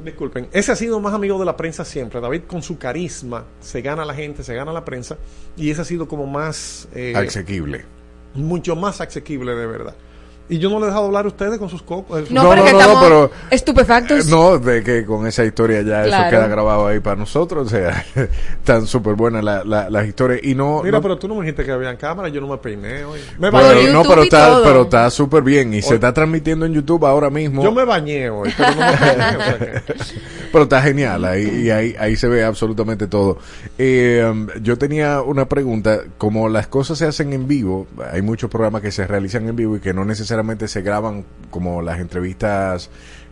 Disculpen, 0.03 0.47
ese 0.53 0.71
ha 0.71 0.75
sido 0.75 0.99
más 0.99 1.13
amigo 1.13 1.37
de 1.39 1.45
la 1.45 1.57
prensa 1.57 1.83
siempre. 1.83 2.21
David 2.21 2.43
con 2.47 2.61
su 2.61 2.77
carisma 2.77 3.45
se 3.59 3.81
gana 3.81 4.05
la 4.05 4.13
gente, 4.13 4.43
se 4.43 4.53
gana 4.55 4.71
la 4.71 4.85
prensa 4.85 5.17
y 5.57 5.69
ese 5.71 5.81
ha 5.81 5.85
sido 5.85 6.07
como 6.07 6.25
más... 6.25 6.87
eh, 6.93 7.13
Asequible. 7.15 7.85
mucho 8.33 8.75
más 8.75 9.01
asequible 9.01 9.55
de 9.55 9.65
verdad. 9.67 9.95
Y 10.49 10.57
yo 10.57 10.69
no 10.69 10.79
le 10.79 10.85
he 10.85 10.87
dejado 10.87 11.05
hablar 11.05 11.25
a 11.25 11.27
ustedes 11.27 11.59
con 11.59 11.69
sus 11.69 11.83
cocos. 11.83 12.29
No, 12.31 12.49
pero 12.49 12.63
que 12.63 12.71
estamos 12.71 13.29
estupefactos. 13.51 14.27
Eh, 14.27 14.29
No, 14.31 14.57
de 14.57 14.83
que 14.83 15.05
con 15.05 15.27
esa 15.27 15.45
historia 15.45 15.81
ya 15.83 16.05
eso 16.05 16.29
queda 16.29 16.47
grabado 16.47 16.87
ahí 16.87 16.99
para 16.99 17.15
nosotros. 17.17 17.67
O 17.67 17.69
sea, 17.69 18.03
tan 18.63 18.87
súper 18.87 19.13
buenas 19.13 19.43
la- 19.43 19.63
la- 19.63 19.89
las 19.91 20.07
historias. 20.07 20.39
Y 20.43 20.55
no. 20.55 20.81
Mira, 20.83 20.97
no- 20.97 21.01
pero 21.03 21.17
tú 21.19 21.27
no 21.27 21.35
me 21.35 21.41
dijiste 21.41 21.63
que 21.65 21.71
había 21.71 21.95
cámara, 21.97 22.29
yo 22.29 22.41
no 22.41 22.47
me 22.47 22.57
peiné 22.57 23.03
hoy. 23.03 23.19
Me 23.37 23.51
Bueno, 23.51 23.67
bañé. 23.67 23.93
no, 23.93 24.01
pero 24.03 24.23
está, 24.23 24.59
pero 24.63 24.81
está 24.81 25.09
súper 25.11 25.43
bien 25.43 25.71
y 25.73 25.81
se 25.83 25.93
está 25.95 26.11
transmitiendo 26.13 26.65
en 26.65 26.73
YouTube 26.73 27.05
ahora 27.05 27.29
mismo. 27.29 27.63
Yo 27.63 27.71
me 27.71 27.85
bañé 27.85 28.29
hoy, 28.31 28.51
pero 28.57 28.71
no 28.71 28.77
me 28.77 28.97
peiné. 28.97 29.37
o 29.37 29.39
sea 29.41 29.57
que- 29.59 29.81
Pero 30.51 30.63
está 30.63 30.81
genial, 30.81 31.25
ahí, 31.25 31.65
y 31.65 31.69
ahí, 31.69 31.95
ahí 31.99 32.15
se 32.15 32.27
ve 32.27 32.43
absolutamente 32.43 33.05
todo. 33.05 33.37
Eh, 33.77 34.47
yo 34.63 34.79
tenía 34.79 35.21
una 35.21 35.45
pregunta, 35.47 35.99
como 36.17 36.49
las 36.49 36.65
cosas 36.65 36.97
se 36.97 37.05
hacen 37.05 37.33
en 37.33 37.47
vivo, 37.47 37.85
hay 38.11 38.23
muchos 38.23 38.49
programas 38.49 38.81
que 38.81 38.91
se 38.91 39.05
realizan 39.05 39.47
en 39.47 39.55
vivo 39.55 39.75
y 39.75 39.79
que 39.79 39.93
no 39.93 40.05
necesariamente 40.05 40.38
se 40.67 40.81
graban 40.81 41.25
como 41.49 41.81
las 41.81 41.99
entrevistas 41.99 42.89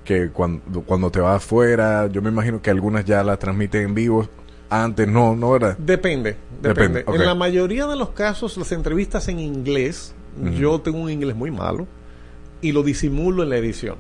que 0.08 0.30
cuando, 0.30 0.82
cuando 0.82 1.12
te 1.12 1.20
vas 1.20 1.38
afuera, 1.38 2.08
yo 2.08 2.22
me 2.22 2.30
imagino 2.30 2.62
que 2.62 2.70
algunas 2.70 3.04
ya 3.04 3.24
las 3.24 3.40
transmiten 3.40 3.82
en 3.84 3.94
vivo, 3.94 4.28
antes 4.70 5.08
no, 5.08 5.36
¿no 5.36 5.56
era? 5.56 5.76
Depende, 5.78 6.38
depende. 6.62 7.04
En 7.08 7.26
la 7.26 7.36
mayoría 7.36 7.86
de 7.88 7.98
los 7.98 8.10
casos, 8.10 8.58
las 8.58 8.72
entrevistas 8.72 9.28
en 9.28 9.40
inglés, 9.40 10.14
yo 10.58 10.80
tengo 10.80 11.00
un 11.00 11.10
inglés 11.10 11.36
muy 11.36 11.52
malo 11.52 11.88
y 12.62 12.72
lo 12.72 12.84
disimulo 12.84 13.44
en 13.44 13.50
la 13.50 13.58
edición. 13.58 13.96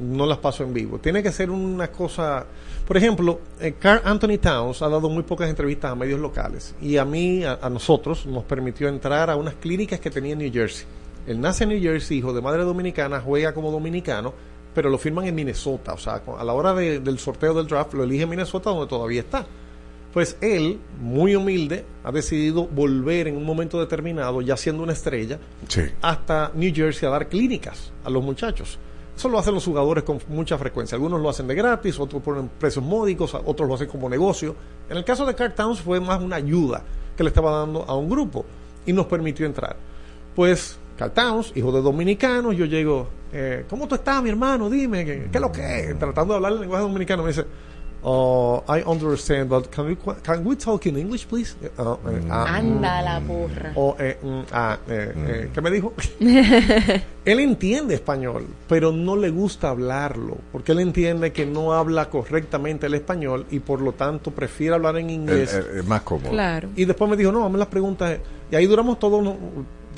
No 0.00 0.26
las 0.26 0.38
paso 0.38 0.62
en 0.62 0.72
vivo. 0.72 0.98
Tiene 0.98 1.24
que 1.24 1.32
ser 1.32 1.50
una 1.50 1.88
cosa. 1.88 2.46
Por 2.86 2.96
ejemplo, 2.96 3.40
eh, 3.60 3.74
Carl 3.80 4.00
Anthony 4.04 4.38
Towns 4.40 4.80
ha 4.82 4.88
dado 4.88 5.08
muy 5.08 5.24
pocas 5.24 5.50
entrevistas 5.50 5.90
a 5.90 5.94
medios 5.96 6.20
locales 6.20 6.74
y 6.80 6.98
a 6.98 7.04
mí, 7.04 7.42
a, 7.42 7.58
a 7.60 7.68
nosotros, 7.68 8.26
nos 8.26 8.44
permitió 8.44 8.88
entrar 8.88 9.28
a 9.28 9.34
unas 9.34 9.54
clínicas 9.54 9.98
que 9.98 10.10
tenía 10.10 10.34
en 10.34 10.38
New 10.38 10.52
Jersey. 10.52 10.86
Él 11.28 11.40
nace 11.40 11.64
en 11.64 11.70
New 11.70 11.80
Jersey, 11.80 12.18
hijo 12.18 12.32
de 12.32 12.40
madre 12.40 12.64
dominicana, 12.64 13.20
juega 13.20 13.52
como 13.54 13.70
dominicano, 13.70 14.32
pero 14.74 14.90
lo 14.90 14.98
firman 14.98 15.26
en 15.26 15.34
Minnesota. 15.34 15.92
O 15.92 15.98
sea, 15.98 16.22
a 16.38 16.44
la 16.44 16.52
hora 16.54 16.74
de- 16.74 17.00
del 17.00 17.18
sorteo 17.18 17.54
del 17.54 17.66
draft 17.66 17.94
lo 17.94 18.04
elige 18.04 18.22
en 18.24 18.30
Minnesota, 18.30 18.70
donde 18.70 18.86
todavía 18.86 19.20
está. 19.20 19.46
Pues 20.12 20.38
él, 20.40 20.78
muy 21.00 21.34
humilde, 21.36 21.84
ha 22.02 22.10
decidido 22.10 22.66
volver 22.66 23.28
en 23.28 23.36
un 23.36 23.44
momento 23.44 23.78
determinado, 23.78 24.40
ya 24.40 24.56
siendo 24.56 24.82
una 24.82 24.92
estrella, 24.94 25.38
Sí. 25.68 25.82
hasta 26.00 26.50
New 26.54 26.72
Jersey 26.74 27.06
a 27.06 27.10
dar 27.12 27.28
clínicas 27.28 27.92
a 28.04 28.10
los 28.10 28.24
muchachos. 28.24 28.78
Eso 29.14 29.28
lo 29.28 29.38
hacen 29.38 29.52
los 29.52 29.64
jugadores 29.64 30.04
con 30.04 30.18
mucha 30.28 30.56
frecuencia. 30.56 30.96
Algunos 30.96 31.20
lo 31.20 31.28
hacen 31.28 31.46
de 31.46 31.54
gratis, 31.54 31.98
otros 32.00 32.22
ponen 32.22 32.48
precios 32.58 32.84
módicos, 32.84 33.34
otros 33.34 33.68
lo 33.68 33.74
hacen 33.74 33.88
como 33.88 34.08
negocio. 34.08 34.54
En 34.88 34.96
el 34.96 35.04
caso 35.04 35.26
de 35.26 35.34
Carl 35.34 35.52
Towns 35.54 35.80
fue 35.80 36.00
más 36.00 36.22
una 36.22 36.36
ayuda 36.36 36.82
que 37.16 37.22
le 37.24 37.28
estaba 37.28 37.50
dando 37.58 37.82
a 37.82 37.94
un 37.96 38.08
grupo 38.08 38.46
y 38.86 38.92
nos 38.92 39.06
permitió 39.06 39.44
entrar. 39.44 39.76
Pues 40.34 40.78
Carl 40.98 41.12
Towns, 41.12 41.52
hijo 41.54 41.70
de 41.70 41.80
dominicanos, 41.80 42.56
yo 42.56 42.64
llego, 42.64 43.08
eh, 43.32 43.64
¿cómo 43.70 43.86
tú 43.86 43.94
estás, 43.94 44.20
mi 44.20 44.30
hermano? 44.30 44.68
Dime, 44.68 45.04
¿qué, 45.04 45.28
qué 45.30 45.38
es 45.38 45.40
lo 45.40 45.52
que 45.52 45.80
es? 45.80 45.98
Tratando 45.98 46.34
de 46.34 46.36
hablar 46.38 46.52
el 46.52 46.60
lenguaje 46.60 46.82
dominicano, 46.82 47.22
me 47.22 47.28
dice, 47.28 47.44
oh, 48.02 48.64
I 48.68 48.82
understand, 48.84 49.48
but 49.48 49.70
can 49.70 49.86
we, 49.86 49.96
can 50.24 50.44
we 50.44 50.56
talk 50.56 50.86
in 50.86 50.96
English, 50.96 51.26
please? 51.26 51.54
Eh, 51.62 51.68
ah, 51.78 51.96
eh, 52.10 52.28
ah, 52.30 52.56
Anda 52.56 53.02
la 53.02 53.20
porra. 53.20 53.72
o, 53.76 53.96
eh, 53.98 54.18
mm, 54.20 54.40
ah, 54.50 54.78
eh, 54.88 55.12
eh, 55.14 55.50
¿Qué 55.52 55.60
me 55.60 55.70
dijo? 55.70 55.92
él 56.18 57.40
entiende 57.40 57.94
español, 57.94 58.46
pero 58.68 58.90
no 58.90 59.14
le 59.14 59.30
gusta 59.30 59.70
hablarlo, 59.70 60.38
porque 60.50 60.72
él 60.72 60.80
entiende 60.80 61.32
que 61.32 61.46
no 61.46 61.74
habla 61.74 62.10
correctamente 62.10 62.86
el 62.86 62.94
español 62.94 63.46
y 63.52 63.60
por 63.60 63.80
lo 63.80 63.92
tanto 63.92 64.32
prefiere 64.32 64.74
hablar 64.74 64.96
en 64.98 65.10
inglés. 65.10 65.54
El 65.54 65.84
más 65.84 66.02
cómodo. 66.02 66.30
Claro. 66.30 66.70
Y 66.74 66.84
después 66.86 67.08
me 67.08 67.16
dijo, 67.16 67.30
no, 67.30 67.46
hazme 67.46 67.58
las 67.58 67.68
preguntas. 67.68 68.18
Y 68.50 68.56
ahí 68.56 68.66
duramos 68.66 68.98
todo, 68.98 69.20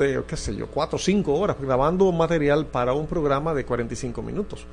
de, 0.04 0.22
qué 0.26 0.36
sé 0.36 0.54
yo, 0.56 0.66
cuatro 0.66 0.96
o 0.96 0.98
cinco 0.98 1.34
horas 1.34 1.56
grabando 1.60 2.10
material 2.12 2.66
para 2.66 2.92
un 2.92 3.06
programa 3.06 3.54
de 3.54 3.64
45 3.64 4.22
minutos. 4.22 4.66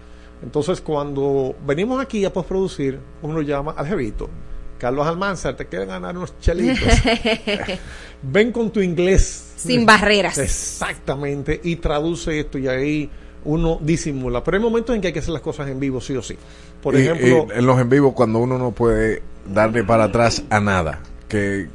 Entonces, 0.44 0.82
cuando 0.82 1.56
venimos 1.66 2.02
aquí 2.02 2.24
a 2.26 2.32
postproducir, 2.34 3.00
uno 3.22 3.42
llama 3.42 3.74
al 3.78 3.88
jevito. 3.88 4.30
Carlos 4.78 5.08
Almanzar, 5.08 5.56
te 5.56 5.66
quieren 5.66 5.88
ganar 5.90 6.16
unos 6.16 6.40
chelitos. 6.40 6.88
Ven 8.22 8.52
con 8.52 8.70
tu 8.72 8.80
inglés. 8.82 9.54
Sin 9.56 9.86
barreras. 9.86 10.38
Exactamente. 10.38 11.60
Y 11.64 11.78
traduce 11.78 12.40
esto 12.40 12.58
y 12.60 12.68
ahí 12.68 13.10
uno 13.46 13.80
disimula. 13.82 14.44
Pero 14.44 14.58
hay 14.58 14.64
momentos 14.64 14.96
en 14.96 15.02
que 15.02 15.08
hay 15.08 15.14
que 15.14 15.20
hacer 15.20 15.32
las 15.34 15.42
cosas 15.42 15.68
en 15.70 15.80
vivo, 15.80 16.00
sí 16.02 16.16
o 16.16 16.22
sí. 16.22 16.38
Por 16.84 16.96
Y- 16.96 17.00
ejemplo, 17.00 17.48
y 17.56 17.58
en 17.58 17.66
los 17.66 17.80
en 17.80 17.90
vivo, 17.90 18.14
cuando 18.14 18.38
uno 18.40 18.58
no 18.60 18.72
puede 18.72 19.24
darle 19.52 19.84
para 19.84 20.06
atrás 20.06 20.44
a 20.52 20.60
nada, 20.60 21.00
¿qué, 21.28 21.68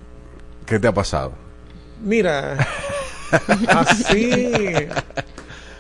qué 0.67 0.79
te 0.79 0.87
ha 0.87 0.95
pasado? 0.95 1.33
Mira, 2.05 2.57
así. 3.69 4.31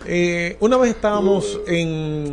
eh, 0.07 0.57
una 0.61 0.77
vez 0.77 0.91
estábamos 0.91 1.61
en 1.67 2.33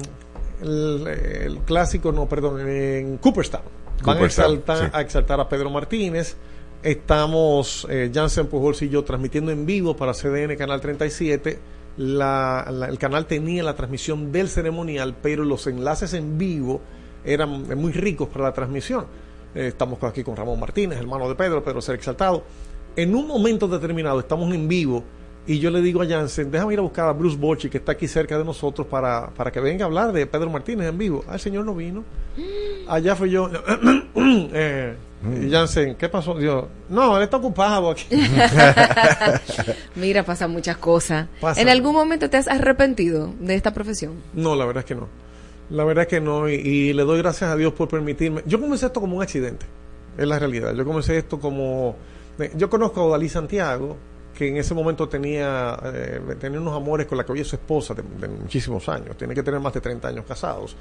el, 0.61 1.07
el 1.07 1.57
clásico, 1.59 2.11
no, 2.11 2.27
perdón, 2.27 2.67
en 2.67 3.17
Cooperstown. 3.17 3.63
Van 4.03 4.17
a 4.17 4.25
exaltar, 4.25 4.77
sí. 4.77 4.83
a 4.93 5.01
exaltar 5.01 5.39
a 5.39 5.49
Pedro 5.49 5.69
Martínez. 5.69 6.35
Estamos, 6.81 7.85
eh, 7.89 8.09
Jansen 8.13 8.47
Pujols 8.47 8.81
y 8.81 8.89
yo, 8.89 9.03
transmitiendo 9.03 9.51
en 9.51 9.65
vivo 9.65 9.95
para 9.97 10.13
CDN 10.13 10.55
Canal 10.57 10.79
37. 10.79 11.59
La- 11.97 12.65
la- 12.71 12.87
el 12.87 12.97
canal 12.97 13.25
tenía 13.25 13.61
la 13.63 13.75
transmisión 13.75 14.31
del 14.31 14.47
ceremonial, 14.47 15.15
pero 15.21 15.43
los 15.43 15.67
enlaces 15.67 16.13
en 16.13 16.37
vivo 16.37 16.79
eran 17.25 17.67
muy 17.77 17.91
ricos 17.91 18.29
para 18.29 18.45
la 18.45 18.53
transmisión. 18.53 19.05
Eh, 19.53 19.67
estamos 19.67 20.01
aquí 20.03 20.23
con 20.23 20.37
Ramón 20.37 20.59
Martínez, 20.61 20.97
hermano 20.99 21.27
de 21.27 21.35
Pedro, 21.35 21.61
Pedro 21.61 21.81
Ser 21.81 21.95
Exaltado. 21.95 22.43
En 22.99 23.15
un 23.15 23.27
momento 23.27 23.65
determinado 23.65 24.19
estamos 24.19 24.53
en 24.53 24.67
vivo 24.67 25.05
y 25.47 25.57
yo 25.59 25.71
le 25.71 25.81
digo 25.81 26.01
a 26.01 26.05
Jansen, 26.05 26.51
déjame 26.51 26.73
ir 26.73 26.79
a 26.79 26.81
buscar 26.81 27.07
a 27.07 27.13
Bruce 27.13 27.37
Bochy, 27.37 27.69
que 27.69 27.77
está 27.77 27.93
aquí 27.93 28.09
cerca 28.09 28.37
de 28.37 28.43
nosotros, 28.43 28.85
para, 28.87 29.29
para 29.29 29.53
que 29.53 29.61
venga 29.61 29.85
a 29.85 29.87
hablar 29.87 30.11
de 30.11 30.27
Pedro 30.27 30.49
Martínez 30.49 30.89
en 30.89 30.97
vivo. 30.97 31.23
Ah, 31.25 31.35
el 31.35 31.39
señor 31.39 31.63
no 31.63 31.73
vino. 31.73 32.03
Allá 32.89 33.15
fui 33.15 33.29
yo. 33.29 33.49
eh, 34.15 34.97
y 35.41 35.49
Jansen, 35.49 35.95
¿qué 35.95 36.09
pasó? 36.09 36.41
Yo, 36.41 36.67
no, 36.89 37.15
él 37.15 37.23
está 37.23 37.37
ocupado 37.37 37.89
aquí. 37.89 38.03
Mira, 39.95 40.23
pasa 40.23 40.49
muchas 40.49 40.75
cosas. 40.75 41.29
Pasa. 41.39 41.61
¿En 41.61 41.69
algún 41.69 41.93
momento 41.93 42.29
te 42.29 42.35
has 42.35 42.49
arrepentido 42.49 43.33
de 43.39 43.55
esta 43.55 43.73
profesión? 43.73 44.15
No, 44.33 44.57
la 44.57 44.65
verdad 44.65 44.81
es 44.81 44.85
que 44.85 44.95
no. 44.95 45.07
La 45.69 45.85
verdad 45.85 46.01
es 46.01 46.09
que 46.09 46.19
no. 46.19 46.49
Y, 46.49 46.55
y 46.55 46.93
le 46.93 47.03
doy 47.03 47.19
gracias 47.19 47.49
a 47.49 47.55
Dios 47.55 47.71
por 47.71 47.87
permitirme. 47.87 48.41
Yo 48.45 48.59
comencé 48.59 48.87
esto 48.87 48.99
como 48.99 49.15
un 49.15 49.23
accidente. 49.23 49.65
Es 50.17 50.27
la 50.27 50.37
realidad. 50.37 50.75
Yo 50.75 50.83
comencé 50.83 51.17
esto 51.17 51.39
como. 51.39 51.95
Yo 52.55 52.69
conozco 52.69 53.01
a 53.01 53.05
Odalí 53.05 53.29
Santiago, 53.29 53.97
que 54.33 54.47
en 54.47 54.57
ese 54.57 54.73
momento 54.73 55.09
tenía, 55.09 55.77
eh, 55.83 56.21
tenía 56.39 56.59
unos 56.59 56.75
amores 56.75 57.07
con 57.07 57.17
la 57.17 57.25
que 57.25 57.33
hoy 57.33 57.41
es 57.41 57.47
su 57.47 57.55
esposa 57.55 57.93
de, 57.93 58.03
de 58.03 58.27
muchísimos 58.27 58.87
años. 58.87 59.17
Tiene 59.17 59.33
que 59.33 59.43
tener 59.43 59.59
más 59.59 59.73
de 59.73 59.81
30 59.81 60.07
años 60.07 60.25
casados. 60.25 60.75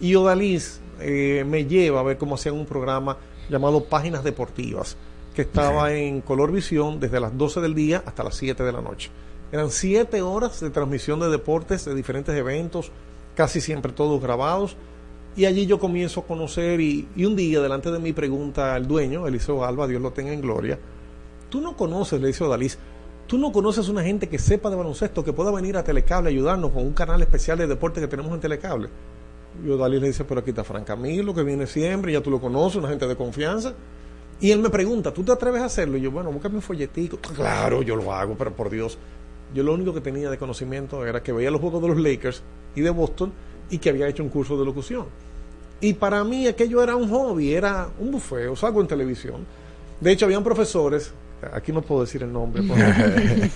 Y 0.00 0.14
Odalís 0.14 0.80
eh, 1.00 1.44
me 1.46 1.64
lleva 1.64 2.00
a 2.00 2.02
ver 2.02 2.18
cómo 2.18 2.34
hacían 2.34 2.54
un 2.54 2.66
programa 2.66 3.16
llamado 3.48 3.84
Páginas 3.84 4.24
Deportivas, 4.24 4.96
que 5.34 5.42
estaba 5.42 5.92
en 5.92 6.20
Color 6.22 6.52
Visión 6.52 6.98
desde 6.98 7.20
las 7.20 7.36
12 7.36 7.60
del 7.60 7.74
día 7.74 8.02
hasta 8.04 8.24
las 8.24 8.34
7 8.36 8.62
de 8.62 8.72
la 8.72 8.80
noche. 8.80 9.10
Eran 9.52 9.70
7 9.70 10.22
horas 10.22 10.60
de 10.60 10.70
transmisión 10.70 11.20
de 11.20 11.28
deportes, 11.28 11.84
de 11.84 11.94
diferentes 11.94 12.34
eventos, 12.34 12.90
casi 13.36 13.60
siempre 13.60 13.92
todos 13.92 14.20
grabados. 14.20 14.76
Y 15.36 15.46
allí 15.46 15.66
yo 15.66 15.78
comienzo 15.78 16.20
a 16.20 16.26
conocer 16.26 16.80
y, 16.80 17.08
y 17.14 17.24
un 17.24 17.36
día 17.36 17.60
delante 17.60 17.90
de 17.90 17.98
mí 17.98 18.12
pregunta 18.12 18.76
el 18.76 18.86
dueño, 18.86 19.26
Eliseo 19.26 19.64
Alba, 19.64 19.86
Dios 19.86 20.02
lo 20.02 20.10
tenga 20.12 20.32
en 20.32 20.40
gloria, 20.40 20.78
tú 21.52 21.60
no 21.60 21.76
conoces, 21.76 22.18
le 22.18 22.28
dice 22.28 22.42
Odalís, 22.44 22.78
tú 23.26 23.36
no 23.36 23.52
conoces 23.52 23.90
una 23.90 24.02
gente 24.02 24.26
que 24.26 24.38
sepa 24.38 24.70
de 24.70 24.76
baloncesto, 24.76 25.22
que 25.22 25.34
pueda 25.34 25.50
venir 25.52 25.76
a 25.76 25.84
Telecable 25.84 26.30
a 26.30 26.32
ayudarnos 26.32 26.70
con 26.70 26.82
un 26.82 26.94
canal 26.94 27.20
especial 27.20 27.58
de 27.58 27.66
deporte 27.66 28.00
que 28.00 28.08
tenemos 28.08 28.32
en 28.32 28.40
Telecable. 28.40 28.88
Y 29.62 29.68
Odalís 29.68 30.00
le 30.00 30.06
dice, 30.06 30.24
pero 30.24 30.40
aquí 30.40 30.48
está 30.48 30.64
Fran 30.64 30.82
Camilo, 30.82 31.34
que 31.34 31.42
viene 31.42 31.66
siempre, 31.66 32.10
ya 32.10 32.22
tú 32.22 32.30
lo 32.30 32.40
conoces, 32.40 32.78
una 32.78 32.88
gente 32.88 33.06
de 33.06 33.16
confianza. 33.16 33.74
Y 34.40 34.50
él 34.50 34.60
me 34.60 34.70
pregunta, 34.70 35.12
¿tú 35.12 35.22
te 35.22 35.32
atreves 35.32 35.60
a 35.60 35.66
hacerlo? 35.66 35.98
Y 35.98 36.00
yo, 36.00 36.10
bueno, 36.10 36.32
búscame 36.32 36.54
un 36.54 36.62
folletico. 36.62 37.18
Claro, 37.18 37.82
yo 37.82 37.96
lo 37.96 38.14
hago, 38.14 38.34
pero 38.34 38.56
por 38.56 38.70
Dios. 38.70 38.96
Yo 39.54 39.62
lo 39.62 39.74
único 39.74 39.92
que 39.92 40.00
tenía 40.00 40.30
de 40.30 40.38
conocimiento 40.38 41.04
era 41.04 41.22
que 41.22 41.32
veía 41.32 41.50
los 41.50 41.60
juegos 41.60 41.82
de 41.82 41.88
los 41.88 41.98
Lakers 41.98 42.42
y 42.74 42.80
de 42.80 42.88
Boston 42.88 43.30
y 43.68 43.76
que 43.76 43.90
había 43.90 44.08
hecho 44.08 44.22
un 44.22 44.30
curso 44.30 44.58
de 44.58 44.64
locución. 44.64 45.04
Y 45.82 45.92
para 45.92 46.24
mí 46.24 46.46
aquello 46.46 46.82
era 46.82 46.96
un 46.96 47.10
hobby, 47.10 47.52
era 47.52 47.90
un 48.00 48.10
bufeo, 48.10 48.56
salgo 48.56 48.80
en 48.80 48.86
televisión. 48.86 49.44
De 50.00 50.10
hecho, 50.10 50.24
habían 50.24 50.42
profesores, 50.42 51.12
aquí 51.52 51.72
no 51.72 51.82
puedo 51.82 52.02
decir 52.02 52.22
el 52.22 52.32
nombre, 52.32 52.62
porque- 52.68 53.50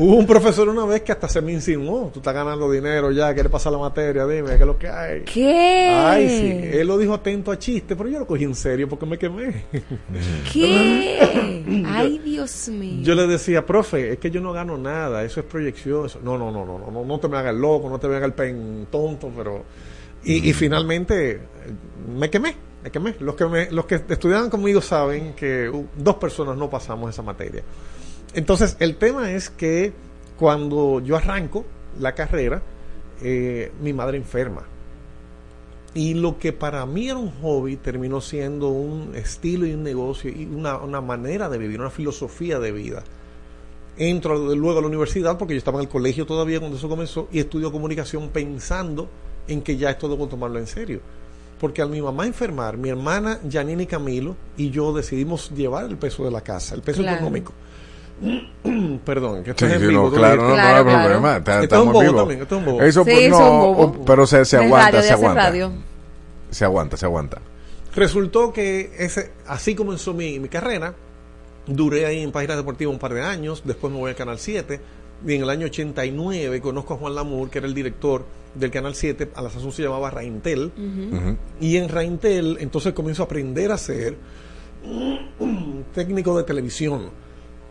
hubo 0.00 0.16
un 0.16 0.26
profesor 0.26 0.68
una 0.68 0.84
vez 0.84 1.02
que 1.02 1.12
hasta 1.12 1.28
se 1.28 1.40
me 1.40 1.52
insinuó, 1.52 2.10
tú 2.12 2.20
estás 2.20 2.34
ganando 2.34 2.70
dinero 2.70 3.10
ya, 3.10 3.32
quieres 3.32 3.50
pasar 3.52 3.72
la 3.72 3.78
materia, 3.78 4.26
dime, 4.26 4.48
¿qué 4.50 4.54
es 4.54 4.66
lo 4.66 4.78
que 4.78 4.88
hay? 4.88 5.22
¿Qué? 5.22 5.88
Ay, 5.94 6.28
sí, 6.28 6.78
él 6.78 6.86
lo 6.86 6.98
dijo 6.98 7.14
atento 7.14 7.50
a 7.50 7.58
chiste, 7.58 7.96
pero 7.96 8.08
yo 8.08 8.18
lo 8.18 8.26
cogí 8.26 8.44
en 8.44 8.54
serio 8.54 8.88
porque 8.88 9.06
me 9.06 9.18
quemé. 9.18 9.64
¿Qué? 10.52 11.84
Ay, 11.86 12.18
Dios 12.18 12.68
mío. 12.68 13.02
Yo 13.02 13.14
le 13.14 13.26
decía, 13.26 13.64
profe, 13.64 14.12
es 14.12 14.18
que 14.18 14.30
yo 14.30 14.40
no 14.40 14.52
gano 14.52 14.76
nada, 14.76 15.24
eso 15.24 15.40
es 15.40 15.46
proyección. 15.46 16.06
eso- 16.06 16.20
No, 16.22 16.36
no, 16.38 16.50
no, 16.50 16.64
no, 16.64 16.78
no, 16.78 16.90
no, 16.90 17.04
no 17.04 17.18
te 17.20 17.28
me 17.28 17.38
hagas 17.38 17.54
el 17.54 17.60
loco, 17.60 17.88
no 17.88 17.98
te 17.98 18.08
me 18.08 18.16
hagas 18.16 18.28
el 18.28 18.34
pen 18.34 18.86
tonto, 18.90 19.30
pero 19.36 19.64
Y, 20.24 20.50
y 20.50 20.52
finalmente 20.52 21.30
eh, 21.32 21.40
me 22.18 22.28
quemé, 22.28 22.54
Los 23.20 23.34
que, 23.34 23.46
me- 23.46 23.68
estudiaban 24.08 24.48
conmigo 24.50 24.80
saben 24.80 25.34
que 25.34 25.70
dos 25.96 26.14
personas 26.16 26.56
no 26.56 26.70
pasamos 26.70 27.10
esa 27.10 27.22
materia. 27.22 27.62
Entonces, 28.34 28.76
el 28.80 28.96
tema 28.96 29.32
es 29.32 29.50
que 29.50 29.92
cuando 30.38 31.00
yo 31.00 31.16
arranco 31.16 31.64
la 31.98 32.14
carrera, 32.14 32.62
eh, 33.22 33.72
mi 33.82 33.92
madre 33.92 34.16
enferma. 34.16 34.62
Y 35.92 36.14
lo 36.14 36.38
que 36.38 36.52
para 36.52 36.86
mí 36.86 37.08
era 37.08 37.18
un 37.18 37.32
hobby 37.42 37.76
terminó 37.76 38.20
siendo 38.20 38.68
un 38.68 39.14
estilo 39.16 39.66
y 39.66 39.74
un 39.74 39.82
negocio 39.82 40.30
y 40.30 40.44
una, 40.44 40.78
una 40.78 41.00
manera 41.00 41.48
de 41.48 41.58
vivir, 41.58 41.80
una 41.80 41.90
filosofía 41.90 42.60
de 42.60 42.70
vida. 42.70 43.02
Entro 43.98 44.38
luego 44.54 44.78
a 44.78 44.82
la 44.82 44.86
universidad 44.88 45.36
porque 45.36 45.54
yo 45.54 45.58
estaba 45.58 45.78
en 45.78 45.82
el 45.86 45.88
colegio 45.90 46.24
todavía 46.24 46.60
cuando 46.60 46.78
eso 46.78 46.88
comenzó 46.88 47.28
y 47.32 47.40
estudio 47.40 47.72
comunicación 47.72 48.28
pensando 48.30 49.08
en 49.48 49.62
que 49.62 49.76
ya 49.76 49.90
esto 49.90 50.08
debo 50.08 50.28
tomarlo 50.28 50.60
en 50.60 50.68
serio. 50.68 51.00
Porque 51.60 51.82
al 51.82 51.90
mi 51.90 52.00
mamá 52.00 52.26
enfermar, 52.26 52.76
mi 52.78 52.88
hermana 52.88 53.38
Janine 53.50 53.82
y 53.82 53.86
Camilo 53.86 54.34
y 54.56 54.70
yo 54.70 54.92
decidimos 54.94 55.50
llevar 55.50 55.84
el 55.84 55.98
peso 55.98 56.24
de 56.24 56.30
la 56.30 56.40
casa, 56.40 56.74
el 56.74 56.80
peso 56.82 57.02
Claro. 57.02 57.16
económico. 57.18 57.52
Perdón, 59.04 59.42
que 59.44 59.50
esto 59.50 59.66
Sí, 59.66 59.70
es 59.72 59.76
en 59.76 59.80
sí, 59.80 59.86
vivo. 59.88 60.04
no, 60.04 60.10
claro, 60.12 60.42
no, 60.42 60.48
dijiste. 60.54 60.70
no 60.72 60.76
hay 60.78 60.84
problema. 61.04 61.36
está- 61.36 61.62
Esto 61.62 61.74
es 61.76 61.82
un 61.82 61.88
Estamos 61.88 61.92
bobo 61.92 62.00
vivos. 62.02 62.16
también, 62.20 62.42
esto 62.42 62.54
es 62.54 62.58
un 62.58 62.64
bobo. 62.66 62.82
Eso, 62.82 63.04
Sí, 63.04 63.10
pues, 63.10 63.24
es 63.24 63.30
no, 63.30 63.50
un 63.50 63.60
bobo. 63.76 64.04
pero 64.04 64.26
se, 64.26 64.44
se 64.44 64.56
aguanta, 64.56 65.02
se 65.02 65.12
aguanta. 65.12 65.42
radio. 65.42 65.72
Se 66.50 66.64
aguanta, 66.64 66.96
se 66.96 67.06
aguanta. 67.06 67.38
Resultó 67.94 68.52
que 68.52 68.92
ese, 68.98 69.32
así 69.46 69.74
comenzó 69.74 70.14
mi, 70.14 70.38
mi 70.38 70.48
carrera. 70.48 70.94
Duré 71.66 72.06
ahí 72.06 72.22
en 72.22 72.32
Páginas 72.32 72.56
Deportivas 72.56 72.92
un 72.92 72.98
par 72.98 73.14
de 73.14 73.22
años. 73.22 73.62
Después 73.64 73.92
me 73.92 73.98
voy 73.98 74.10
al 74.10 74.16
Canal 74.16 74.38
7. 74.38 74.80
Y 75.26 75.34
en 75.34 75.42
el 75.42 75.50
año 75.50 75.66
89 75.66 76.60
conozco 76.60 76.94
a 76.94 76.96
Juan 76.96 77.14
Lamour, 77.14 77.50
que 77.50 77.58
era 77.58 77.66
el 77.66 77.74
director 77.74 78.24
del 78.54 78.70
Canal 78.70 78.94
7. 78.94 79.32
A 79.34 79.42
la 79.42 79.50
sazón 79.50 79.72
se 79.72 79.82
llamaba 79.82 80.10
Raintel. 80.10 80.72
Y 81.60 81.76
en 81.76 81.88
Raintel, 81.88 82.56
entonces 82.60 82.92
comienzo 82.92 83.22
a 83.22 83.26
aprender 83.26 83.70
a 83.72 83.78
ser 83.78 84.16
técnico 85.94 86.36
de 86.36 86.44
televisión. 86.44 87.10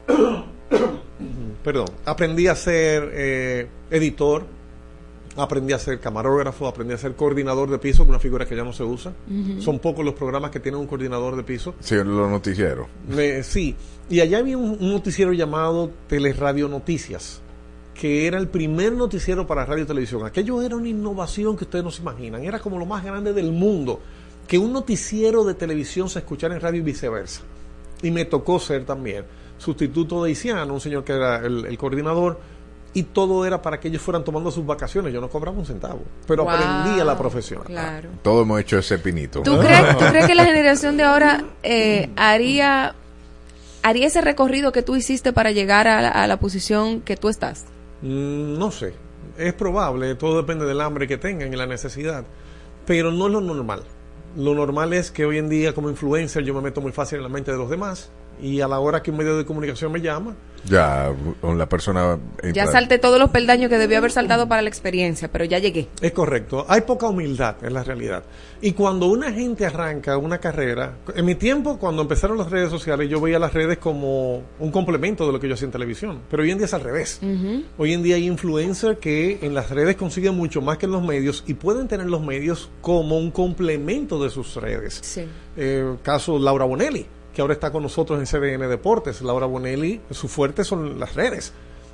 Perdón. 1.64 1.88
Aprendí 2.06 2.48
a 2.48 2.56
ser 2.56 3.12
eh, 3.14 3.68
editor. 3.90 4.59
Aprendí 5.36 5.74
a 5.74 5.80
ser 5.80 6.00
camarógrafo, 6.00 6.68
aprendí 6.68 6.94
a 6.94 6.98
ser 6.98 7.16
coordinador 7.16 7.70
de 7.70 7.78
piso, 7.78 8.04
que 8.04 8.10
una 8.10 8.20
figura 8.20 8.46
que 8.46 8.56
ya 8.56 8.64
no 8.64 8.74
se 8.74 8.84
usa. 8.84 9.14
Son 9.60 9.80
pocos 9.80 10.04
los 10.04 10.16
programas 10.16 10.52
que 10.52 10.60
tienen 10.60 10.82
un 10.82 10.88
coordinador 10.88 11.36
de 11.36 11.44
piso. 11.44 11.76
Sí, 11.80 11.96
los 11.96 12.30
noticieros. 12.30 12.88
Eh, 13.16 13.42
sí, 13.44 13.76
y 14.10 14.20
allá 14.20 14.40
había 14.40 14.58
un, 14.58 14.78
un 14.80 14.92
noticiero 14.92 15.32
llamado 15.32 15.92
Teleradio 16.08 16.68
Noticias, 16.68 17.42
que 17.94 18.28
era 18.28 18.40
el 18.40 18.48
primer 18.48 18.94
noticiero 18.94 19.46
para 19.46 19.66
radio 19.66 19.84
y 19.84 19.88
televisión. 19.88 20.26
Aquello 20.26 20.62
era 20.62 20.76
una 20.76 20.88
innovación 20.88 21.56
que 21.56 21.66
ustedes 21.66 21.86
no 21.86 21.92
se 21.92 22.02
imaginan, 22.02 22.44
era 22.44 22.60
como 22.60 22.80
lo 22.80 22.86
más 22.86 23.04
grande 23.04 23.32
del 23.32 23.52
mundo, 23.52 24.00
que 24.48 24.58
un 24.58 24.74
noticiero 24.74 25.44
de 25.44 25.54
televisión 25.54 26.10
se 26.10 26.20
escuchara 26.20 26.56
en 26.56 26.62
radio 26.62 26.80
y 26.80 26.84
viceversa. 26.84 27.42
Y 28.02 28.12
me 28.12 28.26
tocó 28.26 28.60
ser 28.60 28.86
también 28.86 29.26
sustituto 29.60 30.24
de 30.24 30.32
Isiano, 30.32 30.74
un 30.74 30.80
señor 30.80 31.04
que 31.04 31.14
era 31.14 31.46
el, 31.46 31.66
el 31.66 31.78
coordinador, 31.78 32.40
y 32.94 33.04
todo 33.04 33.46
era 33.46 33.62
para 33.62 33.80
que 33.80 33.88
ellos 33.88 34.02
fueran 34.02 34.24
tomando 34.24 34.50
sus 34.52 34.66
vacaciones. 34.66 35.14
Yo 35.14 35.22
no 35.22 35.30
cobraba 35.30 35.58
un 35.58 35.66
centavo, 35.66 36.02
pero 36.28 36.44
Wow, 36.44 36.54
aprendí 36.54 37.00
a 37.00 37.04
la 37.06 37.18
profesión. 37.18 37.62
Claro. 37.66 38.10
Todos 38.24 38.44
hemos 38.44 38.60
hecho 38.62 38.78
ese 38.80 38.98
pinito. 38.98 39.42
¿Tú 39.44 39.60
crees, 39.60 39.98
tú 39.98 40.06
crees 40.06 40.26
que 40.28 40.36
la 40.36 40.46
generación 40.46 40.98
de 40.98 41.04
ahora 41.04 41.44
eh, 41.64 42.10
haría, 42.16 42.96
haría 43.84 44.08
ese 44.08 44.22
recorrido 44.22 44.72
que 44.72 44.82
tú 44.82 44.96
hiciste 44.96 45.34
para 45.34 45.52
llegar 45.52 45.88
a 45.88 46.02
la, 46.02 46.10
a 46.10 46.28
la 46.28 46.40
posición 46.40 47.02
que 47.02 47.16
tú 47.16 47.30
estás? 47.30 47.66
Mm, 48.02 48.58
No 48.58 48.72
sé, 48.72 48.94
es 49.38 49.54
probable, 49.54 50.16
todo 50.16 50.38
depende 50.38 50.66
del 50.66 50.82
hambre 50.82 51.08
que 51.08 51.18
tengan 51.18 51.54
y 51.54 51.56
la 51.56 51.68
necesidad, 51.68 52.26
pero 52.86 53.12
no 53.12 53.28
es 53.28 53.34
lo 53.34 53.42
normal. 53.42 53.84
Lo 54.36 54.54
normal 54.54 54.94
es 54.94 55.12
que 55.12 55.26
hoy 55.26 55.38
en 55.38 55.50
día 55.50 55.74
como 55.74 55.90
influencer 55.90 56.44
yo 56.44 56.54
me 56.54 56.62
meto 56.62 56.82
muy 56.82 56.92
fácil 56.92 57.18
en 57.18 57.24
la 57.24 57.30
mente 57.30 57.52
de 57.52 57.58
los 57.58 57.70
demás 57.70 58.10
y 58.42 58.62
a 58.62 58.68
la 58.68 58.80
hora 58.80 59.02
que 59.02 59.12
un 59.12 59.18
medio 59.18 59.38
de 59.38 59.46
comunicación 59.46 59.92
me 59.92 60.02
llama, 60.02 60.36
Ya, 60.68 61.12
con 61.40 61.58
la 61.58 61.70
persona. 61.70 62.20
Ya 62.54 62.68
salté 62.68 62.98
todos 63.00 63.18
los 63.20 63.30
peldaños 63.30 63.70
que 63.70 63.78
debió 63.78 63.98
haber 63.98 64.12
saltado 64.12 64.48
para 64.48 64.62
la 64.62 64.68
experiencia, 64.70 65.32
pero 65.32 65.46
ya 65.46 65.58
llegué. 65.60 65.88
es 66.02 66.12
correcto. 66.12 66.66
Hay 66.68 66.82
poca 66.82 67.08
humildad 67.08 67.56
en 67.64 67.74
la 67.74 67.84
realidad. 67.84 68.24
Y 68.62 68.74
cuando 68.74 69.06
una 69.08 69.32
gente 69.32 69.66
arranca 69.66 70.18
una 70.18 70.38
carrera, 70.40 70.98
en 71.16 71.26
mi 71.26 71.36
tiempo 71.36 71.78
cuando 71.80 72.02
empezaron 72.02 72.38
las 72.38 72.50
redes 72.52 72.70
sociales 72.70 73.10
yo 73.10 73.22
veía 73.22 73.40
las 73.40 73.54
redes 73.54 73.78
como 73.78 74.44
un 74.60 74.72
complemento 74.72 75.26
de 75.26 75.32
lo 75.32 75.40
que 75.40 75.48
yo 75.48 75.54
hacía 75.54 75.68
en 75.68 75.72
televisión, 75.72 76.20
pero 76.30 76.44
hoy 76.44 76.52
en 76.52 76.58
día 76.58 76.66
es 76.66 76.74
al 76.74 76.82
revés. 76.82 77.22
Hoy 77.78 77.94
en 77.94 78.04
día 78.04 78.16
hay 78.18 78.28
influencers 78.28 79.00
que 79.00 79.40
en 79.42 79.54
las 79.54 79.70
redes 79.70 79.96
consiguen 79.96 80.36
mucho 80.36 80.62
más 80.62 80.78
que 80.78 80.88
en 80.88 80.92
los 80.92 81.02
medios 81.04 81.44
y 81.48 81.54
pueden 81.54 81.88
tener 81.88 82.08
los 82.08 82.22
medios 82.22 82.70
como 82.82 83.18
un 83.18 83.32
complemento 83.32 84.22
de 84.22 84.30
sus 84.30 84.56
redes. 84.56 85.00
Sí. 85.04 85.26
Eh, 85.56 85.96
caso 86.04 86.38
Laura 86.38 86.66
Bonelli, 86.66 87.06
que 87.40 87.42
ahora 87.42 87.54
está 87.54 87.72
con 87.72 87.84
nosotros 87.84 88.20
en 88.20 88.26
CDN 88.26 88.68
Deportes. 88.68 89.22
Laura 89.22 89.46
Bonelli, 89.46 90.02
su 90.12 90.28
fuerte 90.28 90.66
son 90.66 91.00
las 91.00 91.16
redes. 91.16 91.54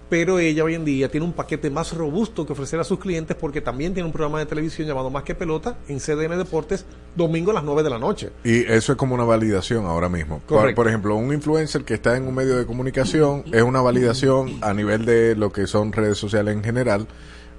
Pero 0.09 0.39
ella 0.39 0.63
hoy 0.63 0.73
en 0.73 0.83
día 0.83 1.07
tiene 1.11 1.23
un 1.23 1.33
paquete 1.33 1.69
más 1.69 1.93
robusto 1.93 2.47
que 2.47 2.53
ofrecer 2.53 2.79
a 2.79 2.83
sus 2.83 2.97
clientes 2.97 3.37
porque 3.39 3.61
también 3.61 3.93
tiene 3.93 4.07
un 4.07 4.11
programa 4.11 4.39
de 4.39 4.47
televisión 4.47 4.87
llamado 4.87 5.11
Más 5.11 5.21
que 5.21 5.35
Pelota 5.35 5.77
en 5.87 5.99
CDN 5.99 6.35
Deportes, 6.39 6.87
domingo 7.15 7.51
a 7.51 7.53
las 7.53 7.63
9 7.63 7.83
de 7.83 7.89
la 7.91 7.99
noche. 7.99 8.31
Y 8.43 8.61
eso 8.61 8.93
es 8.93 8.97
como 8.97 9.13
una 9.13 9.23
validación 9.23 9.85
ahora 9.85 10.09
mismo. 10.09 10.41
Por, 10.47 10.73
por 10.73 10.87
ejemplo, 10.87 11.15
un 11.15 11.31
influencer 11.31 11.83
que 11.83 11.93
está 11.93 12.17
en 12.17 12.27
un 12.27 12.33
medio 12.33 12.57
de 12.57 12.65
comunicación 12.65 13.43
es 13.51 13.61
una 13.61 13.81
validación 13.81 14.57
a 14.61 14.73
nivel 14.73 15.05
de 15.05 15.35
lo 15.35 15.51
que 15.51 15.67
son 15.67 15.93
redes 15.93 16.17
sociales 16.17 16.55
en 16.55 16.63
general. 16.63 17.05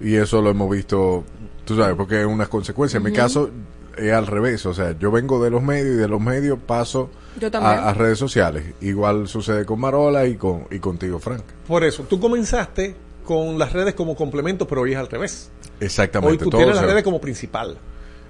Y 0.01 0.17
eso 0.17 0.43
lo 0.43 0.51
hemos 0.51 0.69
visto, 0.69 1.23
tú 1.65 1.77
sabes, 1.77 1.95
porque 1.95 2.23
es 2.23 2.27
una 2.27 2.47
consecuencia. 2.47 2.97
En 2.97 3.05
mi 3.05 3.13
caso 3.13 3.49
es 3.97 4.13
al 4.13 4.27
revés. 4.27 4.67
O 4.67 4.75
sea, 4.75 4.99
yo 4.99 5.13
vengo 5.13 5.41
de 5.41 5.51
los 5.51 5.63
medios 5.63 5.95
y 5.95 5.99
de 5.99 6.09
los 6.09 6.21
medios 6.21 6.59
paso 6.59 7.11
Yo 7.41 7.51
también. 7.51 7.75
a, 7.79 7.89
a 7.91 7.95
redes 7.95 8.19
sociales. 8.19 8.65
Igual 8.81 9.29
sucede 9.29 9.65
con 9.65 9.81
Marola 9.81 10.27
y, 10.27 10.37
con, 10.37 10.67
y 10.71 10.79
contigo, 10.79 11.19
Frank. 11.19 11.43
Por 11.67 11.85
eso, 11.85 12.05
tú 12.05 12.19
comenzaste 12.21 12.95
con 13.25 13.59
las 13.59 13.73
redes 13.73 13.95
como 13.95 14.15
complemento, 14.15 14.67
pero 14.67 14.83
hoy 14.83 14.93
es 14.93 14.99
al 14.99 15.09
revés. 15.09 15.51
Exactamente. 15.81 16.33
Hoy 16.33 16.39
tú 16.39 16.51
todo 16.51 16.61
tienes 16.61 16.77
las 16.77 16.85
redes 16.85 17.03
como 17.03 17.21
principal. 17.21 17.77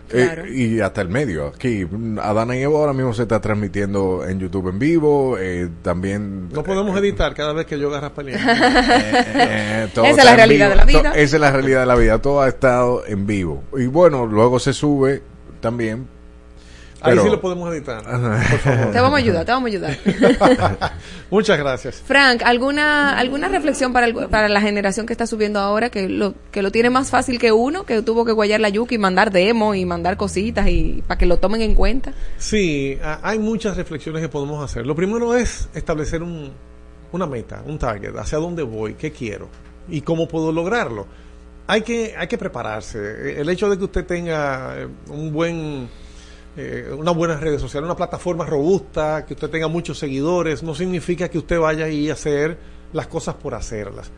Eh, 0.08 0.52
y 0.54 0.80
hasta 0.80 1.00
el 1.02 1.08
medio. 1.08 1.48
Aquí, 1.48 1.84
Adana 2.22 2.56
y 2.56 2.62
Evo 2.62 2.78
ahora 2.78 2.92
mismo 2.92 3.12
se 3.12 3.22
está 3.22 3.40
transmitiendo 3.40 4.24
en 4.24 4.38
YouTube 4.38 4.68
en 4.68 4.78
vivo. 4.78 5.36
eh, 5.36 5.68
también. 5.82 6.48
No 6.50 6.62
podemos 6.62 6.96
editar 6.98 7.34
cada 7.34 7.52
vez 7.52 7.66
que 7.66 7.76
yo 7.78 7.88
agarras 7.88 8.12
pelea. 8.16 8.38
Eh, 9.34 9.88
Esa 9.92 10.08
es 10.10 10.24
la 10.24 10.36
realidad 10.36 10.66
vivo. 10.66 10.70
de 10.70 10.76
la 10.76 10.84
vida. 10.84 11.12
To- 11.12 11.18
Esa 11.18 11.36
es 11.36 11.40
la 11.40 11.50
realidad 11.50 11.80
de 11.80 11.86
la 11.86 11.94
vida. 11.96 12.18
Todo 12.22 12.40
ha 12.42 12.48
estado 12.48 13.04
en 13.06 13.26
vivo. 13.26 13.64
Y 13.76 13.86
bueno, 13.86 14.26
luego 14.26 14.58
se 14.60 14.72
sube 14.72 15.22
también. 15.60 16.06
Ahí 17.06 17.18
sí 17.18 17.28
lo 17.30 17.40
podemos 17.40 17.72
editar. 17.74 18.02
Por 18.02 18.58
favor. 18.58 18.92
Te 18.92 19.00
vamos 19.00 19.14
a 19.14 19.16
ayudar, 19.22 19.44
te 19.44 19.52
vamos 19.52 19.66
a 19.68 19.72
ayudar. 19.72 19.98
Muchas 21.30 21.58
gracias. 21.58 22.02
Frank, 22.06 22.42
¿alguna, 22.44 23.18
alguna 23.18 23.48
reflexión 23.48 23.92
para, 23.92 24.06
el- 24.06 24.14
para 24.28 24.48
la 24.48 24.60
generación 24.60 25.06
que 25.06 25.12
está 25.12 25.26
subiendo 25.26 25.58
ahora, 25.60 25.90
que 25.90 26.08
lo, 26.08 26.34
que 26.50 26.62
lo 26.62 26.70
tiene 26.70 26.90
más 26.90 27.10
fácil 27.10 27.38
que 27.38 27.52
uno, 27.52 27.84
que 27.84 28.02
tuvo 28.02 28.24
que 28.24 28.32
guayar 28.32 28.60
la 28.60 28.68
yuca 28.68 28.94
y 28.94 28.98
mandar 28.98 29.30
demo 29.30 29.74
y 29.74 29.84
mandar 29.84 30.16
cositas 30.16 30.68
y 30.68 31.02
para 31.06 31.18
que 31.18 31.26
lo 31.26 31.36
tomen 31.38 31.62
en 31.62 31.74
cuenta? 31.74 32.12
Sí, 32.38 32.98
a- 33.02 33.20
hay 33.22 33.38
muchas 33.38 33.76
reflexiones 33.76 34.22
que 34.22 34.28
podemos 34.28 34.62
hacer. 34.64 34.86
Lo 34.86 34.94
primero 34.94 35.34
es 35.34 35.68
establecer 35.74 36.22
un- 36.22 36.52
una 37.12 37.26
meta, 37.26 37.62
un 37.66 37.78
target, 37.78 38.16
hacia 38.16 38.38
dónde 38.38 38.62
voy, 38.62 38.94
qué 38.94 39.10
quiero 39.12 39.48
y 39.88 40.00
cómo 40.02 40.28
puedo 40.28 40.52
lograrlo. 40.52 41.06
Hay 41.68 41.82
que, 41.82 42.14
hay 42.16 42.28
que 42.28 42.38
prepararse. 42.38 43.40
El 43.40 43.48
hecho 43.48 43.68
de 43.68 43.76
que 43.76 43.84
usted 43.84 44.04
tenga 44.06 44.74
eh, 44.78 44.86
un 45.08 45.32
buen, 45.32 45.88
eh, 46.56 46.90
una 46.96 47.10
buena 47.10 47.36
redes 47.36 47.60
sociales, 47.60 47.86
una 47.86 47.96
plataforma 47.96 48.46
robusta, 48.46 49.26
que 49.26 49.34
usted 49.34 49.50
tenga 49.50 49.68
muchos 49.68 49.98
seguidores, 49.98 50.62
no 50.62 50.74
significa 50.74 51.28
que 51.28 51.36
usted 51.36 51.58
vaya 51.58 51.84
ahí 51.84 52.08
a 52.08 52.14
hacer 52.14 52.58
las 52.94 53.06
cosas 53.06 53.34
por 53.34 53.54
hacerlas. 53.54 54.10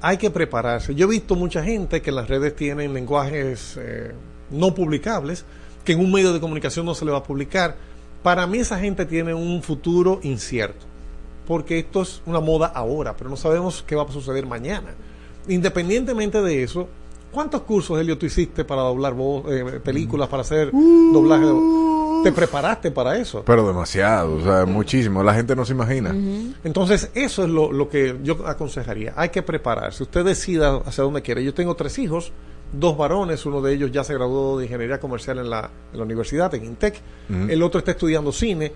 Hay 0.00 0.16
que 0.16 0.30
prepararse. 0.30 0.94
Yo 0.94 1.06
he 1.06 1.10
visto 1.10 1.36
mucha 1.36 1.62
gente 1.62 2.02
que 2.02 2.10
las 2.10 2.28
redes 2.28 2.56
tienen 2.56 2.92
lenguajes 2.92 3.78
eh, 3.80 4.12
no 4.50 4.74
publicables, 4.74 5.44
que 5.84 5.92
en 5.92 6.00
un 6.00 6.10
medio 6.10 6.32
de 6.32 6.40
comunicación 6.40 6.84
no 6.84 6.94
se 6.94 7.04
le 7.04 7.12
va 7.12 7.18
a 7.18 7.22
publicar. 7.22 7.76
Para 8.24 8.46
mí 8.46 8.58
esa 8.58 8.78
gente 8.78 9.06
tiene 9.06 9.32
un 9.32 9.62
futuro 9.62 10.18
incierto, 10.22 10.86
porque 11.46 11.78
esto 11.78 12.02
es 12.02 12.22
una 12.26 12.40
moda 12.40 12.66
ahora, 12.66 13.16
pero 13.16 13.30
no 13.30 13.36
sabemos 13.36 13.84
qué 13.86 13.94
va 13.94 14.02
a 14.02 14.10
suceder 14.10 14.46
mañana. 14.46 14.94
Independientemente 15.46 16.42
de 16.42 16.62
eso, 16.62 16.88
¿cuántos 17.34 17.60
cursos, 17.62 18.00
Helio, 18.00 18.16
tú 18.16 18.24
hiciste 18.26 18.64
para 18.64 18.80
doblar 18.82 19.12
voz, 19.12 19.44
eh, 19.52 19.80
películas, 19.84 20.28
para 20.28 20.40
hacer 20.42 20.70
doblaje? 20.72 21.44
de- 21.44 21.84
¿Te 22.24 22.32
preparaste 22.32 22.90
para 22.90 23.18
eso? 23.18 23.42
Pero 23.44 23.66
demasiado, 23.66 24.36
o 24.36 24.40
sea, 24.42 24.64
muchísimo. 24.64 25.22
La 25.22 25.34
gente 25.34 25.54
no 25.54 25.66
se 25.66 25.74
imagina. 25.74 26.14
Entonces, 26.64 27.10
eso 27.14 27.44
es 27.44 27.50
lo, 27.50 27.70
lo 27.70 27.90
que 27.90 28.16
yo 28.22 28.46
aconsejaría. 28.46 29.12
Hay 29.14 29.28
que 29.28 29.42
prepararse. 29.42 30.04
Usted 30.04 30.24
decida 30.24 30.76
hacia 30.86 31.04
dónde 31.04 31.20
quiere. 31.20 31.44
Yo 31.44 31.52
tengo 31.52 31.74
tres 31.74 31.98
hijos, 31.98 32.32
dos 32.72 32.96
varones. 32.96 33.44
Uno 33.44 33.60
de 33.60 33.74
ellos 33.74 33.92
ya 33.92 34.04
se 34.04 34.14
graduó 34.14 34.56
de 34.58 34.64
ingeniería 34.64 34.98
comercial 34.98 35.38
en 35.40 35.50
la, 35.50 35.68
en 35.92 35.98
la 35.98 36.04
universidad, 36.04 36.54
en 36.54 36.64
Intec. 36.64 36.98
El 37.48 37.62
otro 37.62 37.80
está 37.80 37.90
estudiando 37.90 38.32
cine. 38.32 38.72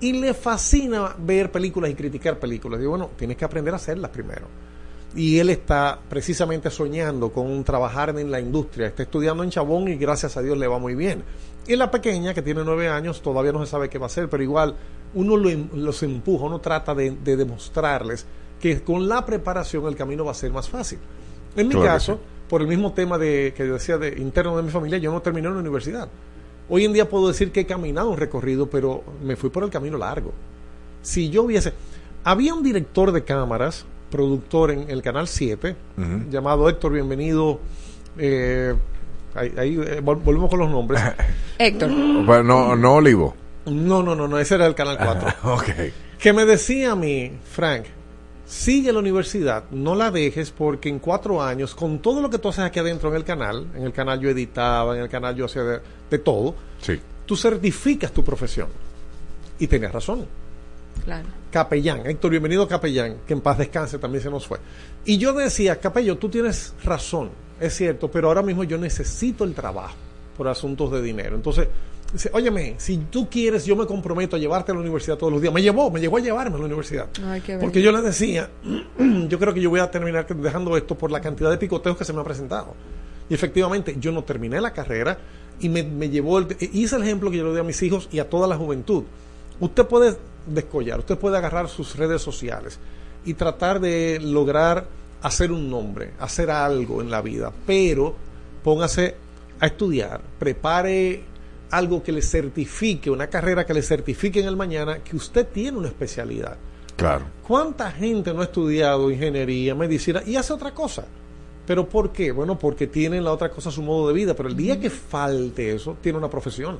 Y 0.00 0.14
le 0.14 0.32
fascina 0.32 1.14
ver 1.18 1.52
películas 1.52 1.90
y 1.90 1.94
criticar 1.94 2.38
películas. 2.38 2.78
Digo, 2.80 2.92
bueno, 2.92 3.10
tienes 3.18 3.36
que 3.36 3.44
aprender 3.44 3.74
a 3.74 3.76
hacerlas 3.76 4.10
primero. 4.10 4.46
Y 5.16 5.38
él 5.38 5.50
está 5.50 5.98
precisamente 6.08 6.70
soñando 6.70 7.32
con 7.32 7.64
trabajar 7.64 8.10
en 8.18 8.30
la 8.30 8.38
industria. 8.38 8.86
Está 8.86 9.02
estudiando 9.02 9.42
en 9.42 9.50
Chabón 9.50 9.88
y 9.88 9.96
gracias 9.96 10.36
a 10.36 10.42
Dios 10.42 10.56
le 10.58 10.68
va 10.68 10.78
muy 10.78 10.94
bien. 10.94 11.24
Y 11.66 11.74
la 11.74 11.90
pequeña, 11.90 12.34
que 12.34 12.42
tiene 12.42 12.62
nueve 12.64 12.88
años, 12.88 13.22
todavía 13.22 13.50
no 13.50 13.64
se 13.64 13.70
sabe 13.70 13.88
qué 13.88 13.98
va 13.98 14.04
a 14.04 14.06
hacer, 14.06 14.28
pero 14.28 14.42
igual 14.42 14.76
uno 15.14 15.36
lo 15.36 15.48
em- 15.50 15.68
los 15.74 16.02
empuja, 16.02 16.44
uno 16.44 16.60
trata 16.60 16.94
de, 16.94 17.10
de 17.10 17.36
demostrarles 17.36 18.26
que 18.60 18.82
con 18.82 19.08
la 19.08 19.24
preparación 19.26 19.86
el 19.86 19.96
camino 19.96 20.24
va 20.24 20.30
a 20.30 20.34
ser 20.34 20.52
más 20.52 20.68
fácil. 20.68 20.98
En 21.56 21.68
mi 21.68 21.74
Claro 21.74 21.88
caso, 21.88 22.14
sí. 22.14 22.20
por 22.48 22.60
el 22.60 22.68
mismo 22.68 22.92
tema 22.92 23.16
de 23.18 23.52
que 23.56 23.64
decía 23.64 23.98
de 23.98 24.18
interno 24.20 24.56
de 24.56 24.62
mi 24.62 24.70
familia, 24.70 24.98
yo 24.98 25.10
no 25.10 25.22
terminé 25.22 25.48
en 25.48 25.54
la 25.54 25.60
universidad. 25.60 26.08
Hoy 26.68 26.84
en 26.84 26.92
día 26.92 27.08
puedo 27.08 27.28
decir 27.28 27.52
que 27.52 27.60
he 27.60 27.66
caminado 27.66 28.10
un 28.10 28.16
recorrido, 28.18 28.68
pero 28.68 29.02
me 29.24 29.36
fui 29.36 29.50
por 29.50 29.64
el 29.64 29.70
camino 29.70 29.96
largo. 29.98 30.32
Si 31.02 31.30
yo 31.30 31.44
hubiese... 31.44 31.72
Había 32.24 32.54
un 32.54 32.62
director 32.64 33.12
de 33.12 33.22
cámaras, 33.22 33.86
productor 34.10 34.70
en 34.70 34.90
el 34.90 35.02
Canal 35.02 35.28
7, 35.28 35.76
Ujú. 35.96 36.30
llamado 36.30 36.68
Héctor, 36.68 36.92
bienvenido. 36.92 37.60
eh, 38.18 38.74
ahí 39.34 39.52
ahí, 39.58 39.74
eh, 39.74 40.00
vol- 40.02 40.22
volvemos 40.22 40.48
con 40.48 40.58
los 40.60 40.70
nombres. 40.70 41.02
Héctor. 41.58 41.90
Bueno, 42.24 42.42
no, 42.42 42.76
no 42.76 42.94
Olivo. 42.94 43.34
No, 43.66 44.02
no, 44.02 44.14
no, 44.14 44.26
no, 44.28 44.38
ese 44.38 44.54
era 44.54 44.66
el 44.66 44.74
Canal 44.74 44.96
4. 44.96 45.28
ok. 45.54 45.64
Que 46.18 46.32
me 46.32 46.44
decía 46.46 46.92
a 46.92 46.96
mí, 46.96 47.32
Frank, 47.50 47.84
sigue 48.46 48.92
la 48.92 49.00
universidad, 49.00 49.64
no 49.72 49.94
la 49.94 50.10
dejes 50.10 50.50
porque 50.52 50.88
en 50.88 50.98
cuatro 51.00 51.42
años, 51.42 51.74
con 51.74 51.98
todo 51.98 52.22
lo 52.22 52.30
que 52.30 52.38
tú 52.38 52.48
haces 52.48 52.64
aquí 52.64 52.78
adentro 52.78 53.10
en 53.10 53.16
el 53.16 53.24
canal, 53.24 53.66
en 53.74 53.82
el 53.82 53.92
canal 53.92 54.20
yo 54.20 54.30
editaba, 54.30 54.96
en 54.96 55.02
el 55.02 55.08
canal 55.08 55.34
yo 55.34 55.44
hacía 55.46 55.62
de, 55.64 55.80
de 56.10 56.18
todo, 56.18 56.54
Sí. 56.80 57.00
tú 57.26 57.36
certificas 57.36 58.12
tu 58.12 58.22
profesión. 58.24 58.68
Y 59.58 59.66
tenías 59.66 59.90
razón. 59.92 60.26
Claro. 61.04 61.28
Capellán, 61.50 62.06
Héctor, 62.06 62.30
bienvenido 62.32 62.68
Capellán, 62.68 63.18
que 63.26 63.32
en 63.32 63.40
paz 63.40 63.58
descanse, 63.58 63.98
también 63.98 64.22
se 64.22 64.30
nos 64.30 64.46
fue. 64.46 64.58
Y 65.04 65.18
yo 65.18 65.32
decía, 65.32 65.76
Capello, 65.80 66.18
tú 66.18 66.28
tienes 66.28 66.74
razón, 66.84 67.30
es 67.60 67.74
cierto, 67.74 68.10
pero 68.10 68.28
ahora 68.28 68.42
mismo 68.42 68.64
yo 68.64 68.76
necesito 68.76 69.44
el 69.44 69.54
trabajo 69.54 69.94
por 70.36 70.48
asuntos 70.48 70.92
de 70.92 71.00
dinero. 71.00 71.34
Entonces, 71.34 71.68
dice, 72.12 72.30
óyeme, 72.32 72.74
si 72.78 72.98
tú 72.98 73.28
quieres, 73.30 73.64
yo 73.64 73.74
me 73.74 73.86
comprometo 73.86 74.36
a 74.36 74.38
llevarte 74.38 74.72
a 74.72 74.74
la 74.74 74.80
universidad 74.80 75.16
todos 75.16 75.32
los 75.32 75.40
días. 75.40 75.52
Me 75.52 75.62
llevó, 75.62 75.90
me 75.90 76.00
llegó 76.00 76.18
a 76.18 76.20
llevarme 76.20 76.56
a 76.56 76.58
la 76.58 76.66
universidad. 76.66 77.08
Ay, 77.24 77.42
Porque 77.60 77.80
yo 77.80 77.90
le 77.92 78.02
decía, 78.02 78.50
yo 79.28 79.38
creo 79.38 79.54
que 79.54 79.60
yo 79.60 79.70
voy 79.70 79.80
a 79.80 79.90
terminar 79.90 80.26
dejando 80.26 80.76
esto 80.76 80.96
por 80.96 81.10
la 81.10 81.20
cantidad 81.20 81.50
de 81.50 81.58
picoteos 81.58 81.96
que 81.96 82.04
se 82.04 82.12
me 82.12 82.20
ha 82.20 82.24
presentado. 82.24 82.74
Y 83.28 83.34
efectivamente, 83.34 83.96
yo 83.98 84.12
no 84.12 84.24
terminé 84.24 84.60
la 84.60 84.72
carrera 84.72 85.18
y 85.58 85.68
me, 85.68 85.82
me 85.82 86.08
llevó, 86.10 86.38
el, 86.38 86.56
hice 86.60 86.96
el 86.96 87.02
ejemplo 87.02 87.30
que 87.30 87.38
yo 87.38 87.44
le 87.44 87.50
doy 87.50 87.60
a 87.60 87.64
mis 87.64 87.82
hijos 87.82 88.08
y 88.12 88.18
a 88.18 88.28
toda 88.28 88.46
la 88.46 88.56
juventud. 88.56 89.04
Usted 89.58 89.86
puede 89.86 90.16
descollar, 90.46 91.00
usted 91.00 91.18
puede 91.18 91.36
agarrar 91.36 91.68
sus 91.68 91.96
redes 91.96 92.22
sociales 92.22 92.78
y 93.24 93.34
tratar 93.34 93.80
de 93.80 94.18
lograr 94.22 94.86
hacer 95.22 95.50
un 95.50 95.68
nombre, 95.68 96.12
hacer 96.20 96.50
algo 96.50 97.00
en 97.00 97.10
la 97.10 97.20
vida, 97.20 97.52
pero 97.66 98.14
póngase 98.62 99.16
a 99.58 99.66
estudiar, 99.66 100.20
prepare 100.38 101.24
algo 101.70 102.02
que 102.02 102.12
le 102.12 102.22
certifique, 102.22 103.10
una 103.10 103.26
carrera 103.26 103.66
que 103.66 103.74
le 103.74 103.82
certifique 103.82 104.40
en 104.40 104.46
el 104.46 104.56
mañana 104.56 104.98
que 104.98 105.16
usted 105.16 105.46
tiene 105.48 105.78
una 105.78 105.88
especialidad. 105.88 106.56
Claro. 106.96 107.26
¿Cuánta 107.46 107.90
gente 107.90 108.32
no 108.32 108.40
ha 108.40 108.44
estudiado 108.44 109.10
ingeniería, 109.10 109.74
medicina 109.74 110.22
y 110.24 110.36
hace 110.36 110.52
otra 110.52 110.72
cosa? 110.72 111.04
¿Pero 111.66 111.88
por 111.88 112.12
qué? 112.12 112.30
Bueno, 112.30 112.58
porque 112.58 112.86
tienen 112.86 113.24
la 113.24 113.32
otra 113.32 113.50
cosa 113.50 113.70
su 113.70 113.82
modo 113.82 114.08
de 114.08 114.14
vida, 114.14 114.34
pero 114.34 114.48
el 114.48 114.56
día 114.56 114.78
que 114.78 114.88
falte 114.88 115.74
eso, 115.74 115.96
tiene 116.00 116.16
una 116.16 116.30
profesión. 116.30 116.78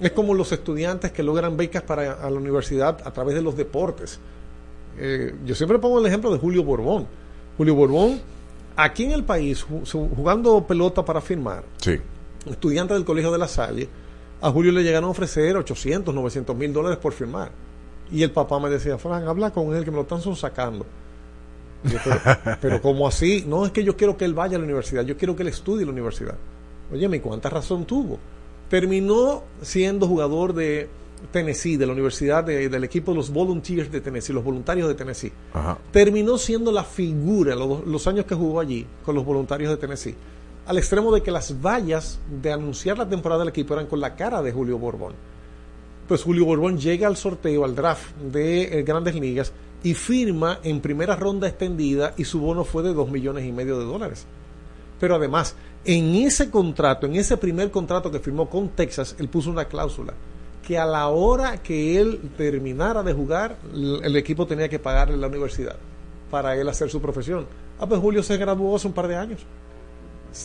Es 0.00 0.12
como 0.12 0.32
los 0.34 0.52
estudiantes 0.52 1.10
que 1.12 1.22
logran 1.22 1.56
becas 1.56 1.82
para 1.82 2.12
a 2.12 2.30
la 2.30 2.38
universidad 2.38 2.98
a 3.04 3.10
través 3.12 3.34
de 3.34 3.42
los 3.42 3.56
deportes. 3.56 4.20
Eh, 4.96 5.34
yo 5.44 5.54
siempre 5.54 5.78
pongo 5.78 5.98
el 5.98 6.06
ejemplo 6.06 6.32
de 6.32 6.38
Julio 6.38 6.62
Borbón. 6.62 7.06
Julio 7.56 7.74
Borbón, 7.74 8.20
aquí 8.76 9.04
en 9.04 9.12
el 9.12 9.24
país, 9.24 9.64
jugando 10.16 10.64
pelota 10.66 11.04
para 11.04 11.20
firmar, 11.20 11.64
Sí. 11.78 11.98
estudiante 12.48 12.94
del 12.94 13.04
Colegio 13.04 13.32
de 13.32 13.38
la 13.38 13.48
Salle, 13.48 13.88
a 14.40 14.50
Julio 14.52 14.70
le 14.70 14.84
llegaron 14.84 15.08
a 15.08 15.10
ofrecer 15.10 15.56
800, 15.56 16.14
900 16.14 16.56
mil 16.56 16.72
dólares 16.72 16.98
por 16.98 17.12
firmar. 17.12 17.50
Y 18.12 18.22
el 18.22 18.30
papá 18.30 18.58
me 18.60 18.70
decía, 18.70 18.96
Fran, 18.98 19.26
habla 19.26 19.50
con 19.50 19.74
él 19.74 19.84
que 19.84 19.90
me 19.90 19.96
lo 19.96 20.02
están 20.02 20.20
sacando. 20.36 20.86
pero, 21.82 22.00
pero 22.60 22.82
¿cómo 22.82 23.06
así? 23.08 23.44
No, 23.46 23.66
es 23.66 23.72
que 23.72 23.82
yo 23.82 23.96
quiero 23.96 24.16
que 24.16 24.24
él 24.24 24.34
vaya 24.34 24.56
a 24.56 24.58
la 24.60 24.64
universidad, 24.64 25.02
yo 25.04 25.16
quiero 25.16 25.34
que 25.34 25.42
él 25.42 25.48
estudie 25.48 25.80
en 25.82 25.86
la 25.88 25.92
universidad. 25.92 26.34
Oye, 26.92 27.08
¿y 27.16 27.20
cuánta 27.20 27.50
razón 27.50 27.84
tuvo? 27.84 28.18
Terminó 28.68 29.42
siendo 29.62 30.06
jugador 30.06 30.52
de 30.54 30.88
Tennessee, 31.32 31.76
de 31.76 31.86
la 31.86 31.92
universidad, 31.92 32.44
de- 32.44 32.68
del 32.68 32.84
equipo 32.84 33.10
de 33.12 33.16
los 33.16 33.30
Volunteers 33.30 33.90
de 33.90 34.00
Tennessee, 34.00 34.32
los 34.32 34.44
voluntarios 34.44 34.88
de 34.88 34.94
Tennessee 34.94 35.32
Ajá. 35.52 35.78
terminó 35.90 36.38
siendo 36.38 36.70
la 36.70 36.84
figura 36.84 37.54
los, 37.56 37.84
los 37.86 38.06
años 38.06 38.24
que 38.26 38.34
jugó 38.34 38.60
allí 38.60 38.86
con 39.04 39.14
los 39.14 39.24
voluntarios 39.24 39.70
de 39.70 39.76
Tennessee, 39.78 40.14
al 40.66 40.78
extremo 40.78 41.12
de 41.12 41.22
que 41.22 41.30
las 41.30 41.60
vallas 41.60 42.20
de 42.42 42.52
anunciar 42.52 42.98
la 42.98 43.08
temporada 43.08 43.40
del 43.40 43.48
equipo 43.48 43.74
eran 43.74 43.86
con 43.86 44.00
la 44.00 44.14
cara 44.14 44.42
de 44.42 44.52
Julio 44.52 44.78
Borbón. 44.78 45.14
Pues 46.06 46.22
Julio 46.22 46.44
Borbón 46.44 46.78
llega 46.78 47.06
al 47.08 47.16
sorteo, 47.16 47.64
al 47.64 47.74
draft 47.74 48.16
de 48.18 48.78
eh, 48.78 48.82
Grandes 48.82 49.14
Ligas 49.14 49.52
y 49.82 49.94
firma 49.94 50.60
en 50.62 50.80
primera 50.80 51.16
ronda 51.16 51.48
extendida 51.48 52.14
y 52.16 52.24
su 52.24 52.38
bono 52.40 52.64
fue 52.64 52.82
de 52.82 52.92
dos 52.94 53.10
millones 53.10 53.44
y 53.46 53.52
medio 53.52 53.78
de 53.78 53.84
dólares. 53.86 54.24
Pero 55.00 55.14
además, 55.14 55.54
en 55.84 56.14
ese 56.16 56.50
contrato, 56.50 57.06
en 57.06 57.16
ese 57.16 57.36
primer 57.36 57.70
contrato 57.70 58.10
que 58.10 58.18
firmó 58.18 58.48
con 58.48 58.70
Texas, 58.70 59.16
él 59.18 59.28
puso 59.28 59.50
una 59.50 59.66
cláusula 59.66 60.14
que 60.66 60.76
a 60.76 60.84
la 60.84 61.08
hora 61.08 61.62
que 61.62 61.98
él 61.98 62.20
terminara 62.36 63.02
de 63.02 63.14
jugar, 63.14 63.56
el 63.72 64.14
equipo 64.16 64.46
tenía 64.46 64.68
que 64.68 64.78
pagarle 64.78 65.16
la 65.16 65.28
universidad 65.28 65.76
para 66.30 66.56
él 66.56 66.68
hacer 66.68 66.90
su 66.90 67.00
profesión. 67.00 67.46
Ah, 67.78 67.86
pues 67.86 67.98
Julio 68.00 68.22
se 68.22 68.36
graduó 68.36 68.76
hace 68.76 68.86
un 68.86 68.92
par 68.92 69.08
de 69.08 69.16
años. 69.16 69.40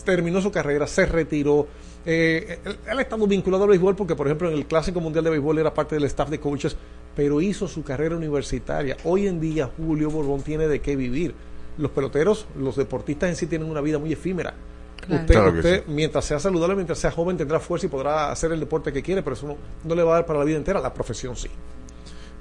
Terminó 0.05 0.39
su 0.39 0.49
carrera, 0.49 0.88
se 0.88 1.05
retiró. 1.05 1.67
Eh, 2.05 2.59
él, 2.63 2.77
él 2.89 2.99
ha 2.99 3.01
estado 3.01 3.27
vinculado 3.27 3.63
al 3.63 3.71
béisbol 3.71 3.97
porque, 3.97 4.15
por 4.15 4.27
ejemplo, 4.27 4.49
en 4.49 4.55
el 4.55 4.65
Clásico 4.65 5.01
Mundial 5.01 5.25
de 5.25 5.31
Béisbol 5.31 5.59
era 5.59 5.73
parte 5.73 5.95
del 5.95 6.05
staff 6.05 6.30
de 6.30 6.39
coaches, 6.39 6.77
pero 7.17 7.41
hizo 7.41 7.67
su 7.67 7.84
carrera 7.84 8.15
universitaria. 8.15 8.95
Hoy 9.03 9.27
en 9.27 9.41
día 9.41 9.69
Julio 9.75 10.09
Borbón 10.09 10.41
tiene 10.41 10.67
de 10.69 10.80
qué 10.80 10.95
vivir. 10.95 11.35
Los 11.77 11.91
peloteros, 11.91 12.45
los 12.57 12.75
deportistas 12.75 13.29
en 13.29 13.35
sí 13.35 13.47
tienen 13.47 13.69
una 13.69 13.81
vida 13.81 13.97
muy 13.97 14.13
efímera. 14.13 14.53
Claro. 14.97 15.21
Usted, 15.21 15.33
Claro 15.33 15.51
usted, 15.51 15.83
sí. 15.85 15.91
mientras 15.91 16.25
sea 16.25 16.39
saludable, 16.39 16.75
mientras 16.75 16.99
sea 16.99 17.11
joven, 17.11 17.35
tendrá 17.35 17.59
fuerza 17.59 17.87
y 17.87 17.89
podrá 17.89 18.31
hacer 18.31 18.51
el 18.51 18.59
deporte 18.59 18.93
que 18.93 19.01
quiere, 19.01 19.21
pero 19.21 19.35
eso 19.35 19.47
no, 19.47 19.57
no 19.83 19.95
le 19.95 20.03
va 20.03 20.11
a 20.11 20.15
dar 20.15 20.25
para 20.25 20.39
la 20.39 20.45
vida 20.45 20.57
entera. 20.57 20.79
La 20.79 20.93
profesión 20.93 21.35
sí. 21.35 21.49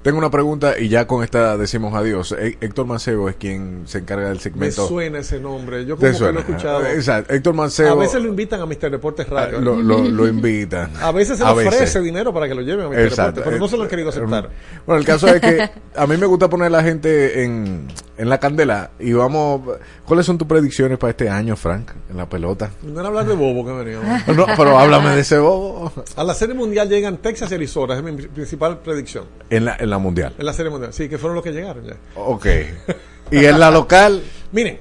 Tengo 0.03 0.17
una 0.17 0.29
pregunta 0.29 0.77
y 0.77 0.89
ya 0.89 1.07
con 1.07 1.23
esta 1.23 1.57
decimos 1.57 1.93
adiós. 1.95 2.33
Hé- 2.37 2.57
Héctor 2.59 2.85
Mancebo 2.85 3.29
es 3.29 3.35
quien 3.37 3.83
se 3.85 3.99
encarga 3.99 4.25
del 4.27 4.35
Me 4.35 4.41
segmento. 4.41 4.87
suena 4.87 5.19
ese 5.19 5.39
nombre. 5.39 5.85
Yo 5.85 5.95
¿Te 5.95 6.11
como 6.11 6.25
que 6.27 6.31
lo 6.33 6.39
he 6.39 6.41
escuchado. 6.41 6.85
Exacto. 6.87 7.33
Héctor 7.33 7.53
Mancebo. 7.53 7.91
A 7.91 7.95
veces 7.95 8.21
lo 8.21 8.27
invitan 8.27 8.59
a 8.61 8.65
Mr. 8.65 8.91
Deportes 8.91 9.29
Radio. 9.29 9.59
Ah, 9.59 9.61
lo, 9.61 9.81
lo, 9.81 9.99
lo 10.03 10.27
invitan. 10.27 10.91
A 11.01 11.11
veces 11.13 11.37
se 11.37 11.45
le 11.45 11.49
ofrece 11.51 11.79
veces. 11.79 12.03
dinero 12.03 12.33
para 12.33 12.49
que 12.49 12.55
lo 12.55 12.61
lleven 12.61 12.85
a 12.85 12.89
Mr. 12.89 12.99
Exacto. 12.99 13.39
Deportes, 13.41 13.43
pero 13.45 13.57
no 13.59 13.67
se 13.69 13.77
lo 13.77 13.81
han 13.83 13.87
Eh, 13.87 13.89
querido 13.89 14.09
aceptar. 14.09 14.49
Bueno, 14.85 14.99
el 14.99 15.05
caso 15.05 15.27
es 15.29 15.39
que 15.39 15.69
a 15.95 16.05
mí 16.07 16.17
me 16.17 16.25
gusta 16.25 16.49
poner 16.49 16.67
a 16.67 16.69
la 16.69 16.83
gente 16.83 17.43
en, 17.45 17.87
en 18.17 18.29
la 18.29 18.39
candela 18.39 18.91
y 18.99 19.13
vamos. 19.13 19.61
¿Cuáles 20.05 20.25
son 20.25 20.37
tus 20.37 20.47
predicciones 20.49 20.97
para 20.97 21.11
este 21.11 21.29
año, 21.29 21.55
Frank, 21.55 21.91
en 22.11 22.17
la 22.17 22.27
pelota? 22.27 22.69
No 22.83 22.99
era 22.99 23.07
hablar 23.07 23.25
de 23.25 23.35
bobo 23.35 23.65
que 23.65 23.71
veníamos. 23.71 24.21
No, 24.35 24.45
pero 24.57 24.77
háblame 24.77 25.11
de 25.11 25.21
ese 25.21 25.37
bobo 25.39 25.91
A 26.17 26.23
la 26.25 26.33
Serie 26.33 26.53
Mundial 26.55 26.89
llegan 26.89 27.17
Texas 27.17 27.49
y 27.51 27.55
Arizona, 27.55 27.95
es 27.95 28.03
mi 28.03 28.11
principal 28.27 28.79
predicción. 28.79 29.25
en 29.49 29.63
la, 29.65 29.77
en 29.79 29.89
la 29.93 29.99
mundial. 29.99 30.33
En 30.37 30.45
la 30.45 30.53
Serie 30.53 30.69
Mundial, 30.69 30.93
sí, 30.93 31.07
que 31.07 31.17
fueron 31.17 31.35
los 31.35 31.43
que 31.43 31.51
llegaron 31.51 31.85
ya. 31.85 31.95
Ok. 32.15 32.47
Y 33.31 33.45
en 33.45 33.59
la 33.59 33.71
local. 33.71 34.21
Miren, 34.51 34.79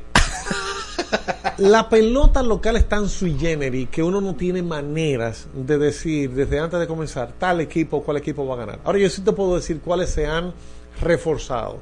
la 1.58 1.88
pelota 1.88 2.42
local 2.42 2.76
es 2.76 2.88
tan 2.88 3.08
sui 3.08 3.38
generis 3.38 3.88
que 3.88 4.02
uno 4.02 4.20
no 4.20 4.34
tiene 4.34 4.62
maneras 4.62 5.46
de 5.54 5.78
decir 5.78 6.30
desde 6.30 6.58
antes 6.58 6.80
de 6.80 6.86
comenzar 6.86 7.32
tal 7.38 7.60
equipo 7.60 7.98
o 7.98 8.02
cuál 8.02 8.16
equipo 8.16 8.46
va 8.46 8.54
a 8.54 8.58
ganar. 8.58 8.80
Ahora 8.84 8.98
yo 8.98 9.08
sí 9.08 9.22
te 9.22 9.32
puedo 9.32 9.54
decir 9.54 9.80
cuáles 9.80 10.10
se 10.10 10.26
han 10.26 10.52
reforzado. 11.00 11.78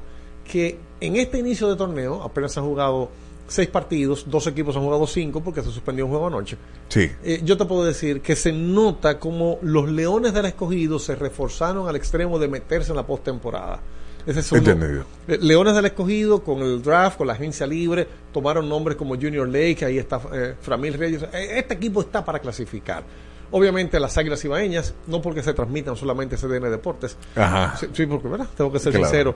Que 0.49 0.79
en 0.99 1.15
este 1.15 1.39
inicio 1.39 1.67
de 1.69 1.75
torneo 1.75 2.21
apenas 2.23 2.57
han 2.57 2.65
jugado 2.65 3.09
seis 3.51 3.67
partidos, 3.67 4.25
dos 4.29 4.47
equipos 4.47 4.75
han 4.77 4.83
jugado 4.83 5.05
cinco 5.05 5.41
porque 5.41 5.61
se 5.61 5.69
suspendió 5.71 6.05
un 6.05 6.11
juego 6.11 6.27
anoche. 6.27 6.57
Sí. 6.87 7.11
Eh, 7.23 7.41
yo 7.43 7.57
te 7.57 7.65
puedo 7.65 7.83
decir 7.83 8.21
que 8.21 8.37
se 8.37 8.53
nota 8.53 9.19
como 9.19 9.59
los 9.61 9.89
Leones 9.89 10.33
del 10.33 10.45
Escogido 10.45 10.99
se 10.99 11.15
reforzaron 11.15 11.89
al 11.89 11.97
extremo 11.97 12.39
de 12.39 12.47
meterse 12.47 12.91
en 12.91 12.95
la 12.95 13.05
postemporada. 13.05 13.81
Ese 14.25 14.39
es 14.39 14.51
uno. 14.53 15.03
Eh, 15.27 15.37
Leones 15.41 15.75
del 15.75 15.85
Escogido 15.85 16.43
con 16.43 16.59
el 16.59 16.81
draft, 16.81 17.17
con 17.17 17.27
la 17.27 17.33
agencia 17.33 17.67
libre, 17.67 18.07
tomaron 18.31 18.69
nombres 18.69 18.95
como 18.95 19.15
Junior 19.15 19.47
Lake, 19.47 19.83
ahí 19.83 19.97
está 19.97 20.21
eh, 20.31 20.55
Framil 20.61 20.93
Reyes. 20.93 21.25
Este 21.33 21.73
equipo 21.73 22.01
está 22.01 22.23
para 22.23 22.39
clasificar. 22.39 23.03
Obviamente 23.51 23.99
las 23.99 24.17
Águilas 24.17 24.43
Ibaeñas, 24.45 24.93
no 25.07 25.21
porque 25.21 25.43
se 25.43 25.53
transmitan 25.53 25.95
solamente 25.97 26.37
CDN 26.37 26.69
Deportes, 26.71 27.17
Ajá. 27.35 27.75
Sí, 27.77 27.87
sí, 27.93 28.05
porque 28.05 28.27
¿verdad? 28.29 28.47
tengo 28.55 28.71
que 28.71 28.79
ser 28.79 28.93
Claro. 28.93 29.05
sincero, 29.07 29.35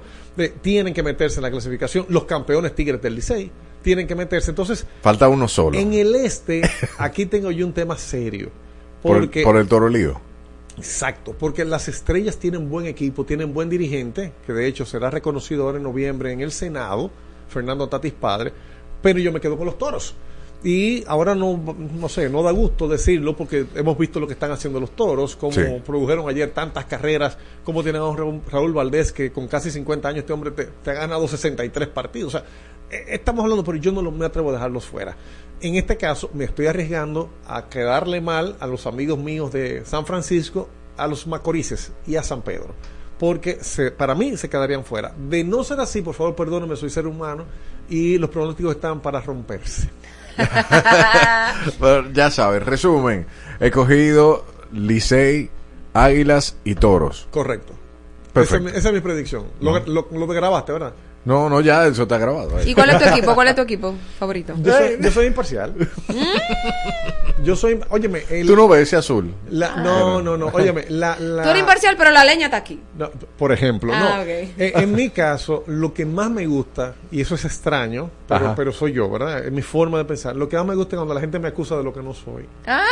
tienen 0.61 0.93
que 0.93 1.03
meterse 1.03 1.37
en 1.39 1.43
la 1.43 1.51
clasificación. 1.51 2.05
Los 2.09 2.23
campeones 2.25 2.73
Tigres 2.75 3.01
del 3.01 3.15
Licey 3.15 3.51
tienen 3.81 4.07
que 4.07 4.15
meterse. 4.15 4.51
Entonces, 4.51 4.85
Falta 5.01 5.27
uno 5.27 5.47
solo. 5.47 5.77
en 5.77 5.93
el 5.93 6.15
este, 6.15 6.61
aquí 6.97 7.25
tengo 7.25 7.51
yo 7.51 7.65
un 7.65 7.73
tema 7.73 7.97
serio. 7.97 8.49
por, 9.01 9.17
el, 9.17 9.23
Porque, 9.23 9.43
por 9.43 9.57
el 9.57 9.67
toro 9.67 9.89
lío. 9.89 10.19
Exacto, 10.77 11.33
porque 11.37 11.63
las 11.63 11.87
estrellas 11.87 12.37
tienen 12.37 12.69
buen 12.69 12.85
equipo, 12.85 13.23
tienen 13.25 13.53
buen 13.53 13.69
dirigente, 13.69 14.33
que 14.45 14.51
de 14.53 14.67
hecho 14.67 14.85
será 14.85 15.09
reconocido 15.09 15.63
ahora 15.63 15.77
en 15.77 15.83
noviembre 15.83 16.31
en 16.33 16.41
el 16.41 16.51
Senado, 16.51 17.11
Fernando 17.47 17.87
Tatis 17.87 18.11
padre, 18.13 18.51
pero 19.01 19.19
yo 19.19 19.31
me 19.31 19.39
quedo 19.39 19.57
con 19.57 19.67
los 19.67 19.77
toros. 19.77 20.15
Y 20.65 21.03
ahora 21.05 21.35
no, 21.35 21.61
no 21.77 22.09
sé, 22.09 22.27
no 22.27 22.41
da 22.41 22.49
gusto 22.49 22.87
decirlo 22.87 23.35
porque 23.37 23.67
hemos 23.75 23.95
visto 23.99 24.19
lo 24.19 24.25
que 24.25 24.33
están 24.33 24.51
haciendo 24.51 24.79
los 24.79 24.95
toros, 24.95 25.35
cómo 25.35 25.51
Sí. 25.53 25.61
produjeron 25.85 26.27
ayer 26.27 26.49
tantas 26.51 26.85
carreras, 26.85 27.37
cómo 27.63 27.83
tienen 27.83 28.01
a 28.01 28.11
Raúl, 28.15 28.41
Raúl 28.51 28.73
Valdés 28.73 29.11
que 29.11 29.31
con 29.31 29.47
casi 29.47 29.69
50 29.69 30.09
años 30.09 30.21
este 30.21 30.33
hombre 30.33 30.49
te, 30.49 30.65
te 30.65 30.89
ha 30.89 30.93
ganado 30.95 31.27
63 31.27 31.87
partidos. 31.89 32.33
O 32.33 32.39
sea, 32.39 32.47
eh, 32.89 33.05
estamos 33.09 33.43
hablando, 33.43 33.63
pero 33.63 33.77
yo 33.77 33.91
no 33.91 34.01
lo- 34.01 34.11
me 34.11 34.25
atrevo 34.25 34.49
a 34.49 34.53
dejarlos 34.53 34.85
fuera. 34.85 35.15
En 35.61 35.75
este 35.75 35.97
caso, 35.97 36.31
me 36.33 36.45
estoy 36.45 36.65
arriesgando 36.65 37.29
a 37.45 37.69
quedarle 37.69 38.19
mal 38.19 38.55
a 38.59 38.65
los 38.65 38.87
amigos 38.87 39.19
míos 39.19 39.51
de 39.51 39.85
San 39.85 40.07
Francisco, 40.07 40.67
a 40.97 41.05
los 41.07 41.27
Macorices 41.27 41.91
y 42.07 42.15
a 42.15 42.23
San 42.23 42.41
Pedro. 42.41 42.73
Porque 43.19 43.59
se- 43.61 43.91
para 43.91 44.15
mí 44.15 44.35
se 44.35 44.49
quedarían 44.49 44.83
fuera. 44.83 45.13
De 45.29 45.43
no 45.43 45.63
ser 45.63 45.79
así, 45.79 46.01
por 46.01 46.15
favor, 46.15 46.35
perdónenme, 46.35 46.75
soy 46.75 46.89
ser 46.89 47.05
humano 47.05 47.45
y 47.87 48.17
los 48.17 48.31
pronósticos 48.31 48.73
están 48.75 48.99
para 48.99 49.21
romperse. 49.21 49.89
Ya 52.13 52.29
sabes, 52.31 52.63
resumen. 52.63 53.25
He 53.59 53.71
cogido 53.71 54.45
Licey, 54.71 55.49
Águilas 55.93 56.57
y 56.63 56.75
Toros. 56.75 57.27
Correcto. 57.31 57.73
Esa, 58.35 58.57
es 58.57 58.61
mi- 58.61 58.71
esa 58.71 58.89
es 58.89 58.93
mi 58.93 58.99
predicción. 58.99 59.45
Lo, 59.61 59.79
lo, 59.85 60.07
lo 60.11 60.27
grabaste, 60.27 60.73
¿verdad? 60.73 60.93
No, 61.25 61.49
no, 61.49 61.59
ya 61.61 61.87
eso 61.87 62.03
está 62.03 62.17
grabado. 62.17 62.57
ahí. 62.57 62.69
¿Y 62.69 62.73
cuál 62.75 62.91
es 62.91 62.99
tu 62.99 63.09
equipo? 63.09 63.33
¿Cuál 63.35 63.47
es 63.49 63.55
tu 63.55 63.61
equipo 63.61 63.95
favorito? 64.19 64.53
Yo 64.61 64.71
soy, 64.77 64.97
yo 65.01 65.11
soy 65.11 65.25
imparcial. 65.27 65.73
yo 67.43 67.55
soy. 67.55 67.79
Óyeme. 67.89 68.23
el- 68.29 68.47
Tú 68.47 68.55
no 68.55 68.67
ves 68.67 68.83
ese 68.83 68.95
azul. 68.95 69.33
la- 69.49 69.75
no, 69.77 70.21
no, 70.21 70.37
no. 70.37 70.47
Óyeme. 70.47 70.85
La, 70.89 71.17
la- 71.19 71.43
Tú 71.43 71.49
eres 71.49 71.61
imparcial, 71.61 71.95
pero 71.97 72.11
la 72.11 72.23
leña 72.25 72.45
está 72.45 72.57
aquí. 72.57 72.79
No, 72.97 73.09
por 73.37 73.51
ejemplo, 73.51 73.91
Ah, 73.93 73.99
no. 74.17 74.21
ok. 74.21 74.27
Eh, 74.27 74.73
en 74.75 74.93
mi 74.93 75.09
caso, 75.09 75.63
lo 75.67 75.93
que 75.93 76.05
más 76.05 76.29
me 76.31 76.45
gusta, 76.47 76.95
y 77.11 77.21
eso 77.21 77.35
es 77.35 77.45
extraño, 77.45 78.09
pero, 78.27 78.53
pero 78.55 78.71
soy 78.71 78.93
yo, 78.93 79.09
¿verdad? 79.09 79.45
Es 79.45 79.51
mi 79.51 79.61
forma 79.61 79.97
de 79.99 80.05
pensar. 80.05 80.35
Lo 80.35 80.47
que 80.49 80.57
más 80.57 80.65
me 80.65 80.75
gusta 80.75 80.95
es 80.95 80.97
cuando 80.97 81.13
la 81.13 81.21
gente 81.21 81.39
me 81.39 81.47
acusa 81.49 81.75
de 81.77 81.83
lo 81.83 81.93
que 81.93 82.01
no 82.01 82.13
soy. 82.13 82.45
Ah, 82.65 82.85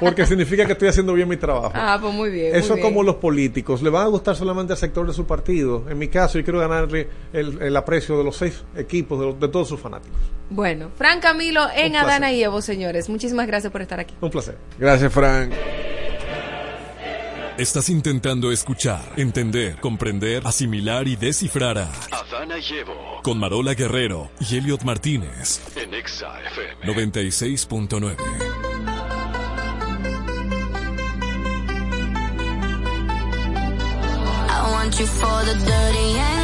Porque 0.00 0.26
significa 0.26 0.64
que 0.66 0.72
estoy 0.72 0.88
haciendo 0.88 1.12
bien 1.14 1.28
mi 1.28 1.36
trabajo. 1.36 1.72
ah 1.74 1.98
pues 2.00 2.12
muy 2.14 2.30
bien. 2.30 2.54
Eso 2.54 2.70
muy 2.74 2.78
es 2.80 2.84
como 2.84 2.96
bien. 3.00 3.06
los 3.06 3.16
políticos. 3.16 3.82
Le 3.82 3.90
van 3.90 4.04
a 4.04 4.08
gustar 4.08 4.36
solamente 4.36 4.72
al 4.72 4.78
sector 4.78 5.06
de 5.06 5.12
su 5.12 5.26
partido. 5.26 5.84
En 5.88 5.98
mi 5.98 6.08
caso, 6.08 6.38
yo 6.38 6.44
quiero 6.44 6.60
ganarle 6.60 7.08
el, 7.32 7.53
el 7.60 7.76
aprecio 7.76 8.16
de 8.18 8.24
los 8.24 8.36
seis 8.36 8.62
equipos, 8.76 9.18
de, 9.20 9.26
los- 9.26 9.40
de 9.40 9.48
todos 9.48 9.68
sus 9.68 9.80
fanáticos. 9.80 10.18
Bueno, 10.50 10.90
Fran 10.96 11.20
Camilo 11.20 11.66
en. 11.74 11.96
Adana 11.96 12.32
y 12.32 12.42
Evo, 12.42 12.60
señores. 12.62 13.08
Muchísimas 13.08 13.46
gracias 13.46 13.72
por 13.72 13.80
estar 13.82 13.98
aquí. 14.00 14.14
Un 14.20 14.30
placer. 14.30 14.56
Gracias, 14.78 15.12
Frank. 15.12 15.52
Estás 17.56 17.88
intentando 17.88 18.50
escuchar, 18.50 19.00
entender, 19.16 19.76
comprender, 19.80 20.42
asimilar 20.44 21.06
y 21.06 21.14
descifrar 21.14 21.78
a 21.78 21.88
Adana 22.10 22.56
y 22.58 22.74
Evo 22.78 23.20
con 23.22 23.38
Marola 23.38 23.74
Guerrero 23.74 24.28
y 24.40 24.56
Elliot 24.56 24.82
Martínez. 24.82 25.60
en 25.76 25.94
Exa 25.94 26.40
FM. 26.50 26.84
96.9. 26.92 28.16
I 33.36 34.70
want 34.72 34.98
you 34.98 35.06
for 35.06 35.44
the 35.44 35.54
dirty 35.54 36.18
and 36.18 36.43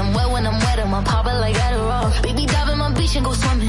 I'm 0.00 0.14
wet 0.14 0.30
when 0.30 0.46
I'm 0.46 0.58
wet, 0.58 0.78
I'm 0.80 1.04
popping 1.04 1.34
like 1.34 1.56
Adderall. 1.56 2.22
Baby, 2.22 2.46
dive 2.46 2.70
in 2.70 2.78
my 2.78 2.90
beach 2.92 3.16
and 3.16 3.24
go 3.24 3.34
swimming. 3.34 3.68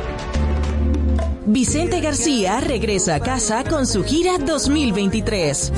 Vicente 1.45 2.01
García 2.01 2.59
regresa 2.61 3.15
a 3.15 3.19
casa 3.19 3.63
con 3.63 3.87
su 3.87 4.03
gira 4.03 4.37
2023. 4.37 5.73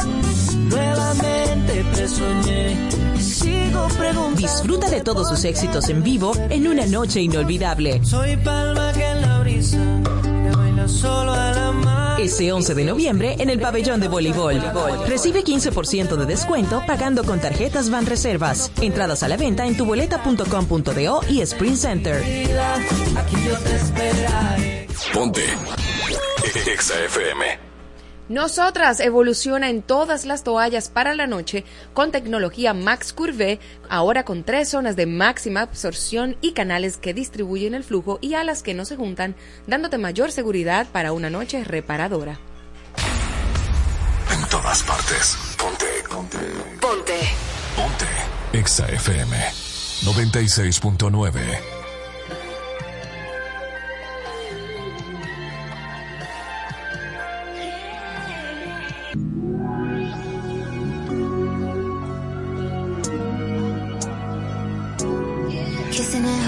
Nuevamente 0.70 1.86
te 1.96 2.08
soñé. 2.08 2.78
Sigo 3.18 3.88
preguntando. 3.98 4.42
Disfruta 4.42 4.90
de 4.90 5.02
todos 5.02 5.30
sus 5.30 5.46
éxitos 5.46 5.88
en 5.88 6.04
vivo 6.04 6.34
en 6.50 6.68
una 6.68 6.86
noche 6.86 7.22
inolvidable. 7.22 8.04
Soy 8.04 8.36
palma 8.38 8.92
que 8.92 9.06
en 9.06 9.22
la 9.22 9.40
brisa. 9.40 9.78
Ese 12.20 12.52
11 12.52 12.74
de 12.76 12.86
noviembre 12.86 13.36
en 13.40 13.50
el 13.50 13.60
pabellón 13.60 14.00
de 14.00 14.08
voleibol. 14.08 14.62
Recibe 15.08 15.44
15% 15.44 16.16
de 16.16 16.26
descuento 16.26 16.82
pagando 16.86 17.24
con 17.24 17.40
tarjetas 17.40 17.90
Van 17.90 18.06
Reservas. 18.06 18.72
Entradas 18.82 19.24
a 19.24 19.28
la 19.28 19.38
venta 19.38 19.66
en 19.66 19.76
tuboleta.com.do 19.76 21.22
y 21.30 21.42
Sprint 21.42 21.78
Center. 21.78 22.24
Ponte 25.14 25.44
Exa 26.66 26.94
FM. 27.06 27.73
Nosotras 28.34 29.00
evoluciona 29.00 29.70
en 29.70 29.84
todas 29.84 30.26
las 30.26 30.44
toallas 30.44 30.90
para 30.90 31.14
la 31.14 31.28
noche 31.28 31.66
con 31.94 32.12
tecnología 32.12 32.74
Max 32.74 33.14
Curve, 33.14 33.60
ahora 33.90 34.26
con 34.26 34.44
tres 34.44 34.70
zonas 34.70 34.96
de 34.96 35.06
máxima 35.06 35.62
absorción 35.62 36.36
y 36.42 36.54
canales 36.54 36.98
que 36.98 37.14
distribuyen 37.14 37.76
el 37.76 37.84
flujo 37.84 38.18
y 38.22 38.34
alas 38.34 38.64
que 38.64 38.74
no 38.74 38.86
se 38.86 38.96
juntan, 38.96 39.36
dándote 39.68 40.00
mayor 40.00 40.32
seguridad 40.32 40.88
para 40.92 41.12
una 41.12 41.30
noche 41.30 41.64
reparadora. 41.64 42.40
En 44.32 44.50
todas 44.50 44.82
partes. 44.82 45.38
Ponte. 45.56 45.86
Ponte. 46.10 46.40
Ponte. 46.82 47.20
Ponte. 47.76 48.08
Exa 48.52 48.88
FM 48.88 49.38
96.9. 50.06 51.83
Kissing 65.94 66.26
and 66.26 66.43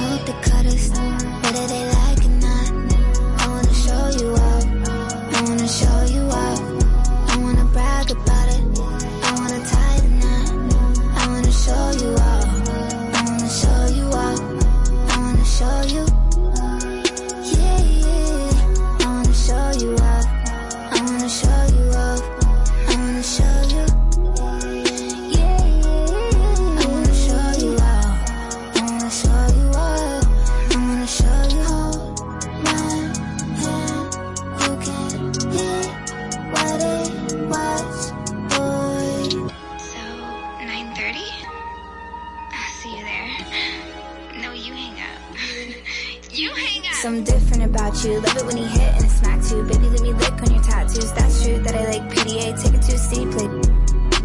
Baby, 49.46 49.90
let 49.90 50.02
me 50.02 50.12
lick 50.14 50.42
on 50.42 50.52
your 50.52 50.64
tattoos. 50.64 51.14
That's 51.14 51.44
true 51.44 51.60
that 51.60 51.76
I 51.76 51.86
like 51.86 52.10
PDA. 52.10 52.58
Take 52.58 52.74
it 52.74 52.82
to 52.82 52.96
a 52.98 53.26
play. 53.30 53.46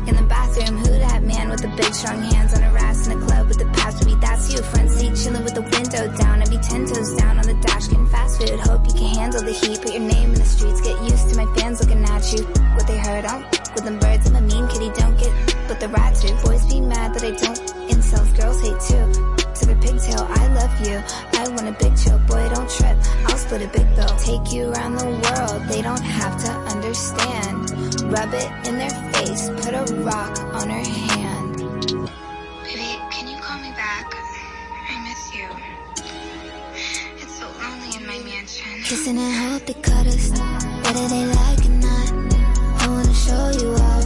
In 0.09 0.17
the 0.17 0.25
bathroom, 0.27 0.79
who 0.79 0.89
that 0.89 1.23
man 1.23 1.51
with 1.51 1.61
the 1.61 1.69
big 1.77 1.93
strong 1.93 2.23
hands 2.23 2.55
on 2.55 2.63
her 2.63 2.79
ass 2.79 3.07
in 3.07 3.21
the 3.21 3.27
club 3.27 3.47
with 3.47 3.59
the 3.59 3.67
past 3.67 4.07
beat? 4.07 4.19
That's 4.19 4.51
you. 4.51 4.63
Front 4.63 4.91
seat 4.91 5.15
chilling 5.17 5.45
with 5.45 5.53
the 5.53 5.61
window 5.61 6.09
down. 6.17 6.41
I'd 6.41 6.49
be 6.49 6.57
ten 6.57 6.87
toes 6.87 7.15
down 7.17 7.39
on 7.39 7.45
the 7.45 7.53
dash 7.61 7.89
getting 7.89 8.07
fast 8.07 8.41
food. 8.41 8.59
Hope 8.61 8.87
you 8.87 8.95
can 8.95 9.15
handle 9.15 9.43
the 9.43 9.53
heat. 9.53 9.83
Put 9.83 9.93
your 9.93 10.09
name 10.09 10.33
in 10.33 10.39
the 10.41 10.45
streets. 10.49 10.81
Get 10.81 10.97
used 11.03 11.29
to 11.29 11.37
my 11.37 11.45
fans 11.55 11.81
looking 11.85 12.03
at 12.03 12.25
you. 12.33 12.43
What 12.73 12.87
they 12.87 12.97
heard 12.97 13.27
on 13.27 13.45
with 13.77 13.85
them 13.85 13.99
birds. 13.99 14.27
I'm 14.27 14.37
a 14.37 14.41
mean 14.41 14.69
kitty. 14.69 14.89
Don't 14.97 15.19
get 15.21 15.33
but 15.69 15.79
the 15.79 15.89
rats 15.89 16.25
do. 16.25 16.35
Boys 16.43 16.65
be 16.65 16.81
mad 16.81 17.13
that 17.13 17.23
I 17.23 17.31
don't. 17.31 17.61
Incels, 17.93 18.35
girls 18.41 18.61
hate 18.65 18.81
too. 18.89 19.07
To 19.61 19.67
the 19.69 19.77
pigtail, 19.85 20.27
I 20.29 20.49
love 20.57 20.75
you. 20.81 20.97
I 21.39 21.49
want 21.51 21.69
a 21.69 21.77
big 21.79 21.95
chill, 21.97 22.19
boy, 22.27 22.49
don't 22.49 22.69
trip. 22.69 22.90
Split 23.41 23.63
a 23.63 23.69
big 23.69 23.89
bill. 23.97 24.15
Take 24.19 24.53
you 24.53 24.71
around 24.71 24.97
the 24.97 25.07
world, 25.07 25.63
they 25.69 25.81
don't 25.83 26.03
have 26.03 26.37
to 26.45 26.51
understand. 26.75 27.71
Rub 28.13 28.33
it 28.35 28.51
in 28.69 28.77
their 28.79 28.95
face, 29.13 29.49
put 29.63 29.73
a 29.75 29.85
rock 30.05 30.39
on 30.55 30.69
her 30.69 30.85
hand. 30.85 31.57
Baby, 32.65 32.91
can 33.11 33.27
you 33.29 33.39
call 33.39 33.59
me 33.59 33.71
back? 33.71 34.15
I 34.89 34.95
miss 35.09 35.23
you. 35.35 35.49
It's 37.23 37.35
so 37.41 37.47
lonely 37.61 37.91
in 37.97 38.07
my 38.07 38.19
mansion. 38.29 38.83
Kissing 38.85 39.19
and 39.19 39.53
hope 39.53 39.65
they 39.67 39.75
cut 39.75 40.07
us, 40.07 40.31
whether 40.85 41.09
they 41.09 41.25
like 41.41 41.65
or 41.65 41.77
not. 41.89 42.13
I 42.83 42.87
wanna 42.89 43.15
show 43.15 43.51
you 43.59 43.73
up, 43.73 44.00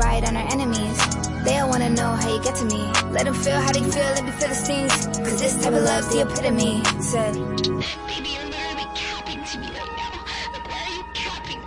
ride 0.00 0.24
on 0.24 0.36
our 0.36 0.48
enemies. 0.52 0.98
They 1.44 1.58
all 1.58 1.68
wanna 1.68 1.90
know 1.90 2.10
how 2.20 2.28
you 2.34 2.42
get 2.42 2.54
to 2.56 2.64
me. 2.64 2.82
Let 3.16 3.24
them 3.24 3.34
feel 3.34 3.60
how 3.60 3.72
they 3.72 3.84
feel, 3.94 4.10
let 4.16 4.24
me 4.24 4.32
feel 4.32 4.48
the 4.48 4.54
stings. 4.54 4.92
Cause 5.24 5.40
this 5.40 5.54
type 5.62 5.74
of 5.74 5.84
love's 5.84 6.08
the 6.12 6.20
epitome. 6.22 6.82
Said, 7.12 7.34
Baby, 7.34 8.30
you're 8.36 8.50
literally 8.54 8.88
capping 9.02 9.42
to 9.50 9.54
me 9.62 9.68
right 9.78 9.94
now. 10.02 10.14
Like, 10.54 10.66
why 10.70 10.80
are 10.86 10.94
you 10.98 11.04
capping? 11.14 11.60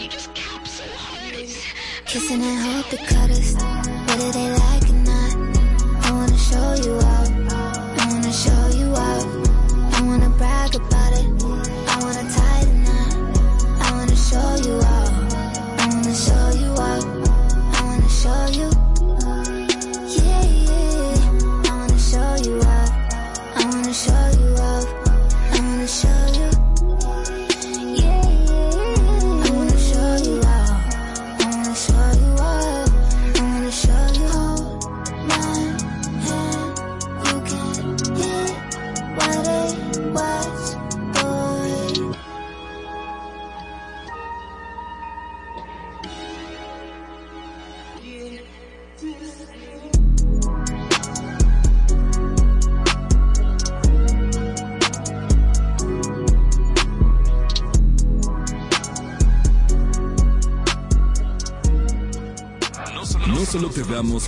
You 0.00 0.08
just 0.08 0.34
cap 0.34 0.66
so 0.66 0.84
hard. 0.96 1.34
Kissing 2.06 2.42
and 2.42 2.58
hope 2.66 2.88
they 2.90 2.98
cut 2.98 3.30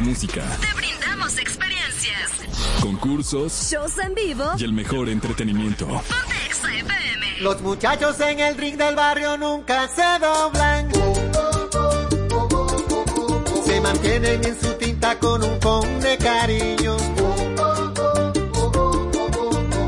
música, 0.01 0.43
Te 0.61 0.73
brindamos 0.77 1.37
experiencias. 1.39 2.31
concursos 2.81 3.69
Shows 3.71 3.99
en 3.99 4.15
vivo. 4.15 4.45
y 4.57 4.65
el 4.65 4.73
mejor 4.73 5.09
entretenimiento. 5.09 5.87
Ponte 5.87 6.47
Exa 6.47 6.73
FM. 6.75 7.41
Los 7.41 7.61
muchachos 7.63 8.21
en 8.21 8.39
el 8.41 8.57
ring 8.57 8.77
del 8.77 8.95
barrio 8.95 9.37
nunca 9.37 9.89
se 9.89 10.03
doblan. 10.25 10.91
mantienen 13.83 14.45
en 14.45 14.61
su 14.61 14.73
tinta 14.75 15.19
con 15.19 15.43
un 15.43 15.59
con 15.59 16.01
de 16.01 16.17
cariño. 16.19 16.97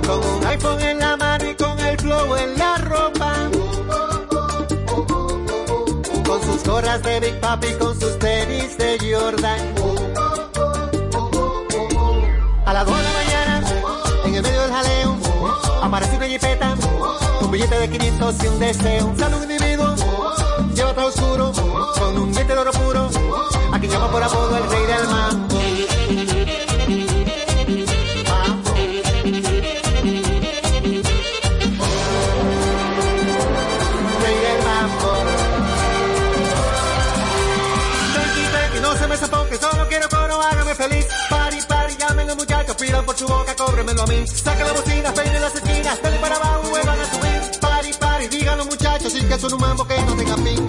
Con 0.06 0.18
un 0.34 0.46
iPhone 0.46 0.80
en 0.82 0.98
la 0.98 1.16
mano 1.16 1.50
y 1.50 1.54
con 1.54 1.78
el 1.78 1.96
flow 1.98 2.36
en 2.36 2.58
la 2.58 2.78
ropa. 2.78 3.21
Gorras 6.72 7.02
de 7.02 7.20
Big 7.20 7.38
Papi, 7.38 7.74
con 7.78 8.00
sus 8.00 8.18
tenis 8.18 8.78
de 8.78 8.96
Jordan. 8.98 9.60
A 12.64 12.72
las 12.72 12.86
2 12.86 12.96
de 12.96 13.02
la 13.02 13.12
mañana, 13.12 13.62
en 14.24 14.34
el 14.34 14.42
medio 14.42 14.62
del 14.62 14.72
jaleo, 14.72 15.16
aparece 15.82 16.16
una 16.16 16.26
jipeta, 16.26 16.74
un 17.42 17.50
billete 17.50 17.78
de 17.78 17.90
500 17.90 18.34
y 18.42 18.46
un 18.46 18.58
deseo. 18.58 19.06
Un 19.06 19.18
saludo 19.18 19.42
individuo, 19.42 19.94
lleva 20.74 20.94
todo 20.94 21.06
oscuro, 21.08 21.52
con 21.98 22.16
un 22.16 22.32
diente 22.32 22.54
de 22.54 22.58
oro 22.58 22.72
puro, 22.72 23.10
a 23.70 23.78
quien 23.78 23.92
llama 23.92 24.10
por 24.10 24.22
apodo 24.22 24.56
el 24.56 24.70
rey 24.70 24.86
del 24.86 25.08
mambo. 25.08 26.01
A 43.90 44.06
mí. 44.06 44.26
Saca 44.26 44.64
la 44.64 44.72
bocina, 44.72 45.12
peine 45.12 45.40
las 45.40 45.54
esquinas, 45.54 46.02
dale 46.02 46.18
para 46.18 46.36
abajo, 46.36 46.70
vuelvan 46.70 47.00
a 47.00 47.04
subir. 47.10 47.60
Pari, 47.60 47.90
pari, 47.98 48.28
digan 48.28 48.58
muchachos, 48.66 49.14
y 49.16 49.24
que 49.24 49.38
son 49.38 49.54
un 49.54 49.60
mambo 49.60 49.84
que 49.86 50.00
no 50.02 50.14
tenga 50.14 50.36
fin. 50.36 50.61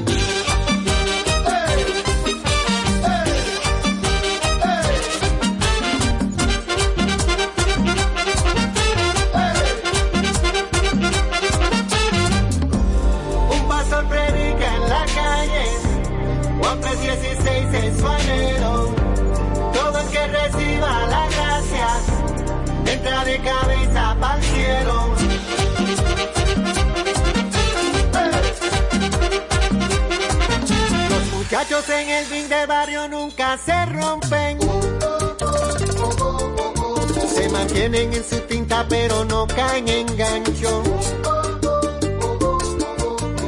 Mantienen 37.84 38.14
en 38.14 38.24
su 38.24 38.40
tinta 38.48 38.86
pero 38.88 39.26
no 39.26 39.46
caen 39.46 39.86
en 39.90 40.06
gancho. 40.16 40.84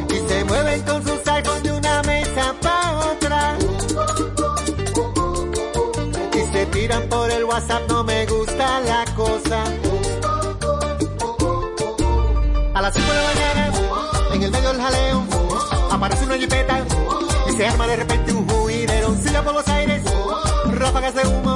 Y 0.09 0.27
se 0.29 0.43
mueven 0.43 0.81
con 0.81 1.01
sus 1.07 1.25
iPhones 1.25 1.63
de 1.63 1.71
una 1.71 2.03
mesa 2.03 2.53
para 2.61 2.97
otra. 3.11 3.57
Y 6.33 6.51
se 6.51 6.65
tiran 6.65 7.03
por 7.07 7.31
el 7.31 7.45
WhatsApp, 7.45 7.83
no 7.87 8.03
me 8.03 8.25
gusta 8.25 8.81
la 8.81 9.05
cosa. 9.15 9.63
A 12.73 12.81
las 12.81 12.93
5 12.93 13.07
de 13.07 13.15
la 13.15 13.23
mañana, 13.23 13.71
en 14.33 14.43
el 14.43 14.51
medio 14.51 14.67
del 14.73 14.81
jaleo, 14.81 15.23
aparece 15.91 16.25
una 16.25 16.37
jipeta 16.37 16.85
y 17.47 17.51
se 17.53 17.67
arma 17.67 17.87
de 17.87 17.95
repente 17.95 18.33
un 18.33 18.49
juidero. 18.49 19.15
Silla 19.15 19.41
por 19.45 19.53
los 19.53 19.67
aires, 19.69 20.03
ráfagas 20.73 21.15
de 21.15 21.25
humo, 21.25 21.55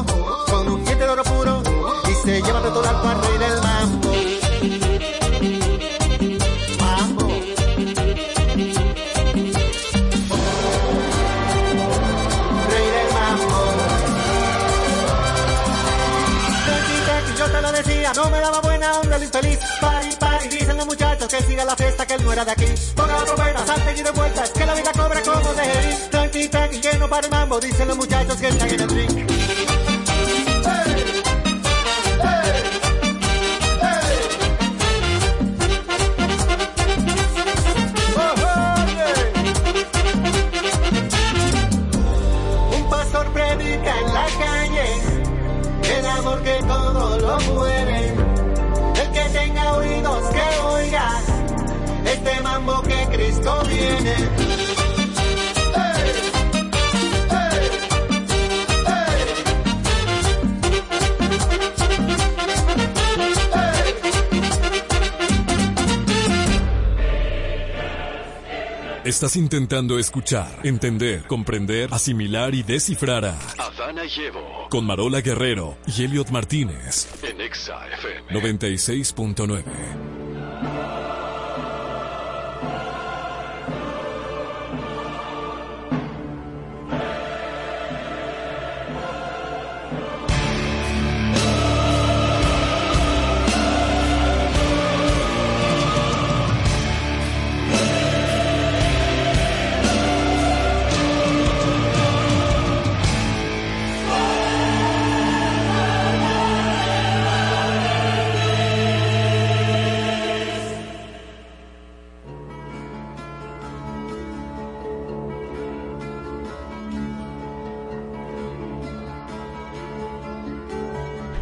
todo 2.73 2.87
alto 2.87 3.09
al 3.09 3.21
rey 3.21 3.37
del 3.37 3.61
mambo. 3.61 4.09
Mambo. 6.79 7.27
Rey 12.69 12.87
del 12.95 13.09
mambo. 13.13 13.59
Tranqui, 17.05 17.33
yo 17.37 17.45
te 17.45 17.61
lo 17.61 17.71
decía, 17.71 18.13
no 18.15 18.29
me 18.29 18.39
daba 18.39 18.61
buena 18.61 18.99
onda 18.99 19.15
el 19.15 19.23
infeliz. 19.23 19.59
Pari, 19.81 20.15
pari, 20.19 20.47
dicen 20.49 20.77
los 20.77 20.85
muchachos 20.85 21.27
que 21.27 21.41
siga 21.43 21.65
la 21.65 21.75
fiesta, 21.75 22.05
que 22.05 22.13
él 22.13 22.23
no 22.23 22.33
era 22.33 22.45
de 22.45 22.51
aquí. 22.51 22.67
Ponga 22.95 23.17
la 23.17 23.25
trompeta, 23.25 23.65
salte 23.65 23.95
y 23.97 24.03
de 24.03 24.11
vueltas, 24.11 24.49
que 24.51 24.65
la 24.65 24.73
vida 24.75 24.91
cobra 24.93 25.21
como 25.23 25.53
de 25.53 25.65
ir. 25.65 26.09
Tranqui, 26.11 26.47
tranqui, 26.49 26.81
que 26.81 26.97
no 26.99 27.09
para 27.09 27.25
el 27.25 27.31
mambo, 27.31 27.59
dicen 27.59 27.87
los 27.87 27.97
muchachos 27.97 28.35
que 28.37 28.47
están 28.47 28.69
en 28.69 28.81
el 28.81 28.89
ring. 28.89 29.08
Estás 69.09 69.35
intentando 69.37 69.97
escuchar, 69.97 70.59
entender, 70.63 71.23
comprender, 71.23 71.89
asimilar 71.91 72.53
y 72.53 72.61
descifrar 72.61 73.25
a 73.25 73.39
Adana 73.57 74.03
y 74.05 74.21
Evo 74.21 74.67
con 74.69 74.85
Marola 74.85 75.21
Guerrero 75.21 75.77
y 75.87 76.03
Elliot 76.03 76.29
Martínez. 76.29 77.07
en 77.23 77.41
Exa 77.41 77.87
FM. 77.87 78.39
96.9. 78.39 79.63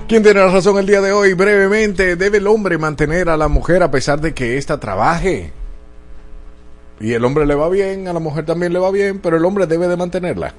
¿Quién 0.08 0.24
tiene 0.24 0.40
la 0.40 0.48
razón 0.48 0.78
el 0.78 0.86
día 0.86 1.02
de 1.02 1.12
hoy? 1.12 1.34
Brevemente, 1.34 2.16
¿debe 2.16 2.38
el 2.38 2.48
hombre 2.48 2.78
mantener 2.78 3.28
a 3.28 3.36
la 3.36 3.50
mujer 3.50 3.84
a 3.84 3.92
pesar 3.92 4.22
de 4.22 4.34
que 4.34 4.58
ésta 4.58 4.80
trabaje? 4.80 5.52
Y 7.02 7.12
el 7.12 7.26
hombre 7.26 7.46
le 7.46 7.56
va 7.56 7.68
bien, 7.68 8.08
a 8.08 8.14
la 8.14 8.22
mujer 8.22 8.46
también 8.46 8.72
le 8.72 8.80
va 8.80 8.90
bien, 8.90 9.20
pero 9.20 9.36
el 9.36 9.44
hombre 9.44 9.68
debe 9.68 9.90
de 9.90 9.98
mantenerla. 9.98 10.54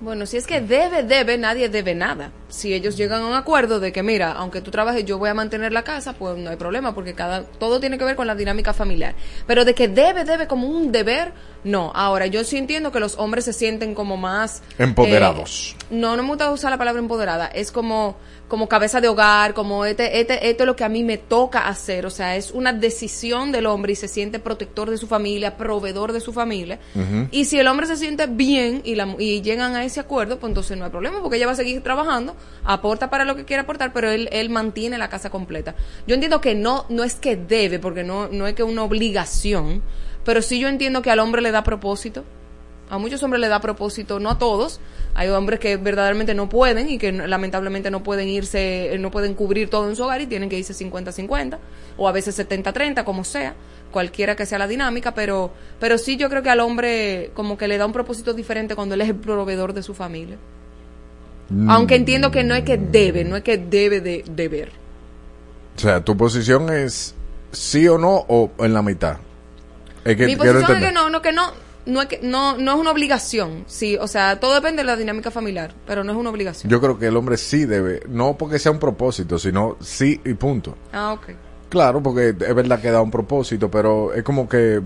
Bueno, 0.00 0.24
si 0.24 0.38
es 0.38 0.46
que 0.46 0.62
debe, 0.62 1.02
debe, 1.02 1.36
nadie 1.36 1.68
debe 1.68 1.94
nada. 1.94 2.32
Si 2.48 2.72
ellos 2.72 2.96
llegan 2.96 3.22
a 3.22 3.26
un 3.26 3.34
acuerdo 3.34 3.80
de 3.80 3.92
que, 3.92 4.02
mira, 4.02 4.32
aunque 4.32 4.60
tú 4.60 4.70
trabajes, 4.70 5.04
yo 5.04 5.18
voy 5.18 5.30
a 5.30 5.34
mantener 5.34 5.72
la 5.72 5.82
casa, 5.82 6.12
pues 6.12 6.36
no 6.38 6.50
hay 6.50 6.56
problema, 6.56 6.94
porque 6.94 7.14
cada 7.14 7.42
todo 7.44 7.80
tiene 7.80 7.98
que 7.98 8.04
ver 8.04 8.16
con 8.16 8.26
la 8.26 8.34
dinámica 8.34 8.72
familiar. 8.72 9.14
Pero 9.46 9.64
de 9.64 9.74
que 9.74 9.88
debe, 9.88 10.24
debe 10.24 10.46
como 10.46 10.68
un 10.68 10.92
deber, 10.92 11.32
no. 11.64 11.90
Ahora, 11.94 12.26
yo 12.26 12.44
sí 12.44 12.56
entiendo 12.56 12.92
que 12.92 13.00
los 13.00 13.16
hombres 13.18 13.44
se 13.44 13.52
sienten 13.52 13.94
como 13.94 14.16
más... 14.16 14.62
Empoderados. 14.78 15.74
eh, 15.80 15.84
no, 15.96 16.16
no 16.16 16.22
me 16.22 16.28
gusta 16.28 16.50
usar 16.52 16.70
la 16.70 16.78
palabra 16.78 17.00
empoderada. 17.00 17.46
Es 17.46 17.72
como, 17.72 18.16
como 18.46 18.68
cabeza 18.68 19.00
de 19.00 19.08
hogar, 19.08 19.52
como 19.52 19.84
este, 19.84 20.20
este, 20.20 20.48
esto 20.48 20.62
es 20.62 20.66
lo 20.66 20.76
que 20.76 20.84
a 20.84 20.88
mí 20.88 21.02
me 21.02 21.18
toca 21.18 21.66
hacer. 21.66 22.06
O 22.06 22.10
sea, 22.10 22.36
es 22.36 22.52
una 22.52 22.72
decisión 22.72 23.50
del 23.50 23.66
hombre 23.66 23.92
y 23.92 23.96
se 23.96 24.06
siente 24.06 24.38
protector 24.38 24.90
de 24.90 24.98
su 24.98 25.08
familia, 25.08 25.56
proveedor 25.56 26.12
de 26.12 26.20
su 26.20 26.32
familia. 26.32 26.78
Y 27.32 27.46
si 27.46 27.58
el 27.58 27.66
hombre 27.66 27.86
se 27.86 27.96
siente 27.96 28.26
bien 28.26 28.82
y, 28.84 28.94
la, 28.94 29.16
y 29.18 29.42
llegan 29.42 29.74
a 29.74 29.84
ese 29.84 29.98
acuerdo, 29.98 30.38
pues 30.38 30.50
entonces 30.50 30.76
no 30.78 30.84
hay 30.84 30.90
problema, 30.90 31.20
porque 31.20 31.36
ella 31.36 31.46
va 31.46 31.52
a 31.52 31.56
seguir 31.56 31.82
trabajando, 31.82 32.35
aporta 32.64 33.10
para 33.10 33.24
lo 33.24 33.36
que 33.36 33.44
quiera 33.44 33.62
aportar, 33.62 33.92
pero 33.92 34.10
él, 34.10 34.28
él 34.32 34.50
mantiene 34.50 34.98
la 34.98 35.08
casa 35.08 35.30
completa. 35.30 35.74
Yo 36.06 36.14
entiendo 36.14 36.40
que 36.40 36.54
no, 36.54 36.86
no 36.88 37.04
es 37.04 37.14
que 37.14 37.36
debe, 37.36 37.78
porque 37.78 38.04
no, 38.04 38.28
no 38.28 38.46
es 38.46 38.54
que 38.54 38.62
una 38.62 38.82
obligación, 38.82 39.82
pero 40.24 40.42
sí 40.42 40.58
yo 40.58 40.68
entiendo 40.68 41.02
que 41.02 41.10
al 41.10 41.20
hombre 41.20 41.40
le 41.40 41.52
da 41.52 41.62
propósito 41.62 42.24
A 42.90 42.98
muchos 42.98 43.22
hombres 43.22 43.40
le 43.40 43.48
da 43.48 43.60
propósito, 43.60 44.18
no 44.20 44.30
a 44.30 44.38
todos. 44.38 44.80
Hay 45.14 45.28
hombres 45.28 45.60
que 45.60 45.76
verdaderamente 45.76 46.34
no 46.34 46.48
pueden 46.48 46.90
y 46.90 46.98
que 46.98 47.10
lamentablemente 47.10 47.90
no 47.90 48.02
pueden 48.02 48.28
irse, 48.28 48.92
eh, 48.92 48.98
no 48.98 49.10
pueden 49.10 49.34
cubrir 49.34 49.70
todo 49.70 49.88
en 49.88 49.96
su 49.96 50.04
hogar 50.04 50.20
y 50.20 50.26
tienen 50.26 50.48
que 50.48 50.58
irse 50.58 50.74
50-50 50.74 51.58
o 51.96 52.08
a 52.08 52.12
veces 52.12 52.38
70-30, 52.38 53.02
como 53.04 53.24
sea, 53.24 53.54
cualquiera 53.90 54.36
que 54.36 54.44
sea 54.46 54.58
la 54.58 54.68
dinámica, 54.68 55.14
pero, 55.14 55.52
pero 55.80 55.96
sí 55.96 56.16
yo 56.16 56.28
creo 56.28 56.42
que 56.42 56.50
al 56.50 56.60
hombre 56.60 57.30
como 57.34 57.56
que 57.56 57.66
le 57.66 57.78
da 57.78 57.86
un 57.86 57.92
propósito 57.92 58.34
diferente 58.34 58.74
cuando 58.74 58.94
él 58.94 59.00
es 59.00 59.08
el 59.08 59.16
proveedor 59.16 59.72
de 59.72 59.82
su 59.82 59.94
familia. 59.94 60.36
Mm. 61.48 61.70
Aunque 61.70 61.96
entiendo 61.96 62.30
que 62.30 62.44
no 62.44 62.54
es 62.54 62.64
que 62.64 62.76
debe, 62.76 63.24
no 63.24 63.36
es 63.36 63.42
que 63.42 63.58
debe 63.58 64.00
de 64.00 64.24
deber. 64.28 64.70
O 65.76 65.80
sea, 65.80 66.04
tu 66.04 66.16
posición 66.16 66.70
es 66.70 67.14
sí 67.52 67.86
o 67.88 67.98
no 67.98 68.24
o 68.28 68.50
en 68.58 68.74
la 68.74 68.82
mitad. 68.82 69.18
Es 70.04 70.16
que 70.16 70.26
Mi 70.26 70.36
posición 70.36 70.76
es 70.76 70.84
que 70.84 70.92
no, 70.92 71.10
no, 71.10 71.22
que 71.22 71.32
no, 71.32 71.52
no 71.86 72.02
es 72.02 72.08
que 72.08 72.20
no, 72.22 72.56
no 72.58 72.72
es 72.72 72.78
una 72.78 72.90
obligación, 72.90 73.64
sí, 73.66 73.96
o 73.96 74.06
sea, 74.06 74.38
todo 74.38 74.54
depende 74.54 74.82
de 74.82 74.86
la 74.86 74.96
dinámica 74.96 75.30
familiar, 75.30 75.74
pero 75.86 76.04
no 76.04 76.12
es 76.12 76.18
una 76.18 76.30
obligación. 76.30 76.70
Yo 76.70 76.80
creo 76.80 76.98
que 76.98 77.06
el 77.06 77.16
hombre 77.16 77.36
sí 77.36 77.64
debe, 77.64 78.02
no 78.08 78.36
porque 78.36 78.58
sea 78.58 78.72
un 78.72 78.78
propósito, 78.78 79.38
sino 79.38 79.76
sí 79.80 80.20
y 80.24 80.34
punto. 80.34 80.76
Ah, 80.92 81.12
ok. 81.12 81.30
Claro, 81.68 82.02
porque 82.02 82.28
es 82.28 82.54
verdad 82.54 82.80
que 82.80 82.90
da 82.90 83.00
un 83.02 83.10
propósito, 83.10 83.70
pero 83.70 84.12
es 84.12 84.22
como 84.22 84.48
que 84.48 84.80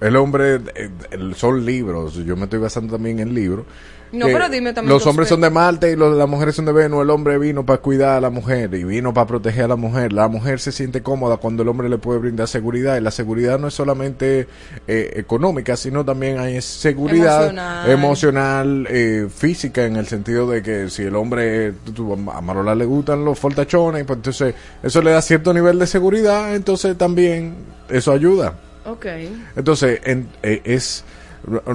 el 0.00 0.16
hombre, 0.16 0.60
eh, 0.74 0.90
son 1.34 1.64
libros, 1.64 2.14
yo 2.14 2.36
me 2.36 2.44
estoy 2.44 2.60
basando 2.60 2.94
también 2.94 3.18
en 3.18 3.34
libros. 3.34 3.66
No, 4.12 4.26
pero 4.26 4.48
dime 4.48 4.72
también 4.72 4.92
Los 4.94 5.06
hombres 5.06 5.28
son 5.28 5.40
de 5.40 5.50
Marte 5.50 5.90
y 5.92 5.96
los, 5.96 6.16
las 6.16 6.28
mujeres 6.28 6.54
son 6.54 6.64
de 6.64 6.72
Venus. 6.72 7.02
El 7.02 7.10
hombre 7.10 7.36
vino 7.38 7.64
para 7.66 7.78
cuidar 7.80 8.16
a 8.16 8.20
la 8.20 8.30
mujer 8.30 8.72
y 8.74 8.84
vino 8.84 9.12
para 9.12 9.26
proteger 9.26 9.64
a 9.64 9.68
la 9.68 9.76
mujer. 9.76 10.12
La 10.12 10.28
mujer 10.28 10.60
se 10.60 10.72
siente 10.72 11.02
cómoda 11.02 11.36
cuando 11.36 11.62
el 11.62 11.68
hombre 11.68 11.88
le 11.88 11.98
puede 11.98 12.18
brindar 12.18 12.48
seguridad. 12.48 12.96
Y 12.96 13.00
la 13.00 13.10
seguridad 13.10 13.58
no 13.58 13.68
es 13.68 13.74
solamente 13.74 14.48
eh, 14.86 15.10
económica, 15.16 15.76
sino 15.76 16.04
también 16.04 16.38
hay 16.38 16.60
seguridad 16.62 17.44
Emocional. 17.44 17.90
emocional, 17.90 18.86
eh, 18.90 19.28
física, 19.34 19.84
en 19.84 19.96
el 19.96 20.06
sentido 20.06 20.48
de 20.50 20.62
que 20.62 20.88
si 20.90 21.02
el 21.02 21.14
hombre, 21.14 21.72
tú- 21.94 22.14
a 22.32 22.40
Marola 22.40 22.74
le 22.74 22.84
gustan 22.86 23.24
los 23.24 23.38
fortachones, 23.38 24.04
pues 24.04 24.16
entonces 24.18 24.54
eso 24.82 25.02
le 25.02 25.10
da 25.10 25.20
cierto 25.22 25.52
nivel 25.52 25.78
de 25.78 25.86
seguridad. 25.86 26.54
Entonces 26.54 26.96
también 26.96 27.54
eso 27.88 28.12
ayuda. 28.12 28.54
Ok. 28.86 29.06
Entonces, 29.54 30.00
en- 30.04 30.28
eh, 30.42 30.62
es 30.64 31.04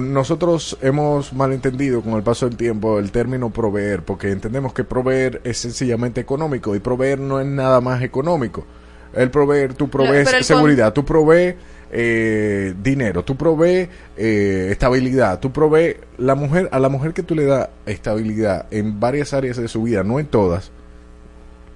nosotros 0.00 0.78
hemos 0.80 1.32
malentendido 1.32 2.02
con 2.02 2.14
el 2.14 2.22
paso 2.22 2.48
del 2.48 2.56
tiempo 2.56 2.98
el 2.98 3.10
término 3.10 3.50
proveer, 3.50 4.02
porque 4.02 4.30
entendemos 4.30 4.72
que 4.72 4.84
proveer 4.84 5.40
es 5.44 5.58
sencillamente 5.58 6.20
económico 6.20 6.74
y 6.74 6.80
proveer 6.80 7.18
no 7.18 7.40
es 7.40 7.46
nada 7.46 7.80
más 7.80 8.02
económico. 8.02 8.64
El 9.12 9.30
proveer, 9.30 9.74
tú 9.74 9.88
provees 9.88 10.46
seguridad, 10.46 10.92
tú 10.92 11.04
provees 11.04 11.54
eh, 11.90 12.74
dinero, 12.82 13.22
tú 13.24 13.36
provees 13.36 13.88
eh, 14.16 14.68
estabilidad, 14.72 15.38
tú 15.38 15.52
provees 15.52 15.96
la 16.18 16.34
mujer 16.34 16.68
a 16.72 16.80
la 16.80 16.88
mujer 16.88 17.12
que 17.12 17.22
tú 17.22 17.34
le 17.34 17.44
das 17.44 17.68
estabilidad 17.86 18.66
en 18.72 18.98
varias 18.98 19.32
áreas 19.32 19.56
de 19.56 19.68
su 19.68 19.84
vida, 19.84 20.02
no 20.02 20.18
en 20.18 20.26
todas, 20.26 20.72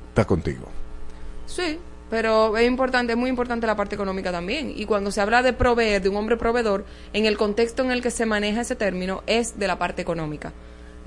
está 0.08 0.24
contigo. 0.24 0.66
Sí, 1.46 1.78
pero 2.10 2.56
es 2.56 2.66
importante, 2.66 3.12
es 3.12 3.18
muy 3.18 3.30
importante 3.30 3.66
la 3.66 3.76
parte 3.76 3.94
económica 3.94 4.32
también. 4.32 4.72
Y 4.74 4.86
cuando 4.86 5.10
se 5.10 5.20
habla 5.20 5.42
de 5.42 5.52
proveer, 5.52 6.02
de 6.02 6.08
un 6.08 6.16
hombre 6.16 6.36
proveedor, 6.36 6.84
en 7.12 7.26
el 7.26 7.36
contexto 7.36 7.82
en 7.82 7.90
el 7.90 8.02
que 8.02 8.10
se 8.10 8.26
maneja 8.26 8.62
ese 8.62 8.76
término 8.76 9.22
es 9.26 9.58
de 9.58 9.66
la 9.66 9.78
parte 9.78 10.02
económica. 10.02 10.52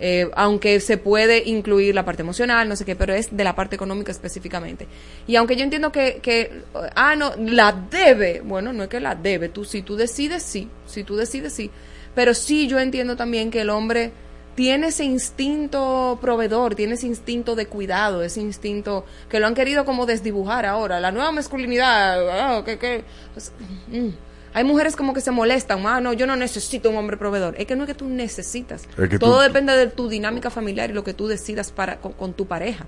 Eh, 0.04 0.32
aunque 0.34 0.80
se 0.80 0.98
puede 0.98 1.48
incluir 1.48 1.94
la 1.94 2.04
parte 2.04 2.24
emocional, 2.24 2.68
no 2.68 2.76
sé 2.76 2.86
qué, 2.86 2.96
pero 2.96 3.14
es 3.14 3.36
de 3.36 3.44
la 3.44 3.56
parte 3.56 3.76
económica 3.76 4.12
específicamente. 4.12 4.88
Y 5.28 5.36
aunque 5.36 5.56
yo 5.56 5.64
entiendo 5.64 5.92
que, 5.92 6.20
que 6.24 6.64
ah, 6.96 7.16
no, 7.16 7.34
la 7.38 7.72
debe, 7.72 8.42
bueno, 8.42 8.74
no 8.74 8.84
es 8.84 8.90
que 8.90 9.00
la 9.00 9.14
debe, 9.14 9.50
tú 9.50 9.64
si 9.64 9.84
tú 9.84 9.96
decides, 9.96 10.42
sí, 10.42 10.68
si 10.88 11.04
tú 11.04 11.16
decides, 11.16 11.54
sí. 11.54 11.70
Pero 12.16 12.34
sí 12.34 12.68
yo 12.68 12.80
entiendo 12.80 13.16
también 13.16 13.52
que 13.52 13.62
el 13.62 13.70
hombre 13.70 14.12
tiene 14.56 14.88
ese 14.88 15.04
instinto 15.06 16.18
proveedor, 16.22 16.76
tiene 16.76 16.94
ese 16.96 17.08
instinto 17.08 17.56
de 17.56 17.68
cuidado, 17.68 18.22
ese 18.24 18.42
instinto 18.42 19.06
que 19.30 19.40
lo 19.40 19.48
han 19.48 19.56
querido 19.56 19.86
como 19.86 20.06
desdibujar 20.06 20.66
ahora. 20.66 21.00
La 21.00 21.12
nueva 21.12 21.32
masculinidad, 21.32 22.30
ah, 22.58 22.64
que, 22.66 22.78
que, 22.78 23.04
pues, 23.34 23.52
mm. 23.88 24.08
hay 24.54 24.64
mujeres 24.64 24.96
como 24.96 25.14
que 25.14 25.22
se 25.22 25.32
molestan, 25.32 25.86
ah, 25.88 26.02
no, 26.02 26.14
yo 26.14 26.28
no 26.28 26.36
necesito 26.36 26.90
un 26.90 26.98
hombre 26.98 27.18
proveedor. 27.18 27.56
Es 27.58 27.66
que 27.66 27.76
no 27.76 27.84
es 27.84 27.88
que 27.88 27.94
tú 27.96 28.08
necesitas. 28.10 28.84
Es 28.98 29.10
que 29.10 29.20
Todo 29.20 29.38
tú- 29.38 29.42
depende 29.44 29.74
de 29.76 29.88
tu 29.88 30.10
dinámica 30.10 30.50
familiar 30.50 30.90
y 30.90 30.94
lo 30.94 31.04
que 31.04 31.14
tú 31.14 31.28
decidas 31.28 31.72
para 31.72 31.98
con, 32.02 32.14
con 32.14 32.34
tu 32.34 32.46
pareja. 32.46 32.86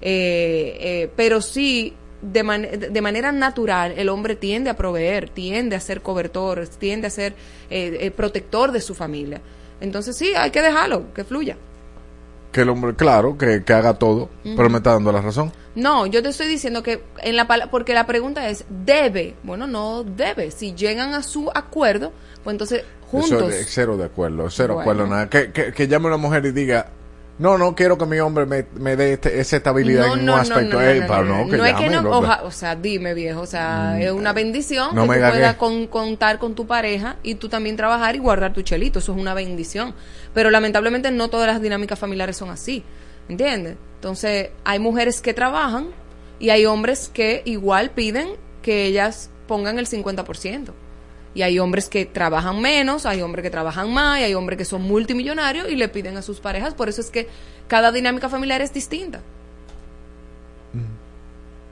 Eh, 0.00 0.76
eh, 0.80 1.10
pero 1.14 1.40
sí, 1.40 1.94
de, 2.22 2.42
man- 2.42 2.68
de 2.90 3.02
manera 3.02 3.32
natural, 3.32 3.92
el 3.96 4.08
hombre 4.08 4.34
tiende 4.36 4.70
a 4.70 4.76
proveer, 4.76 5.28
tiende 5.28 5.76
a 5.76 5.80
ser 5.80 6.00
cobertor, 6.00 6.66
tiende 6.68 7.06
a 7.06 7.10
ser 7.10 7.34
eh, 7.70 7.98
eh, 8.00 8.10
protector 8.10 8.72
de 8.72 8.80
su 8.80 8.94
familia. 8.94 9.40
Entonces 9.82 10.16
sí, 10.16 10.32
hay 10.34 10.50
que 10.50 10.62
dejarlo, 10.62 11.12
que 11.12 11.24
fluya. 11.24 11.56
Que 12.52 12.60
el 12.60 12.68
hombre, 12.68 12.94
claro, 12.94 13.36
que, 13.36 13.64
que 13.64 13.72
haga 13.72 13.94
todo, 13.94 14.28
pero 14.44 14.70
me 14.70 14.76
está 14.78 14.92
dando 14.92 15.10
la 15.10 15.20
razón. 15.20 15.52
No, 15.74 16.06
yo 16.06 16.22
te 16.22 16.28
estoy 16.28 16.48
diciendo 16.48 16.82
que 16.82 17.02
en 17.22 17.34
la 17.34 17.48
porque 17.70 17.94
la 17.94 18.06
pregunta 18.06 18.48
es 18.48 18.64
debe. 18.68 19.34
Bueno, 19.42 19.66
no 19.66 20.04
debe. 20.04 20.50
Si 20.50 20.74
llegan 20.74 21.14
a 21.14 21.22
su 21.22 21.50
acuerdo, 21.54 22.12
pues 22.44 22.54
entonces 22.54 22.84
juntos. 23.10 23.32
Eso 23.32 23.48
es 23.48 23.66
cero 23.70 23.96
de 23.96 24.04
acuerdo, 24.04 24.48
cero 24.50 24.74
Bueno. 24.74 24.90
acuerdo, 24.92 25.10
nada. 25.10 25.30
Que, 25.30 25.50
que, 25.50 25.72
que 25.72 25.88
llame 25.88 26.06
una 26.06 26.18
mujer 26.18 26.44
y 26.46 26.52
diga, 26.52 26.90
no, 27.42 27.58
no 27.58 27.74
quiero 27.74 27.98
que 27.98 28.06
mi 28.06 28.18
hombre 28.20 28.46
me, 28.46 28.64
me 28.74 28.96
dé 28.96 29.14
este- 29.14 29.40
esa 29.40 29.56
estabilidad 29.56 30.06
No, 30.06 30.14
en 30.16 30.24
no, 30.24 30.34
un 30.34 30.40
aspecto. 30.40 30.76
no, 30.76 30.80
Ey, 30.80 31.00
pa, 31.02 31.22
que 31.22 31.68
es 31.70 31.74
que 31.76 31.90
no, 31.90 32.10
oja- 32.18 32.42
o 32.44 32.50
sea, 32.50 32.76
dime 32.76 33.12
viejo, 33.14 33.40
o 33.40 33.46
sea, 33.46 34.00
es 34.00 34.10
una 34.12 34.32
bendición 34.32 34.90
que 34.94 35.00
tú 35.00 35.06
puedas 35.06 35.56
con- 35.56 35.86
contar 35.88 36.38
con 36.38 36.54
tu 36.54 36.66
pareja 36.66 37.16
y 37.22 37.34
tú 37.34 37.48
también 37.48 37.76
trabajar 37.76 38.14
y 38.14 38.18
guardar 38.18 38.52
tu 38.52 38.62
chelito, 38.62 39.00
eso 39.00 39.12
es 39.12 39.18
una 39.20 39.34
bendición. 39.34 39.94
Pero 40.32 40.50
lamentablemente 40.50 41.10
no 41.10 41.28
todas 41.28 41.46
las 41.48 41.60
dinámicas 41.60 41.98
familiares 41.98 42.36
son 42.36 42.48
así, 42.50 42.84
¿entiendes? 43.28 43.76
Entonces, 43.96 44.50
hay 44.64 44.78
mujeres 44.78 45.20
que 45.20 45.34
trabajan 45.34 45.88
y 46.38 46.50
hay 46.50 46.64
hombres 46.66 47.10
que 47.12 47.42
igual 47.44 47.90
piden 47.90 48.28
que 48.62 48.86
ellas 48.86 49.30
pongan 49.46 49.78
el 49.78 49.86
50%. 49.86 50.72
Y 51.34 51.42
hay 51.42 51.58
hombres 51.58 51.88
que 51.88 52.04
trabajan 52.04 52.60
menos, 52.60 53.06
hay 53.06 53.22
hombres 53.22 53.42
que 53.42 53.50
trabajan 53.50 53.92
más, 53.92 54.20
y 54.20 54.24
hay 54.24 54.34
hombres 54.34 54.58
que 54.58 54.64
son 54.66 54.82
multimillonarios 54.82 55.68
y 55.70 55.76
le 55.76 55.88
piden 55.88 56.16
a 56.18 56.22
sus 56.22 56.40
parejas. 56.40 56.74
Por 56.74 56.88
eso 56.90 57.00
es 57.00 57.10
que 57.10 57.28
cada 57.68 57.90
dinámica 57.90 58.28
familiar 58.28 58.60
es 58.60 58.72
distinta. 58.74 59.20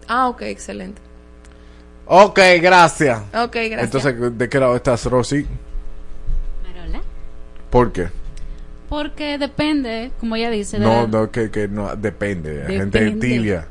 Ah, 0.09 0.29
ok, 0.29 0.43
excelente. 0.43 1.01
Ok, 2.07 2.39
gracias. 2.61 3.21
Ok, 3.35 3.55
gracias. 3.55 3.83
Entonces, 3.85 4.39
¿de 4.39 4.49
qué 4.49 4.59
lado 4.59 4.75
estás, 4.75 5.05
Rosy? 5.07 5.47
Marola. 6.67 7.01
¿Por 7.71 7.93
qué? 7.93 8.09
Porque 8.89 9.39
depende, 9.39 10.11
como 10.19 10.35
ella 10.35 10.51
dice, 10.51 10.79
de 10.79 10.85
No, 10.85 11.03
la- 11.03 11.07
no, 11.07 11.31
que, 11.31 11.51
que 11.53 11.69
no, 11.69 11.95
depende. 11.95 12.65
Gente 12.67 12.99
Depende. 12.99 13.27
tibia. 13.29 13.67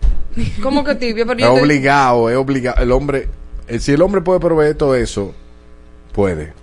¿Cómo 0.64 0.86
que 0.86 0.96
tibia? 0.96 1.26
Pero 1.28 1.40
Es 1.56 1.62
obligado, 1.62 2.30
es 2.30 2.38
obligado. 2.38 2.82
El 2.82 2.92
hombre, 2.94 3.28
eh, 3.68 3.80
si 3.80 3.92
el 3.92 4.02
hombre 4.02 4.22
puede 4.22 4.40
proveer 4.40 4.76
todo 4.76 4.96
eso, 4.96 5.36
puede. 6.20 6.54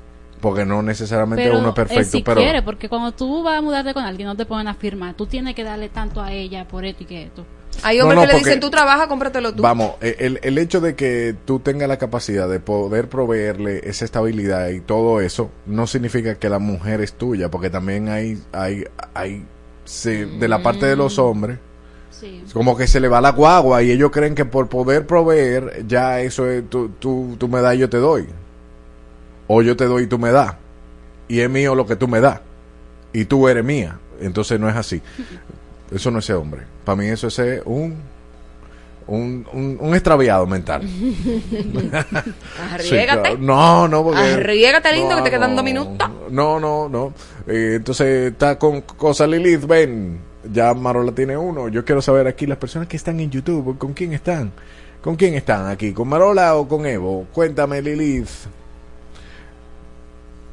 Porque 0.40 0.66
no 0.66 0.82
necesariamente 0.82 1.44
pero 1.44 1.58
uno 1.58 1.70
es 1.70 1.74
perfecto, 1.74 2.00
él 2.00 2.06
si 2.06 2.22
pero 2.22 2.40
quiere, 2.42 2.62
porque 2.62 2.90
cuando 2.90 3.12
tú 3.12 3.42
vas 3.42 3.58
a 3.58 3.62
mudarte 3.62 3.94
con 3.94 4.04
alguien, 4.04 4.28
no 4.28 4.36
te 4.36 4.44
ponen 4.44 4.68
a 4.68 4.74
firmar. 4.74 5.14
Tú 5.14 5.26
tienes 5.26 5.54
que 5.54 5.64
darle 5.64 5.88
tanto 5.88 6.20
a 6.20 6.30
ella 6.32 6.68
por 6.68 6.84
esto 6.84 7.04
y 7.04 7.06
que 7.06 7.22
esto. 7.22 7.44
Hay 7.82 8.00
hombres 8.00 8.16
no, 8.20 8.26
que 8.26 8.32
le 8.34 8.38
dicen, 8.40 8.60
tú 8.60 8.68
trabajas, 8.70 9.06
cómpratelo 9.06 9.54
tú. 9.54 9.62
Vamos, 9.62 9.92
eh, 10.02 10.16
el, 10.20 10.38
el 10.42 10.58
hecho 10.58 10.80
de 10.80 10.94
que 10.94 11.34
tú 11.46 11.58
tengas 11.60 11.88
la 11.88 11.96
capacidad 11.98 12.48
de 12.48 12.60
poder 12.60 13.08
proveerle 13.08 13.80
esa 13.88 14.04
estabilidad 14.04 14.68
y 14.68 14.80
todo 14.80 15.20
eso, 15.22 15.50
no 15.64 15.86
significa 15.86 16.34
que 16.38 16.48
la 16.50 16.58
mujer 16.58 17.00
es 17.00 17.14
tuya, 17.14 17.50
porque 17.50 17.70
también 17.70 18.08
hay, 18.10 18.38
hay, 18.52 18.84
hay, 19.14 19.44
se- 19.84 20.26
de 20.26 20.48
la 20.48 20.62
parte 20.62 20.84
de 20.86 20.96
los 20.96 21.18
hombres, 21.18 21.58
Sí. 22.10 22.42
como 22.54 22.76
que 22.76 22.86
se 22.86 22.98
le 23.00 23.08
va 23.08 23.20
la 23.20 23.32
guagua 23.32 23.82
y 23.82 23.90
ellos 23.90 24.10
creen 24.10 24.34
que 24.34 24.44
por 24.46 24.68
poder 24.68 25.06
proveer, 25.06 25.84
ya 25.86 26.20
eso 26.20 26.46
es, 26.48 26.68
tú, 26.70 26.90
tú, 26.98 27.36
tú 27.38 27.48
me 27.48 27.60
das 27.62 27.74
y 27.74 27.78
yo 27.78 27.90
te 27.90 27.98
doy. 27.98 28.26
O 29.48 29.62
yo 29.62 29.76
te 29.76 29.84
doy 29.84 30.04
y 30.04 30.06
tú 30.06 30.18
me 30.18 30.30
das. 30.32 30.54
Y 31.28 31.40
es 31.40 31.50
mío 31.50 31.74
lo 31.74 31.86
que 31.86 31.96
tú 31.96 32.08
me 32.08 32.20
das. 32.20 32.40
Y 33.12 33.24
tú 33.24 33.48
eres 33.48 33.64
mía. 33.64 33.98
Entonces 34.20 34.58
no 34.60 34.68
es 34.68 34.76
así. 34.76 35.00
Eso 35.90 36.10
no 36.10 36.18
es 36.18 36.24
ser 36.24 36.36
hombre. 36.36 36.62
Para 36.84 36.96
mí 36.96 37.06
eso 37.06 37.28
es 37.28 37.38
un, 37.64 37.96
un, 39.06 39.46
un, 39.52 39.76
un 39.80 39.94
extraviado 39.94 40.46
mental. 40.46 40.82
Arriégate. 42.72 43.36
no, 43.38 43.88
no, 43.88 44.02
porque... 44.02 44.20
Arriégate, 44.20 44.92
lindo, 44.92 45.10
No, 45.10 45.16
que 45.18 45.22
te 45.22 45.30
quedan 45.36 45.50
no. 45.50 45.56
dos 45.56 45.64
minutos. 45.64 46.10
No, 46.30 46.58
no, 46.60 46.88
no. 46.88 47.12
Eh, 47.46 47.74
entonces 47.76 48.32
está 48.32 48.58
con 48.58 48.82
Cosa 48.82 49.26
Lilith, 49.26 49.66
ven. 49.66 50.18
Ya 50.52 50.74
Marola 50.74 51.12
tiene 51.12 51.36
uno. 51.36 51.68
Yo 51.68 51.84
quiero 51.84 52.00
saber 52.02 52.26
aquí 52.26 52.46
las 52.46 52.58
personas 52.58 52.88
que 52.88 52.96
están 52.96 53.18
en 53.20 53.30
YouTube, 53.30 53.78
¿con 53.78 53.94
quién 53.94 54.12
están? 54.12 54.52
¿Con 55.00 55.16
quién 55.16 55.34
están 55.34 55.66
aquí? 55.66 55.92
¿Con 55.92 56.08
Marola 56.08 56.54
o 56.56 56.66
con 56.68 56.86
Evo? 56.86 57.26
Cuéntame, 57.32 57.82
Lilith. 57.82 58.28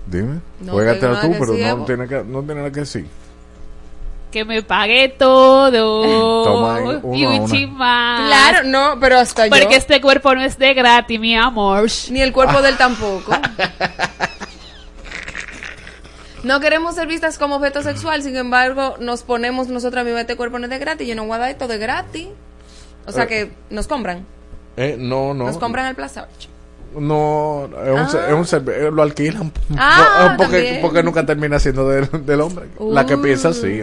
Dime. 0.06 0.40
No 0.60 0.74
Juégatela 0.74 1.22
tú, 1.22 1.32
pero 1.40 1.54
no 1.78 1.86
tiene, 1.86 2.08
que, 2.08 2.24
no 2.24 2.40
tiene 2.44 2.56
nada 2.56 2.72
que 2.72 2.82
decir. 2.82 3.08
Que 4.32 4.44
me 4.46 4.64
pague 4.64 5.10
todo. 5.10 6.44
Toma 6.44 6.80
uno 6.80 7.16
y 7.16 7.24
a 7.24 7.30
un 7.30 7.48
chin 7.50 7.72
más. 7.74 8.28
Claro, 8.28 8.68
no, 8.68 9.00
pero 9.00 9.18
hasta 9.20 9.46
yo. 9.48 9.52
Porque 9.56 9.76
este 9.76 10.02
cuerpo 10.02 10.34
no 10.36 10.42
es 10.42 10.58
de 10.58 10.74
gratis, 10.74 11.20
mi 11.20 11.36
amor. 11.36 11.88
Ni 12.10 12.22
el 12.22 12.34
cuerpo 12.34 12.62
del 12.62 12.76
tampoco. 12.78 13.32
No 16.44 16.60
queremos 16.60 16.96
ser 16.96 17.08
vistas 17.08 17.38
como 17.38 17.56
objeto 17.56 17.82
sexual, 17.84 18.22
sin 18.22 18.36
embargo, 18.36 18.96
nos 19.00 19.24
ponemos 19.24 19.70
nosotras 19.70 20.04
mismas 20.04 20.22
este 20.22 20.36
cuerpo 20.36 20.60
no 20.60 20.66
es 20.66 20.70
de 20.72 20.80
gratis, 20.80 21.08
yo 21.08 21.16
no 21.16 21.26
voy 21.26 21.36
a 21.36 21.40
dar 21.40 21.50
esto 21.50 21.68
de 21.70 21.78
gratis. 21.78 22.28
O 23.06 23.12
sea 23.14 23.24
Eh. 23.24 23.28
que 23.28 23.52
nos 23.70 23.88
compran, 23.88 24.26
Eh, 24.76 24.98
no, 25.00 25.34
no. 25.34 25.46
nos 25.46 25.58
compran 25.58 25.86
el 25.86 25.96
plaza. 25.96 26.28
No, 27.00 27.70
es 27.84 28.00
un, 28.02 28.10
se- 28.10 28.18
Ah. 28.20 28.28
es 28.42 28.54
un 28.54 28.70
eh, 28.70 28.92
lo 28.92 29.02
alquilan. 29.02 29.52
Ah, 29.78 30.30
No, 30.32 30.38
porque, 30.38 30.58
también. 30.58 30.82
porque 30.82 31.04
nunca 31.04 31.26
termina 31.26 31.60
siendo 31.60 31.88
del, 31.90 32.08
del 32.26 32.42
hombre. 32.42 32.66
La 32.80 33.06
que 33.06 33.16
Uh. 33.16 33.22
piensa 33.22 33.50
así. 33.50 33.82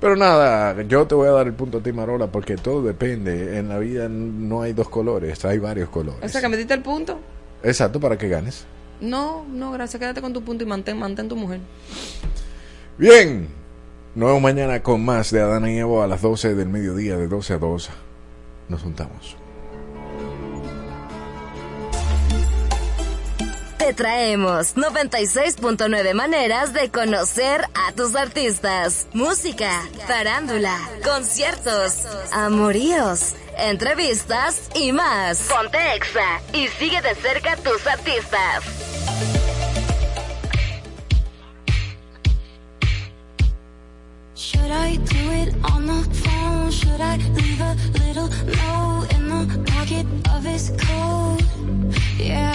Pero 0.00 0.16
nada, 0.16 0.80
yo 0.82 1.06
te 1.06 1.14
voy 1.14 1.28
a 1.28 1.32
dar 1.32 1.46
el 1.46 1.52
punto 1.52 1.78
a 1.78 1.82
ti, 1.82 1.92
Marola, 1.92 2.26
porque 2.28 2.56
todo 2.56 2.82
depende. 2.82 3.58
En 3.58 3.68
la 3.68 3.78
vida 3.78 4.08
no 4.08 4.62
hay 4.62 4.72
dos 4.72 4.88
colores, 4.88 5.44
hay 5.44 5.58
varios 5.58 5.90
colores. 5.90 6.20
O 6.24 6.28
sea 6.28 6.40
que 6.40 6.48
me 6.48 6.56
diste 6.56 6.72
el 6.72 6.80
punto. 6.80 7.18
Exacto, 7.62 8.00
para 8.00 8.16
que 8.16 8.28
ganes. 8.28 8.64
No, 9.02 9.44
no, 9.50 9.72
gracias, 9.72 10.00
quédate 10.00 10.22
con 10.22 10.32
tu 10.32 10.42
punto 10.42 10.64
y 10.64 10.66
mantén, 10.66 10.98
mantén 10.98 11.28
tu 11.28 11.36
mujer. 11.36 11.60
Bien, 12.96 13.48
nuevo 14.14 14.40
mañana 14.40 14.82
con 14.82 15.04
más 15.04 15.30
de 15.30 15.40
Adana 15.42 15.70
y 15.70 15.78
Evo 15.78 16.02
a 16.02 16.06
las 16.06 16.22
12 16.22 16.54
del 16.54 16.68
mediodía, 16.70 17.16
de 17.18 17.26
12 17.28 17.54
a 17.54 17.58
2. 17.58 17.90
Nos 18.70 18.80
juntamos. 18.82 19.36
Traemos 23.94 24.76
96.9 24.76 26.14
maneras 26.14 26.72
de 26.72 26.90
conocer 26.90 27.64
a 27.74 27.92
tus 27.92 28.14
artistas. 28.14 29.06
Música, 29.12 29.82
farándula, 30.06 30.78
conciertos, 31.04 32.06
amoríos, 32.32 33.34
entrevistas 33.58 34.70
y 34.74 34.92
más. 34.92 35.40
Ponte 35.48 35.78
Exa 35.94 36.40
y 36.52 36.68
sigue 36.68 37.00
de 37.02 37.14
cerca 37.14 37.56
tus 37.56 37.86
artistas. 37.86 38.64
Should 44.34 44.70
I 44.70 44.96
do 44.96 45.30
it 45.32 45.54
on 45.72 45.86
the 45.86 46.02
phone? 46.22 46.70
Should 46.70 47.00
I 47.00 47.16
leave 47.16 47.60
a 47.60 47.74
little 47.98 48.28
note 48.28 49.06
in 49.14 49.28
the 49.28 49.70
pocket 49.70 50.06
of 50.34 50.44
his 50.44 50.70
coat? 50.78 51.42
Yeah, 52.18 52.54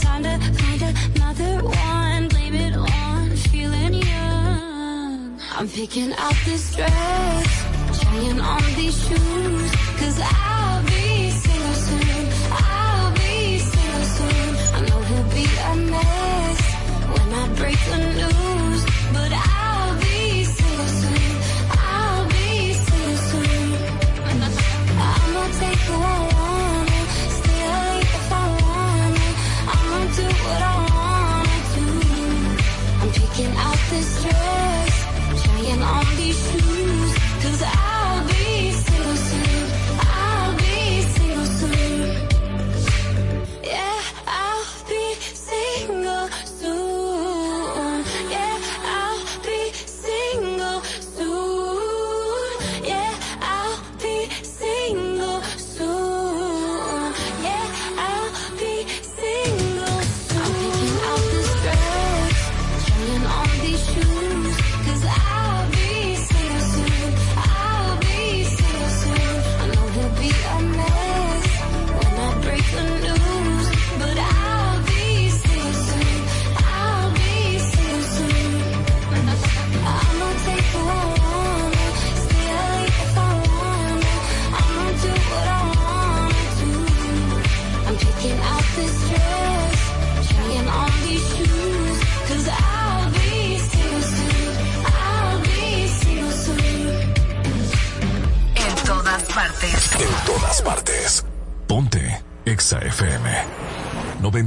Time 0.00 0.22
to 0.22 0.38
find 0.58 0.82
another 1.16 1.64
one. 1.64 2.28
Blame 2.28 2.54
it 2.54 2.74
on 2.74 3.30
feeling 3.50 3.94
young. 3.94 5.40
I'm 5.56 5.68
picking 5.68 6.12
out 6.14 6.34
this 6.44 6.74
dress, 6.74 8.00
trying 8.00 8.40
on 8.40 8.62
these 8.76 8.96
shoes. 9.06 9.70
Cause 10.00 10.18
I'll 10.22 10.82
be 10.84 11.30
single 11.30 11.74
soon. 11.86 12.26
I'll 12.50 13.12
be 13.14 13.58
single 13.58 14.06
soon. 14.16 14.56
I 14.76 14.80
know 14.88 15.00
he'll 15.08 15.30
be 15.38 15.46
a 15.70 15.76
mess 15.92 16.60
when 17.12 17.28
I 17.34 17.48
break 17.56 17.78
the 17.90 17.98
news. 18.18 18.39
This 34.00 35.42
trying 35.42 35.82
on 35.82 36.06
these 36.16 36.38
shoes. 36.50 37.14
Cause 37.42 37.62
I'll 37.62 37.89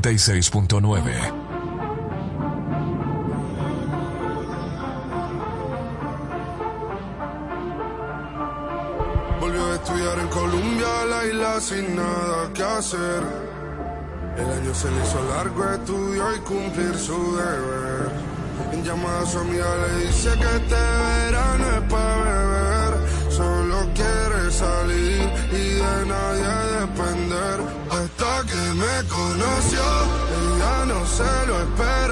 96.9. 0.04 1.14
Volvió 9.40 9.66
a 9.66 9.76
estudiar 9.76 10.20
en 10.20 10.28
Colombia, 10.28 11.06
la 11.10 11.26
isla 11.26 11.62
sin 11.62 11.96
nada 11.96 12.52
que 12.54 12.64
hacer. 12.64 13.24
El 14.38 14.46
año 14.46 14.76
se 14.76 14.92
le 14.92 14.98
hizo 15.04 15.24
largo, 15.30 15.70
estudió 15.70 16.36
y 16.36 16.40
cumplir 16.40 16.96
su 16.98 17.38
deber. 17.38 18.12
En 18.74 18.84
llamada 18.84 19.22
a 19.22 19.26
su 19.26 19.40
amiga 19.40 19.66
le 19.88 20.06
dice 20.06 20.32
que 20.32 20.56
este 20.58 20.76
verano 20.76 21.66
es 21.78 21.82
para 21.90 22.03
se 31.14 31.45
lo 31.45 31.61
esperaba. 31.61 32.03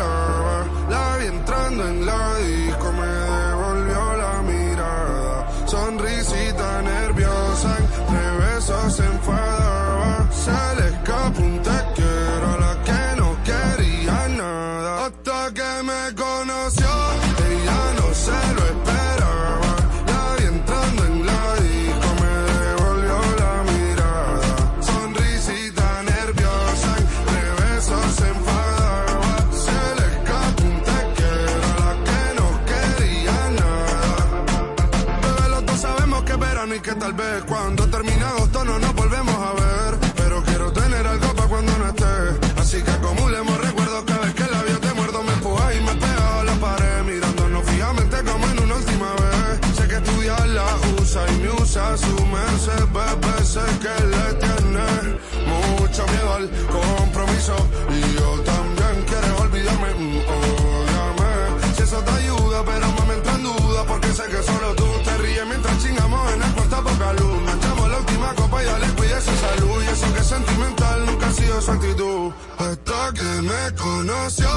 Me 73.41 73.75
conoció, 73.75 74.49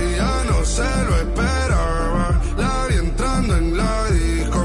ella 0.00 0.44
no 0.48 0.64
se 0.64 0.82
lo 0.82 1.16
esperaba. 1.16 2.40
La 2.56 2.86
vi 2.88 2.94
entrando 2.96 3.56
en 3.56 3.76
la 3.76 4.10
disco, 4.10 4.64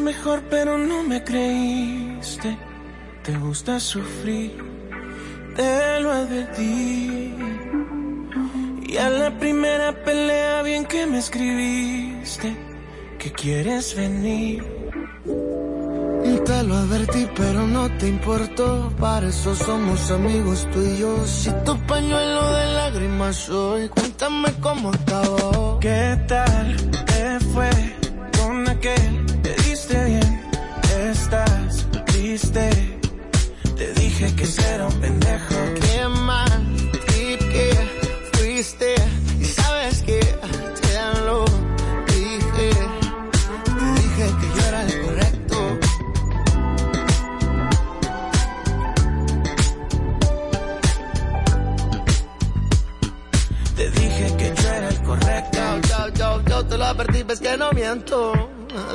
Mejor, 0.00 0.42
pero 0.50 0.78
no 0.78 1.02
me 1.02 1.22
creíste. 1.22 2.58
Te 3.22 3.36
gusta 3.36 3.78
sufrir, 3.78 4.56
te 5.56 6.00
lo 6.00 6.10
advertí. 6.10 7.34
Y 8.88 8.96
a 8.96 9.08
la 9.10 9.38
primera 9.38 10.02
pelea, 10.04 10.62
bien 10.62 10.84
que 10.84 11.06
me 11.06 11.18
escribiste, 11.18 12.56
que 13.18 13.30
quieres 13.32 13.94
venir. 13.94 14.64
Te 16.44 16.62
lo 16.64 16.74
advertí, 16.74 17.28
pero 17.36 17.66
no 17.66 17.88
te 17.98 18.08
importó. 18.08 18.92
Para 18.98 19.28
eso 19.28 19.54
somos 19.54 20.10
amigos 20.10 20.66
tú 20.72 20.80
y 20.82 20.98
yo. 20.98 21.26
Si 21.26 21.50
tu 21.64 21.78
pañuelo 21.86 22.52
de 22.54 22.66
lágrimas 22.74 23.36
soy, 23.36 23.88
cuéntame 23.88 24.48
cómo 24.60 24.90
acabó. 24.90 25.78
¿Qué 25.80 26.18
tal 26.26 26.76
te 27.06 27.40
fue 27.52 27.70
con 28.36 28.68
aquel? 28.68 29.19
Que 34.20 34.44
era 34.74 34.86
un 34.86 35.00
pendejo. 35.00 35.54
Qué 35.80 36.08
mal 36.08 36.76
trip 37.06 37.40
que 37.40 37.70
fuiste. 38.34 38.94
Y 39.40 39.44
sabes 39.46 40.02
que 40.02 40.20
te 40.20 41.24
lo 41.24 41.44
dije. 42.06 42.70
Te 43.64 43.84
dije 44.02 44.26
que 44.40 44.46
yo 44.56 44.66
era 44.68 44.82
el 44.82 45.00
correcto. 45.00 45.78
Te 53.76 53.90
dije 53.90 54.36
que 54.36 54.54
yo 54.62 54.68
era 54.68 54.88
el 54.88 55.02
correcto. 55.02 55.58
Yo, 55.58 56.08
yo, 56.08 56.14
yo, 56.14 56.44
yo 56.44 56.66
te 56.66 56.76
lo 56.76 56.84
advertí, 56.84 57.22
ves 57.22 57.40
que 57.40 57.56
no 57.56 57.72
miento. 57.72 58.32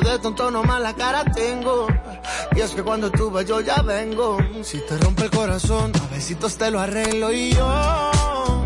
De 0.04 0.20
tonto 0.20 0.52
nomás 0.52 0.82
la 0.82 0.94
cara 0.94 1.26
tengo. 1.26 1.88
Y 2.56 2.61
es 2.61 2.72
que 2.72 2.84
cuando 2.84 3.11
tú 3.11 3.30
vas 3.30 3.45
yo 3.45 3.60
ya 3.60 3.82
vengo. 3.82 4.38
Si 4.64 4.80
te 4.80 4.98
rompe 4.98 5.23
el 5.23 5.30
corazón, 5.30 5.91
a 6.02 6.14
besitos 6.14 6.57
te 6.57 6.72
lo 6.72 6.80
arreglo 6.80 7.32
y 7.34 7.52
yo. 7.52 8.61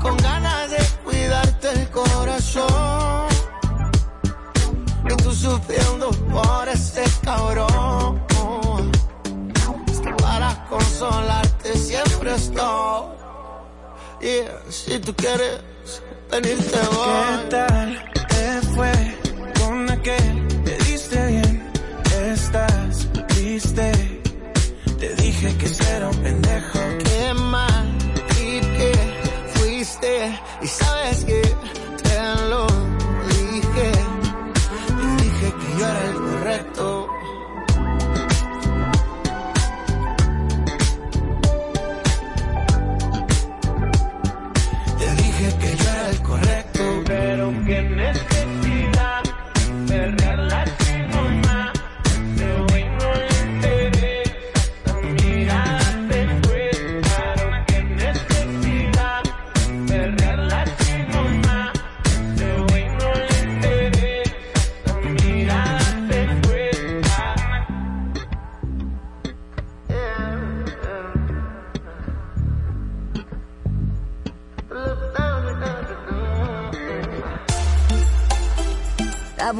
Con 0.00 0.16
ganas 0.16 0.70
de 0.70 0.78
cuidarte 1.04 1.70
el 1.70 1.90
corazón. 1.90 3.28
Y 5.04 5.16
tú 5.22 5.32
sufriendo 5.32 6.10
por 6.32 6.68
ese 6.68 7.04
cabrón. 7.22 8.22
Es 9.90 10.00
que 10.00 10.12
para 10.14 10.66
consolarte 10.70 11.76
siempre 11.76 12.34
estoy. 12.34 13.12
Yeah, 14.22 14.62
si 14.70 14.98
tú 15.00 15.14
quieres 15.14 15.60
venirte 16.30 16.78
voy. 16.92 17.38
¿Qué 17.42 17.56
tal 17.56 18.12
te 18.28 18.62
fue 18.68 19.18
con 19.60 19.90
aquel? 19.90 20.41
Te 23.52 25.14
dije 25.16 25.54
que 25.58 25.66
era 25.94 26.08
un 26.08 26.16
pendejo. 26.22 27.11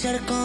ser 0.00 0.18
con 0.22 0.39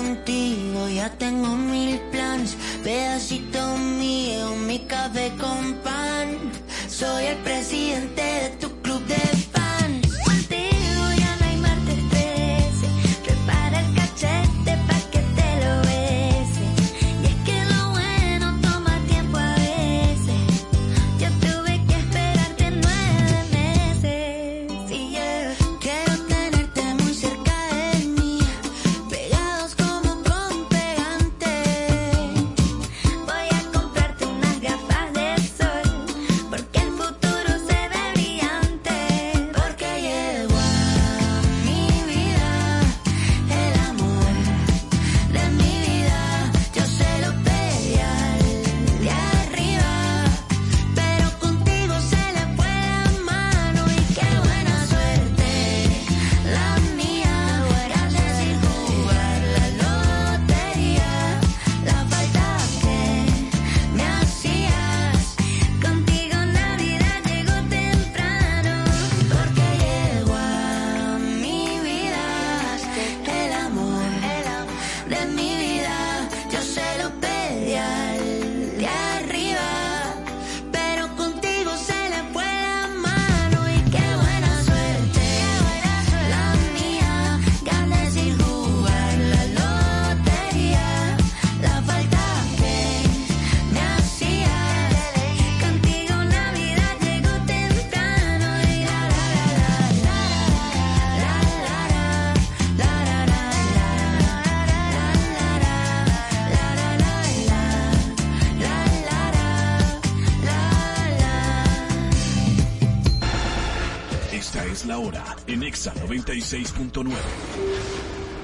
96.9. 116.24 117.14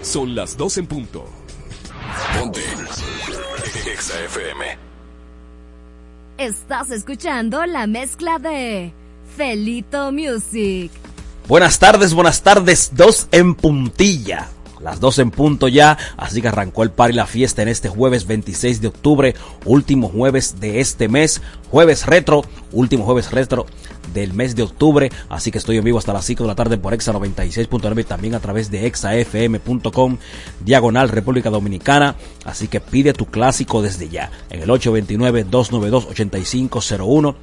Son 0.02 0.36
las 0.36 0.58
2 0.58 0.78
en 0.80 0.88
punto. 0.88 1.26
Ponte. 2.38 2.62
Exa 3.92 4.20
FM. 4.26 4.78
Estás 6.38 6.92
escuchando 6.92 7.66
la 7.66 7.88
mezcla 7.88 8.40
de 8.40 8.94
Felito 9.38 10.12
Music. 10.12 10.92
Buenas 11.48 11.80
tardes, 11.80 12.14
buenas 12.14 12.42
tardes, 12.42 12.92
dos 12.94 13.28
en 13.32 13.56
puntilla. 13.56 14.21
Las 14.92 15.00
dos 15.00 15.18
en 15.20 15.32
punto 15.32 15.70
ya, 15.70 15.98
así 16.18 16.42
que 16.42 16.50
arrancó 16.50 16.84
el 16.84 16.92
par 16.92 17.12
y 17.12 17.14
la 17.14 17.26
fiesta 17.26 17.62
en 17.62 17.70
este 17.70 17.88
jueves 17.88 18.28
26 18.28 18.82
de 18.82 18.90
octubre, 18.90 19.36
último 19.64 20.10
jueves 20.10 20.60
de 20.60 20.82
este 20.82 21.08
mes, 21.08 21.42
jueves 21.70 22.08
retro, 22.08 22.42
último 22.74 23.06
jueves 23.06 23.32
retro 23.32 23.66
del 24.14 24.34
mes 24.34 24.54
de 24.54 24.64
octubre, 24.64 25.10
así 25.30 25.50
que 25.50 25.60
estoy 25.60 25.78
en 25.78 25.86
vivo 25.86 25.98
hasta 25.98 26.12
las 26.12 26.26
5 26.26 26.44
de 26.44 26.48
la 26.50 26.56
tarde 26.56 26.78
por 26.78 26.94
Exa 26.94 27.14
96.9 27.14 28.02
y 28.02 28.04
también 28.04 28.36
a 28.36 28.42
través 28.42 28.70
de 28.70 28.86
exafm.com, 28.86 30.18
diagonal 30.60 31.08
República 31.08 31.50
Dominicana, 31.50 32.18
así 32.44 32.68
que 32.68 32.82
pide 32.82 33.14
tu 33.14 33.28
clásico 33.28 33.82
desde 33.82 34.10
ya, 34.10 34.30
en 34.50 34.62
el 34.62 34.68
829-292-8501 34.68 37.36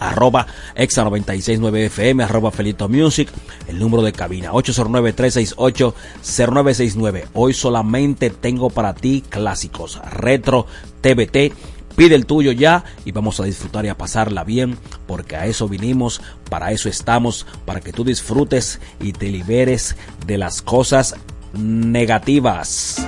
arroba 0.00 0.48
exa 0.74 1.04
969 1.04 1.86
FM, 1.86 2.24
arroba 2.24 2.50
Felito 2.50 2.88
Music, 2.88 3.28
el 3.68 3.78
número 3.78 4.02
de 4.02 4.10
cabina 4.12 4.50
809-368-0969. 4.50 7.26
Hoy 7.34 7.54
solamente 7.54 8.30
tengo 8.30 8.70
para 8.70 8.94
ti 8.94 9.22
clásicos, 9.28 10.00
retro, 10.12 10.66
TBT, 11.00 11.52
Pide 11.96 12.14
el 12.14 12.24
tuyo 12.24 12.52
ya 12.52 12.84
y 13.04 13.12
vamos 13.12 13.40
a 13.40 13.44
disfrutar 13.44 13.84
y 13.84 13.88
a 13.88 13.98
pasarla 13.98 14.42
bien, 14.42 14.78
porque 15.06 15.36
a 15.36 15.44
eso 15.46 15.68
vinimos, 15.68 16.22
para 16.48 16.72
eso 16.72 16.88
estamos, 16.88 17.46
para 17.66 17.80
que 17.80 17.92
tú 17.92 18.04
disfrutes 18.04 18.80
y 19.00 19.12
te 19.12 19.28
liberes 19.28 19.96
de 20.26 20.38
las 20.38 20.62
cosas 20.62 21.14
negativas. 21.52 23.06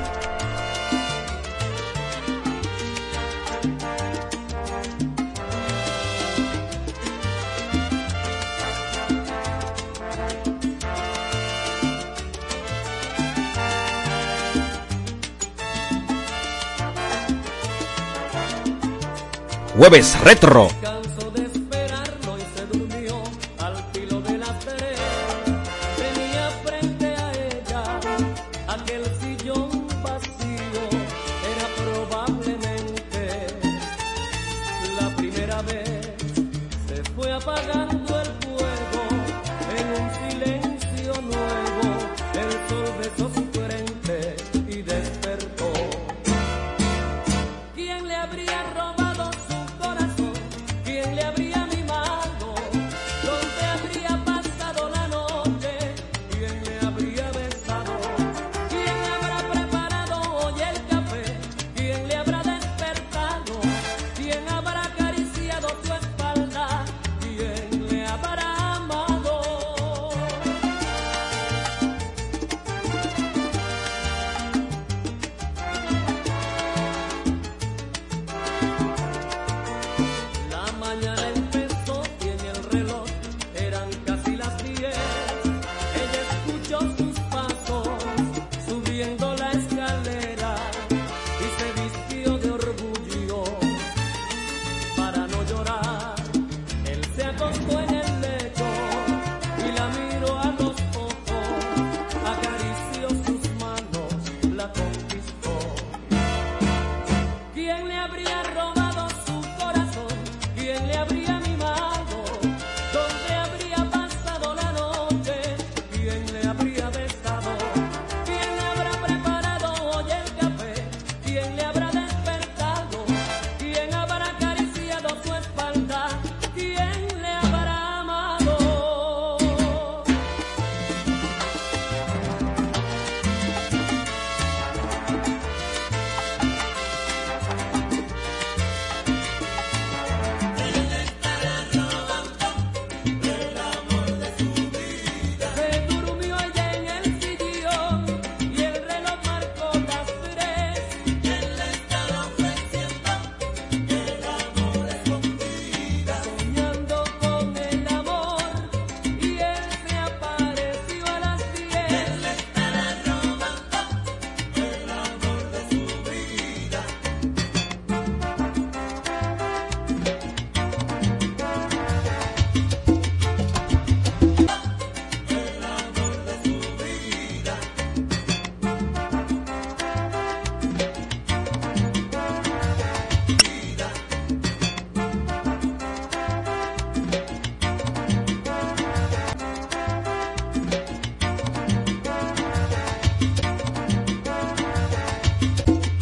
Jueves 19.82 20.16
Retro. 20.22 20.68